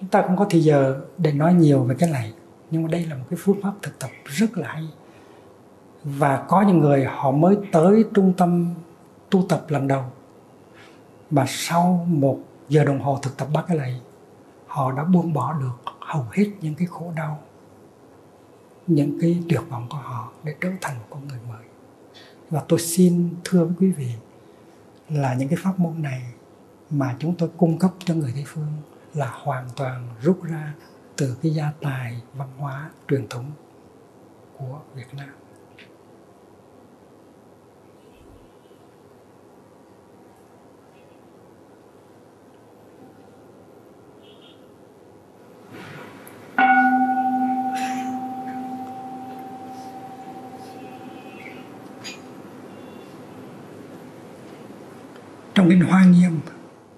Chúng 0.00 0.08
ta 0.08 0.22
không 0.22 0.36
có 0.36 0.46
thời 0.50 0.60
giờ 0.64 1.00
để 1.18 1.32
nói 1.32 1.54
nhiều 1.54 1.84
về 1.84 1.94
cái 1.98 2.10
này, 2.10 2.32
nhưng 2.70 2.82
mà 2.82 2.88
đây 2.88 3.06
là 3.06 3.16
một 3.16 3.24
cái 3.30 3.38
phương 3.42 3.62
pháp 3.62 3.72
thực 3.82 3.98
tập 3.98 4.10
rất 4.24 4.58
là 4.58 4.68
hay. 4.68 4.88
Và 6.04 6.44
có 6.48 6.62
những 6.62 6.78
người 6.78 7.04
họ 7.04 7.30
mới 7.30 7.56
tới 7.72 8.04
trung 8.14 8.32
tâm 8.36 8.74
tu 9.30 9.46
tập 9.48 9.64
lần 9.68 9.88
đầu, 9.88 10.04
mà 11.30 11.44
sau 11.48 12.06
một 12.08 12.38
giờ 12.68 12.84
đồng 12.84 13.00
hồ 13.00 13.18
thực 13.22 13.36
tập 13.36 13.48
ba 13.52 13.62
cái 13.62 13.76
này, 13.76 14.00
họ 14.66 14.92
đã 14.92 15.04
buông 15.04 15.32
bỏ 15.32 15.52
được 15.52 15.92
hầu 16.00 16.26
hết 16.32 16.46
những 16.60 16.74
cái 16.74 16.86
khổ 16.86 17.12
đau, 17.16 17.38
những 18.86 19.18
cái 19.20 19.42
tuyệt 19.48 19.60
vọng 19.68 19.86
của 19.90 19.96
họ 19.96 20.32
để 20.42 20.54
trở 20.60 20.68
thành 20.80 20.98
một 20.98 21.04
con 21.10 21.28
người 21.28 21.38
mới 21.48 21.67
và 22.50 22.64
tôi 22.68 22.78
xin 22.78 23.34
thưa 23.44 23.64
với 23.64 23.74
quý 23.80 23.92
vị 23.92 24.12
là 25.08 25.34
những 25.34 25.48
cái 25.48 25.58
pháp 25.62 25.78
môn 25.78 26.02
này 26.02 26.22
mà 26.90 27.16
chúng 27.18 27.34
tôi 27.38 27.50
cung 27.56 27.78
cấp 27.78 27.92
cho 28.04 28.14
người 28.14 28.32
Tây 28.34 28.44
phương 28.46 28.72
là 29.14 29.30
hoàn 29.42 29.68
toàn 29.76 30.08
rút 30.22 30.42
ra 30.42 30.74
từ 31.16 31.36
cái 31.42 31.54
gia 31.54 31.72
tài 31.80 32.22
văn 32.34 32.48
hóa 32.58 32.90
truyền 33.08 33.28
thống 33.28 33.50
của 34.58 34.80
Việt 34.94 35.14
Nam. 35.16 35.37
Trong 55.58 55.68
kinh 55.68 55.80
Hoa 55.80 56.04
Nghiêm. 56.04 56.40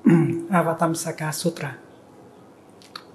Ừ, 0.04 0.12
Avatamsaka 0.50 1.32
Sutra. 1.32 1.76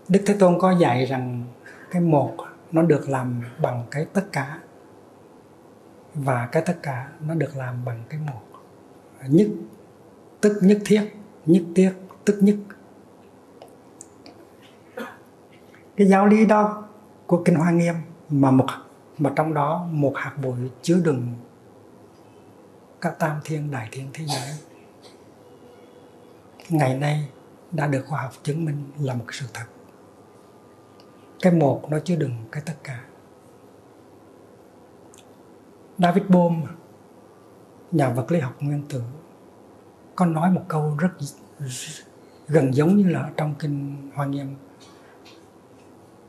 Đức 0.07 0.19
Thế 0.25 0.35
Tôn 0.39 0.59
có 0.59 0.71
dạy 0.71 1.05
rằng 1.05 1.43
cái 1.91 2.01
một 2.01 2.35
nó 2.71 2.81
được 2.81 3.09
làm 3.09 3.41
bằng 3.61 3.83
cái 3.91 4.05
tất 4.13 4.25
cả 4.31 4.59
và 6.13 6.49
cái 6.51 6.63
tất 6.65 6.77
cả 6.83 7.07
nó 7.27 7.33
được 7.33 7.55
làm 7.55 7.85
bằng 7.85 8.03
cái 8.09 8.19
một. 8.19 8.41
Nhất, 9.27 9.47
tức 10.41 10.59
nhất 10.61 10.77
thiết 10.85 11.13
nhất 11.45 11.63
thiết, 11.75 11.93
tức 12.25 12.37
nhất. 12.41 12.55
Cái 15.95 16.07
giáo 16.07 16.25
lý 16.27 16.45
đó 16.45 16.83
của 17.25 17.41
kinh 17.45 17.55
hoa 17.55 17.71
nghiêm 17.71 17.95
mà 18.29 18.51
một, 18.51 18.65
mà 19.17 19.31
trong 19.35 19.53
đó 19.53 19.87
một 19.91 20.13
hạt 20.15 20.33
bụi 20.41 20.57
chứa 20.81 21.01
đựng 21.03 21.33
các 23.01 23.19
tam 23.19 23.37
thiên, 23.43 23.71
đại 23.71 23.89
thiên 23.91 24.09
thế 24.13 24.25
giới 24.27 24.74
ngày 26.69 26.97
nay 26.97 27.29
đã 27.71 27.87
được 27.87 28.05
khoa 28.07 28.21
học 28.21 28.31
chứng 28.43 28.65
minh 28.65 28.83
là 28.99 29.13
một 29.13 29.25
sự 29.31 29.45
thật. 29.53 29.65
Cái 31.41 31.53
một 31.53 31.85
nó 31.89 31.99
chứa 31.99 32.15
đựng 32.15 32.35
cái 32.51 32.63
tất 32.65 32.73
cả. 32.83 33.03
David 35.97 36.23
Bohm, 36.29 36.63
nhà 37.91 38.09
vật 38.09 38.31
lý 38.31 38.39
học 38.39 38.53
nguyên 38.59 38.83
tử, 38.89 39.01
có 40.15 40.25
nói 40.25 40.51
một 40.51 40.63
câu 40.67 40.95
rất 40.99 41.09
gần 42.47 42.73
giống 42.73 42.97
như 42.97 43.09
là 43.09 43.31
trong 43.37 43.55
kinh 43.59 43.95
Hoa 44.15 44.25
Nghiêm. 44.25 44.55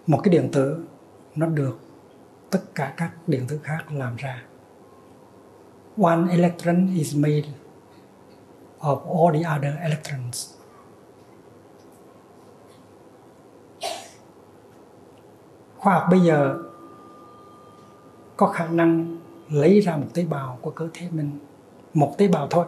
Một 0.06 0.20
cái 0.24 0.32
điện 0.32 0.48
tử 0.52 0.84
nó 1.34 1.46
được 1.46 1.78
tất 2.50 2.60
cả 2.74 2.94
các 2.96 3.12
điện 3.26 3.46
tử 3.48 3.60
khác 3.62 3.92
làm 3.92 4.16
ra. 4.16 4.42
One 6.02 6.30
electron 6.30 6.94
is 6.94 7.16
made 7.16 7.48
of 8.86 8.98
all 9.18 9.42
the 9.42 9.56
other 9.56 9.80
electrons. 9.80 10.54
Khoa 15.78 15.94
học 15.94 16.06
bây 16.10 16.20
giờ 16.20 16.58
có 18.36 18.46
khả 18.46 18.68
năng 18.68 19.18
lấy 19.48 19.80
ra 19.80 19.96
một 19.96 20.06
tế 20.14 20.24
bào 20.24 20.58
của 20.62 20.70
cơ 20.70 20.88
thể 20.94 21.08
mình, 21.10 21.38
một 21.94 22.14
tế 22.18 22.28
bào 22.28 22.48
thôi, 22.50 22.66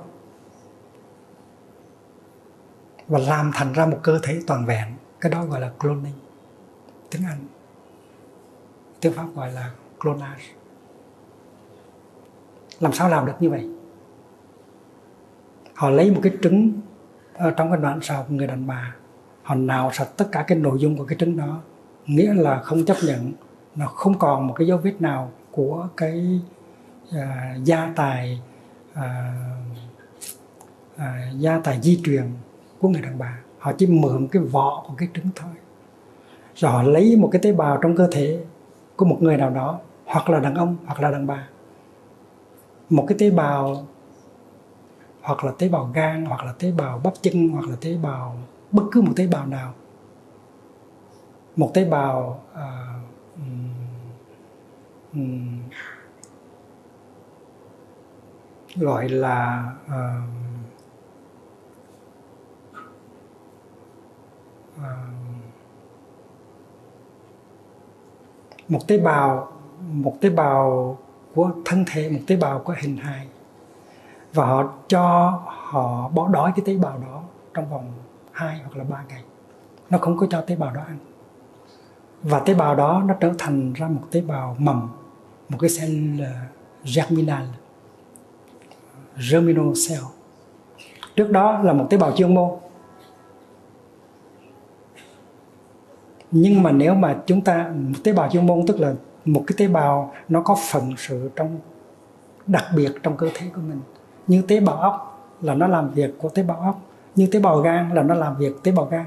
và 3.09 3.19
làm 3.19 3.51
thành 3.55 3.73
ra 3.73 3.87
một 3.87 3.99
cơ 4.03 4.19
thể 4.23 4.41
toàn 4.47 4.67
vẹn. 4.67 4.95
Cái 5.21 5.33
đó 5.33 5.45
gọi 5.45 5.61
là 5.61 5.73
cloning, 5.81 6.19
tiếng 7.11 7.23
anh. 7.25 7.47
Tiếng 9.01 9.13
pháp 9.13 9.27
gọi 9.35 9.53
là 9.53 9.71
clonage. 10.01 10.45
Làm 12.81 12.93
sao 12.93 13.09
làm 13.09 13.27
được 13.27 13.33
như 13.41 13.51
vậy? 13.51 13.71
Họ 15.79 15.91
lấy 15.91 16.11
một 16.11 16.21
cái 16.23 16.33
trứng 16.43 16.73
ở 17.35 17.51
trong 17.51 17.71
cái 17.71 17.81
đoạn 17.81 17.99
sau 18.03 18.25
của 18.29 18.35
người 18.35 18.47
đàn 18.47 18.67
bà. 18.67 18.95
Họ 19.43 19.55
nào 19.55 19.91
sạch 19.93 20.09
tất 20.17 20.29
cả 20.33 20.45
cái 20.47 20.59
nội 20.59 20.79
dung 20.79 20.97
của 20.97 21.05
cái 21.05 21.19
trứng 21.19 21.37
đó. 21.37 21.61
Nghĩa 22.07 22.35
là 22.35 22.63
không 22.63 22.85
chấp 22.85 22.97
nhận 23.07 23.33
nó 23.77 23.87
không 23.87 24.19
còn 24.19 24.47
một 24.47 24.55
cái 24.59 24.67
dấu 24.67 24.79
vết 24.79 24.95
nào 25.01 25.31
của 25.51 25.89
cái 25.97 26.41
à, 27.13 27.57
gia 27.65 27.93
tài 27.97 28.41
à, 28.95 29.35
à, 30.97 31.31
gia 31.39 31.59
tài 31.59 31.81
di 31.83 32.01
truyền 32.05 32.25
của 32.81 32.89
người 32.89 33.03
đàn 33.03 33.19
bà. 33.19 33.39
Họ 33.59 33.73
chỉ 33.73 33.87
mượn 33.87 34.29
cái 34.29 34.43
vỏ 34.43 34.85
của 34.89 34.95
cái 34.99 35.09
trứng 35.15 35.29
thôi. 35.37 35.51
Rồi 36.55 36.73
họ 36.73 36.83
lấy 36.83 37.17
một 37.17 37.29
cái 37.33 37.43
tế 37.43 37.53
bào 37.53 37.79
trong 37.83 37.97
cơ 37.97 38.09
thể 38.13 38.45
của 38.97 39.05
một 39.05 39.19
người 39.21 39.37
nào 39.37 39.51
đó 39.51 39.79
hoặc 40.05 40.31
là 40.31 40.41
đàn 40.41 40.55
ông 40.55 40.77
hoặc 40.87 41.01
là 41.01 41.11
đàn 41.11 41.27
bà. 41.27 41.49
Một 42.91 43.05
cái 43.09 43.19
tế 43.19 43.31
bào 43.31 43.87
hoặc 45.29 45.45
là 45.45 45.53
tế 45.59 45.69
bào 45.69 45.91
gan 45.95 46.25
hoặc 46.25 46.45
là 46.45 46.53
tế 46.59 46.73
bào 46.73 47.01
bắp 47.05 47.15
chân 47.23 47.49
hoặc 47.49 47.69
là 47.69 47.77
tế 47.81 47.97
bào 48.03 48.37
bất 48.73 48.83
cứ 48.93 49.03
một 49.03 49.13
tế 49.17 49.27
bào 49.27 49.47
nào. 49.47 49.73
Một 51.57 51.71
tế 51.75 51.85
bào 51.85 52.45
uh, 52.53 52.59
um, 55.13 55.61
gọi 58.77 59.09
là 59.09 59.73
uh, 59.87 59.93
uh, 64.77 64.85
một 68.69 68.89
tế 68.89 68.99
bào 68.99 69.53
một 69.93 70.17
tế 70.21 70.31
bào 70.31 70.99
của 71.35 71.51
thân 71.65 71.85
thể 71.87 72.11
một 72.11 72.21
tế 72.27 72.37
bào 72.37 72.59
có 72.59 72.75
hình 72.83 72.97
hài 72.97 73.29
và 74.35 74.47
họ 74.47 74.73
cho 74.89 75.33
họ 75.47 76.09
bỏ 76.09 76.29
đói 76.29 76.53
cái 76.57 76.65
tế 76.67 76.77
bào 76.77 76.99
đó 76.99 77.23
trong 77.55 77.71
vòng 77.71 77.93
2 78.33 78.61
hoặc 78.65 78.77
là 78.77 78.85
3 78.85 79.05
ngày. 79.09 79.23
Nó 79.91 79.99
không 79.99 80.17
có 80.17 80.27
cho 80.31 80.41
tế 80.41 80.57
bào 80.57 80.75
đó 80.75 80.81
ăn. 80.87 80.99
Và 82.23 82.41
tế 82.41 82.55
bào 82.55 82.75
đó 82.75 83.03
nó 83.07 83.15
trở 83.21 83.33
thành 83.39 83.73
ra 83.73 83.89
một 83.89 84.03
tế 84.11 84.21
bào 84.21 84.57
mầm, 84.59 84.89
một 85.49 85.59
cái 85.61 85.71
cell 85.79 86.23
ờ, 86.23 86.31
germinal 86.95 87.45
germinal 89.31 89.73
cell. 89.89 90.03
Trước 91.17 91.31
đó 91.31 91.59
là 91.63 91.73
một 91.73 91.87
tế 91.91 91.97
bào 91.97 92.13
chuyên 92.13 92.35
môn. 92.35 92.51
Nhưng 96.31 96.63
mà 96.63 96.73
nếu 96.73 96.95
mà 96.95 97.19
chúng 97.27 97.41
ta, 97.41 97.73
một 97.75 97.99
tế 98.05 98.13
bào 98.13 98.31
chuyên 98.31 98.47
môn 98.47 98.67
tức 98.67 98.81
là 98.81 98.95
một 99.25 99.45
cái 99.47 99.55
tế 99.59 99.69
bào 99.69 100.15
nó 100.29 100.43
có 100.43 100.57
phận 100.71 100.95
sự 100.97 101.31
trong, 101.37 101.59
đặc 102.47 102.65
biệt 102.77 102.93
trong 103.03 103.17
cơ 103.17 103.29
thể 103.35 103.47
của 103.55 103.61
mình 103.61 103.81
như 104.29 104.43
tế 104.43 104.61
bào 104.61 104.77
óc 104.77 105.05
là 105.41 105.55
nó 105.55 105.67
làm 105.67 105.91
việc 105.91 106.19
của 106.19 106.29
tế 106.29 106.43
bào 106.43 106.61
óc. 106.61 106.81
Như 107.15 107.27
tế 107.27 107.41
bào 107.41 107.61
gan 107.61 107.95
là 107.95 108.03
nó 108.03 108.15
làm 108.15 108.37
việc 108.37 108.63
tế 108.63 108.73
bào 108.73 108.87
gan. 108.87 109.05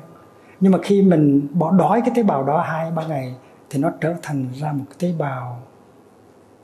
Nhưng 0.59 0.71
mà 0.71 0.79
khi 0.83 1.01
mình 1.01 1.47
bỏ 1.53 1.71
đói 1.71 2.01
cái 2.01 2.11
tế 2.15 2.23
bào 2.23 2.43
đó 2.43 2.61
hai, 2.61 2.91
ba 2.91 3.07
ngày 3.07 3.35
thì 3.69 3.79
nó 3.79 3.91
trở 4.01 4.15
thành 4.21 4.47
ra 4.53 4.71
một 4.71 4.85
cái 4.89 4.95
tế 4.99 5.17
bào 5.17 5.59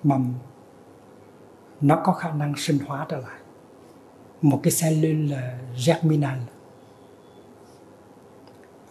mầm. 0.04 0.34
Nó 1.82 1.96
có 2.04 2.14
khả 2.14 2.32
năng 2.32 2.54
sinh 2.58 2.78
hóa 2.88 3.06
trở 3.10 3.18
lại. 3.18 3.40
Một 4.42 4.60
cái 4.64 4.74
cellule 4.82 5.42
germinal. 5.88 6.38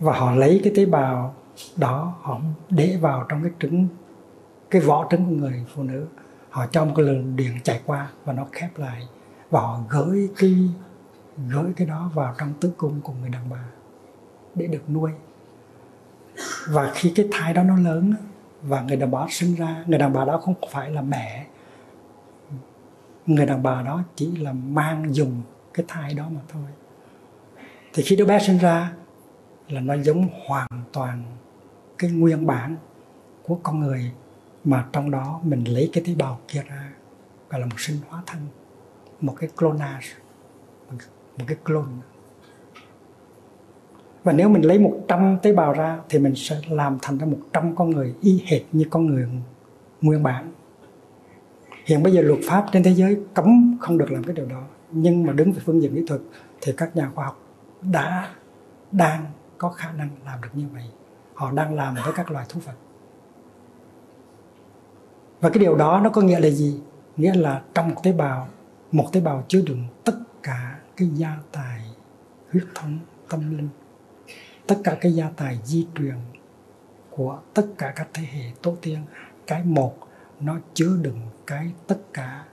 Và 0.00 0.12
họ 0.12 0.34
lấy 0.34 0.60
cái 0.64 0.72
tế 0.76 0.86
bào 0.86 1.34
đó, 1.76 2.14
họ 2.20 2.40
để 2.70 2.98
vào 3.00 3.24
trong 3.28 3.42
cái 3.42 3.52
trứng, 3.58 3.88
cái 4.70 4.82
vỏ 4.82 5.06
trứng 5.10 5.24
của 5.24 5.34
người 5.34 5.64
phụ 5.74 5.82
nữ. 5.82 6.06
Họ 6.50 6.66
cho 6.66 6.84
một 6.84 6.92
cái 6.96 7.06
lượng 7.06 7.36
điện 7.36 7.52
chạy 7.64 7.80
qua 7.86 8.10
và 8.24 8.32
nó 8.32 8.46
khép 8.52 8.70
lại 8.76 9.08
và 9.56 9.62
họ 9.62 9.80
gửi 9.88 10.30
cái 10.36 10.68
gửi 11.48 11.72
cái 11.76 11.86
đó 11.86 12.10
vào 12.14 12.34
trong 12.38 12.52
tử 12.60 12.72
cung 12.76 13.00
của 13.00 13.12
người 13.12 13.28
đàn 13.28 13.50
bà 13.50 13.64
để 14.54 14.66
được 14.66 14.90
nuôi. 14.90 15.10
Và 16.68 16.92
khi 16.94 17.12
cái 17.16 17.28
thai 17.32 17.54
đó 17.54 17.62
nó 17.62 17.76
lớn 17.76 18.14
và 18.62 18.82
người 18.82 18.96
đàn 18.96 19.10
bà 19.10 19.26
sinh 19.30 19.54
ra, 19.54 19.84
người 19.86 19.98
đàn 19.98 20.12
bà 20.12 20.24
đó 20.24 20.38
không 20.38 20.54
phải 20.70 20.90
là 20.90 21.02
mẹ. 21.02 21.46
Người 23.26 23.46
đàn 23.46 23.62
bà 23.62 23.82
đó 23.82 24.02
chỉ 24.16 24.36
là 24.36 24.52
mang 24.52 25.14
dùng 25.14 25.42
cái 25.74 25.86
thai 25.88 26.14
đó 26.14 26.28
mà 26.30 26.40
thôi. 26.48 26.66
Thì 27.92 28.02
khi 28.02 28.16
đứa 28.16 28.24
bé 28.24 28.38
sinh 28.38 28.58
ra 28.58 28.92
là 29.68 29.80
nó 29.80 29.94
giống 29.94 30.28
hoàn 30.46 30.68
toàn 30.92 31.22
cái 31.98 32.10
nguyên 32.10 32.46
bản 32.46 32.76
của 33.42 33.58
con 33.62 33.80
người 33.80 34.12
mà 34.64 34.86
trong 34.92 35.10
đó 35.10 35.40
mình 35.42 35.64
lấy 35.64 35.90
cái 35.92 36.04
tế 36.06 36.14
bào 36.14 36.40
kia 36.48 36.62
ra 36.68 36.92
gọi 37.50 37.60
là 37.60 37.66
một 37.66 37.80
sinh 37.80 37.96
hóa 38.08 38.22
thân 38.26 38.40
một 39.20 39.34
cái 39.38 39.50
clonage, 39.56 40.06
một 41.38 41.44
cái 41.46 41.56
clone. 41.64 41.92
Và 44.24 44.32
nếu 44.32 44.48
mình 44.48 44.62
lấy 44.62 44.78
100 44.78 45.38
tế 45.42 45.52
bào 45.52 45.72
ra 45.72 45.98
thì 46.08 46.18
mình 46.18 46.32
sẽ 46.36 46.60
làm 46.68 46.98
thành 47.02 47.18
ra 47.18 47.26
100 47.26 47.76
con 47.76 47.90
người 47.90 48.14
y 48.20 48.44
hệt 48.46 48.62
như 48.72 48.84
con 48.90 49.06
người 49.06 49.28
nguyên 50.02 50.22
bản. 50.22 50.52
Hiện 51.84 52.02
bây 52.02 52.12
giờ 52.12 52.22
luật 52.22 52.40
pháp 52.48 52.66
trên 52.72 52.82
thế 52.82 52.94
giới 52.94 53.20
cấm 53.34 53.76
không 53.80 53.98
được 53.98 54.10
làm 54.10 54.24
cái 54.24 54.34
điều 54.36 54.46
đó, 54.46 54.62
nhưng 54.90 55.26
mà 55.26 55.32
đứng 55.32 55.52
về 55.52 55.62
phương 55.64 55.82
diện 55.82 55.94
kỹ 55.94 56.04
thuật 56.06 56.20
thì 56.60 56.72
các 56.76 56.96
nhà 56.96 57.10
khoa 57.14 57.24
học 57.24 57.38
đã, 57.82 58.30
đang 58.92 59.24
có 59.58 59.68
khả 59.68 59.92
năng 59.92 60.08
làm 60.24 60.40
được 60.42 60.48
như 60.54 60.64
vậy. 60.74 60.84
Họ 61.34 61.52
đang 61.52 61.74
làm 61.74 61.94
với 61.94 62.12
các 62.16 62.30
loài 62.30 62.46
thú 62.48 62.60
vật. 62.64 62.72
Và 65.40 65.50
cái 65.50 65.58
điều 65.58 65.74
đó 65.74 66.00
nó 66.04 66.10
có 66.10 66.22
nghĩa 66.22 66.40
là 66.40 66.48
gì? 66.48 66.80
Nghĩa 67.16 67.34
là 67.34 67.62
trong 67.74 67.88
một 67.88 68.02
tế 68.02 68.12
bào 68.12 68.48
một 68.92 69.08
tế 69.12 69.20
bào 69.20 69.44
chứa 69.48 69.62
đựng 69.66 69.84
tất 70.04 70.18
cả 70.42 70.78
cái 70.96 71.08
gia 71.08 71.36
tài 71.52 71.80
huyết 72.52 72.64
thống, 72.74 72.98
tâm 73.28 73.56
linh, 73.56 73.68
tất 74.66 74.76
cả 74.84 74.96
cái 75.00 75.12
gia 75.12 75.30
tài 75.36 75.58
di 75.64 75.86
truyền 75.98 76.16
của 77.10 77.40
tất 77.54 77.66
cả 77.78 77.92
các 77.96 78.08
thế 78.14 78.22
hệ 78.22 78.52
tổ 78.62 78.76
tiên. 78.82 78.98
Cái 79.46 79.64
một, 79.64 79.94
nó 80.40 80.58
chứa 80.74 80.96
đựng 81.02 81.20
cái 81.46 81.72
tất 81.86 81.98
cả 82.12 82.44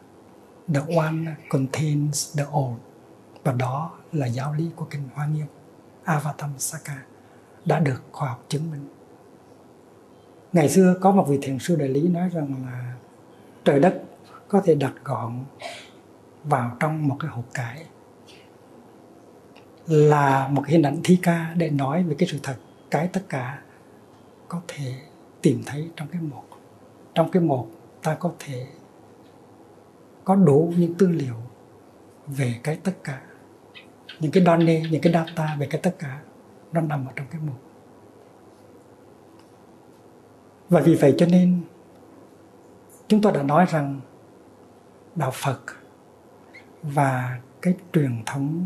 the 0.73 0.80
one 0.95 1.35
contains 1.49 2.38
the 2.38 2.43
all. 2.43 2.73
Và 3.43 3.51
đó 3.51 3.91
là 4.11 4.26
giáo 4.26 4.53
lý 4.53 4.69
của 4.76 4.85
kinh 4.85 5.10
Hoa 5.14 5.26
Nghiêm. 5.26 5.45
Avatamsaka 6.03 7.03
đã 7.65 7.80
được 7.80 8.01
khoa 8.11 8.30
học 8.30 8.45
chứng 8.47 8.72
minh. 8.72 8.88
Ngày 10.53 10.69
xưa 10.69 10.95
có 11.01 11.11
một 11.11 11.26
vị 11.30 11.39
thiền 11.41 11.60
sư 11.60 11.76
đại 11.76 11.89
lý 11.89 12.07
nói 12.07 12.30
rằng 12.30 12.55
là 12.65 12.93
trời 13.65 13.80
đất 13.80 14.03
có 14.47 14.61
thể 14.65 14.76
đặt 14.76 14.93
gọn 15.03 15.45
vào 16.44 16.78
trong 16.80 17.07
một 17.07 17.18
cái 17.20 17.32
hộp 17.32 17.45
cải 17.53 17.86
là 19.88 20.48
một 20.48 20.68
hình 20.68 20.82
ảnh 20.82 20.99
thi 21.03 21.20
ca 21.22 21.53
để 21.57 21.70
nói 21.70 22.03
về 22.03 22.15
cái 22.20 22.30
sự 22.30 22.40
thật. 22.44 22.56
Cái 22.91 23.07
tất 23.07 23.22
cả 23.30 23.61
có 24.48 24.61
thể 24.68 24.94
tìm 25.41 25.61
thấy 25.65 25.90
trong 25.95 26.07
cái 26.07 26.22
một, 26.22 26.44
trong 27.15 27.32
cái 27.32 27.44
một 27.44 27.68
ta 28.03 28.14
có 28.14 28.32
thể 28.40 28.68
có 30.24 30.36
đủ 30.36 30.74
những 30.78 30.94
tư 30.94 31.07
liệu 31.07 31.36
về 32.28 32.56
cái 32.64 32.76
tất 32.84 32.94
cả. 33.03 33.22
Những 34.20 34.32
cái 34.32 34.44
donne 34.45 34.82
những 34.91 35.02
cái 35.02 35.14
data 35.14 35.56
về 35.60 35.68
cái 35.70 35.82
tất 35.82 35.95
cả, 35.99 36.22
nó 36.72 36.82
nằm 36.82 37.06
ở 37.06 37.11
trong 37.15 37.28
cái 37.32 37.41
một. 37.41 37.57
Và 40.70 40.82
vì 40.82 40.95
vậy 40.95 41.15
cho 41.18 41.26
nên, 41.26 41.61
chúng 43.07 43.22
tôi 43.22 43.32
đã 43.32 43.44
nói 43.44 43.65
rằng 43.70 44.02
đạo 45.15 45.32
phật 45.34 45.60
và 46.84 47.39
cái 47.61 47.73
truyền 47.93 48.23
thống 48.26 48.65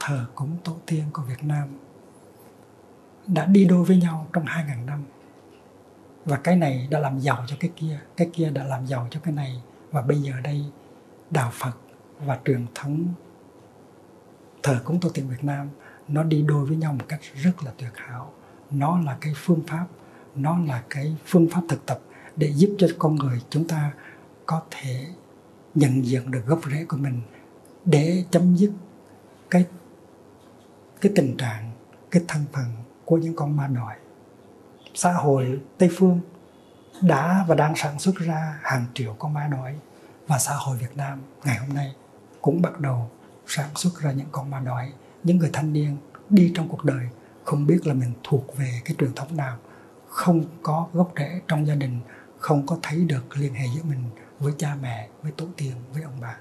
thờ 0.00 0.26
cúng 0.34 0.56
tổ 0.64 0.76
tiên 0.86 1.04
của 1.12 1.22
Việt 1.22 1.44
Nam 1.44 1.68
đã 3.26 3.46
đi 3.46 3.64
đôi 3.64 3.84
với 3.84 3.96
nhau 3.96 4.26
trong 4.32 4.44
2.000 4.44 4.84
năm. 4.84 5.04
Và 6.24 6.36
cái 6.36 6.56
này 6.56 6.88
đã 6.90 6.98
làm 6.98 7.18
giàu 7.18 7.44
cho 7.46 7.56
cái 7.60 7.70
kia, 7.76 8.00
cái 8.16 8.30
kia 8.32 8.50
đã 8.50 8.64
làm 8.64 8.86
giàu 8.86 9.08
cho 9.10 9.20
cái 9.20 9.34
này. 9.34 9.62
Và 9.90 10.02
bây 10.02 10.18
giờ 10.18 10.32
đây, 10.44 10.64
Đạo 11.30 11.50
Phật 11.52 11.76
và 12.18 12.38
truyền 12.44 12.66
thống 12.74 13.08
thờ 14.62 14.80
cúng 14.84 15.00
tổ 15.00 15.08
tiên 15.08 15.28
Việt 15.28 15.44
Nam 15.44 15.68
nó 16.08 16.22
đi 16.22 16.42
đôi 16.42 16.66
với 16.66 16.76
nhau 16.76 16.92
một 16.92 17.04
cách 17.08 17.20
rất 17.34 17.64
là 17.64 17.72
tuyệt 17.78 17.92
hảo. 17.94 18.32
Nó 18.70 18.98
là 19.00 19.16
cái 19.20 19.32
phương 19.36 19.62
pháp, 19.66 19.86
nó 20.34 20.58
là 20.58 20.82
cái 20.90 21.16
phương 21.24 21.48
pháp 21.50 21.60
thực 21.68 21.86
tập 21.86 22.00
để 22.36 22.52
giúp 22.54 22.76
cho 22.78 22.86
con 22.98 23.16
người 23.16 23.40
chúng 23.50 23.68
ta 23.68 23.92
có 24.46 24.62
thể 24.70 25.06
nhận 25.74 26.04
diện 26.04 26.30
được 26.30 26.42
gốc 26.46 26.60
rễ 26.70 26.84
của 26.84 26.96
mình 26.96 27.20
để 27.90 28.24
chấm 28.30 28.56
dứt 28.56 28.70
cái 29.50 29.66
cái 31.00 31.12
tình 31.16 31.36
trạng, 31.36 31.70
cái 32.10 32.22
thân 32.28 32.44
phận 32.52 32.64
của 33.04 33.16
những 33.16 33.36
con 33.36 33.56
ma 33.56 33.66
đòi. 33.66 33.94
Xã 34.94 35.12
hội 35.12 35.60
tây 35.78 35.90
phương 35.98 36.20
đã 37.02 37.44
và 37.48 37.54
đang 37.54 37.76
sản 37.76 37.98
xuất 37.98 38.14
ra 38.16 38.58
hàng 38.62 38.84
triệu 38.94 39.16
con 39.18 39.34
ma 39.34 39.48
đói 39.52 39.74
và 40.26 40.38
xã 40.38 40.54
hội 40.54 40.76
Việt 40.76 40.96
Nam 40.96 41.22
ngày 41.44 41.58
hôm 41.58 41.74
nay 41.74 41.94
cũng 42.40 42.62
bắt 42.62 42.80
đầu 42.80 43.10
sản 43.46 43.68
xuất 43.74 43.90
ra 44.00 44.12
những 44.12 44.28
con 44.32 44.50
ma 44.50 44.60
đói 44.60 44.92
những 45.24 45.38
người 45.38 45.50
thanh 45.52 45.72
niên 45.72 45.96
đi 46.30 46.52
trong 46.54 46.68
cuộc 46.68 46.84
đời 46.84 47.08
không 47.48 47.66
biết 47.66 47.86
là 47.86 47.94
mình 47.94 48.12
thuộc 48.24 48.56
về 48.56 48.80
cái 48.84 48.96
truyền 48.98 49.12
thống 49.14 49.36
nào, 49.36 49.58
không 50.08 50.44
có 50.62 50.88
gốc 50.92 51.12
rễ 51.16 51.40
trong 51.48 51.66
gia 51.66 51.74
đình, 51.74 52.00
không 52.38 52.66
có 52.66 52.78
thấy 52.82 53.04
được 53.04 53.36
liên 53.36 53.54
hệ 53.54 53.66
giữa 53.76 53.82
mình 53.82 54.04
với 54.38 54.52
cha 54.58 54.76
mẹ, 54.82 55.08
với 55.22 55.32
tổ 55.32 55.46
tiên, 55.56 55.72
với 55.92 56.02
ông 56.02 56.20
bà. 56.20 56.36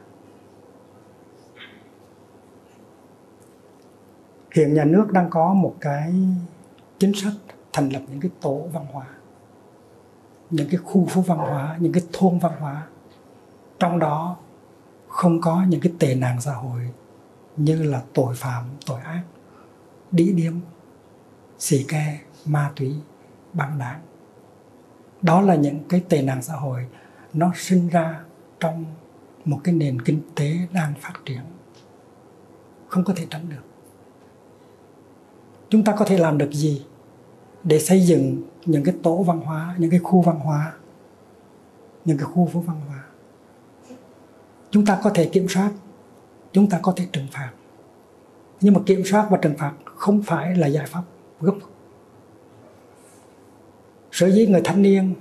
Hiện 4.57 4.73
nhà 4.73 4.85
nước 4.85 5.11
đang 5.11 5.29
có 5.29 5.53
một 5.53 5.75
cái 5.81 6.13
chính 6.99 7.13
sách 7.13 7.33
thành 7.73 7.89
lập 7.89 8.01
những 8.09 8.21
cái 8.21 8.31
tổ 8.41 8.67
văn 8.73 8.85
hóa, 8.91 9.05
những 10.49 10.67
cái 10.69 10.77
khu 10.77 11.05
phố 11.05 11.21
văn 11.21 11.37
hóa, 11.37 11.77
những 11.79 11.93
cái 11.93 12.03
thôn 12.13 12.39
văn 12.39 12.51
hóa. 12.59 12.87
Trong 13.79 13.99
đó 13.99 14.37
không 15.07 15.41
có 15.41 15.63
những 15.67 15.81
cái 15.81 15.93
tệ 15.99 16.15
nạn 16.15 16.41
xã 16.41 16.53
hội 16.53 16.81
như 17.57 17.83
là 17.83 18.01
tội 18.13 18.35
phạm, 18.35 18.63
tội 18.85 19.01
ác, 19.01 19.23
đĩ 20.11 20.33
điếm, 20.33 20.53
xì 21.59 21.85
ke, 21.87 22.19
ma 22.45 22.71
túy, 22.75 22.95
băng 23.53 23.79
đảng. 23.79 24.01
Đó 25.21 25.41
là 25.41 25.55
những 25.55 25.79
cái 25.89 26.03
tệ 26.09 26.21
nạn 26.21 26.41
xã 26.41 26.53
hội 26.53 26.87
nó 27.33 27.51
sinh 27.55 27.87
ra 27.87 28.19
trong 28.59 28.85
một 29.45 29.59
cái 29.63 29.73
nền 29.73 30.01
kinh 30.01 30.21
tế 30.35 30.57
đang 30.71 30.93
phát 31.01 31.13
triển, 31.25 31.41
không 32.87 33.03
có 33.03 33.13
thể 33.15 33.25
tránh 33.29 33.49
được 33.49 33.66
chúng 35.69 35.83
ta 35.83 35.95
có 35.97 36.05
thể 36.05 36.17
làm 36.17 36.37
được 36.37 36.49
gì 36.51 36.85
để 37.63 37.79
xây 37.79 38.01
dựng 38.01 38.43
những 38.65 38.83
cái 38.83 38.95
tổ 39.03 39.23
văn 39.23 39.39
hóa, 39.39 39.75
những 39.77 39.91
cái 39.91 39.99
khu 39.99 40.21
văn 40.21 40.39
hóa, 40.39 40.73
những 42.05 42.17
cái 42.17 42.25
khu 42.25 42.45
phố 42.53 42.59
văn 42.59 42.81
hóa? 42.87 43.03
Chúng 44.71 44.85
ta 44.85 44.99
có 45.03 45.09
thể 45.09 45.25
kiểm 45.25 45.47
soát, 45.49 45.71
chúng 46.51 46.69
ta 46.69 46.79
có 46.81 46.93
thể 46.95 47.07
trừng 47.11 47.27
phạt. 47.31 47.51
Nhưng 48.61 48.73
mà 48.73 48.79
kiểm 48.85 49.01
soát 49.05 49.27
và 49.29 49.37
trừng 49.41 49.57
phạt 49.57 49.73
không 49.85 50.21
phải 50.21 50.55
là 50.55 50.67
giải 50.67 50.85
pháp 50.85 51.03
gốc 51.39 51.57
sở 54.11 54.31
dĩ 54.31 54.47
người 54.47 54.61
thanh 54.63 54.81
niên 54.81 55.15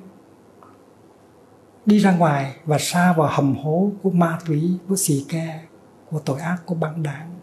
đi 1.86 1.98
ra 1.98 2.16
ngoài 2.16 2.56
và 2.64 2.78
xa 2.78 3.12
vào 3.12 3.28
hầm 3.30 3.56
hố 3.56 3.90
của 4.02 4.10
ma 4.10 4.38
túy, 4.46 4.78
của 4.88 4.96
xì 4.96 5.26
ke, 5.28 5.64
của 6.10 6.18
tội 6.18 6.40
ác, 6.40 6.56
của 6.66 6.74
băng 6.74 7.02
đảng, 7.02 7.34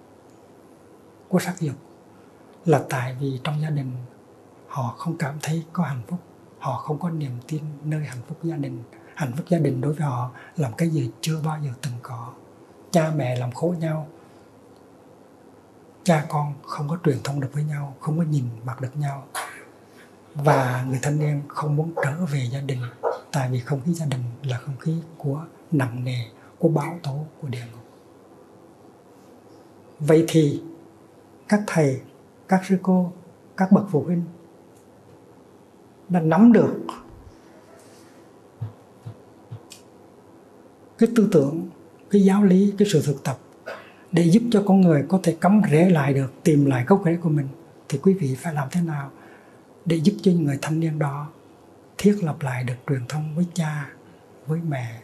của 1.28 1.40
sắc 1.40 1.60
dục 1.60 1.76
là 2.66 2.84
tại 2.90 3.16
vì 3.20 3.40
trong 3.44 3.62
gia 3.62 3.70
đình 3.70 3.92
họ 4.68 4.96
không 4.98 5.18
cảm 5.18 5.36
thấy 5.42 5.64
có 5.74 5.84
hạnh 5.84 6.02
phúc, 6.08 6.20
họ 6.60 6.78
không 6.78 7.00
có 7.00 7.10
niềm 7.10 7.32
tin 7.48 7.62
nơi 7.84 8.06
hạnh 8.06 8.22
phúc 8.28 8.38
gia 8.44 8.56
đình. 8.56 8.84
Hạnh 9.16 9.32
phúc 9.38 9.46
gia 9.50 9.58
đình 9.58 9.82
đối 9.82 9.94
với 9.94 10.08
họ 10.08 10.32
làm 10.56 10.74
cái 10.74 10.90
gì 10.90 11.12
chưa 11.22 11.42
bao 11.46 11.60
giờ 11.64 11.70
từng 11.82 11.94
có. 12.02 12.34
Cha 12.92 13.12
mẹ 13.16 13.36
làm 13.36 13.52
khổ 13.52 13.76
nhau, 13.80 14.08
cha 16.04 16.26
con 16.30 16.54
không 16.64 16.90
có 16.90 16.98
truyền 17.04 17.18
thông 17.24 17.40
được 17.40 17.50
với 17.54 17.64
nhau, 17.64 17.96
không 18.00 18.18
có 18.18 18.24
nhìn 18.24 18.46
mặt 18.66 18.82
được 18.82 18.98
nhau. 18.98 19.28
Và 20.36 20.86
người 20.90 21.00
thanh 21.02 21.20
niên 21.20 21.42
không 21.48 21.76
muốn 21.76 21.94
trở 22.04 22.26
về 22.26 22.48
gia 22.52 22.62
đình, 22.62 22.82
tại 23.32 23.50
vì 23.50 23.60
không 23.60 23.82
khí 23.86 23.94
gia 23.94 24.06
đình 24.06 24.22
là 24.44 24.58
không 24.58 24.78
khí 24.78 24.96
của 25.18 25.46
nặng 25.72 26.04
nề, 26.04 26.26
của 26.60 26.70
bão 26.70 27.00
tố, 27.04 27.26
của 27.42 27.48
địa 27.48 27.64
ngục. 27.72 27.84
Vậy 30.00 30.26
thì 30.28 30.64
các 31.50 31.62
thầy 31.68 32.02
các 32.48 32.62
sư 32.66 32.78
cô, 32.82 33.12
các 33.58 33.72
bậc 33.72 33.86
phụ 33.92 34.04
huynh 34.04 34.24
đã 36.10 36.20
nắm 36.20 36.54
được 36.54 36.76
cái 40.98 41.10
tư 41.16 41.30
tưởng, 41.32 41.70
cái 42.10 42.22
giáo 42.22 42.44
lý, 42.44 42.74
cái 42.78 42.88
sự 42.92 43.02
thực 43.06 43.24
tập 43.24 43.38
để 44.12 44.24
giúp 44.24 44.44
cho 44.52 44.64
con 44.68 44.82
người 44.82 45.06
có 45.10 45.20
thể 45.24 45.38
cắm 45.42 45.62
rễ 45.72 45.90
lại 45.90 46.14
được, 46.14 46.34
tìm 46.44 46.66
lại 46.66 46.86
gốc 46.88 47.02
rễ 47.06 47.18
của 47.22 47.30
mình, 47.30 47.48
thì 47.90 48.00
quý 48.04 48.14
vị 48.14 48.36
phải 48.36 48.54
làm 48.54 48.68
thế 48.72 48.82
nào 48.82 49.12
để 49.86 49.96
giúp 49.96 50.14
cho 50.22 50.32
những 50.32 50.44
người 50.44 50.60
thanh 50.62 50.80
niên 50.80 51.00
đó 51.00 51.30
thiết 51.98 52.18
lập 52.22 52.36
lại 52.42 52.64
được 52.64 52.74
truyền 52.88 53.02
thông 53.10 53.36
với 53.36 53.46
cha, 53.54 53.90
với 54.48 54.60
mẹ? 54.68 55.02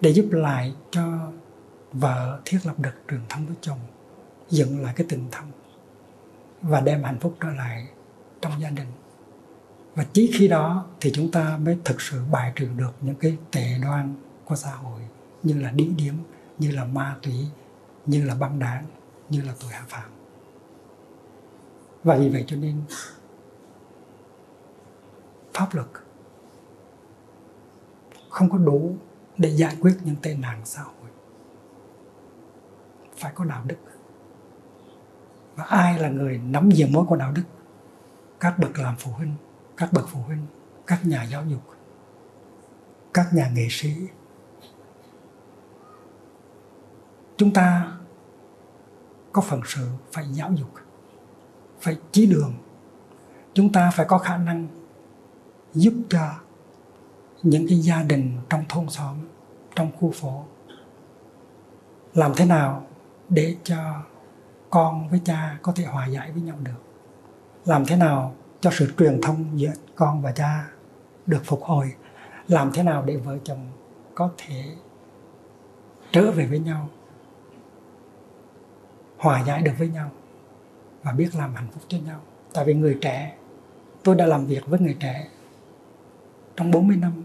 Để 0.00 0.10
giúp 0.10 0.26
lại 0.30 0.74
cho 0.90 1.32
vợ 1.92 2.40
thiết 2.44 2.58
lập 2.64 2.74
được 2.78 2.94
truyền 3.10 3.20
thông 3.28 3.46
với 3.46 3.56
chồng 3.60 3.78
dựng 4.50 4.82
lại 4.82 4.94
cái 4.96 5.06
tình 5.10 5.28
thân 5.32 5.44
và 6.62 6.80
đem 6.80 7.02
hạnh 7.02 7.18
phúc 7.20 7.36
trở 7.40 7.48
lại 7.48 7.88
trong 8.40 8.52
gia 8.60 8.70
đình. 8.70 8.88
Và 9.94 10.06
chỉ 10.12 10.30
khi 10.34 10.48
đó 10.48 10.86
thì 11.00 11.10
chúng 11.14 11.30
ta 11.30 11.58
mới 11.62 11.78
thực 11.84 12.00
sự 12.00 12.22
bài 12.30 12.52
trừ 12.56 12.68
được 12.76 12.92
những 13.00 13.14
cái 13.14 13.36
tệ 13.52 13.78
đoan 13.82 14.14
của 14.44 14.56
xã 14.56 14.70
hội 14.70 15.00
như 15.42 15.60
là 15.60 15.70
đĩ 15.70 15.88
điếm, 15.96 16.14
như 16.58 16.70
là 16.70 16.84
ma 16.84 17.16
túy, 17.22 17.34
như 18.06 18.24
là 18.24 18.34
băng 18.34 18.58
đảng, 18.58 18.86
như 19.30 19.42
là 19.42 19.54
tội 19.60 19.70
phạm. 19.88 20.10
Và 22.04 22.16
vì 22.16 22.28
vậy 22.28 22.44
cho 22.46 22.56
nên 22.56 22.82
pháp 25.54 25.74
luật 25.74 25.86
không 28.30 28.50
có 28.50 28.58
đủ 28.58 28.96
để 29.38 29.48
giải 29.48 29.76
quyết 29.80 29.98
những 30.04 30.16
tệ 30.22 30.34
nạn 30.34 30.60
xã 30.64 30.82
hội. 30.82 31.10
Phải 33.16 33.32
có 33.34 33.44
đạo 33.44 33.62
đức 33.66 33.76
và 35.56 35.64
ai 35.64 35.98
là 35.98 36.08
người 36.08 36.38
nắm 36.38 36.70
giữ 36.70 36.86
mối 36.90 37.04
của 37.06 37.16
đạo 37.16 37.32
đức? 37.32 37.42
Các 38.40 38.58
bậc 38.58 38.78
làm 38.78 38.94
phụ 38.98 39.10
huynh, 39.10 39.34
các 39.76 39.92
bậc 39.92 40.08
phụ 40.08 40.20
huynh, 40.20 40.46
các 40.86 41.06
nhà 41.06 41.22
giáo 41.24 41.44
dục, 41.46 41.60
các 43.14 43.26
nhà 43.34 43.50
nghệ 43.54 43.66
sĩ. 43.70 43.94
Chúng 47.36 47.52
ta 47.52 47.92
có 49.32 49.42
phần 49.42 49.60
sự 49.66 49.88
phải 50.12 50.24
giáo 50.32 50.52
dục, 50.52 50.70
phải 51.80 51.96
chỉ 52.12 52.26
đường. 52.26 52.54
Chúng 53.54 53.72
ta 53.72 53.90
phải 53.90 54.06
có 54.06 54.18
khả 54.18 54.36
năng 54.36 54.68
giúp 55.74 55.94
cho 56.08 56.30
những 57.42 57.66
cái 57.68 57.78
gia 57.78 58.02
đình 58.02 58.38
trong 58.50 58.64
thôn 58.68 58.88
xóm, 58.88 59.16
trong 59.74 59.90
khu 60.00 60.10
phố 60.10 60.44
làm 62.14 62.32
thế 62.36 62.44
nào 62.44 62.86
để 63.28 63.56
cho 63.64 63.76
con 64.76 65.08
với 65.08 65.20
cha 65.24 65.58
có 65.62 65.72
thể 65.72 65.84
hòa 65.84 66.06
giải 66.06 66.32
với 66.32 66.42
nhau 66.42 66.56
được. 66.62 66.82
Làm 67.64 67.86
thế 67.86 67.96
nào 67.96 68.34
cho 68.60 68.70
sự 68.70 68.92
truyền 68.98 69.20
thông 69.22 69.60
giữa 69.60 69.72
con 69.94 70.22
và 70.22 70.32
cha 70.32 70.68
được 71.26 71.40
phục 71.44 71.62
hồi? 71.62 71.92
Làm 72.48 72.70
thế 72.74 72.82
nào 72.82 73.02
để 73.06 73.16
vợ 73.16 73.38
chồng 73.44 73.70
có 74.14 74.30
thể 74.36 74.64
trở 76.12 76.30
về 76.30 76.46
với 76.46 76.58
nhau, 76.58 76.88
hòa 79.18 79.44
giải 79.46 79.62
được 79.62 79.72
với 79.78 79.88
nhau 79.88 80.10
và 81.02 81.12
biết 81.12 81.34
làm 81.34 81.54
hạnh 81.54 81.68
phúc 81.72 81.82
cho 81.88 81.98
nhau? 81.98 82.20
Tại 82.52 82.64
vì 82.64 82.74
người 82.74 82.98
trẻ, 83.00 83.36
tôi 84.02 84.14
đã 84.14 84.26
làm 84.26 84.46
việc 84.46 84.66
với 84.66 84.80
người 84.80 84.96
trẻ 85.00 85.28
trong 86.56 86.70
40 86.70 86.96
năm 86.96 87.22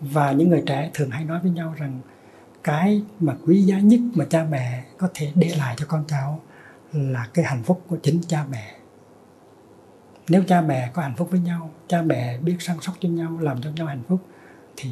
và 0.00 0.32
những 0.32 0.48
người 0.48 0.62
trẻ 0.66 0.90
thường 0.94 1.10
hay 1.10 1.24
nói 1.24 1.40
với 1.42 1.50
nhau 1.50 1.74
rằng 1.76 2.00
cái 2.64 3.02
mà 3.20 3.36
quý 3.46 3.62
giá 3.62 3.78
nhất 3.78 4.00
mà 4.14 4.26
cha 4.30 4.46
mẹ 4.50 4.84
có 4.98 5.08
thể 5.14 5.32
để 5.34 5.54
lại 5.58 5.74
cho 5.78 5.86
con 5.88 6.04
cháu 6.08 6.40
là 6.92 7.28
cái 7.34 7.44
hạnh 7.44 7.62
phúc 7.62 7.82
của 7.88 7.96
chính 8.02 8.20
cha 8.28 8.44
mẹ. 8.50 8.76
Nếu 10.28 10.44
cha 10.48 10.60
mẹ 10.60 10.90
có 10.94 11.02
hạnh 11.02 11.14
phúc 11.16 11.28
với 11.30 11.40
nhau, 11.40 11.70
cha 11.88 12.02
mẹ 12.02 12.38
biết 12.38 12.56
săn 12.58 12.80
sóc 12.80 12.94
cho 13.00 13.08
nhau, 13.08 13.38
làm 13.40 13.62
cho 13.62 13.70
nhau 13.70 13.86
hạnh 13.86 14.02
phúc, 14.08 14.20
thì 14.76 14.90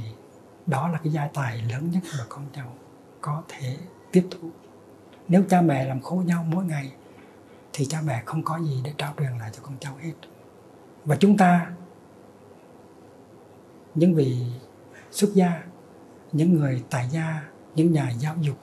đó 0.67 0.89
là 0.89 0.99
cái 1.05 1.13
gia 1.13 1.29
tài 1.35 1.63
lớn 1.63 1.91
nhất 1.91 2.03
mà 2.19 2.25
con 2.29 2.47
cháu 2.57 2.75
có 3.21 3.43
thể 3.49 3.77
tiếp 4.13 4.29
thu. 4.31 4.51
Nếu 5.29 5.45
cha 5.49 5.61
mẹ 5.61 5.85
làm 5.85 6.01
khổ 6.01 6.23
nhau 6.27 6.45
mỗi 6.49 6.65
ngày, 6.65 6.93
thì 7.73 7.87
cha 7.87 8.01
mẹ 8.01 8.23
không 8.25 8.43
có 8.43 8.59
gì 8.59 8.81
để 8.85 8.93
trao 8.99 9.15
truyền 9.19 9.39
lại 9.39 9.51
cho 9.53 9.63
con 9.63 9.77
cháu 9.81 9.97
hết. 10.03 10.13
Và 11.05 11.17
chúng 11.17 11.37
ta, 11.37 11.71
những 13.95 14.15
vị 14.15 14.37
xuất 15.11 15.35
gia, 15.35 15.63
những 16.33 16.55
người 16.55 16.83
tại 16.91 17.09
gia 17.11 17.48
những 17.75 17.93
nhà 17.93 18.11
giáo 18.11 18.35
dục, 18.41 18.59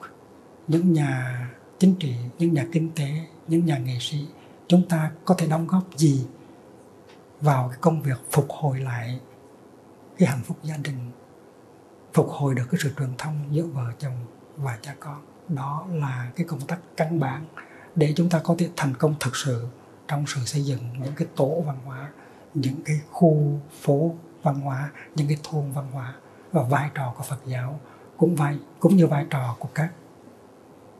những 0.68 0.92
nhà 0.92 1.40
chính 1.78 1.94
trị, 1.94 2.14
những 2.38 2.54
nhà 2.54 2.66
kinh 2.72 2.90
tế, 2.96 3.08
những 3.48 3.66
nhà 3.66 3.78
nghệ 3.78 3.96
sĩ, 4.00 4.26
chúng 4.66 4.88
ta 4.88 5.10
có 5.24 5.34
thể 5.38 5.46
đóng 5.46 5.66
góp 5.66 5.84
gì 5.96 6.26
vào 7.40 7.68
cái 7.68 7.78
công 7.80 8.02
việc 8.02 8.18
phục 8.30 8.46
hồi 8.50 8.80
lại 8.80 9.20
cái 10.18 10.28
hạnh 10.28 10.42
phúc 10.44 10.56
gia 10.62 10.76
đình, 10.76 11.10
phục 12.14 12.28
hồi 12.30 12.54
được 12.54 12.66
cái 12.70 12.80
sự 12.82 12.90
truyền 12.98 13.08
thông 13.18 13.44
giữa 13.50 13.62
vợ 13.62 13.92
chồng 13.98 14.26
và 14.56 14.78
cha 14.82 14.94
con? 15.00 15.26
Đó 15.48 15.86
là 15.90 16.30
cái 16.36 16.46
công 16.46 16.60
tác 16.60 16.78
căn 16.96 17.20
bản 17.20 17.46
để 17.94 18.12
chúng 18.16 18.28
ta 18.28 18.40
có 18.44 18.54
thể 18.58 18.68
thành 18.76 18.94
công 18.94 19.14
thực 19.20 19.36
sự 19.36 19.66
trong 20.08 20.24
sự 20.26 20.40
xây 20.44 20.64
dựng 20.64 20.80
những 21.02 21.14
cái 21.16 21.28
tổ 21.36 21.62
văn 21.66 21.78
hóa, 21.84 22.10
những 22.54 22.82
cái 22.84 23.00
khu 23.10 23.60
phố 23.80 24.14
văn 24.42 24.60
hóa, 24.60 24.90
những 25.14 25.28
cái 25.28 25.38
thôn 25.42 25.72
văn 25.72 25.90
hóa 25.92 26.14
và 26.52 26.62
vai 26.62 26.90
trò 26.94 27.14
của 27.16 27.22
Phật 27.22 27.40
giáo 27.46 27.80
cũng 28.16 28.36
vai 28.36 28.58
cũng 28.80 28.96
như 28.96 29.06
vai 29.06 29.26
trò 29.30 29.56
của 29.58 29.68
các 29.74 29.92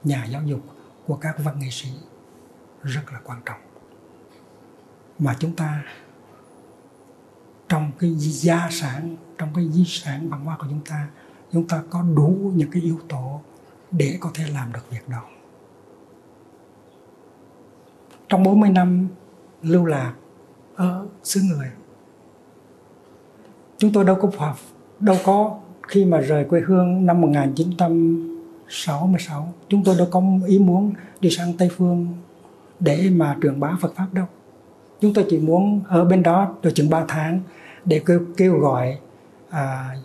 nhà 0.05 0.25
giáo 0.25 0.43
dục, 0.43 0.61
của 1.07 1.17
các 1.17 1.37
văn 1.39 1.59
nghệ 1.59 1.69
sĩ, 1.71 1.89
rất 2.83 3.13
là 3.13 3.21
quan 3.25 3.41
trọng. 3.45 3.61
Mà 5.19 5.37
chúng 5.39 5.57
ta, 5.57 5.85
trong 7.69 7.91
cái 7.99 8.15
gia 8.19 8.69
sản, 8.71 9.17
trong 9.39 9.49
cái 9.55 9.69
di 9.73 9.85
sản 9.87 10.29
văn 10.31 10.45
hóa 10.45 10.57
của 10.61 10.67
chúng 10.71 10.85
ta 10.89 11.09
chúng 11.53 11.69
ta 11.69 11.83
có 11.91 12.03
đủ 12.03 12.53
những 12.55 12.71
cái 12.71 12.83
yếu 12.83 13.01
tố 13.09 13.41
để 13.91 14.19
có 14.21 14.31
thể 14.35 14.45
làm 14.47 14.73
được 14.73 14.91
việc 14.91 15.09
đó. 15.09 15.23
Trong 18.29 18.43
40 18.43 18.71
năm 18.71 19.09
lưu 19.63 19.85
lạc 19.85 20.15
ở 20.75 21.07
xứ 21.23 21.41
người, 21.41 21.71
chúng 23.79 23.93
tôi 23.93 24.05
đâu 24.05 24.19
có 24.21 24.55
đâu 25.01 25.17
có 25.25 25.61
khi 25.89 26.05
mà 26.05 26.21
rời 26.21 26.45
quê 26.45 26.61
hương 26.61 27.07
năm 27.07 27.21
1966 27.21 29.53
chúng 29.69 29.85
tôi 29.85 29.95
đâu 29.99 30.09
có 30.11 30.23
ý 30.47 30.59
muốn 30.59 30.93
đi 31.21 31.31
sang 31.31 31.53
Tây 31.59 31.69
Phương 31.77 32.07
để 32.81 33.11
mà 33.13 33.37
truyền 33.43 33.61
bá 33.61 33.77
Phật 33.81 33.95
pháp 33.97 34.07
đâu 34.13 34.27
chúng 35.01 35.15
tôi 35.15 35.27
chỉ 35.31 35.39
muốn 35.39 35.83
ở 35.89 36.05
bên 36.05 36.23
đó 36.23 36.55
được 36.63 36.71
chừng 36.75 36.91
3 36.91 37.05
tháng 37.09 37.41
để 37.85 38.01
kêu, 38.07 38.21
kêu 38.37 38.59
gọi 38.59 38.99
à, 39.51 39.97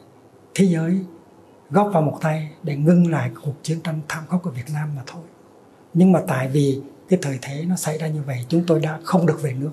thế 0.53 0.65
giới 0.65 0.99
góp 1.69 1.89
vào 1.93 2.01
một 2.01 2.17
tay 2.21 2.51
để 2.63 2.75
ngưng 2.75 3.11
lại 3.11 3.31
cuộc 3.43 3.63
chiến 3.63 3.81
tranh 3.81 3.99
thảm 4.07 4.23
khốc 4.27 4.43
của 4.43 4.49
Việt 4.49 4.65
Nam 4.73 4.89
mà 4.95 5.01
thôi. 5.07 5.21
Nhưng 5.93 6.11
mà 6.11 6.21
tại 6.27 6.47
vì 6.47 6.81
cái 7.09 7.19
thời 7.21 7.39
thế 7.41 7.65
nó 7.67 7.75
xảy 7.75 7.97
ra 7.97 8.07
như 8.07 8.21
vậy 8.25 8.45
chúng 8.47 8.63
tôi 8.67 8.79
đã 8.79 8.99
không 9.03 9.25
được 9.25 9.41
về 9.41 9.53
nước 9.53 9.71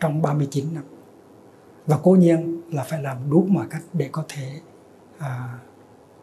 trong 0.00 0.22
39 0.22 0.64
năm. 0.74 0.84
Và 1.86 1.98
cố 2.02 2.10
nhiên 2.10 2.60
là 2.70 2.82
phải 2.82 3.02
làm 3.02 3.16
đủ 3.30 3.46
mọi 3.48 3.66
cách 3.70 3.82
để 3.92 4.08
có 4.12 4.24
thể 4.28 4.60
à, 5.18 5.58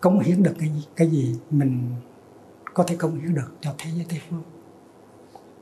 cống 0.02 0.20
hiến 0.20 0.44
được 0.44 0.54
cái 0.60 0.72
cái 0.96 1.10
gì 1.10 1.40
mình 1.50 1.96
có 2.74 2.84
thể 2.84 2.96
cống 2.96 3.16
hiến 3.16 3.36
được 3.36 3.56
cho 3.62 3.74
thế 3.78 3.92
giới 3.96 4.06
tây 4.10 4.22
phương 4.30 4.44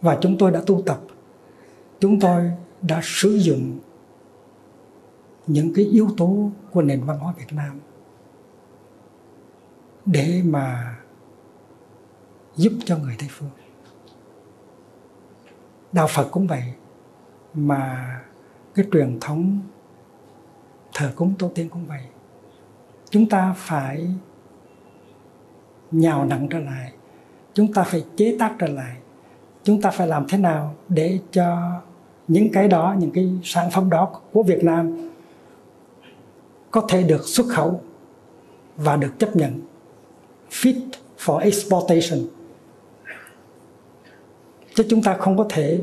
và 0.01 0.17
chúng 0.21 0.37
tôi 0.37 0.51
đã 0.51 0.61
tu 0.65 0.81
tập 0.85 0.99
chúng 1.99 2.19
tôi 2.19 2.51
đã 2.81 2.99
sử 3.03 3.35
dụng 3.35 3.79
những 5.47 5.73
cái 5.75 5.85
yếu 5.85 6.09
tố 6.17 6.51
của 6.71 6.81
nền 6.81 7.03
văn 7.03 7.19
hóa 7.19 7.33
Việt 7.37 7.53
Nam 7.53 7.79
để 10.05 10.41
mà 10.45 10.95
giúp 12.55 12.73
cho 12.85 12.97
người 12.97 13.15
Tây 13.19 13.29
phương. 13.31 13.49
Đạo 15.91 16.07
Phật 16.09 16.27
cũng 16.31 16.47
vậy 16.47 16.63
mà 17.53 18.19
cái 18.75 18.85
truyền 18.91 19.17
thống 19.21 19.59
thờ 20.93 21.11
cúng 21.15 21.33
tổ 21.39 21.51
tiên 21.55 21.69
cũng 21.69 21.85
vậy. 21.85 22.01
Chúng 23.09 23.29
ta 23.29 23.53
phải 23.57 24.07
nhào 25.91 26.25
nặng 26.25 26.47
trở 26.49 26.59
lại, 26.59 26.91
chúng 27.53 27.73
ta 27.73 27.83
phải 27.83 28.05
chế 28.15 28.35
tác 28.39 28.55
trở 28.59 28.67
lại, 28.67 28.95
chúng 29.63 29.81
ta 29.81 29.89
phải 29.89 30.07
làm 30.07 30.25
thế 30.29 30.37
nào 30.37 30.75
để 30.89 31.19
cho 31.31 31.71
những 32.27 32.51
cái 32.53 32.67
đó, 32.67 32.95
những 32.99 33.11
cái 33.11 33.29
sản 33.43 33.71
phẩm 33.71 33.89
đó 33.89 34.21
của 34.31 34.43
Việt 34.43 34.63
Nam 34.63 35.09
có 36.71 36.81
thể 36.89 37.03
được 37.03 37.27
xuất 37.27 37.47
khẩu 37.47 37.81
và 38.77 38.95
được 38.95 39.19
chấp 39.19 39.35
nhận. 39.35 39.61
Fit 40.49 40.81
for 41.19 41.37
exportation. 41.37 42.19
Chứ 44.73 44.85
chúng 44.89 45.03
ta 45.03 45.17
không 45.17 45.37
có 45.37 45.45
thể 45.49 45.81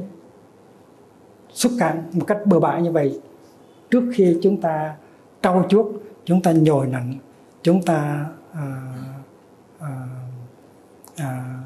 xuất 1.53 1.73
cảng 1.79 2.03
một 2.13 2.25
cách 2.27 2.39
bừa 2.47 2.61
bãi 2.61 2.83
như 2.83 2.93
vậy 2.93 3.21
trước 3.91 4.11
khi 4.15 4.39
chúng 4.43 4.61
ta 4.61 4.97
trau 5.43 5.67
chuốt 5.69 5.87
chúng 6.27 6.43
ta 6.43 6.53
nhồi 6.53 6.87
nặng 6.87 7.15
chúng 7.63 7.83
ta 7.83 8.27
à, 8.53 8.83
à, 9.79 9.91
à, 11.17 11.61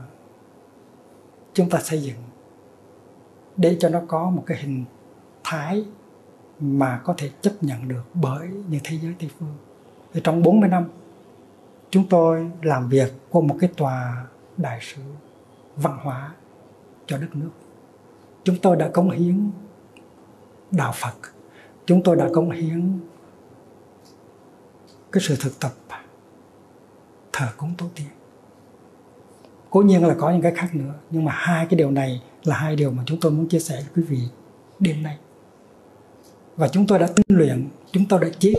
chúng 1.54 1.70
ta 1.70 1.78
xây 1.78 2.02
dựng 2.02 2.16
để 3.56 3.76
cho 3.80 3.88
nó 3.88 4.00
có 4.08 4.30
một 4.30 4.42
cái 4.46 4.58
hình 4.58 4.84
thái 5.44 5.84
mà 6.60 7.00
có 7.04 7.14
thể 7.18 7.30
chấp 7.40 7.52
nhận 7.60 7.88
được 7.88 8.02
bởi 8.14 8.48
những 8.68 8.80
thế 8.84 8.98
giới 9.02 9.14
Tây 9.18 9.30
phương. 9.38 9.56
Thì 10.12 10.20
trong 10.24 10.42
40 10.42 10.68
năm 10.68 10.84
chúng 11.90 12.08
tôi 12.08 12.50
làm 12.62 12.88
việc 12.88 13.12
của 13.30 13.40
một 13.40 13.56
cái 13.60 13.70
tòa 13.76 14.26
đại 14.56 14.78
sứ 14.82 15.02
văn 15.76 15.98
hóa 16.02 16.32
cho 17.06 17.18
đất 17.18 17.36
nước. 17.36 17.50
Chúng 18.44 18.56
tôi 18.62 18.76
đã 18.76 18.88
cống 18.88 19.10
hiến 19.10 19.50
đạo 20.70 20.92
Phật. 20.94 21.14
Chúng 21.86 22.02
tôi 22.02 22.16
đã 22.16 22.28
cống 22.32 22.50
hiến 22.50 22.98
cái 25.12 25.20
sự 25.20 25.36
thực 25.40 25.60
tập 25.60 25.72
thờ 27.32 27.46
cúng 27.56 27.74
tổ 27.78 27.86
tiên. 27.94 28.06
Cố 29.70 29.82
nhiên 29.82 30.06
là 30.06 30.14
có 30.18 30.30
những 30.30 30.42
cái 30.42 30.52
khác 30.54 30.74
nữa, 30.74 30.94
nhưng 31.10 31.24
mà 31.24 31.32
hai 31.34 31.66
cái 31.66 31.78
điều 31.78 31.90
này 31.90 32.22
là 32.44 32.56
hai 32.56 32.76
điều 32.76 32.90
mà 32.90 33.02
chúng 33.06 33.20
tôi 33.20 33.32
muốn 33.32 33.48
chia 33.48 33.58
sẻ 33.58 33.74
với 33.74 33.88
quý 33.96 34.02
vị 34.02 34.20
đêm 34.78 35.02
nay 35.02 35.18
và 36.56 36.68
chúng 36.68 36.86
tôi 36.86 36.98
đã 36.98 37.06
tinh 37.06 37.38
luyện 37.38 37.68
chúng 37.92 38.04
tôi 38.08 38.20
đã 38.20 38.28
chế 38.38 38.54